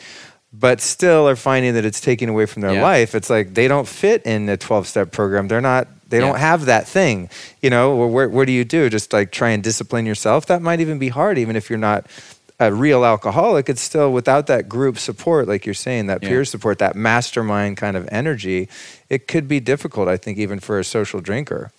but 0.58 0.80
still 0.80 1.28
are 1.28 1.36
finding 1.36 1.74
that 1.74 1.84
it's 1.84 2.00
taking 2.00 2.30
away 2.30 2.46
from 2.46 2.62
their 2.62 2.72
Yeah. 2.72 2.82
life. 2.82 3.14
It's 3.14 3.28
like 3.28 3.52
they 3.52 3.68
don't 3.68 3.86
fit 3.86 4.22
in 4.24 4.48
a 4.48 4.56
12 4.56 4.86
step 4.88 5.12
program. 5.12 5.48
They're 5.48 5.60
not, 5.60 5.86
they 6.08 6.20
don't 6.20 6.38
have 6.38 6.66
that 6.66 6.86
thing. 6.86 7.28
You 7.60 7.70
know, 7.70 8.06
where, 8.06 8.28
where 8.28 8.46
do 8.46 8.52
you 8.52 8.64
do? 8.64 8.88
Just 8.88 9.12
like 9.12 9.32
try 9.32 9.50
and 9.50 9.62
discipline 9.62 10.06
yourself? 10.06 10.46
That 10.46 10.62
might 10.62 10.80
even 10.80 10.98
be 10.98 11.08
hard, 11.08 11.38
even 11.38 11.56
if 11.56 11.68
you're 11.68 11.78
not 11.78 12.06
a 12.58 12.72
real 12.72 13.04
alcoholic. 13.04 13.68
It's 13.68 13.82
still 13.82 14.12
without 14.12 14.46
that 14.46 14.68
group 14.68 14.98
support, 14.98 15.46
like 15.48 15.66
you're 15.66 15.74
saying, 15.74 16.06
that 16.06 16.22
Yeah. 16.22 16.28
peer 16.28 16.44
support, 16.44 16.78
that 16.78 16.96
mastermind 16.96 17.76
kind 17.76 17.96
of 17.96 18.08
energy, 18.10 18.68
it 19.10 19.28
could 19.28 19.46
be 19.48 19.60
difficult, 19.60 20.08
I 20.08 20.16
think, 20.16 20.38
even 20.38 20.60
for 20.60 20.78
a 20.78 20.84
social 20.84 21.20
drinker. 21.20 21.70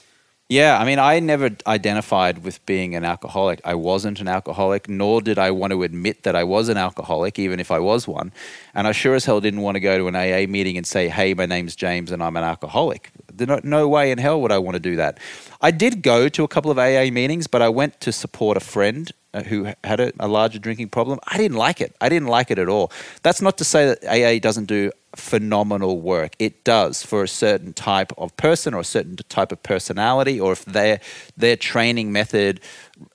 Yeah, 0.49 0.79
I 0.79 0.85
mean, 0.85 0.97
I 0.97 1.19
never 1.19 1.49
identified 1.65 2.45
with 2.45 2.65
being 2.65 2.95
an 2.95 3.03
alcoholic. 3.03 3.59
I 3.65 3.75
wasn't 3.75 4.21
an 4.21 4.29
alcoholic, 4.29 4.87
nor 4.87 5.21
did 5.21 5.37
I 5.37 5.51
want 5.51 5.71
to 5.71 5.83
admit 5.83 6.23
that 6.23 6.37
I 6.37 6.45
was 6.45 6.69
an 6.69 6.77
alcoholic, 6.77 7.37
even 7.37 7.59
if 7.59 7.69
I 7.69 7.79
was 7.79 8.07
one. 8.07 8.31
And 8.73 8.87
I 8.87 8.93
sure 8.93 9.15
as 9.15 9.25
hell 9.25 9.41
didn't 9.41 9.59
want 9.59 9.75
to 9.75 9.81
go 9.81 9.97
to 9.97 10.07
an 10.07 10.15
AA 10.15 10.47
meeting 10.49 10.77
and 10.77 10.87
say, 10.87 11.09
hey, 11.09 11.33
my 11.33 11.47
name's 11.47 11.75
James 11.75 12.11
and 12.13 12.23
I'm 12.23 12.37
an 12.37 12.45
alcoholic. 12.45 13.11
No, 13.39 13.59
no 13.63 13.87
way 13.87 14.11
in 14.11 14.17
hell 14.17 14.41
would 14.41 14.51
I 14.51 14.57
want 14.57 14.75
to 14.75 14.79
do 14.79 14.95
that. 14.97 15.19
I 15.61 15.71
did 15.71 16.01
go 16.01 16.29
to 16.29 16.43
a 16.43 16.47
couple 16.47 16.71
of 16.71 16.77
AA 16.77 17.11
meetings, 17.11 17.47
but 17.47 17.61
I 17.61 17.69
went 17.69 17.99
to 18.01 18.11
support 18.11 18.57
a 18.57 18.59
friend 18.59 19.11
uh, 19.33 19.43
who 19.43 19.71
had 19.83 19.99
a, 19.99 20.11
a 20.19 20.27
larger 20.27 20.59
drinking 20.59 20.89
problem. 20.89 21.19
I 21.27 21.37
didn't 21.37 21.57
like 21.57 21.81
it. 21.81 21.95
I 22.01 22.09
didn't 22.09 22.27
like 22.27 22.51
it 22.51 22.59
at 22.59 22.69
all. 22.69 22.91
That's 23.23 23.41
not 23.41 23.57
to 23.57 23.63
say 23.63 23.85
that 23.87 24.05
AA 24.05 24.39
doesn't 24.39 24.65
do 24.65 24.91
phenomenal 25.15 25.99
work. 25.99 26.35
It 26.39 26.63
does 26.63 27.03
for 27.03 27.23
a 27.23 27.27
certain 27.27 27.73
type 27.73 28.11
of 28.17 28.35
person 28.37 28.73
or 28.73 28.81
a 28.81 28.85
certain 28.85 29.15
type 29.29 29.51
of 29.51 29.61
personality, 29.63 30.39
or 30.39 30.53
if 30.53 30.65
their 30.65 30.99
their 31.35 31.55
training 31.55 32.11
method 32.11 32.61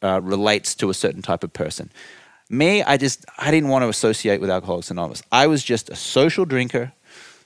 uh, 0.02 0.20
relates 0.22 0.74
to 0.76 0.90
a 0.90 0.94
certain 0.94 1.22
type 1.22 1.42
of 1.44 1.52
person. 1.52 1.90
Me, 2.48 2.82
I 2.82 2.96
just 2.98 3.24
I 3.38 3.50
didn't 3.50 3.70
want 3.70 3.82
to 3.82 3.88
associate 3.88 4.40
with 4.40 4.50
Alcoholics 4.50 4.90
Anonymous. 4.90 5.22
I 5.32 5.46
was 5.46 5.64
just 5.64 5.88
a 5.88 5.96
social 5.96 6.44
drinker. 6.44 6.92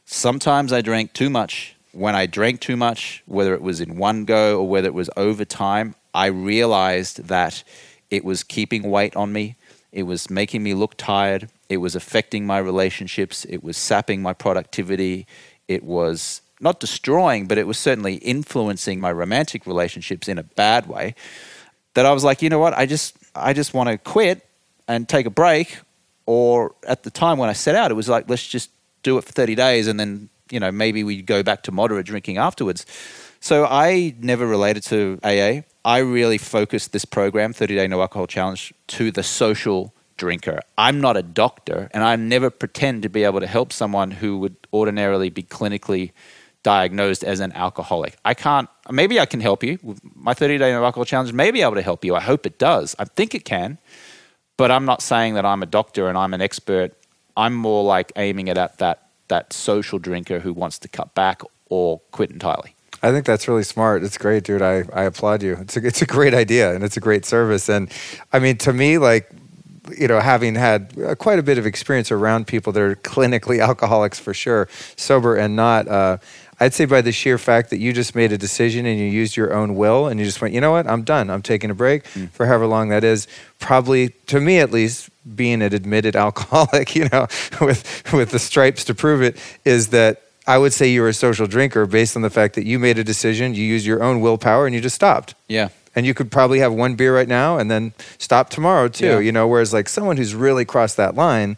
Sometimes 0.04 0.72
I 0.72 0.80
drank 0.80 1.12
too 1.12 1.30
much. 1.30 1.75
When 1.96 2.14
I 2.14 2.26
drank 2.26 2.60
too 2.60 2.76
much, 2.76 3.22
whether 3.26 3.54
it 3.54 3.62
was 3.62 3.80
in 3.80 3.96
one 3.96 4.24
go 4.24 4.60
or 4.60 4.68
whether 4.68 4.86
it 4.86 4.94
was 4.94 5.08
over 5.16 5.44
time, 5.44 5.94
I 6.12 6.26
realized 6.26 7.28
that 7.28 7.64
it 8.10 8.24
was 8.24 8.42
keeping 8.42 8.90
weight 8.90 9.16
on 9.16 9.32
me. 9.32 9.56
It 9.92 10.02
was 10.02 10.28
making 10.28 10.62
me 10.62 10.74
look 10.74 10.96
tired. 10.98 11.48
It 11.68 11.78
was 11.78 11.96
affecting 11.96 12.46
my 12.46 12.58
relationships. 12.58 13.46
It 13.46 13.64
was 13.64 13.78
sapping 13.78 14.20
my 14.20 14.34
productivity. 14.34 15.26
It 15.68 15.84
was 15.84 16.42
not 16.60 16.80
destroying, 16.80 17.46
but 17.46 17.56
it 17.56 17.66
was 17.66 17.78
certainly 17.78 18.16
influencing 18.16 19.00
my 19.00 19.10
romantic 19.10 19.66
relationships 19.66 20.28
in 20.28 20.38
a 20.38 20.42
bad 20.42 20.86
way. 20.86 21.14
That 21.94 22.04
I 22.04 22.12
was 22.12 22.24
like, 22.24 22.42
you 22.42 22.50
know 22.50 22.58
what? 22.58 22.74
I 22.74 22.84
just 22.84 23.16
I 23.34 23.54
just 23.54 23.72
want 23.74 23.88
to 23.88 23.98
quit 23.98 24.46
and 24.86 25.08
take 25.08 25.26
a 25.26 25.30
break. 25.30 25.78
Or 26.26 26.74
at 26.86 27.04
the 27.04 27.10
time 27.10 27.38
when 27.38 27.48
I 27.48 27.52
set 27.54 27.74
out, 27.74 27.90
it 27.90 27.94
was 27.94 28.08
like, 28.08 28.28
let's 28.28 28.46
just 28.46 28.70
do 29.02 29.16
it 29.18 29.24
for 29.24 29.32
30 29.32 29.54
days 29.54 29.86
and 29.86 29.98
then, 29.98 30.28
you 30.50 30.60
know, 30.60 30.70
maybe 30.70 31.04
we 31.04 31.22
go 31.22 31.42
back 31.42 31.62
to 31.64 31.72
moderate 31.72 32.06
drinking 32.06 32.38
afterwards. 32.38 32.86
So 33.40 33.64
I 33.64 34.14
never 34.18 34.46
related 34.46 34.82
to 34.84 35.18
AA. 35.22 35.62
I 35.84 35.98
really 35.98 36.38
focused 36.38 36.92
this 36.92 37.04
program, 37.04 37.52
30 37.52 37.76
Day 37.76 37.86
No 37.86 38.00
Alcohol 38.00 38.26
Challenge, 38.26 38.74
to 38.88 39.10
the 39.10 39.22
social 39.22 39.94
drinker. 40.16 40.60
I'm 40.78 41.00
not 41.00 41.16
a 41.16 41.22
doctor 41.22 41.88
and 41.92 42.02
I 42.02 42.16
never 42.16 42.50
pretend 42.50 43.02
to 43.02 43.08
be 43.08 43.24
able 43.24 43.40
to 43.40 43.46
help 43.46 43.72
someone 43.72 44.10
who 44.10 44.38
would 44.38 44.56
ordinarily 44.72 45.30
be 45.30 45.42
clinically 45.42 46.12
diagnosed 46.62 47.22
as 47.22 47.38
an 47.38 47.52
alcoholic. 47.52 48.16
I 48.24 48.34
can't, 48.34 48.68
maybe 48.90 49.20
I 49.20 49.26
can 49.26 49.40
help 49.40 49.62
you. 49.62 49.78
My 50.14 50.34
30 50.34 50.58
Day 50.58 50.72
No 50.72 50.84
Alcohol 50.84 51.04
Challenge 51.04 51.32
may 51.32 51.50
be 51.52 51.62
able 51.62 51.76
to 51.76 51.82
help 51.82 52.04
you. 52.04 52.16
I 52.16 52.20
hope 52.20 52.46
it 52.46 52.58
does. 52.58 52.96
I 52.98 53.04
think 53.04 53.34
it 53.34 53.44
can. 53.44 53.78
But 54.56 54.70
I'm 54.70 54.84
not 54.84 55.02
saying 55.02 55.34
that 55.34 55.44
I'm 55.44 55.62
a 55.62 55.66
doctor 55.66 56.08
and 56.08 56.16
I'm 56.18 56.34
an 56.34 56.40
expert. 56.40 56.92
I'm 57.36 57.54
more 57.54 57.84
like 57.84 58.10
aiming 58.16 58.48
it 58.48 58.56
at 58.56 58.78
that, 58.78 59.05
that 59.28 59.52
social 59.52 59.98
drinker 59.98 60.40
who 60.40 60.52
wants 60.52 60.78
to 60.80 60.88
cut 60.88 61.14
back 61.14 61.42
or 61.68 62.00
quit 62.12 62.30
entirely. 62.30 62.74
I 63.02 63.12
think 63.12 63.26
that's 63.26 63.46
really 63.46 63.62
smart. 63.62 64.02
It's 64.02 64.18
great, 64.18 64.44
dude. 64.44 64.62
I, 64.62 64.84
I 64.92 65.04
applaud 65.04 65.42
you. 65.42 65.54
It's 65.60 65.76
a, 65.76 65.86
it's 65.86 66.02
a 66.02 66.06
great 66.06 66.34
idea 66.34 66.74
and 66.74 66.82
it's 66.82 66.96
a 66.96 67.00
great 67.00 67.24
service. 67.24 67.68
And 67.68 67.90
I 68.32 68.38
mean, 68.38 68.56
to 68.58 68.72
me, 68.72 68.98
like, 68.98 69.30
you 69.96 70.08
know, 70.08 70.18
having 70.18 70.54
had 70.54 70.92
uh, 70.98 71.14
quite 71.14 71.38
a 71.38 71.42
bit 71.42 71.58
of 71.58 71.66
experience 71.66 72.10
around 72.10 72.46
people 72.46 72.72
that 72.72 72.82
are 72.82 72.96
clinically 72.96 73.60
alcoholics 73.62 74.18
for 74.18 74.34
sure, 74.34 74.68
sober 74.96 75.36
and 75.36 75.54
not, 75.54 75.86
uh, 75.86 76.18
I'd 76.58 76.72
say 76.72 76.86
by 76.86 77.02
the 77.02 77.12
sheer 77.12 77.36
fact 77.36 77.70
that 77.70 77.78
you 77.78 77.92
just 77.92 78.14
made 78.14 78.32
a 78.32 78.38
decision 78.38 78.86
and 78.86 78.98
you 78.98 79.04
used 79.04 79.36
your 79.36 79.52
own 79.52 79.76
will 79.76 80.08
and 80.08 80.18
you 80.18 80.24
just 80.24 80.40
went, 80.40 80.54
you 80.54 80.60
know 80.60 80.70
what, 80.70 80.86
I'm 80.86 81.02
done. 81.02 81.28
I'm 81.28 81.42
taking 81.42 81.70
a 81.70 81.74
break 81.74 82.06
for 82.06 82.46
however 82.46 82.66
long 82.66 82.88
that 82.88 83.04
is. 83.04 83.28
Probably, 83.58 84.10
to 84.26 84.40
me 84.40 84.58
at 84.58 84.72
least, 84.72 85.10
being 85.34 85.62
an 85.62 85.74
admitted 85.74 86.14
alcoholic, 86.26 86.94
you 86.94 87.08
know, 87.12 87.26
with 87.60 88.02
with 88.12 88.30
the 88.30 88.38
stripes 88.38 88.84
to 88.84 88.94
prove 88.94 89.22
it, 89.22 89.36
is 89.64 89.88
that 89.88 90.22
I 90.46 90.58
would 90.58 90.72
say 90.72 90.88
you're 90.88 91.08
a 91.08 91.14
social 91.14 91.46
drinker 91.46 91.86
based 91.86 92.14
on 92.16 92.22
the 92.22 92.30
fact 92.30 92.54
that 92.54 92.64
you 92.66 92.78
made 92.78 92.98
a 92.98 93.04
decision, 93.04 93.54
you 93.54 93.64
used 93.64 93.84
your 93.86 94.02
own 94.02 94.20
willpower, 94.20 94.66
and 94.66 94.74
you 94.74 94.80
just 94.80 94.94
stopped. 94.94 95.34
Yeah. 95.48 95.68
And 95.96 96.04
you 96.06 96.12
could 96.14 96.30
probably 96.30 96.58
have 96.60 96.72
one 96.74 96.94
beer 96.94 97.14
right 97.14 97.26
now 97.26 97.56
and 97.58 97.70
then 97.70 97.94
stop 98.18 98.50
tomorrow 98.50 98.86
too. 98.86 99.06
Yeah. 99.06 99.18
You 99.18 99.32
know, 99.32 99.48
whereas 99.48 99.72
like 99.72 99.88
someone 99.88 100.18
who's 100.18 100.34
really 100.34 100.64
crossed 100.66 100.98
that 100.98 101.14
line, 101.14 101.56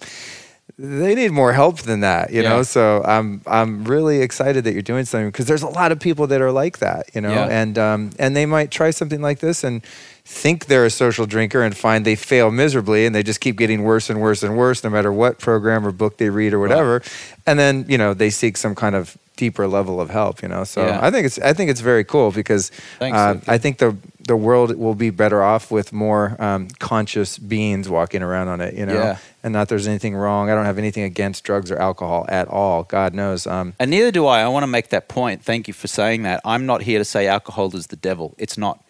they 0.79 1.15
need 1.17 1.33
more 1.33 1.53
help 1.53 1.79
than 1.81 2.01
that. 2.01 2.31
You 2.33 2.43
Yeah. 2.43 2.51
know, 2.51 2.63
so 2.63 3.03
I'm 3.05 3.41
I'm 3.47 3.85
really 3.85 4.23
excited 4.23 4.63
that 4.65 4.75
you're 4.75 4.83
doing 4.83 5.05
something 5.07 5.29
because 5.29 5.47
there's 5.47 5.63
a 5.65 5.69
lot 5.69 5.91
of 5.91 5.99
people 5.99 6.29
that 6.29 6.41
are 6.41 6.53
like 6.53 6.79
that. 6.79 7.11
You 7.15 7.21
know, 7.21 7.31
Yeah. 7.33 7.47
and 7.51 7.77
um, 7.79 8.11
and 8.19 8.37
they 8.37 8.47
might 8.47 8.71
try 8.71 8.91
something 8.91 9.21
like 9.21 9.41
this 9.41 9.65
and 9.65 9.83
think 10.31 10.67
they're 10.67 10.85
a 10.85 10.91
social 10.91 11.27
drinker 11.27 11.63
and 11.63 11.75
find 11.77 12.05
they 12.05 12.15
fail 12.15 12.51
miserably 12.51 13.07
and 13.07 13.15
they 13.15 13.23
just 13.23 13.41
keep 13.41 13.57
getting 13.57 13.83
worse 13.83 14.11
and 14.11 14.21
worse 14.21 14.43
and 14.43 14.57
worse 14.57 14.85
no 14.85 14.91
matter 14.91 15.11
what 15.13 15.39
program 15.39 15.87
or 15.87 15.91
book 15.91 16.19
they 16.19 16.29
read 16.31 16.53
or 16.53 16.61
whatever 16.61 17.03
and 17.47 17.59
then 17.59 17.85
you 17.89 17.97
know 17.97 18.13
they 18.15 18.31
seek 18.31 18.57
some 18.57 18.75
kind 18.75 18.95
of 18.95 19.17
deeper 19.37 19.67
level 19.67 20.01
of 20.01 20.11
help 20.11 20.43
you 20.43 20.49
know 20.49 20.65
so 20.65 20.85
Yeah. 20.85 20.99
i 21.03 21.11
think 21.11 21.25
it's 21.27 21.39
i 21.41 21.53
think 21.55 21.71
it's 21.71 21.81
very 21.81 22.05
cool 22.05 22.31
because 22.31 22.71
Thanks, 22.99 23.17
uh, 23.17 23.41
i 23.49 23.57
think 23.59 23.79
the 23.79 23.97
the 24.27 24.37
world 24.37 24.77
will 24.77 24.95
be 24.95 25.09
better 25.11 25.43
off 25.43 25.71
with 25.71 25.93
more 25.93 26.37
um, 26.39 26.69
conscious 26.79 27.39
beings 27.39 27.89
walking 27.89 28.23
around 28.23 28.49
on 28.49 28.61
it, 28.61 28.75
you 28.75 28.85
know, 28.85 28.93
Yeah. 28.93 29.17
and 29.43 29.55
not 29.55 29.69
there's 29.71 29.89
anything 29.89 30.15
wrong. 30.15 30.51
I 30.51 30.55
don't 30.55 30.67
have 30.67 30.77
anything 30.77 31.05
against 31.05 31.45
drugs 31.45 31.71
or 31.71 31.79
alcohol 31.79 32.27
at 32.29 32.47
all. 32.49 32.83
God 32.83 33.15
knows. 33.15 33.47
Um, 33.47 33.73
And 33.81 33.91
neither 33.91 34.11
do 34.11 34.27
I. 34.27 34.43
I 34.43 34.49
want 34.49 34.65
to 34.65 34.67
make 34.67 34.91
that 34.91 35.09
point. 35.09 35.43
Thank 35.43 35.67
you 35.67 35.73
for 35.73 35.87
saying 35.89 36.25
that. 36.25 36.43
I'm 36.45 36.67
not 36.67 36.83
here 36.83 36.99
to 36.99 37.07
say 37.07 37.27
alcohol 37.27 37.75
is 37.75 37.87
the 37.87 37.97
devil. 37.97 38.35
It's 38.37 38.59
not. 38.59 38.85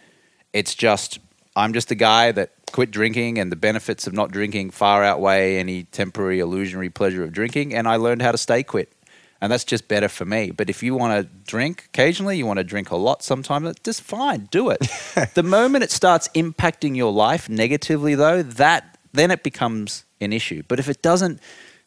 It's 0.53 0.75
just, 0.75 1.21
I'm 1.59 1.73
just 1.73 1.91
a 1.91 1.97
guy 1.97 2.33
that 2.33 2.53
quit 2.73 2.91
drinking, 2.91 3.39
and 3.39 3.51
the 3.51 3.57
benefits 3.57 4.07
of 4.07 4.13
not 4.13 4.31
drinking 4.31 4.71
far 4.71 5.03
outweigh 5.03 5.59
any 5.59 5.85
temporary 5.85 6.39
illusionary 6.39 6.91
pleasure 6.91 7.25
of 7.25 7.33
drinking. 7.33 7.75
And 7.75 7.89
I 7.89 7.97
learned 7.97 8.23
how 8.23 8.33
to 8.33 8.39
stay 8.39 8.63
quit. 8.63 8.93
And 9.41 9.53
that's 9.53 9.65
just 9.65 9.89
better 9.89 10.09
for 10.09 10.25
me. 10.25 10.51
But 10.51 10.69
if 10.69 10.83
you 10.83 10.95
want 10.95 11.21
to 11.21 11.29
drink 11.47 11.85
occasionally, 11.87 12.37
you 12.37 12.47
want 12.47 12.59
to 12.59 12.65
drink 12.65 12.91
a 12.91 12.97
lot 12.97 13.23
sometimes, 13.23 13.67
that's 13.67 13.81
just 13.81 14.03
fine, 14.03 14.49
do 14.51 14.71
it. 14.71 14.81
the 15.35 15.43
moment 15.43 15.85
it 15.85 15.91
starts 15.91 16.29
impacting 16.29 16.97
your 16.97 17.13
life 17.13 17.49
negatively, 17.49 18.15
though, 18.15 18.43
that 18.43 18.99
then 19.13 19.31
it 19.31 19.43
becomes 19.43 20.05
an 20.21 20.33
issue. 20.33 20.63
But 20.67 20.79
if 20.79 20.89
it 20.89 21.03
doesn't 21.03 21.41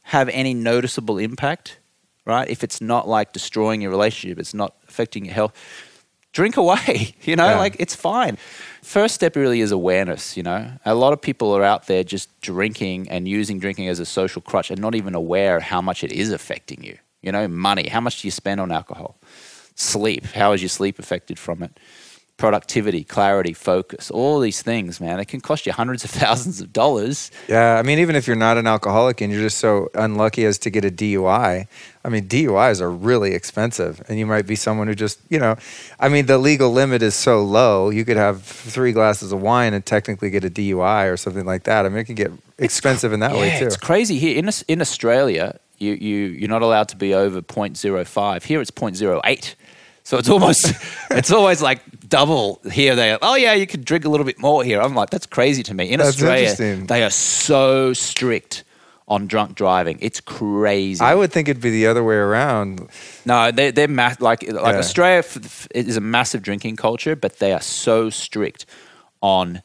have 0.04 0.30
any 0.30 0.54
noticeable 0.54 1.18
impact, 1.18 1.78
right? 2.26 2.50
If 2.50 2.64
it's 2.64 2.82
not 2.82 3.08
like 3.08 3.34
destroying 3.34 3.82
your 3.82 3.92
relationship, 3.92 4.40
it's 4.40 4.54
not 4.54 4.76
affecting 4.88 5.26
your 5.26 5.34
health, 5.34 5.54
drink 6.34 6.58
away, 6.58 7.16
you 7.24 7.36
know, 7.36 7.50
Yeah. 7.50 7.58
like 7.58 7.76
it's 7.80 7.96
fine. 7.96 8.38
First 8.82 9.16
step 9.16 9.36
really 9.36 9.62
is 9.62 9.72
awareness, 9.72 10.36
you 10.36 10.44
know. 10.44 10.72
A 10.86 10.96
lot 10.96 11.14
of 11.14 11.22
people 11.22 11.56
are 11.56 11.64
out 11.64 11.88
there 11.88 12.04
just 12.04 12.30
drinking 12.42 13.10
and 13.10 13.28
using 13.28 13.60
drinking 13.60 13.88
as 13.90 14.00
a 14.00 14.06
social 14.06 14.42
crutch 14.42 14.72
and 14.72 14.80
not 14.82 14.96
even 14.96 15.14
aware 15.16 15.60
how 15.60 15.82
much 15.82 16.04
it 16.04 16.12
is 16.12 16.32
affecting 16.32 16.84
you. 16.84 16.98
You 17.22 17.32
know, 17.32 17.48
money, 17.48 17.88
how 17.90 18.02
much 18.02 18.22
do 18.22 18.28
you 18.28 18.32
spend 18.32 18.60
on 18.60 18.72
alcohol? 18.72 19.20
Sleep, 19.76 20.26
how 20.26 20.54
is 20.54 20.62
your 20.62 20.70
sleep 20.70 20.98
affected 21.00 21.38
from 21.38 21.62
it? 21.64 21.80
Productivity, 22.42 23.04
clarity, 23.04 23.54
focus, 23.54 24.10
all 24.10 24.40
these 24.40 24.64
things, 24.64 25.00
man. 25.00 25.20
It 25.20 25.28
can 25.28 25.42
cost 25.42 25.68
you 25.68 25.74
hundreds 25.74 26.04
of 26.04 26.10
thousands 26.10 26.60
of 26.60 26.74
dollars. 26.74 27.30
Yeah, 27.48 27.76
I 27.76 27.84
mean, 27.84 28.00
even 28.00 28.16
if 28.16 28.26
you're 28.26 28.36
not 28.36 28.58
an 28.58 28.66
alcoholic 28.66 29.22
and 29.22 29.32
you're 29.32 29.44
just 29.44 29.60
so 29.60 29.90
unlucky 29.94 30.44
as 30.46 30.58
to 30.58 30.72
get 30.72 30.84
a 30.84 30.90
DUI, 30.90 31.68
I 32.04 32.10
mean, 32.10 32.28
DUIs 32.28 32.82
are 32.82 32.90
really 32.90 33.36
expensive, 33.36 34.02
and 34.10 34.18
you 34.18 34.26
might 34.26 34.48
be 34.48 34.56
someone 34.56 34.88
who 34.88 34.96
just, 34.96 35.20
you 35.30 35.38
know, 35.38 35.56
I 36.00 36.10
mean, 36.10 36.26
the 36.26 36.40
legal 36.40 36.72
limit 36.72 37.04
is 37.04 37.14
so 37.14 37.44
low. 37.44 37.92
You 37.92 38.04
could 38.06 38.18
have 38.18 38.42
three 38.42 38.92
glasses 38.92 39.32
of 39.32 39.40
wine 39.40 39.76
and 39.76 39.86
technically 39.86 40.32
get 40.32 40.44
a 40.44 40.50
DUI 40.50 41.14
or 41.14 41.18
something 41.18 41.46
like 41.46 41.64
that. 41.66 41.86
I 41.86 41.90
mean, 41.90 42.00
it 42.00 42.06
can 42.06 42.16
get 42.16 42.32
expensive 42.58 43.14
in 43.14 43.20
that 43.20 43.34
way 43.34 43.50
Yeah, 43.50 43.60
too. 43.60 43.66
It's 43.68 43.78
crazy 43.78 44.18
here 44.18 44.36
in 44.36 44.50
in 44.68 44.82
Australia. 44.82 45.60
You 45.78 45.94
you 45.94 46.18
you're 46.40 46.50
not 46.50 46.64
allowed 46.64 46.90
to 46.90 46.96
be 46.96 47.14
over 47.14 47.42
0.05. 47.42 48.44
Here 48.44 48.62
it's 48.62 48.72
0.08. 48.72 49.56
So 50.04 50.18
it's 50.18 50.30
almost 50.30 50.74
it's 51.12 51.32
always 51.32 51.62
like 51.62 51.82
double 52.10 52.60
here. 52.72 52.96
They 52.96 53.18
oh 53.22 53.36
yeah, 53.36 53.54
you 53.54 53.68
could 53.68 53.86
drink 53.86 54.06
a 54.06 54.10
little 54.10 54.26
bit 54.26 54.40
more 54.40 54.64
here. 54.64 54.82
I'm 54.82 54.96
like 54.96 55.10
that's 55.10 55.26
crazy 55.28 55.64
to 55.64 55.74
me. 55.74 55.90
In 55.92 56.00
That's 56.00 56.10
Australia, 56.10 56.50
interesting. 56.50 56.88
they 56.88 57.04
are 57.04 57.10
so 57.10 57.94
strict 57.94 58.64
on 59.08 59.28
drunk 59.28 59.56
driving. 59.56 59.98
It's 60.02 60.22
crazy. 60.22 61.04
I 61.04 61.16
would 61.16 61.32
think 61.32 61.50
it'd 61.50 61.62
be 61.62 61.70
the 61.70 61.88
other 61.88 62.04
way 62.04 62.16
around. 62.16 62.88
No, 63.26 63.52
they, 63.52 63.72
they're 63.72 63.88
ma- 63.88 64.16
like 64.20 64.44
like 64.44 64.74
Yeah. 64.74 64.80
Australia 64.80 65.20
f- 65.20 65.38
f- 65.44 65.68
is 65.76 65.98
a 65.98 66.02
massive 66.02 66.42
drinking 66.42 66.78
culture, 66.78 67.16
but 67.16 67.40
they 67.40 67.52
are 67.54 67.62
so 67.62 68.10
strict 68.10 68.66
on 69.22 69.62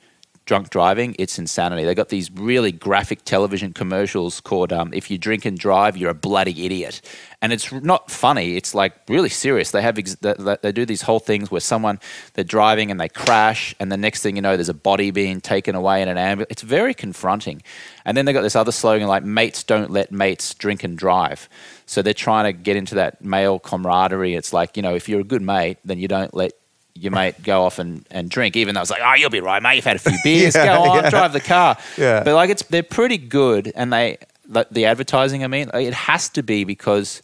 drunk 0.46 0.70
driving. 0.70 1.14
It's 1.18 1.38
insanity. 1.38 1.84
They 1.84 1.94
got 1.94 2.08
these 2.08 2.30
really 2.30 2.72
graphic 2.72 3.24
television 3.24 3.72
commercials 3.72 4.40
called 4.40 4.72
um, 4.72 4.94
"If 4.94 5.10
you 5.10 5.18
drink 5.18 5.44
and 5.44 5.58
drive, 5.58 5.96
you're 5.96 6.10
a 6.10 6.14
bloody 6.14 6.64
idiot," 6.64 7.02
and 7.42 7.52
it's 7.52 7.70
not 7.72 8.10
funny. 8.10 8.56
It's 8.56 8.74
like 8.74 8.94
really 9.08 9.28
serious. 9.28 9.72
They 9.72 9.82
have 9.82 9.98
ex- 9.98 10.14
they, 10.16 10.56
they- 10.62 10.72
do 10.72 10.86
these 10.86 11.02
whole 11.02 11.18
things 11.20 11.50
where 11.50 11.60
someone 11.60 11.98
they're 12.34 12.44
driving 12.44 12.90
and 12.90 13.00
they 13.00 13.08
crash, 13.08 13.74
and 13.80 13.90
the 13.90 13.96
next 13.96 14.22
thing 14.22 14.36
you 14.36 14.42
know, 14.42 14.56
there's 14.56 14.68
a 14.68 14.74
body 14.74 15.10
being 15.10 15.40
taken 15.40 15.74
away 15.74 16.00
in 16.00 16.08
an 16.08 16.18
ambulance. 16.18 16.50
It's 16.50 16.62
very 16.62 16.94
confronting. 16.94 17.62
And 18.04 18.16
then 18.16 18.24
they 18.24 18.32
got 18.32 18.42
this 18.42 18.56
other 18.56 18.72
slogan 18.72 19.08
like 19.08 19.24
"Mates 19.24 19.64
don't 19.64 19.90
let 19.90 20.12
mates 20.12 20.54
drink 20.54 20.84
and 20.84 20.96
drive." 20.96 21.48
So 21.86 22.02
they're 22.02 22.14
trying 22.14 22.44
to 22.44 22.52
get 22.52 22.76
into 22.76 22.94
that 22.96 23.22
male 23.24 23.58
camaraderie. 23.58 24.34
It's 24.34 24.52
like, 24.52 24.76
you 24.76 24.82
know, 24.82 24.94
if 24.94 25.08
you're 25.08 25.20
a 25.20 25.24
good 25.24 25.42
mate, 25.42 25.78
then 25.84 25.98
you 25.98 26.08
don't 26.08 26.32
let 26.34 26.52
your 26.96 27.12
mate 27.12 27.42
go 27.42 27.62
off 27.62 27.78
and, 27.78 28.06
and 28.10 28.30
drink, 28.30 28.56
even 28.56 28.74
though 28.74 28.80
it's 28.80 28.90
like, 28.90 29.02
oh, 29.04 29.14
you'll 29.14 29.30
be 29.30 29.40
right, 29.40 29.62
mate. 29.62 29.76
You've 29.76 29.84
had 29.84 29.96
a 29.96 30.00
few 30.00 30.18
beers. 30.24 30.54
Yeah, 30.66 30.76
go 30.76 30.90
on, 30.90 31.04
yeah. 31.04 31.10
drive 31.10 31.32
the 31.32 31.40
car. 31.40 31.76
Yeah. 31.98 32.22
But 32.22 32.34
like, 32.34 32.50
it's 32.50 32.62
they're 32.64 32.82
pretty 32.82 33.18
good, 33.18 33.72
and 33.74 33.92
they 33.92 34.18
like, 34.48 34.68
the 34.70 34.86
advertising. 34.86 35.44
I 35.44 35.46
mean, 35.46 35.70
like, 35.72 35.86
it 35.86 35.94
has 35.94 36.28
to 36.30 36.42
be 36.42 36.64
because, 36.64 37.22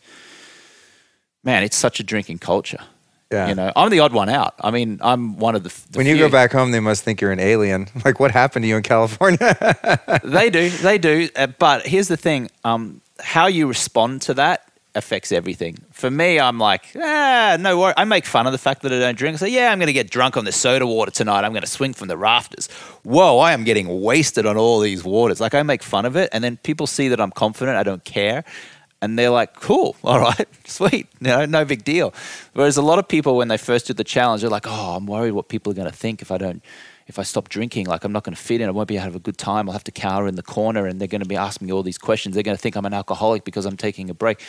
man, 1.44 1.62
it's 1.62 1.76
such 1.76 2.00
a 2.00 2.02
drinking 2.02 2.38
culture. 2.38 2.78
Yeah. 3.30 3.48
You 3.48 3.54
know, 3.54 3.72
I'm 3.74 3.90
the 3.90 4.00
odd 4.00 4.12
one 4.12 4.28
out. 4.28 4.54
I 4.60 4.70
mean, 4.70 4.98
I'm 5.02 5.38
one 5.38 5.54
of 5.54 5.62
the. 5.62 5.70
the 5.90 5.98
when 5.98 6.06
you 6.06 6.16
few. 6.16 6.26
go 6.26 6.30
back 6.30 6.52
home, 6.52 6.70
they 6.70 6.80
must 6.80 7.02
think 7.02 7.20
you're 7.20 7.32
an 7.32 7.40
alien. 7.40 7.88
Like, 8.04 8.20
what 8.20 8.30
happened 8.30 8.64
to 8.64 8.68
you 8.68 8.76
in 8.76 8.82
California? 8.82 10.20
they 10.24 10.50
do, 10.50 10.68
they 10.68 10.98
do. 10.98 11.28
Uh, 11.34 11.46
but 11.46 11.86
here's 11.86 12.08
the 12.08 12.16
thing: 12.16 12.50
um, 12.64 13.00
how 13.20 13.46
you 13.46 13.66
respond 13.66 14.22
to 14.22 14.34
that 14.34 14.71
affects 14.94 15.32
everything. 15.32 15.78
For 15.90 16.10
me, 16.10 16.38
I'm 16.38 16.58
like, 16.58 16.86
ah, 16.96 17.56
no 17.58 17.78
worry. 17.78 17.94
I 17.96 18.04
make 18.04 18.26
fun 18.26 18.46
of 18.46 18.52
the 18.52 18.58
fact 18.58 18.82
that 18.82 18.92
I 18.92 18.98
don't 18.98 19.16
drink. 19.16 19.34
I 19.34 19.38
say, 19.38 19.48
yeah, 19.48 19.72
I'm 19.72 19.78
going 19.78 19.86
to 19.86 19.92
get 19.92 20.10
drunk 20.10 20.36
on 20.36 20.44
the 20.44 20.52
soda 20.52 20.86
water 20.86 21.10
tonight. 21.10 21.44
I'm 21.44 21.52
going 21.52 21.62
to 21.62 21.68
swing 21.68 21.94
from 21.94 22.08
the 22.08 22.16
rafters. 22.16 22.68
Whoa, 23.02 23.38
I 23.38 23.52
am 23.52 23.64
getting 23.64 24.02
wasted 24.02 24.46
on 24.46 24.56
all 24.56 24.80
these 24.80 25.04
waters. 25.04 25.40
Like 25.40 25.54
I 25.54 25.62
make 25.62 25.82
fun 25.82 26.04
of 26.04 26.16
it, 26.16 26.28
and 26.32 26.44
then 26.44 26.58
people 26.58 26.86
see 26.86 27.08
that 27.08 27.20
I'm 27.20 27.30
confident. 27.30 27.76
I 27.76 27.82
don't 27.82 28.04
care. 28.04 28.44
And 29.00 29.18
they're 29.18 29.30
like, 29.30 29.54
cool, 29.54 29.96
all 30.04 30.20
right, 30.20 30.46
sweet, 30.64 31.08
you 31.20 31.26
know, 31.26 31.44
no 31.44 31.64
big 31.64 31.84
deal. 31.84 32.14
Whereas 32.52 32.76
a 32.76 32.82
lot 32.82 32.98
of 32.98 33.08
people, 33.08 33.36
when 33.36 33.48
they 33.48 33.58
first 33.58 33.86
do 33.86 33.94
the 33.94 34.04
challenge, 34.04 34.42
they're 34.42 34.50
like, 34.50 34.66
oh, 34.66 34.96
I'm 34.96 35.06
worried 35.06 35.32
what 35.32 35.48
people 35.48 35.72
are 35.72 35.74
going 35.74 35.90
to 35.90 35.96
think 35.96 36.22
if 36.22 36.30
I 36.30 36.38
don't 36.38 36.62
if 37.06 37.18
I 37.18 37.22
stop 37.22 37.48
drinking, 37.48 37.86
like 37.86 38.04
I'm 38.04 38.12
not 38.12 38.24
going 38.24 38.34
to 38.34 38.40
fit 38.40 38.60
in, 38.60 38.68
I 38.68 38.72
won't 38.72 38.88
be 38.88 38.94
able 38.94 39.00
to 39.00 39.04
have 39.04 39.16
a 39.16 39.20
good 39.20 39.38
time. 39.38 39.68
I'll 39.68 39.72
have 39.72 39.84
to 39.84 39.92
cower 39.92 40.26
in 40.26 40.36
the 40.36 40.42
corner 40.42 40.86
and 40.86 41.00
they're 41.00 41.08
going 41.08 41.22
to 41.22 41.28
be 41.28 41.36
asking 41.36 41.66
me 41.66 41.72
all 41.72 41.82
these 41.82 41.98
questions. 41.98 42.34
They're 42.34 42.42
going 42.42 42.56
to 42.56 42.60
think 42.60 42.76
I'm 42.76 42.86
an 42.86 42.94
alcoholic 42.94 43.44
because 43.44 43.66
I'm 43.66 43.76
taking 43.76 44.08
a 44.10 44.14
break. 44.14 44.40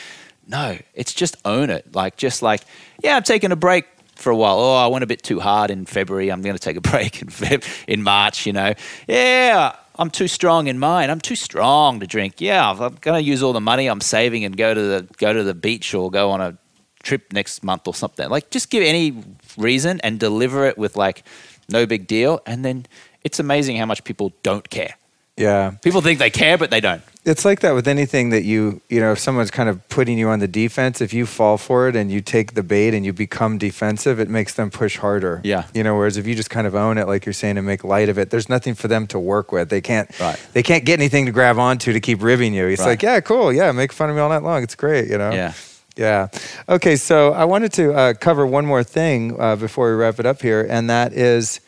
No, 0.47 0.77
it's 0.93 1.13
just 1.13 1.37
own 1.45 1.69
it. 1.69 1.95
Like, 1.95 2.17
just 2.17 2.41
like, 2.41 2.61
yeah, 3.03 3.15
I'm 3.15 3.23
taking 3.23 3.51
a 3.51 3.55
break 3.55 3.85
for 4.15 4.29
a 4.29 4.35
while. 4.35 4.59
Oh, 4.59 4.75
I 4.75 4.87
went 4.87 5.03
a 5.03 5.07
bit 5.07 5.23
too 5.23 5.39
hard 5.39 5.71
in 5.71 5.85
February. 5.85 6.31
I'm 6.31 6.41
going 6.41 6.55
to 6.55 6.59
take 6.61 6.77
a 6.77 6.81
break 6.91 7.21
in, 7.21 7.29
Feb- 7.29 7.65
in 7.87 8.03
March, 8.03 8.45
you 8.45 8.53
know. 8.53 8.73
Yeah, 9.07 9.75
I'm 9.95 10.09
too 10.09 10.27
strong 10.27 10.67
in 10.67 10.79
mine. 10.79 11.09
I'm 11.09 11.21
too 11.21 11.35
strong 11.35 11.99
to 12.01 12.07
drink. 12.07 12.41
Yeah, 12.41 12.69
I'm 12.71 12.95
going 13.01 13.23
to 13.23 13.27
use 13.27 13.41
all 13.41 13.53
the 13.53 13.61
money 13.61 13.87
I'm 13.87 14.01
saving 14.01 14.43
and 14.45 14.55
go 14.57 14.73
to 14.73 14.81
the 14.81 15.07
go 15.17 15.33
to 15.33 15.43
the 15.43 15.53
beach 15.53 15.93
or 15.93 16.11
go 16.11 16.31
on 16.31 16.41
a 16.41 16.57
trip 17.03 17.31
next 17.33 17.63
month 17.63 17.87
or 17.87 17.93
something. 17.93 18.29
Like, 18.29 18.49
just 18.49 18.69
give 18.69 18.83
any 18.83 19.23
reason 19.57 19.99
and 20.01 20.19
deliver 20.19 20.65
it 20.65 20.77
with 20.77 20.95
like 20.97 21.23
no 21.69 21.85
big 21.85 22.07
deal, 22.07 22.41
and 22.45 22.65
then 22.65 22.85
it's 23.23 23.39
amazing 23.39 23.77
how 23.77 23.85
much 23.85 24.03
people 24.03 24.33
don't 24.43 24.69
care. 24.69 24.95
yeah. 25.37 25.71
People 25.81 26.01
think 26.01 26.19
they 26.19 26.29
care, 26.29 26.57
but 26.57 26.69
they 26.69 26.81
don't. 26.81 27.01
It's 27.25 27.45
like 27.45 27.61
that 27.61 27.73
with 27.73 27.87
anything 27.87 28.31
that 28.31 28.43
you, 28.43 28.81
you 28.89 28.99
know, 28.99 29.13
if 29.13 29.19
someone's 29.19 29.49
kind 29.49 29.69
of 29.69 29.87
putting 29.87 30.17
you 30.17 30.27
on 30.27 30.39
the 30.39 30.47
defense, 30.47 30.99
if 30.99 31.13
you 31.13 31.25
fall 31.25 31.57
for 31.57 31.87
it 31.87 31.95
and 31.95 32.11
you 32.11 32.19
take 32.19 32.53
the 32.53 32.63
bait 32.63 32.93
and 32.93 33.05
you 33.05 33.13
become 33.13 33.57
defensive, 33.57 34.19
it 34.19 34.27
makes 34.29 34.55
them 34.55 34.69
push 34.69 34.97
harder. 34.97 35.39
Yeah. 35.45 35.65
You 35.73 35.83
know, 35.83 35.95
whereas 35.95 36.17
if 36.17 36.27
you 36.27 36.35
just 36.35 36.49
kind 36.49 36.67
of 36.67 36.75
own 36.75 36.97
it, 36.97 37.07
like 37.07 37.25
you're 37.25 37.31
saying, 37.31 37.57
and 37.57 37.65
make 37.65 37.85
light 37.85 38.09
of 38.09 38.17
it, 38.17 38.29
there's 38.29 38.49
nothing 38.49 38.73
for 38.73 38.89
them 38.89 39.07
to 39.07 39.19
work 39.19 39.53
with. 39.53 39.69
They 39.69 39.79
can't, 39.79 40.09
Right. 40.19 40.37
they 40.51 40.63
can't 40.63 40.83
get 40.83 40.99
anything 40.99 41.25
to 41.27 41.31
grab 41.31 41.57
onto 41.57 41.93
to 41.93 42.01
keep 42.01 42.21
ribbing 42.21 42.53
you. 42.53 42.67
It's 42.67 42.81
Right. 42.81 42.87
like, 42.89 43.03
yeah, 43.03 43.21
cool. 43.21 43.53
Yeah. 43.53 43.71
Make 43.71 43.93
fun 43.93 44.09
of 44.09 44.17
me 44.17 44.21
all 44.21 44.27
night 44.29 44.43
long. 44.43 44.61
It's 44.61 44.75
great. 44.75 45.07
You 45.09 45.17
know? 45.17 45.31
Yeah. 45.31 45.53
Yeah. 45.95 46.27
Okay. 46.67 46.97
So 46.97 47.31
I 47.31 47.45
wanted 47.45 47.71
to 47.73 47.93
uh, 47.93 48.13
cover 48.15 48.45
one 48.45 48.65
more 48.65 48.83
thing 48.83 49.39
uh, 49.39 49.55
before 49.55 49.89
we 49.91 49.95
wrap 49.95 50.19
it 50.19 50.25
up 50.25 50.41
here, 50.41 50.67
and 50.69 50.89
that 50.89 51.13
is 51.13 51.61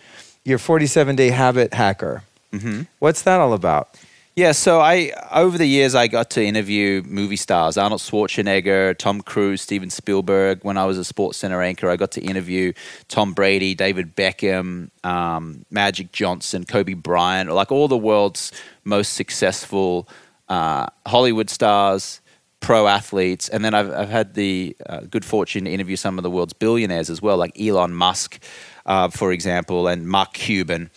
your 0.44 0.58
47 0.58 1.16
day 1.16 1.30
habit 1.30 1.74
hacker. 1.74 2.24
Mm-hmm. 2.52 2.82
What's 3.00 3.22
that 3.22 3.40
all 3.40 3.54
about? 3.54 3.90
Yeah, 4.36 4.52
so 4.52 4.82
I 4.82 5.12
over 5.32 5.58
the 5.58 5.66
years 5.66 5.96
I 5.96 6.08
got 6.08 6.30
to 6.32 6.44
interview 6.44 7.02
movie 7.06 7.38
stars: 7.38 7.78
Arnold 7.78 8.02
Schwarzenegger, 8.02 8.98
Tom 8.98 9.22
Cruise, 9.22 9.62
Steven 9.62 9.90
Spielberg. 9.90 10.60
When 10.62 10.78
I 10.78 10.84
was 10.84 10.98
a 10.98 11.06
Sports 11.06 11.38
Center 11.38 11.62
anchor, 11.62 11.90
I 11.90 11.96
got 11.96 12.12
to 12.12 12.22
interview 12.22 12.74
Tom 13.08 13.32
Brady, 13.32 13.76
David 13.76 14.14
Beckham, 14.14 14.90
um, 15.06 15.66
Magic 15.72 16.12
Johnson, 16.12 16.66
Kobe 16.66 16.96
Bryant, 16.96 17.50
like 17.50 17.72
all 17.72 17.88
the 17.88 17.98
world's 17.98 18.52
most 18.84 19.14
successful 19.14 20.10
uh, 20.50 20.88
Hollywood 21.08 21.50
stars, 21.50 22.20
pro 22.60 22.88
athletes, 22.88 23.48
and 23.48 23.64
then 23.64 23.74
I've, 23.74 23.90
I've 23.90 24.10
had 24.10 24.34
the 24.34 24.76
uh, 24.86 25.00
good 25.10 25.24
fortune 25.24 25.64
to 25.64 25.72
interview 25.72 25.96
some 25.96 26.20
of 26.20 26.24
the 26.24 26.30
world's 26.30 26.52
billionaires 26.52 27.10
as 27.10 27.22
well, 27.22 27.38
like 27.38 27.58
Elon 27.58 27.94
Musk, 27.94 28.44
uh, 28.86 29.08
for 29.08 29.32
example, 29.32 29.88
and 29.88 30.10
Mark 30.10 30.34
Cuban. 30.34 30.90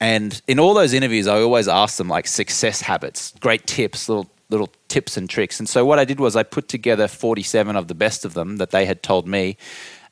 And 0.00 0.40
in 0.46 0.58
all 0.58 0.74
those 0.74 0.92
interviews, 0.92 1.26
I 1.26 1.40
always 1.40 1.68
ask 1.68 1.96
them 1.96 2.08
like 2.08 2.26
success 2.26 2.80
habits, 2.80 3.32
great 3.40 3.66
tips, 3.66 4.08
little 4.08 4.30
little 4.50 4.70
tips 4.88 5.16
and 5.16 5.28
tricks. 5.28 5.58
And 5.58 5.68
so 5.68 5.84
what 5.84 5.98
I 5.98 6.04
did 6.04 6.20
was 6.20 6.36
I 6.36 6.42
put 6.42 6.68
together 6.68 7.08
47 7.08 7.76
of 7.76 7.88
the 7.88 7.94
best 7.94 8.24
of 8.24 8.34
them 8.34 8.58
that 8.58 8.70
they 8.70 8.84
had 8.86 9.02
told 9.02 9.26
me 9.26 9.56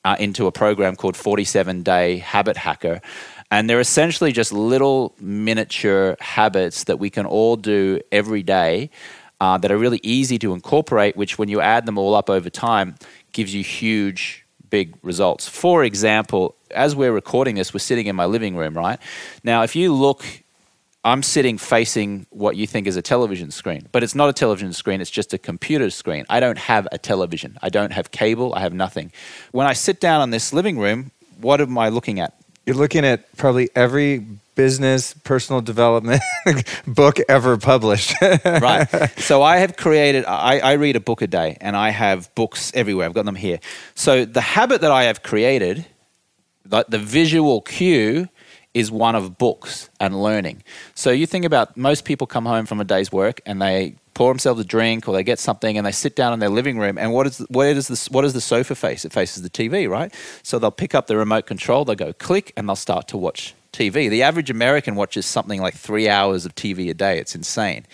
uh, 0.05 0.17
into 0.19 0.47
a 0.47 0.53
program 0.53 0.97
called 0.97 1.17
47 1.17 1.83
Day 1.83 2.19
Habit 2.19 2.57
Hacker. 2.57 3.01
And 3.51 3.69
they're 3.69 3.81
essentially 3.81 4.33
just 4.33 4.53
little 4.53 5.15
miniature 5.21 6.17
habits 6.21 6.85
that 6.85 6.99
we 6.99 7.11
can 7.11 7.27
all 7.27 7.57
do 7.57 8.01
every 8.11 8.43
day 8.43 8.91
uh, 9.41 9.59
that 9.59 9.71
are 9.71 9.77
really 9.77 10.01
easy 10.03 10.39
to 10.39 10.55
incorporate, 10.55 11.17
which 11.17 11.39
when 11.39 11.49
you 11.49 11.61
add 11.61 11.85
them 11.85 11.99
all 11.99 12.15
up 12.15 12.31
over 12.31 12.49
time 12.49 12.95
gives 13.33 13.55
you 13.55 13.63
huge 13.63 14.47
big 14.71 14.97
results. 15.03 15.47
For 15.49 15.85
example, 15.85 16.57
as 16.73 16.97
we're 16.97 17.13
recording 17.13 17.57
this, 17.57 17.73
we're 17.73 17.81
sitting 17.81 18.07
in 18.07 18.17
my 18.17 18.27
living 18.27 18.57
room, 18.57 18.77
right? 18.77 18.99
Now, 19.45 19.63
if 19.63 19.77
you 19.77 19.93
look, 19.93 20.25
I'm 21.05 21.23
sitting 21.23 21.59
facing 21.59 22.27
what 22.31 22.57
you 22.57 22.67
think 22.67 22.87
is 22.87 22.97
a 22.97 23.03
television 23.03 23.51
screen, 23.51 23.89
but 23.93 24.03
it's 24.03 24.15
not 24.15 24.29
a 24.29 24.33
television 24.33 24.73
screen, 24.73 25.01
it's 25.01 25.11
just 25.11 25.35
a 25.35 25.39
computer 25.39 25.91
screen. 25.91 26.25
I 26.31 26.41
don't 26.41 26.59
have 26.59 26.87
a 26.93 26.99
television, 26.99 27.59
I 27.63 27.69
don't 27.71 27.93
have 27.93 28.11
cable, 28.11 28.55
I 28.55 28.61
have 28.61 28.73
nothing. 28.73 29.13
When 29.51 29.67
I 29.67 29.73
sit 29.73 30.01
down 30.01 30.21
on 30.21 30.31
this 30.31 30.53
living 30.53 30.79
room, 30.79 31.11
what 31.41 31.61
am 31.61 31.77
I 31.77 31.89
looking 31.89 32.21
at? 32.21 32.35
You're 32.67 32.77
looking 32.77 33.05
at 33.05 33.37
probably 33.37 33.69
every 33.75 34.25
business, 34.55 35.15
personal 35.25 35.61
development 35.61 36.23
book 36.87 37.19
ever 37.29 37.57
published. 37.57 38.15
right. 38.45 38.87
So 39.19 39.43
I 39.43 39.57
have 39.59 39.77
created, 39.77 40.25
I, 40.27 40.59
I, 40.59 40.73
read 40.73 40.95
a 40.95 41.01
book 41.01 41.23
a 41.23 41.27
day 41.27 41.57
and 41.61 41.77
I 41.77 41.91
have 41.91 42.33
books 42.35 42.71
everywhere. 42.75 43.07
I've 43.07 43.15
got 43.15 43.25
them 43.25 43.35
here. 43.35 43.61
So 43.95 44.25
the 44.25 44.41
habit 44.41 44.83
that 44.83 44.91
I 44.91 45.05
have 45.05 45.23
created, 45.23 45.87
like 46.71 46.87
the 46.89 46.99
visual 46.99 47.61
cue, 47.61 48.29
is 48.75 48.91
one 48.91 49.15
of 49.15 49.37
books 49.37 49.91
and 50.01 50.23
learning. 50.23 50.63
So 50.95 51.11
you 51.11 51.27
think 51.27 51.45
about 51.45 51.77
most 51.77 52.05
people 52.05 52.27
come 52.27 52.47
home 52.47 52.67
from 52.67 52.81
a 52.81 52.85
day's 52.85 53.13
work 53.13 53.41
and 53.45 53.61
they 53.61 53.97
pour 54.15 54.31
themselves 54.31 54.61
a 54.61 54.65
drink 54.65 55.09
or 55.09 55.15
they 55.15 55.23
get 55.23 55.39
something 55.39 55.77
and 55.77 55.87
they 55.87 55.93
sit 55.93 56.17
down 56.17 56.33
in 56.33 56.39
their 56.39 56.49
living 56.49 56.79
room 56.79 56.99
and 56.99 57.13
what 57.13 57.27
is 57.27 57.39
where 57.49 57.73
does 57.75 57.89
this 57.89 58.11
what 58.11 58.23
does 58.23 58.33
the 58.33 58.41
sofa 58.41 58.75
face? 58.75 59.05
It 59.05 59.13
faces 59.13 59.43
the 59.43 59.51
TV, 59.51 59.89
right? 59.89 60.13
So 60.43 60.59
they'll 60.59 60.71
pick 60.71 60.95
up 60.95 61.07
the 61.07 61.17
remote 61.17 61.47
control, 61.47 61.85
they'll 61.85 61.97
go 61.97 62.13
click 62.13 62.53
and 62.57 62.69
they'll 62.69 62.77
start 62.77 63.09
to 63.09 63.17
watch 63.19 63.55
TV. 63.73 64.09
The 64.09 64.23
average 64.23 64.51
American 64.51 64.97
watches 64.97 65.27
something 65.27 65.61
like 65.61 65.75
3 65.75 66.09
hours 66.09 66.45
of 66.47 66.55
TV 66.55 66.91
a 66.91 66.95
day. 66.95 67.19
It's 67.19 67.35
insane. 67.35 67.87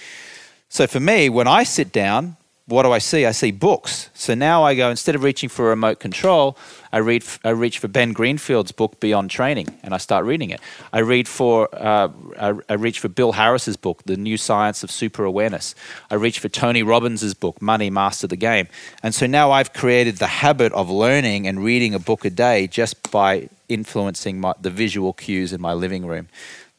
So 0.69 0.87
for 0.87 1.01
me, 1.01 1.29
when 1.29 1.49
I 1.49 1.63
sit 1.63 1.93
down, 1.93 2.37
what 2.69 2.83
do 2.83 2.93
I 2.93 2.99
see? 2.99 3.25
I 3.25 3.33
see 3.33 3.51
books. 3.51 4.11
So 4.13 4.35
now 4.35 4.63
I 4.63 4.75
go 4.75 4.91
instead 4.91 5.15
of 5.15 5.23
reaching 5.23 5.49
for 5.49 5.67
a 5.67 5.69
remote 5.71 6.01
control, 6.01 6.59
I 6.93 6.99
read. 6.99 7.25
I 7.43 7.51
reach 7.51 7.79
for 7.79 7.89
Ben 7.89 8.13
Greenfield's 8.13 8.73
book 8.73 9.01
Beyond 9.01 9.31
Training, 9.31 9.79
and 9.83 9.95
I 9.95 9.97
start 9.97 10.27
reading 10.27 10.51
it. 10.51 10.61
I 10.93 11.01
read 11.01 11.27
for. 11.27 11.69
Uh, 11.73 12.11
I, 12.39 12.55
I, 12.69 12.75
reach 12.75 13.01
for 13.01 13.09
Bill 13.09 13.33
Harris's 13.33 13.77
book, 13.77 14.03
The 14.05 14.17
New 14.17 14.37
Science 14.37 14.83
of 14.85 14.91
Super 14.91 15.25
Awareness. 15.25 15.75
I 16.11 16.17
reach 16.17 16.41
for 16.41 16.51
Tony 16.51 16.83
Robbins's 16.83 17.33
book, 17.33 17.61
Money 17.63 17.89
Master 17.89 18.27
the 18.27 18.37
Game. 18.37 18.69
And 19.03 19.15
so 19.15 19.27
now 19.27 19.51
I've 19.51 19.73
created 19.73 20.19
the 20.19 20.27
habit 20.27 20.73
of 20.73 20.91
learning 20.91 21.47
and 21.47 21.65
reading 21.65 21.95
a 21.95 21.99
book 21.99 22.25
a 22.27 22.31
day 22.31 22.67
just 22.67 23.11
by 23.11 23.49
influencing 23.69 24.41
my, 24.41 24.55
the 24.61 24.71
visual 24.71 25.13
cues 25.13 25.53
in 25.53 25.61
my 25.61 25.73
living 25.73 26.07
room. 26.07 26.29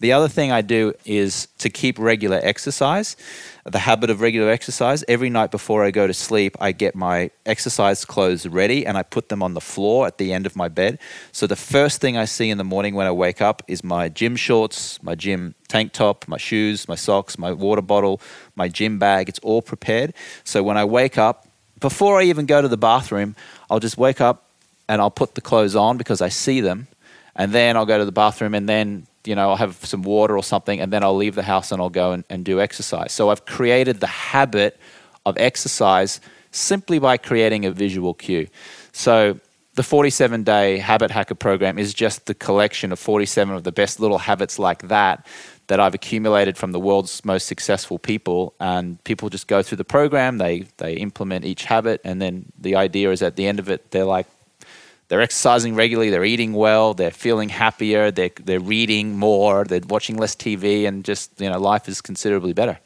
The 0.02 0.14
other 0.14 0.30
thing 0.30 0.50
I 0.50 0.62
do 0.62 0.94
is 1.04 1.50
to 1.58 1.70
keep 1.70 2.00
regular 2.00 2.40
exercise, 2.42 3.18
the 3.66 3.80
habit 3.80 4.10
of 4.10 4.22
regular 4.22 4.50
exercise. 4.50 5.04
Every 5.10 5.30
night 5.30 5.52
before 5.52 5.84
I 5.84 5.92
go 5.92 6.08
to 6.08 6.14
sleep, 6.14 6.56
I 6.62 6.72
get 6.72 6.96
my 6.96 7.32
exercise 7.46 8.06
clothes 8.06 8.48
ready 8.48 8.86
and 8.86 8.98
I 8.98 9.04
put 9.04 9.28
them 9.28 9.44
on 9.44 9.56
the 9.56 9.62
floor 9.62 10.08
at 10.08 10.18
the 10.18 10.32
end 10.32 10.46
of 10.46 10.56
my 10.56 10.70
bed. 10.70 11.00
So 11.34 11.48
the 11.48 11.58
first 11.58 12.00
thing 12.00 12.16
I 12.16 12.24
see 12.24 12.50
in 12.50 12.58
the 12.58 12.64
morning 12.64 12.96
when 12.96 13.08
I 13.08 13.12
wake 13.12 13.42
up 13.42 13.62
is 13.68 13.84
my 13.84 14.08
gym 14.08 14.38
shorts, 14.38 15.04
my 15.04 15.16
gym 15.16 15.54
tank 15.68 15.92
top, 15.92 16.26
my 16.30 16.38
shoes, 16.38 16.88
my 16.88 16.96
socks, 16.96 17.38
my 17.38 17.52
water 17.52 17.82
bottle, 17.82 18.22
my 18.56 18.70
gym 18.70 19.00
bag. 19.00 19.28
It's 19.28 19.40
all 19.40 19.62
prepared. 19.62 20.14
So 20.46 20.64
when 20.64 20.78
I 20.78 20.86
wake 20.86 21.18
up, 21.18 21.46
before 21.82 22.22
I 22.22 22.24
even 22.24 22.46
go 22.46 22.62
to 22.62 22.70
the 22.70 22.78
bathroom, 22.78 23.36
I'll 23.70 23.80
just 23.82 23.98
wake 23.98 24.22
up 24.22 24.50
and 24.88 25.02
I'll 25.02 25.12
put 25.12 25.36
the 25.36 25.42
clothes 25.42 25.76
on 25.76 25.98
because 25.98 26.22
I 26.22 26.30
see 26.30 26.62
them. 26.62 26.88
And 27.36 27.52
then 27.52 27.76
I'll 27.76 27.86
go 27.86 27.98
to 27.98 28.06
the 28.06 28.12
bathroom 28.14 28.54
and 28.54 28.68
then 28.68 29.08
you 29.30 29.36
know, 29.36 29.52
I'll 29.52 29.58
have 29.58 29.76
some 29.86 30.02
water 30.02 30.36
or 30.36 30.42
something, 30.42 30.80
and 30.80 30.92
then 30.92 31.04
I'll 31.04 31.16
leave 31.16 31.36
the 31.36 31.44
house 31.44 31.72
and 31.72 31.80
I'll 31.80 31.92
go 31.92 32.14
and, 32.14 32.24
and 32.32 32.44
do 32.44 32.60
exercise. 32.60 33.12
So 33.12 33.30
I've 33.30 33.46
created 33.46 34.00
the 34.00 34.08
habit 34.08 34.80
of 35.24 35.38
exercise 35.38 36.20
simply 36.50 36.98
by 36.98 37.18
creating 37.18 37.64
a 37.64 37.72
visual 37.72 38.16
cue. 38.16 38.48
So 38.92 39.40
the 39.76 39.84
47 39.84 40.44
day 40.44 40.80
habit 40.80 41.12
hacker 41.12 41.36
program 41.36 41.78
is 41.78 41.94
just 41.94 42.26
the 42.26 42.34
collection 42.34 42.92
of 42.92 42.98
47 42.98 43.54
of 43.54 43.64
the 43.64 43.72
best 43.72 44.00
little 44.00 44.18
habits 44.18 44.58
like 44.58 44.88
that 44.88 45.28
that 45.68 45.80
I've 45.80 45.94
accumulated 45.94 46.58
from 46.58 46.72
the 46.72 46.80
world's 46.80 47.24
most 47.24 47.46
successful 47.46 48.00
people. 48.00 48.56
And 48.60 49.02
people 49.04 49.30
just 49.30 49.48
go 49.48 49.62
through 49.62 49.78
the 49.78 49.86
program, 49.86 50.40
they, 50.40 50.66
they 50.78 50.94
implement 50.96 51.46
each 51.46 51.66
habit, 51.66 52.02
and 52.04 52.20
then 52.20 52.52
the 52.60 52.76
idea 52.78 53.12
is 53.12 53.22
at 53.22 53.36
the 53.36 53.46
end 53.46 53.60
of 53.60 53.70
it, 53.70 53.92
they're 53.92 54.06
like, 54.06 54.26
they're 55.10 55.22
exercising 55.22 55.76
regularly, 55.76 56.10
they're 56.10 56.24
eating 56.24 56.54
well, 56.54 56.94
they're 56.94 57.12
feeling 57.12 57.50
happier, 57.50 58.12
they're, 58.12 58.32
they're 58.44 58.60
reading 58.60 59.18
more, 59.18 59.66
they're 59.66 59.82
watching 59.90 60.18
less 60.18 60.36
TV, 60.36 60.88
and 60.88 61.04
just, 61.04 61.40
you 61.42 61.50
know, 61.50 61.60
life 61.60 61.90
is 61.90 62.00
considerably 62.00 62.54
better. 62.54 62.80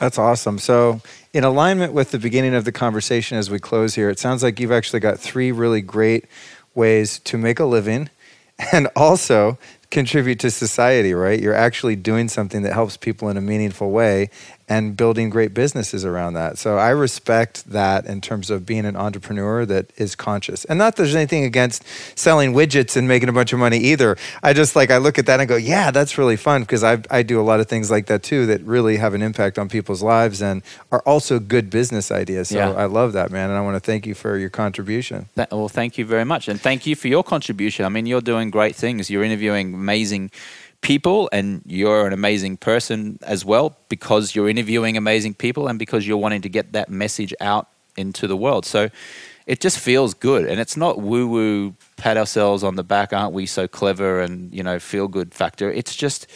That's 0.00 0.18
awesome. 0.18 0.58
So, 0.58 1.00
in 1.32 1.44
alignment 1.44 1.92
with 1.92 2.10
the 2.10 2.18
beginning 2.18 2.54
of 2.54 2.64
the 2.64 2.72
conversation 2.72 3.38
as 3.38 3.50
we 3.50 3.58
close 3.58 3.94
here, 3.94 4.10
it 4.10 4.18
sounds 4.18 4.42
like 4.42 4.58
you've 4.58 4.72
actually 4.72 5.00
got 5.00 5.18
three 5.18 5.52
really 5.52 5.80
great 5.80 6.26
ways 6.74 7.18
to 7.20 7.38
make 7.38 7.60
a 7.60 7.64
living 7.64 8.10
and 8.72 8.88
also 8.96 9.58
contribute 9.90 10.40
to 10.40 10.50
society, 10.50 11.14
right? 11.14 11.40
You're 11.40 11.54
actually 11.54 11.96
doing 11.96 12.28
something 12.28 12.62
that 12.62 12.72
helps 12.72 12.96
people 12.96 13.28
in 13.28 13.36
a 13.36 13.40
meaningful 13.40 13.90
way 13.90 14.30
and 14.68 14.96
building 14.96 15.30
great 15.30 15.54
businesses 15.54 16.04
around 16.04 16.34
that. 16.34 16.58
So 16.58 16.76
I 16.76 16.90
respect 16.90 17.70
that 17.70 18.04
in 18.06 18.20
terms 18.20 18.50
of 18.50 18.66
being 18.66 18.84
an 18.84 18.96
entrepreneur 18.96 19.64
that 19.64 19.92
is 19.96 20.16
conscious. 20.16 20.64
And 20.64 20.78
not 20.78 20.96
that 20.96 21.02
there's 21.02 21.14
anything 21.14 21.44
against 21.44 21.84
selling 22.18 22.52
widgets 22.52 22.96
and 22.96 23.06
making 23.06 23.28
a 23.28 23.32
bunch 23.32 23.52
of 23.52 23.60
money 23.60 23.78
either. 23.78 24.16
I 24.42 24.52
just 24.52 24.74
like 24.74 24.90
I 24.90 24.96
look 24.96 25.18
at 25.18 25.26
that 25.26 25.38
and 25.38 25.48
go, 25.48 25.56
yeah, 25.56 25.90
that's 25.90 26.18
really 26.18 26.36
fun 26.36 26.62
because 26.62 26.82
I 26.82 27.02
I 27.10 27.22
do 27.22 27.40
a 27.40 27.42
lot 27.42 27.60
of 27.60 27.68
things 27.68 27.90
like 27.90 28.06
that 28.06 28.22
too 28.22 28.46
that 28.46 28.60
really 28.62 28.96
have 28.96 29.14
an 29.14 29.22
impact 29.22 29.58
on 29.58 29.68
people's 29.68 30.02
lives 30.02 30.42
and 30.42 30.62
are 30.90 31.02
also 31.06 31.38
good 31.38 31.70
business 31.70 32.10
ideas. 32.10 32.48
So 32.48 32.58
yeah. 32.58 32.70
I 32.70 32.86
love 32.86 33.12
that, 33.12 33.30
man, 33.30 33.50
and 33.50 33.58
I 33.58 33.62
want 33.62 33.76
to 33.76 33.80
thank 33.80 34.06
you 34.06 34.14
for 34.14 34.36
your 34.36 34.50
contribution. 34.50 35.28
That, 35.36 35.52
well, 35.52 35.68
thank 35.68 35.96
you 35.98 36.04
very 36.04 36.24
much 36.24 36.48
and 36.48 36.60
thank 36.60 36.86
you 36.86 36.96
for 36.96 37.08
your 37.08 37.22
contribution. 37.22 37.84
I 37.84 37.88
mean, 37.88 38.06
you're 38.06 38.20
doing 38.20 38.50
great 38.50 38.74
things. 38.74 39.10
You're 39.10 39.24
interviewing 39.24 39.74
amazing 39.74 40.30
people 40.80 41.28
and 41.32 41.62
you're 41.66 42.06
an 42.06 42.12
amazing 42.12 42.56
person 42.56 43.18
as 43.22 43.44
well 43.44 43.76
because 43.88 44.34
you're 44.34 44.48
interviewing 44.48 44.96
amazing 44.96 45.34
people 45.34 45.68
and 45.68 45.78
because 45.78 46.06
you're 46.06 46.16
wanting 46.16 46.42
to 46.42 46.48
get 46.48 46.72
that 46.72 46.88
message 46.88 47.34
out 47.40 47.68
into 47.96 48.26
the 48.26 48.36
world. 48.36 48.64
So 48.64 48.90
it 49.46 49.60
just 49.60 49.78
feels 49.78 50.14
good 50.14 50.46
and 50.46 50.60
it's 50.60 50.76
not 50.76 51.00
woo 51.00 51.26
woo 51.26 51.74
pat 51.96 52.16
ourselves 52.16 52.64
on 52.64 52.74
the 52.74 52.84
back 52.84 53.12
aren't 53.12 53.32
we 53.32 53.46
so 53.46 53.68
clever 53.68 54.20
and 54.20 54.52
you 54.52 54.62
know 54.62 54.78
feel 54.78 55.08
good 55.08 55.32
factor. 55.32 55.70
It's 55.70 55.94
just 55.94 56.26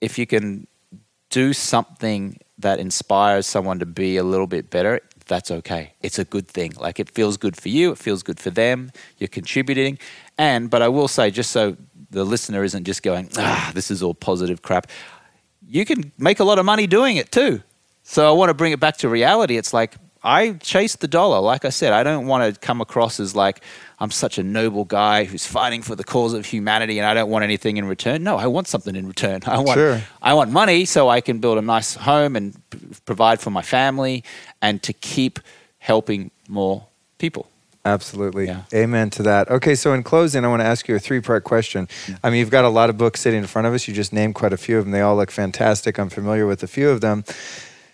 if 0.00 0.18
you 0.18 0.26
can 0.26 0.66
do 1.30 1.52
something 1.52 2.38
that 2.58 2.78
inspires 2.78 3.46
someone 3.46 3.78
to 3.78 3.86
be 3.86 4.16
a 4.16 4.22
little 4.22 4.46
bit 4.46 4.70
better, 4.70 5.00
that's 5.26 5.50
okay. 5.50 5.94
It's 6.02 6.18
a 6.18 6.24
good 6.24 6.46
thing. 6.46 6.72
Like 6.76 7.00
it 7.00 7.10
feels 7.10 7.36
good 7.36 7.56
for 7.56 7.68
you, 7.68 7.92
it 7.92 7.98
feels 7.98 8.22
good 8.22 8.38
for 8.38 8.50
them, 8.50 8.92
you're 9.18 9.28
contributing. 9.28 9.98
And, 10.36 10.68
but 10.70 10.82
I 10.82 10.88
will 10.88 11.08
say, 11.08 11.30
just 11.30 11.50
so 11.50 11.76
the 12.14 12.24
listener 12.24 12.64
isn't 12.64 12.84
just 12.84 13.02
going, 13.02 13.28
ah, 13.36 13.70
this 13.74 13.90
is 13.90 14.02
all 14.02 14.14
positive 14.14 14.62
crap. 14.62 14.86
You 15.66 15.84
can 15.84 16.12
make 16.18 16.40
a 16.40 16.44
lot 16.44 16.58
of 16.58 16.64
money 16.64 16.86
doing 16.86 17.16
it 17.16 17.32
too. 17.32 17.62
So 18.02 18.28
I 18.28 18.32
want 18.32 18.50
to 18.50 18.54
bring 18.54 18.72
it 18.72 18.80
back 18.80 18.98
to 18.98 19.08
reality. 19.08 19.56
It's 19.56 19.72
like, 19.72 19.96
I 20.22 20.52
chase 20.52 20.96
the 20.96 21.06
dollar. 21.06 21.40
Like 21.40 21.66
I 21.66 21.68
said, 21.68 21.92
I 21.92 22.02
don't 22.02 22.26
want 22.26 22.54
to 22.54 22.58
come 22.58 22.80
across 22.80 23.20
as 23.20 23.36
like 23.36 23.62
I'm 23.98 24.10
such 24.10 24.38
a 24.38 24.42
noble 24.42 24.86
guy 24.86 25.24
who's 25.24 25.46
fighting 25.46 25.82
for 25.82 25.94
the 25.94 26.04
cause 26.04 26.32
of 26.32 26.46
humanity 26.46 26.98
and 26.98 27.06
I 27.06 27.12
don't 27.12 27.28
want 27.28 27.44
anything 27.44 27.76
in 27.76 27.84
return. 27.84 28.22
No, 28.22 28.36
I 28.36 28.46
want 28.46 28.66
something 28.66 28.96
in 28.96 29.06
return. 29.06 29.42
I 29.46 29.58
want 29.58 29.76
sure. 29.76 30.00
I 30.22 30.32
want 30.32 30.50
money 30.50 30.86
so 30.86 31.10
I 31.10 31.20
can 31.20 31.40
build 31.40 31.58
a 31.58 31.62
nice 31.62 31.94
home 31.94 32.36
and 32.36 32.56
provide 33.04 33.40
for 33.40 33.50
my 33.50 33.60
family 33.60 34.24
and 34.62 34.82
to 34.84 34.94
keep 34.94 35.40
helping 35.78 36.30
more 36.48 36.86
people. 37.18 37.46
Absolutely. 37.84 38.46
Yeah. 38.46 38.62
Amen 38.72 39.10
to 39.10 39.22
that. 39.24 39.50
Okay, 39.50 39.74
so 39.74 39.92
in 39.92 40.02
closing, 40.02 40.44
I 40.44 40.48
want 40.48 40.62
to 40.62 40.66
ask 40.66 40.88
you 40.88 40.96
a 40.96 40.98
three 40.98 41.20
part 41.20 41.44
question. 41.44 41.86
I 42.22 42.30
mean, 42.30 42.38
you've 42.38 42.50
got 42.50 42.64
a 42.64 42.70
lot 42.70 42.88
of 42.88 42.96
books 42.96 43.20
sitting 43.20 43.40
in 43.40 43.46
front 43.46 43.66
of 43.66 43.74
us. 43.74 43.86
You 43.86 43.92
just 43.92 44.12
named 44.12 44.34
quite 44.34 44.54
a 44.54 44.56
few 44.56 44.78
of 44.78 44.84
them. 44.84 44.92
They 44.92 45.02
all 45.02 45.16
look 45.16 45.30
fantastic. 45.30 45.98
I'm 45.98 46.08
familiar 46.08 46.46
with 46.46 46.62
a 46.62 46.66
few 46.66 46.88
of 46.88 47.02
them. 47.02 47.24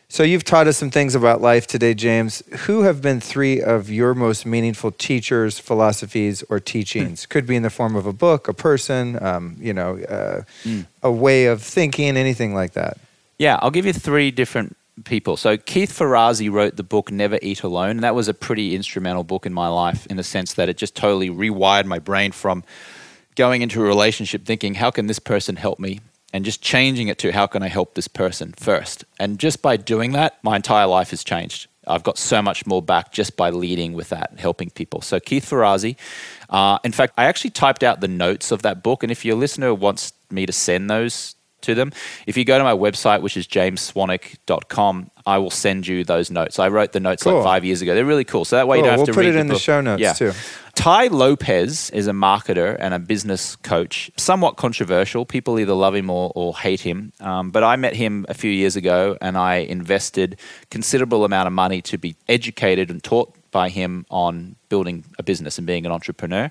So 0.08 0.24
you've 0.24 0.42
taught 0.42 0.66
us 0.66 0.76
some 0.76 0.90
things 0.90 1.14
about 1.14 1.40
life 1.40 1.68
today, 1.68 1.94
James. 1.94 2.42
Who 2.66 2.82
have 2.82 3.00
been 3.00 3.20
three 3.20 3.62
of 3.62 3.90
your 3.90 4.12
most 4.12 4.44
meaningful 4.44 4.90
teachers, 4.90 5.60
philosophies, 5.60 6.42
or 6.48 6.58
teachings? 6.58 7.26
Could 7.26 7.46
be 7.46 7.54
in 7.54 7.62
the 7.62 7.70
form 7.70 7.94
of 7.94 8.06
a 8.06 8.12
book, 8.12 8.48
a 8.48 8.54
person, 8.54 9.22
um, 9.22 9.56
you 9.60 9.72
know, 9.72 9.98
uh, 9.98 10.42
mm. 10.64 10.86
a 11.04 11.12
way 11.12 11.46
of 11.46 11.62
thinking, 11.62 12.16
anything 12.16 12.54
like 12.54 12.72
that. 12.72 12.98
Yeah, 13.38 13.58
I'll 13.62 13.70
give 13.70 13.86
you 13.86 13.92
three 13.92 14.32
different 14.32 14.76
people. 15.04 15.36
So 15.36 15.56
Keith 15.56 15.96
Ferrazzi 15.96 16.50
wrote 16.50 16.76
the 16.76 16.82
book 16.82 17.10
Never 17.10 17.38
Eat 17.42 17.62
Alone, 17.62 17.90
and 17.90 18.04
that 18.04 18.14
was 18.14 18.28
a 18.28 18.34
pretty 18.34 18.74
instrumental 18.74 19.24
book 19.24 19.46
in 19.46 19.52
my 19.52 19.68
life 19.68 20.06
in 20.06 20.16
the 20.16 20.22
sense 20.22 20.54
that 20.54 20.68
it 20.68 20.76
just 20.76 20.94
totally 20.94 21.30
rewired 21.30 21.86
my 21.86 21.98
brain 21.98 22.32
from 22.32 22.64
going 23.34 23.62
into 23.62 23.80
a 23.80 23.84
relationship 23.84 24.44
thinking, 24.44 24.74
how 24.74 24.90
can 24.90 25.06
this 25.06 25.18
person 25.18 25.56
help 25.56 25.78
me? 25.78 26.00
And 26.32 26.44
just 26.44 26.62
changing 26.62 27.08
it 27.08 27.18
to 27.18 27.32
how 27.32 27.46
can 27.46 27.62
I 27.62 27.68
help 27.68 27.94
this 27.94 28.06
person 28.06 28.52
first? 28.56 29.04
And 29.18 29.38
just 29.38 29.62
by 29.62 29.76
doing 29.76 30.12
that, 30.12 30.38
my 30.44 30.56
entire 30.56 30.86
life 30.86 31.10
has 31.10 31.24
changed. 31.24 31.66
I've 31.86 32.02
got 32.02 32.18
so 32.18 32.40
much 32.40 32.66
more 32.66 32.82
back 32.82 33.12
just 33.12 33.36
by 33.36 33.50
leading 33.50 33.94
with 33.94 34.10
that, 34.10 34.38
helping 34.38 34.70
people. 34.70 35.00
So 35.00 35.18
Keith 35.18 35.48
Ferrazzi, 35.48 35.96
uh, 36.48 36.78
in 36.84 36.92
fact, 36.92 37.14
I 37.16 37.24
actually 37.24 37.50
typed 37.50 37.82
out 37.82 38.00
the 38.00 38.08
notes 38.08 38.52
of 38.52 38.62
that 38.62 38.82
book, 38.82 39.02
and 39.02 39.10
if 39.10 39.24
your 39.24 39.36
listener 39.36 39.74
wants 39.74 40.12
me 40.30 40.46
to 40.46 40.52
send 40.52 40.88
those 40.88 41.34
to 41.62 41.74
them. 41.74 41.92
If 42.26 42.36
you 42.36 42.44
go 42.44 42.58
to 42.58 42.64
my 42.64 42.74
website, 42.74 43.22
which 43.22 43.36
is 43.36 43.46
jamesswanwick.com, 43.46 45.10
I 45.26 45.38
will 45.38 45.50
send 45.50 45.86
you 45.86 46.04
those 46.04 46.30
notes. 46.30 46.58
I 46.58 46.68
wrote 46.68 46.92
the 46.92 47.00
notes 47.00 47.22
Cool. 47.22 47.34
like 47.34 47.44
five 47.44 47.64
years 47.64 47.82
ago. 47.82 47.94
They're 47.94 48.04
really 48.04 48.24
cool. 48.24 48.44
So 48.44 48.56
that 48.56 48.66
way 48.66 48.78
you 48.78 48.84
don't 48.84 48.98
have 48.98 49.06
to 49.06 49.12
read 49.12 49.16
them. 49.16 49.16
We'll 49.16 49.26
to 49.26 49.32
put 49.32 49.38
it 49.38 49.40
in 49.40 49.46
the 49.48 49.54
book. 49.54 49.62
show 49.62 49.80
notes, 49.80 50.00
yeah. 50.00 50.12
too. 50.12 50.32
Tai 50.74 51.08
Lopez 51.08 51.90
is 51.90 52.06
a 52.06 52.12
marketer 52.12 52.76
and 52.80 52.94
a 52.94 52.98
business 52.98 53.56
coach, 53.56 54.10
somewhat 54.16 54.56
controversial. 54.56 55.26
People 55.26 55.58
either 55.58 55.74
love 55.74 55.94
him 55.94 56.08
or, 56.08 56.32
or 56.34 56.56
hate 56.56 56.80
him. 56.80 57.12
Um, 57.20 57.50
but 57.50 57.62
I 57.62 57.76
met 57.76 57.94
him 57.94 58.24
a 58.28 58.34
few 58.34 58.50
years 58.50 58.76
ago 58.76 59.18
and 59.20 59.36
I 59.36 59.56
invested 59.56 60.38
considerable 60.70 61.24
amount 61.24 61.48
of 61.48 61.52
money 61.52 61.82
to 61.82 61.98
be 61.98 62.16
educated 62.28 62.90
and 62.90 63.02
taught 63.02 63.34
by 63.50 63.68
him 63.68 64.06
on 64.10 64.56
building 64.68 65.04
a 65.18 65.22
business 65.22 65.58
and 65.58 65.66
being 65.66 65.84
an 65.84 65.92
entrepreneur. 65.92 66.50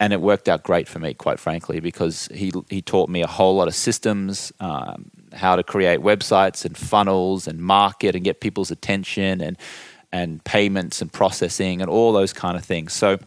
And 0.00 0.12
it 0.12 0.20
worked 0.20 0.48
out 0.48 0.62
great 0.62 0.86
for 0.86 1.00
me, 1.00 1.14
quite 1.14 1.40
frankly, 1.40 1.80
because 1.80 2.28
he, 2.32 2.52
he 2.70 2.80
taught 2.80 3.08
me 3.08 3.22
a 3.22 3.26
whole 3.26 3.56
lot 3.56 3.66
of 3.66 3.74
systems, 3.74 4.52
um, 4.60 5.10
how 5.32 5.56
to 5.56 5.64
create 5.64 6.00
websites 6.00 6.64
and 6.64 6.76
funnels 6.76 7.48
and 7.48 7.60
market 7.60 8.14
and 8.14 8.24
get 8.24 8.40
people's 8.40 8.70
attention 8.70 9.40
and, 9.40 9.56
and 10.12 10.42
payments 10.44 11.02
and 11.02 11.12
processing 11.12 11.82
and 11.82 11.90
all 11.90 12.12
those 12.12 12.32
kind 12.32 12.56
of 12.56 12.64
things. 12.64 12.92
So 12.92 13.18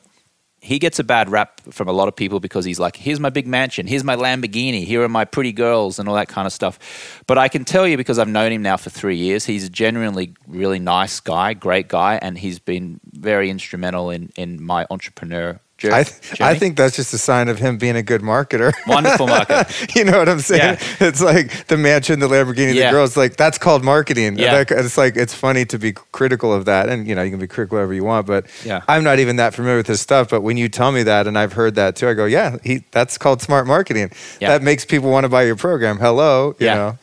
he 0.61 0.77
gets 0.77 0.99
a 0.99 1.03
bad 1.03 1.29
rap 1.29 1.59
from 1.71 1.87
a 1.87 1.91
lot 1.91 2.07
of 2.07 2.15
people 2.15 2.39
because 2.39 2.63
he's 2.65 2.79
like, 2.79 2.95
here's 2.95 3.19
my 3.19 3.31
big 3.31 3.47
mansion, 3.47 3.87
here's 3.87 4.03
my 4.03 4.15
Lamborghini, 4.15 4.85
here 4.85 5.01
are 5.01 5.09
my 5.09 5.25
pretty 5.25 5.51
girls, 5.51 5.97
and 5.97 6.07
all 6.07 6.13
that 6.13 6.27
kind 6.27 6.45
of 6.45 6.53
stuff. 6.53 7.23
But 7.25 7.39
I 7.39 7.47
can 7.47 7.65
tell 7.65 7.87
you 7.87 7.97
because 7.97 8.19
I've 8.19 8.27
known 8.27 8.51
him 8.51 8.61
now 8.61 8.77
for 8.77 8.91
three 8.91 9.17
years, 9.17 9.43
he's 9.43 9.65
a 9.65 9.69
genuinely 9.69 10.35
really 10.47 10.77
nice 10.77 11.19
guy, 11.19 11.55
great 11.55 11.87
guy, 11.87 12.19
and 12.21 12.37
he's 12.37 12.59
been 12.59 12.99
very 13.11 13.49
instrumental 13.49 14.11
in, 14.11 14.31
in 14.35 14.61
my 14.61 14.85
entrepreneur 14.91 15.59
I, 15.85 16.03
th- 16.03 16.41
I 16.41 16.55
think 16.55 16.77
that's 16.77 16.95
just 16.95 17.13
a 17.13 17.17
sign 17.17 17.47
of 17.49 17.57
him 17.59 17.77
being 17.77 17.95
a 17.95 18.03
good 18.03 18.21
marketer. 18.21 18.71
Wonderful 18.87 19.27
marketer. 19.27 19.95
you 19.95 20.03
know 20.05 20.17
what 20.19 20.29
I'm 20.29 20.39
saying? 20.39 20.77
Yeah. 20.79 21.07
It's 21.07 21.21
like 21.21 21.67
the 21.67 21.77
mansion, 21.77 22.19
the 22.19 22.27
Lamborghini, 22.27 22.73
Yeah. 22.75 22.91
the 22.91 22.95
girls. 22.97 23.17
Like 23.17 23.37
that's 23.37 23.57
called 23.57 23.83
marketing. 23.83 24.37
Yeah. 24.37 24.63
It's 24.69 24.97
like 24.97 25.15
it's 25.15 25.33
funny 25.33 25.65
to 25.65 25.79
be 25.79 25.93
critical 26.11 26.53
of 26.53 26.65
that, 26.65 26.89
and 26.89 27.07
you 27.07 27.15
know 27.15 27.23
you 27.23 27.31
can 27.31 27.39
be 27.39 27.47
critical 27.47 27.77
whatever 27.77 27.93
you 27.93 28.03
want. 28.03 28.27
But 28.27 28.45
Yeah. 28.65 28.81
I'm 28.87 29.03
not 29.03 29.19
even 29.19 29.37
that 29.37 29.53
familiar 29.55 29.77
with 29.77 29.87
his 29.87 30.01
stuff. 30.01 30.29
But 30.29 30.41
when 30.41 30.57
you 30.57 30.69
tell 30.69 30.91
me 30.91 31.03
that, 31.03 31.25
and 31.27 31.37
I've 31.37 31.53
heard 31.53 31.75
that 31.75 31.95
too, 31.95 32.07
I 32.09 32.13
go, 32.13 32.25
yeah, 32.25 32.57
he 32.63 32.83
that's 32.91 33.17
called 33.17 33.41
smart 33.41 33.65
marketing. 33.67 34.11
Yeah. 34.39 34.49
That 34.49 34.61
makes 34.63 34.85
people 34.85 35.09
want 35.09 35.23
to 35.23 35.29
buy 35.29 35.43
your 35.43 35.55
program. 35.55 35.97
Hello, 35.97 36.55
you 36.59 36.65
Yeah. 36.67 36.75
know. 36.75 36.97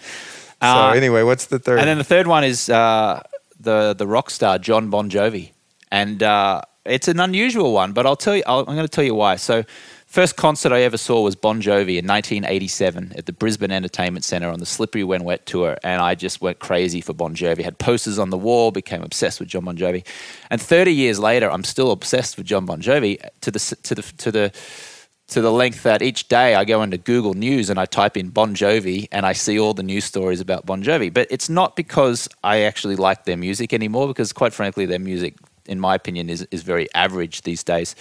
So 0.60 0.66
Uh, 0.68 0.92
anyway, 0.96 1.22
what's 1.22 1.46
the 1.46 1.58
third? 1.60 1.78
And 1.78 1.88
then 1.88 1.98
the 1.98 2.04
third 2.04 2.26
one 2.26 2.42
is 2.44 2.68
uh, 2.68 3.22
the 3.60 3.94
the 3.94 4.06
rock 4.06 4.28
star 4.30 4.58
John 4.58 4.90
Bon 4.90 5.08
Jovi, 5.08 5.52
and 5.90 6.20
uh, 6.22 6.62
it's 6.88 7.08
an 7.08 7.20
unusual 7.20 7.72
one. 7.72 7.92
But 7.92 8.06
I'll 8.06 8.16
tell 8.16 8.36
you, 8.36 8.42
I'll, 8.46 8.60
I'm 8.60 8.74
going 8.74 8.78
to 8.78 8.88
tell 8.88 9.04
you 9.04 9.14
why. 9.14 9.36
So, 9.36 9.64
first 10.06 10.36
concert 10.36 10.72
I 10.72 10.82
ever 10.82 10.96
saw 10.96 11.22
was 11.22 11.36
Bon 11.36 11.60
Jovi 11.60 11.98
in 11.98 12.06
1987 12.06 13.12
at 13.16 13.26
the 13.26 13.32
Brisbane 13.32 13.70
Entertainment 13.70 14.24
Centre 14.24 14.48
on 14.48 14.58
the 14.58 14.66
Slippery 14.66 15.04
When 15.04 15.24
Wet 15.24 15.46
tour, 15.46 15.76
and 15.82 16.00
I 16.00 16.14
just 16.14 16.40
went 16.40 16.58
crazy 16.58 17.00
for 17.00 17.12
Bon 17.12 17.34
Jovi. 17.34 17.62
Had 17.62 17.78
posters 17.78 18.18
on 18.18 18.30
the 18.30 18.38
wall, 18.38 18.70
became 18.70 19.02
obsessed 19.02 19.40
with 19.40 19.48
John 19.48 19.64
Bon 19.64 19.76
Jovi, 19.76 20.04
and 20.50 20.60
30 20.60 20.92
years 20.92 21.18
later, 21.18 21.50
I'm 21.50 21.64
still 21.64 21.90
obsessed 21.90 22.36
with 22.36 22.46
John 22.46 22.66
Bon 22.66 22.80
Jovi 22.80 23.18
to 23.42 23.50
the 23.50 23.76
to 23.82 23.94
the 23.94 24.02
to 24.02 24.32
the 24.32 24.52
to 25.28 25.42
the 25.42 25.52
length 25.52 25.82
that 25.82 26.00
each 26.00 26.28
day 26.28 26.54
I 26.54 26.64
go 26.64 26.82
into 26.82 26.96
Google 26.96 27.34
News 27.34 27.68
and 27.68 27.78
I 27.78 27.84
type 27.84 28.16
in 28.16 28.30
Bon 28.30 28.54
Jovi 28.54 29.08
and 29.12 29.26
I 29.26 29.34
see 29.34 29.60
all 29.60 29.74
the 29.74 29.82
news 29.82 30.04
stories 30.04 30.40
about 30.40 30.64
Bon 30.64 30.82
Jovi. 30.82 31.12
But 31.12 31.28
it's 31.30 31.50
not 31.50 31.76
because 31.76 32.28
I 32.42 32.62
actually 32.62 32.96
like 32.96 33.24
their 33.24 33.36
music 33.36 33.74
anymore, 33.74 34.08
because 34.08 34.32
quite 34.32 34.54
frankly, 34.54 34.86
their 34.86 34.98
music, 34.98 35.34
in 35.68 35.80
my 35.80 35.94
opinion, 35.94 36.30
is, 36.30 36.46
is 36.50 36.62
very 36.62 36.92
average 36.94 37.42
these 37.42 37.62
days. 37.62 37.94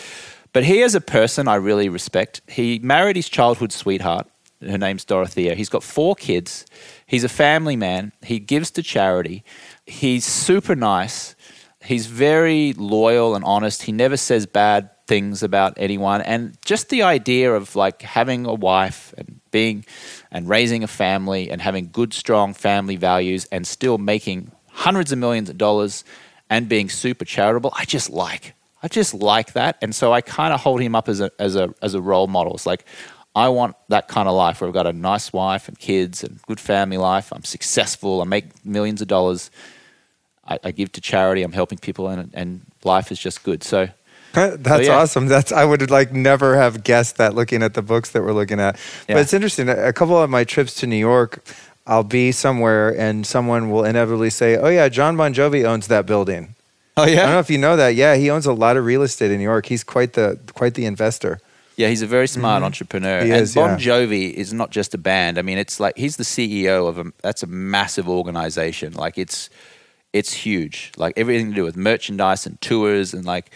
But 0.53 0.63
he, 0.63 0.81
as 0.81 0.95
a 0.95 1.01
person, 1.01 1.47
I 1.47 1.55
really 1.55 1.89
respect. 1.89 2.41
He 2.47 2.79
married 2.79 3.15
his 3.15 3.29
childhood 3.29 3.71
sweetheart. 3.71 4.27
Her 4.61 4.77
name's 4.77 5.05
Dorothea. 5.05 5.53
He's 5.53 5.69
got 5.69 5.83
four 5.83 6.15
kids. 6.15 6.65
He's 7.05 7.23
a 7.23 7.29
family 7.29 7.75
man. 7.75 8.11
He 8.23 8.39
gives 8.39 8.71
to 8.71 8.81
charity. 8.81 9.43
He's 9.85 10.25
super 10.25 10.75
nice. 10.75 11.35
He's 11.83 12.07
very 12.07 12.73
loyal 12.73 13.35
and 13.35 13.45
honest. 13.45 13.83
He 13.83 13.91
never 13.91 14.17
says 14.17 14.45
bad 14.45 14.89
things 15.05 15.43
about 15.43 15.73
anyone. 15.77 16.21
And 16.21 16.57
just 16.65 16.89
the 16.89 17.03
idea 17.03 17.53
of 17.53 17.75
like 17.75 18.01
having 18.01 18.45
a 18.45 18.53
wife 18.53 19.13
and 19.17 19.39
being 19.51 19.85
and 20.31 20.49
raising 20.49 20.83
a 20.83 20.87
family 20.87 21.49
and 21.49 21.61
having 21.61 21.89
good, 21.91 22.13
strong 22.13 22.53
family 22.53 22.95
values 22.95 23.47
and 23.51 23.65
still 23.65 23.97
making 23.97 24.51
hundreds 24.69 25.11
of 25.11 25.17
millions 25.17 25.49
of 25.49 25.57
dollars 25.57 26.03
and 26.49 26.69
being 26.69 26.89
super 26.89 27.25
charitable, 27.25 27.73
I 27.75 27.85
just 27.85 28.09
like. 28.09 28.53
I 28.83 28.87
just 28.87 29.13
like 29.13 29.53
that. 29.53 29.77
And 29.81 29.93
so 29.93 30.13
I 30.13 30.21
kind 30.21 30.53
of 30.53 30.61
hold 30.61 30.81
him 30.81 30.95
up 30.95 31.09
as 31.09 31.19
a, 31.19 31.31
as 31.39 31.55
a, 31.55 31.73
as 31.81 31.93
a 31.93 32.01
role 32.01 32.27
model. 32.27 32.53
It's 32.53 32.65
like, 32.65 32.85
I 33.35 33.49
want 33.49 33.75
that 33.89 34.07
kind 34.07 34.27
of 34.27 34.35
life 34.35 34.61
where 34.61 34.67
I've 34.67 34.73
got 34.73 34.87
a 34.87 34.93
nice 34.93 35.33
wife 35.33 35.67
and 35.67 35.77
kids 35.77 36.23
and 36.23 36.41
good 36.43 36.59
family 36.59 36.97
life. 36.97 37.31
I'm 37.31 37.43
successful. 37.43 38.21
I 38.21 38.25
make 38.25 38.65
millions 38.65 39.01
of 39.01 39.07
dollars. 39.07 39.51
I, 40.47 40.59
I 40.63 40.71
give 40.71 40.91
to 40.93 41.01
charity. 41.01 41.43
I'm 41.43 41.51
helping 41.51 41.77
people, 41.77 42.07
and, 42.07 42.31
and 42.33 42.61
life 42.83 43.11
is 43.11 43.19
just 43.19 43.43
good. 43.43 43.63
So, 43.63 43.89
That's 44.33 44.87
yeah. 44.87 44.97
awesome. 44.97 45.27
That's 45.27 45.51
I 45.51 45.65
would 45.65 45.89
like 45.89 46.11
never 46.11 46.55
have 46.55 46.83
guessed 46.83 47.17
that 47.17 47.33
looking 47.33 47.63
at 47.63 47.73
the 47.73 47.81
books 47.81 48.11
that 48.11 48.21
we're 48.23 48.33
looking 48.33 48.59
at. 48.59 48.79
But 49.07 49.17
it's 49.17 49.33
interesting. 49.33 49.69
A 49.69 49.93
couple 49.93 50.21
of 50.21 50.29
my 50.29 50.43
trips 50.43 50.75
to 50.75 50.87
New 50.87 50.97
York, 50.97 51.43
I'll 51.87 52.03
be 52.03 52.31
somewhere 52.31 52.89
and 52.99 53.25
someone 53.25 53.71
will 53.71 53.85
inevitably 53.85 54.29
say, 54.29 54.57
"Oh 54.57 54.67
yeah, 54.67 54.89
John 54.89 55.17
Bon 55.17 55.33
Jovi 55.33 55.63
owns 55.63 55.87
that 55.87 56.05
building." 56.05 56.55
oh 56.97 57.05
yeah. 57.05 57.21
I 57.21 57.23
don't 57.23 57.31
know 57.31 57.39
if 57.39 57.49
you 57.49 57.57
know 57.57 57.75
that. 57.77 57.95
Yeah, 57.95 58.15
he 58.15 58.29
owns 58.29 58.45
a 58.45 58.53
lot 58.53 58.75
of 58.75 58.85
real 58.85 59.03
estate 59.03 59.31
in 59.31 59.37
New 59.37 59.43
York. 59.43 59.67
He's 59.67 59.83
quite 59.83 60.13
the 60.13 60.39
quite 60.53 60.73
the 60.73 60.85
investor. 60.85 61.39
Yeah, 61.77 61.89
he's 61.89 62.01
a 62.01 62.07
very 62.07 62.27
smart 62.27 62.63
entrepreneur. 62.63 63.19
Mm-hmm. 63.19 63.25
He 63.27 63.31
and 63.31 63.41
is, 63.41 63.53
Bon 63.53 63.79
yeah. 63.79 63.85
Jovi 63.85 64.33
is 64.33 64.51
not 64.51 64.71
just 64.71 64.95
a 64.95 64.97
band. 64.97 65.37
I 65.37 65.43
mean, 65.43 65.59
it's 65.59 65.79
like 65.79 65.95
he's 65.95 66.17
the 66.17 66.23
CEO 66.23 66.89
of 66.89 66.97
a 66.97 67.05
that's 67.21 67.43
a 67.43 67.47
massive 67.47 68.09
organization. 68.09 68.93
Like 68.93 69.17
it's 69.17 69.49
it's 70.11 70.33
huge. 70.33 70.91
Like 70.97 71.13
everything 71.15 71.49
to 71.49 71.55
do 71.55 71.63
with 71.63 71.77
merchandise 71.77 72.45
and 72.45 72.59
tours 72.61 73.13
and 73.13 73.25
like 73.25 73.51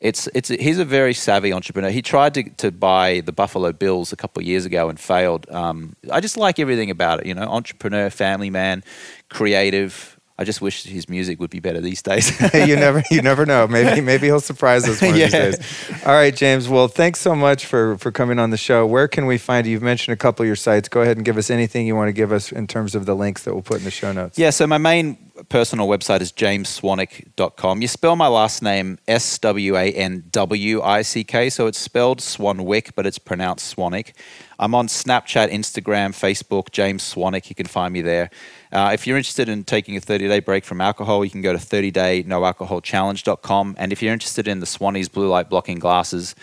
it's 0.00 0.28
it's 0.34 0.48
he's 0.48 0.78
a 0.78 0.84
very 0.84 1.12
savvy 1.12 1.52
entrepreneur. 1.52 1.90
He 1.90 2.02
tried 2.02 2.34
to 2.34 2.42
to 2.42 2.70
buy 2.70 3.20
the 3.20 3.32
Buffalo 3.32 3.72
Bills 3.72 4.12
a 4.12 4.16
couple 4.16 4.40
of 4.40 4.46
years 4.46 4.64
ago 4.64 4.88
and 4.88 4.98
failed. 4.98 5.48
Um, 5.50 5.94
I 6.10 6.20
just 6.20 6.36
like 6.36 6.58
everything 6.58 6.90
about 6.90 7.20
it. 7.20 7.26
You 7.26 7.34
know, 7.34 7.42
entrepreneur, 7.42 8.08
family 8.10 8.50
man, 8.50 8.82
creative. 9.28 10.18
I 10.40 10.44
just 10.44 10.62
wish 10.62 10.84
his 10.84 11.06
music 11.06 11.38
would 11.38 11.50
be 11.50 11.60
better 11.60 11.82
these 11.82 12.00
days. 12.00 12.30
you 12.54 12.74
never 12.74 13.02
you 13.10 13.20
never 13.20 13.44
know. 13.44 13.68
Maybe 13.68 14.00
maybe 14.10 14.26
he'll 14.28 14.40
surprise 14.40 14.88
us 14.88 15.02
one 15.02 15.10
of 15.10 15.16
these 15.16 15.32
Yeah. 15.34 15.50
days. 15.50 15.58
All 16.06 16.14
right, 16.14 16.34
James. 16.34 16.66
Well, 16.66 16.88
thanks 16.88 17.20
so 17.20 17.34
much 17.34 17.66
for 17.66 17.98
for 17.98 18.10
coming 18.10 18.38
on 18.38 18.48
the 18.48 18.56
show. 18.56 18.86
Where 18.86 19.06
can 19.06 19.26
we 19.26 19.36
find 19.36 19.66
you? 19.66 19.72
You've 19.72 19.82
mentioned 19.82 20.14
a 20.14 20.16
couple 20.16 20.42
of 20.42 20.46
your 20.46 20.56
sites. 20.56 20.88
Go 20.88 21.02
ahead 21.02 21.18
and 21.18 21.26
give 21.26 21.36
us 21.36 21.50
anything 21.50 21.86
you 21.86 21.94
want 21.94 22.08
to 22.08 22.14
give 22.14 22.32
us 22.32 22.52
in 22.52 22.66
terms 22.66 22.94
of 22.94 23.04
the 23.04 23.14
links 23.14 23.44
that 23.44 23.52
we'll 23.52 23.62
put 23.62 23.78
in 23.78 23.84
the 23.84 23.90
show 23.90 24.12
notes. 24.12 24.38
Yeah, 24.38 24.48
so 24.48 24.66
my 24.66 24.78
main 24.78 25.18
personal 25.50 25.86
website 25.88 26.22
is 26.22 26.32
jamesswanwick.com. 26.32 27.82
You 27.82 27.88
spell 27.88 28.16
my 28.16 28.28
last 28.28 28.62
name 28.62 28.98
S 29.08 29.38
W 29.38 29.76
A 29.76 29.92
N 29.92 30.24
W 30.30 30.82
I 30.82 31.02
C 31.02 31.24
K, 31.24 31.50
so 31.50 31.66
it's 31.66 31.78
spelled 31.78 32.20
Swanwick, 32.20 32.92
but 32.94 33.06
it's 33.06 33.18
pronounced 33.18 33.76
Swanwick. 33.76 34.12
I'm 34.58 34.74
on 34.74 34.88
Snapchat, 34.88 35.50
Instagram, 35.50 36.10
Facebook, 36.12 36.70
James 36.70 37.02
Swanwick. 37.14 37.48
You 37.48 37.54
can 37.54 37.66
find 37.66 37.92
me 37.92 38.02
there. 38.02 38.30
Uh, 38.72 38.90
if 38.94 39.06
you're 39.06 39.16
interested 39.16 39.48
in 39.48 39.64
taking 39.64 39.96
a 39.96 40.00
30 40.00 40.28
day 40.28 40.40
break 40.40 40.64
from 40.64 40.80
alcohol, 40.80 41.24
you 41.24 41.30
can 41.30 41.42
go 41.42 41.52
to 41.52 41.58
30daynoalcoholchallenge.com. 41.58 43.74
And 43.78 43.92
if 43.92 44.02
you're 44.02 44.12
interested 44.12 44.46
in 44.46 44.60
the 44.60 44.66
Swannies 44.66 45.10
blue 45.10 45.28
light 45.28 45.50
blocking 45.50 45.78
glasses, 45.78 46.34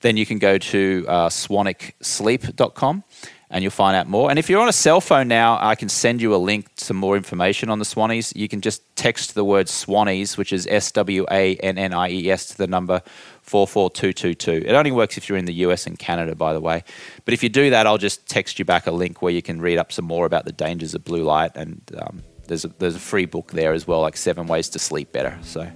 then 0.00 0.16
you 0.16 0.26
can 0.26 0.38
go 0.38 0.58
to 0.58 1.04
uh, 1.08 1.28
swanwicksleep.com 1.28 3.04
and 3.50 3.62
you'll 3.62 3.70
find 3.70 3.96
out 3.96 4.08
more. 4.08 4.30
And 4.30 4.38
if 4.38 4.50
you're 4.50 4.60
on 4.60 4.68
a 4.68 4.72
cell 4.72 5.00
phone 5.00 5.28
now, 5.28 5.58
I 5.60 5.74
can 5.74 5.88
send 5.88 6.20
you 6.20 6.34
a 6.34 6.36
link 6.36 6.74
to 6.76 6.94
more 6.94 7.16
information 7.16 7.70
on 7.70 7.78
the 7.78 7.84
Swannies. 7.84 8.34
You 8.36 8.48
can 8.48 8.60
just 8.60 8.82
text 8.94 9.34
the 9.34 9.44
word 9.44 9.66
Swannies, 9.66 10.36
which 10.36 10.52
is 10.52 10.66
S 10.70 10.92
W 10.92 11.24
A 11.30 11.56
N 11.56 11.78
N 11.78 11.94
I 11.94 12.10
E 12.10 12.30
S, 12.30 12.46
to 12.46 12.58
the 12.58 12.66
number 12.66 13.02
44222. 13.48 14.68
It 14.68 14.74
only 14.74 14.92
works 14.92 15.16
if 15.16 15.28
you're 15.28 15.38
in 15.38 15.46
the 15.46 15.54
US 15.54 15.86
and 15.86 15.98
Canada, 15.98 16.34
by 16.34 16.52
the 16.52 16.60
way. 16.60 16.84
But 17.24 17.34
if 17.34 17.42
you 17.42 17.48
do 17.48 17.70
that, 17.70 17.86
I'll 17.86 17.98
just 17.98 18.26
text 18.28 18.58
you 18.58 18.64
back 18.64 18.86
a 18.86 18.90
link 18.92 19.22
where 19.22 19.32
you 19.32 19.42
can 19.42 19.60
read 19.60 19.78
up 19.78 19.92
some 19.92 20.04
more 20.04 20.26
about 20.26 20.44
the 20.44 20.52
dangers 20.52 20.94
of 20.94 21.04
blue 21.04 21.22
light. 21.22 21.52
And 21.54 21.80
um, 21.98 22.22
there's, 22.46 22.64
a, 22.64 22.68
there's 22.78 22.96
a 22.96 23.00
free 23.00 23.26
book 23.26 23.52
there 23.52 23.72
as 23.72 23.86
well, 23.86 24.00
like 24.00 24.16
Seven 24.16 24.46
Ways 24.46 24.68
to 24.70 24.78
Sleep 24.78 25.12
Better. 25.12 25.38
So. 25.42 25.70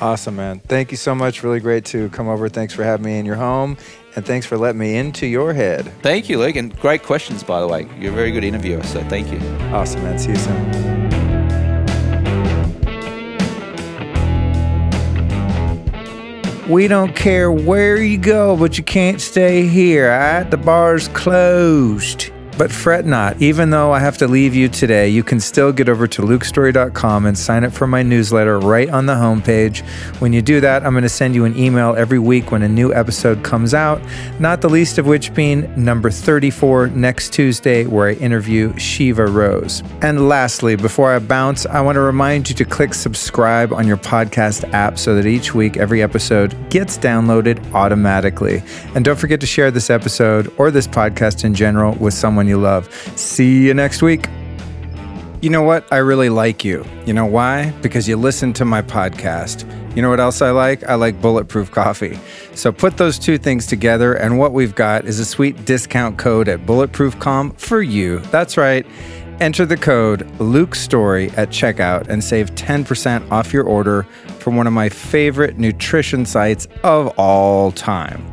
Awesome, 0.00 0.36
man. 0.36 0.60
Thank 0.60 0.90
you 0.92 0.96
so 0.96 1.14
much. 1.14 1.42
Really 1.42 1.60
great 1.60 1.84
to 1.86 2.08
come 2.10 2.28
over. 2.28 2.48
Thanks 2.48 2.72
for 2.72 2.84
having 2.84 3.04
me 3.04 3.18
in 3.18 3.26
your 3.26 3.34
home, 3.34 3.76
and 4.14 4.24
thanks 4.24 4.46
for 4.46 4.56
letting 4.56 4.78
me 4.78 4.96
into 4.96 5.26
your 5.26 5.52
head. 5.52 5.92
Thank 6.02 6.28
you, 6.28 6.38
Luke, 6.38 6.56
and 6.56 6.78
great 6.78 7.02
questions, 7.02 7.42
by 7.42 7.60
the 7.60 7.66
way. 7.66 7.88
You're 7.98 8.12
a 8.12 8.14
very 8.14 8.30
good 8.30 8.44
interviewer, 8.44 8.84
so 8.84 9.02
thank 9.08 9.32
you. 9.32 9.38
Awesome, 9.74 10.02
man. 10.02 10.18
See 10.18 10.30
you 10.30 10.36
soon. 10.36 11.07
We 16.68 16.86
don't 16.86 17.16
care 17.16 17.50
where 17.50 17.96
you 17.96 18.18
go, 18.18 18.54
but 18.54 18.76
you 18.76 18.84
can't 18.84 19.22
stay 19.22 19.66
here. 19.66 20.12
All 20.12 20.18
right? 20.18 20.50
The 20.50 20.58
bar's 20.58 21.08
closed. 21.08 22.30
But 22.58 22.72
fret 22.72 23.06
not, 23.06 23.40
even 23.40 23.70
though 23.70 23.92
I 23.92 24.00
have 24.00 24.18
to 24.18 24.26
leave 24.26 24.52
you 24.52 24.68
today, 24.68 25.08
you 25.08 25.22
can 25.22 25.38
still 25.38 25.72
get 25.72 25.88
over 25.88 26.08
to 26.08 26.22
lukestory.com 26.22 27.24
and 27.24 27.38
sign 27.38 27.62
up 27.62 27.72
for 27.72 27.86
my 27.86 28.02
newsletter 28.02 28.58
right 28.58 28.90
on 28.90 29.06
the 29.06 29.14
homepage. 29.14 29.86
When 30.20 30.32
you 30.32 30.42
do 30.42 30.60
that, 30.60 30.84
I'm 30.84 30.92
going 30.92 31.02
to 31.02 31.08
send 31.08 31.36
you 31.36 31.44
an 31.44 31.56
email 31.56 31.94
every 31.94 32.18
week 32.18 32.50
when 32.50 32.64
a 32.64 32.68
new 32.68 32.92
episode 32.92 33.44
comes 33.44 33.74
out, 33.74 34.02
not 34.40 34.60
the 34.60 34.68
least 34.68 34.98
of 34.98 35.06
which 35.06 35.32
being 35.34 35.72
number 35.82 36.10
34 36.10 36.88
next 36.88 37.32
Tuesday, 37.32 37.86
where 37.86 38.08
I 38.08 38.14
interview 38.14 38.76
Shiva 38.76 39.26
Rose. 39.26 39.84
And 40.02 40.28
lastly, 40.28 40.74
before 40.74 41.12
I 41.12 41.20
bounce, 41.20 41.64
I 41.64 41.80
want 41.80 41.94
to 41.94 42.00
remind 42.00 42.48
you 42.48 42.56
to 42.56 42.64
click 42.64 42.92
subscribe 42.92 43.72
on 43.72 43.86
your 43.86 43.98
podcast 43.98 44.68
app 44.72 44.98
so 44.98 45.14
that 45.14 45.26
each 45.26 45.54
week 45.54 45.76
every 45.76 46.02
episode 46.02 46.56
gets 46.70 46.98
downloaded 46.98 47.72
automatically. 47.72 48.64
And 48.96 49.04
don't 49.04 49.18
forget 49.18 49.38
to 49.42 49.46
share 49.46 49.70
this 49.70 49.90
episode 49.90 50.52
or 50.58 50.72
this 50.72 50.88
podcast 50.88 51.44
in 51.44 51.54
general 51.54 51.94
with 52.00 52.14
someone 52.14 52.47
you 52.48 52.58
love. 52.58 52.92
See 53.16 53.66
you 53.66 53.74
next 53.74 54.02
week. 54.02 54.28
You 55.40 55.50
know 55.50 55.62
what? 55.62 55.86
I 55.92 55.98
really 55.98 56.30
like 56.30 56.64
you. 56.64 56.84
You 57.06 57.12
know 57.12 57.26
why? 57.26 57.70
Because 57.80 58.08
you 58.08 58.16
listen 58.16 58.52
to 58.54 58.64
my 58.64 58.82
podcast. 58.82 59.64
You 59.94 60.02
know 60.02 60.10
what 60.10 60.18
else 60.20 60.42
I 60.42 60.50
like? 60.50 60.82
I 60.84 60.96
like 60.96 61.20
bulletproof 61.20 61.70
coffee. 61.70 62.18
So 62.54 62.72
put 62.72 62.96
those 62.96 63.18
two 63.18 63.38
things 63.38 63.66
together, 63.66 64.14
and 64.14 64.38
what 64.38 64.52
we've 64.52 64.74
got 64.74 65.04
is 65.04 65.20
a 65.20 65.24
sweet 65.24 65.64
discount 65.64 66.18
code 66.18 66.48
at 66.48 66.66
bulletproofcom 66.66 67.58
for 67.58 67.82
you. 67.82 68.18
That's 68.30 68.56
right. 68.56 68.84
Enter 69.40 69.64
the 69.64 69.76
code 69.76 70.28
Luke 70.40 70.74
Story 70.74 71.30
at 71.30 71.50
checkout 71.50 72.08
and 72.08 72.22
save 72.22 72.50
10% 72.56 73.30
off 73.30 73.52
your 73.52 73.62
order 73.62 74.02
from 74.40 74.56
one 74.56 74.66
of 74.66 74.72
my 74.72 74.88
favorite 74.88 75.58
nutrition 75.58 76.26
sites 76.26 76.66
of 76.82 77.08
all 77.16 77.70
time. 77.70 78.24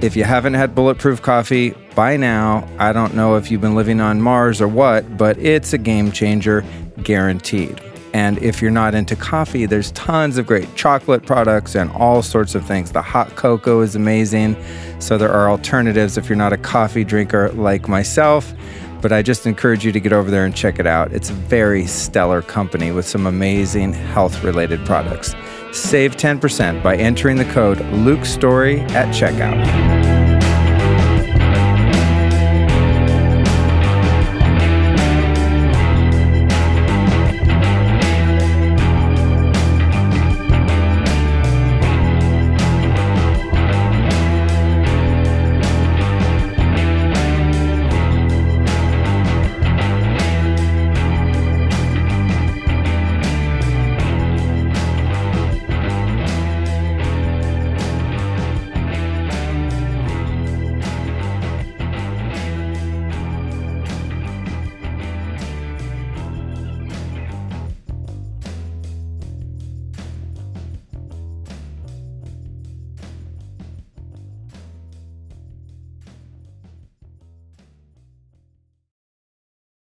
If 0.00 0.16
you 0.16 0.24
haven't 0.24 0.54
had 0.54 0.74
bulletproof 0.74 1.22
coffee 1.22 1.70
by 1.94 2.16
now, 2.16 2.68
I 2.78 2.92
don't 2.92 3.14
know 3.14 3.36
if 3.36 3.50
you've 3.50 3.60
been 3.60 3.74
living 3.74 4.00
on 4.00 4.20
Mars 4.20 4.60
or 4.60 4.68
what, 4.68 5.16
but 5.16 5.38
it's 5.38 5.72
a 5.72 5.78
game 5.78 6.12
changer, 6.12 6.64
guaranteed. 7.02 7.80
And 8.12 8.38
if 8.38 8.60
you're 8.60 8.70
not 8.70 8.94
into 8.94 9.16
coffee, 9.16 9.66
there's 9.66 9.90
tons 9.92 10.36
of 10.36 10.46
great 10.46 10.72
chocolate 10.76 11.24
products 11.24 11.74
and 11.74 11.90
all 11.92 12.22
sorts 12.22 12.54
of 12.54 12.64
things. 12.66 12.92
The 12.92 13.02
hot 13.02 13.34
cocoa 13.34 13.80
is 13.80 13.96
amazing. 13.96 14.56
So 15.00 15.18
there 15.18 15.32
are 15.32 15.50
alternatives 15.50 16.16
if 16.16 16.28
you're 16.28 16.36
not 16.36 16.52
a 16.52 16.58
coffee 16.58 17.02
drinker 17.02 17.50
like 17.52 17.88
myself. 17.88 18.52
But 19.00 19.12
I 19.12 19.22
just 19.22 19.46
encourage 19.46 19.84
you 19.84 19.92
to 19.92 20.00
get 20.00 20.12
over 20.12 20.30
there 20.30 20.44
and 20.44 20.54
check 20.54 20.78
it 20.78 20.86
out. 20.86 21.12
It's 21.12 21.30
a 21.30 21.34
very 21.34 21.86
stellar 21.86 22.40
company 22.40 22.92
with 22.92 23.06
some 23.06 23.26
amazing 23.26 23.92
health 23.92 24.44
related 24.44 24.84
products. 24.86 25.34
Save 25.74 26.16
10% 26.16 26.82
by 26.84 26.96
entering 26.96 27.36
the 27.36 27.44
code 27.46 27.80
Luke 27.92 28.24
Story 28.24 28.80
at 28.80 29.08
checkout. 29.08 30.23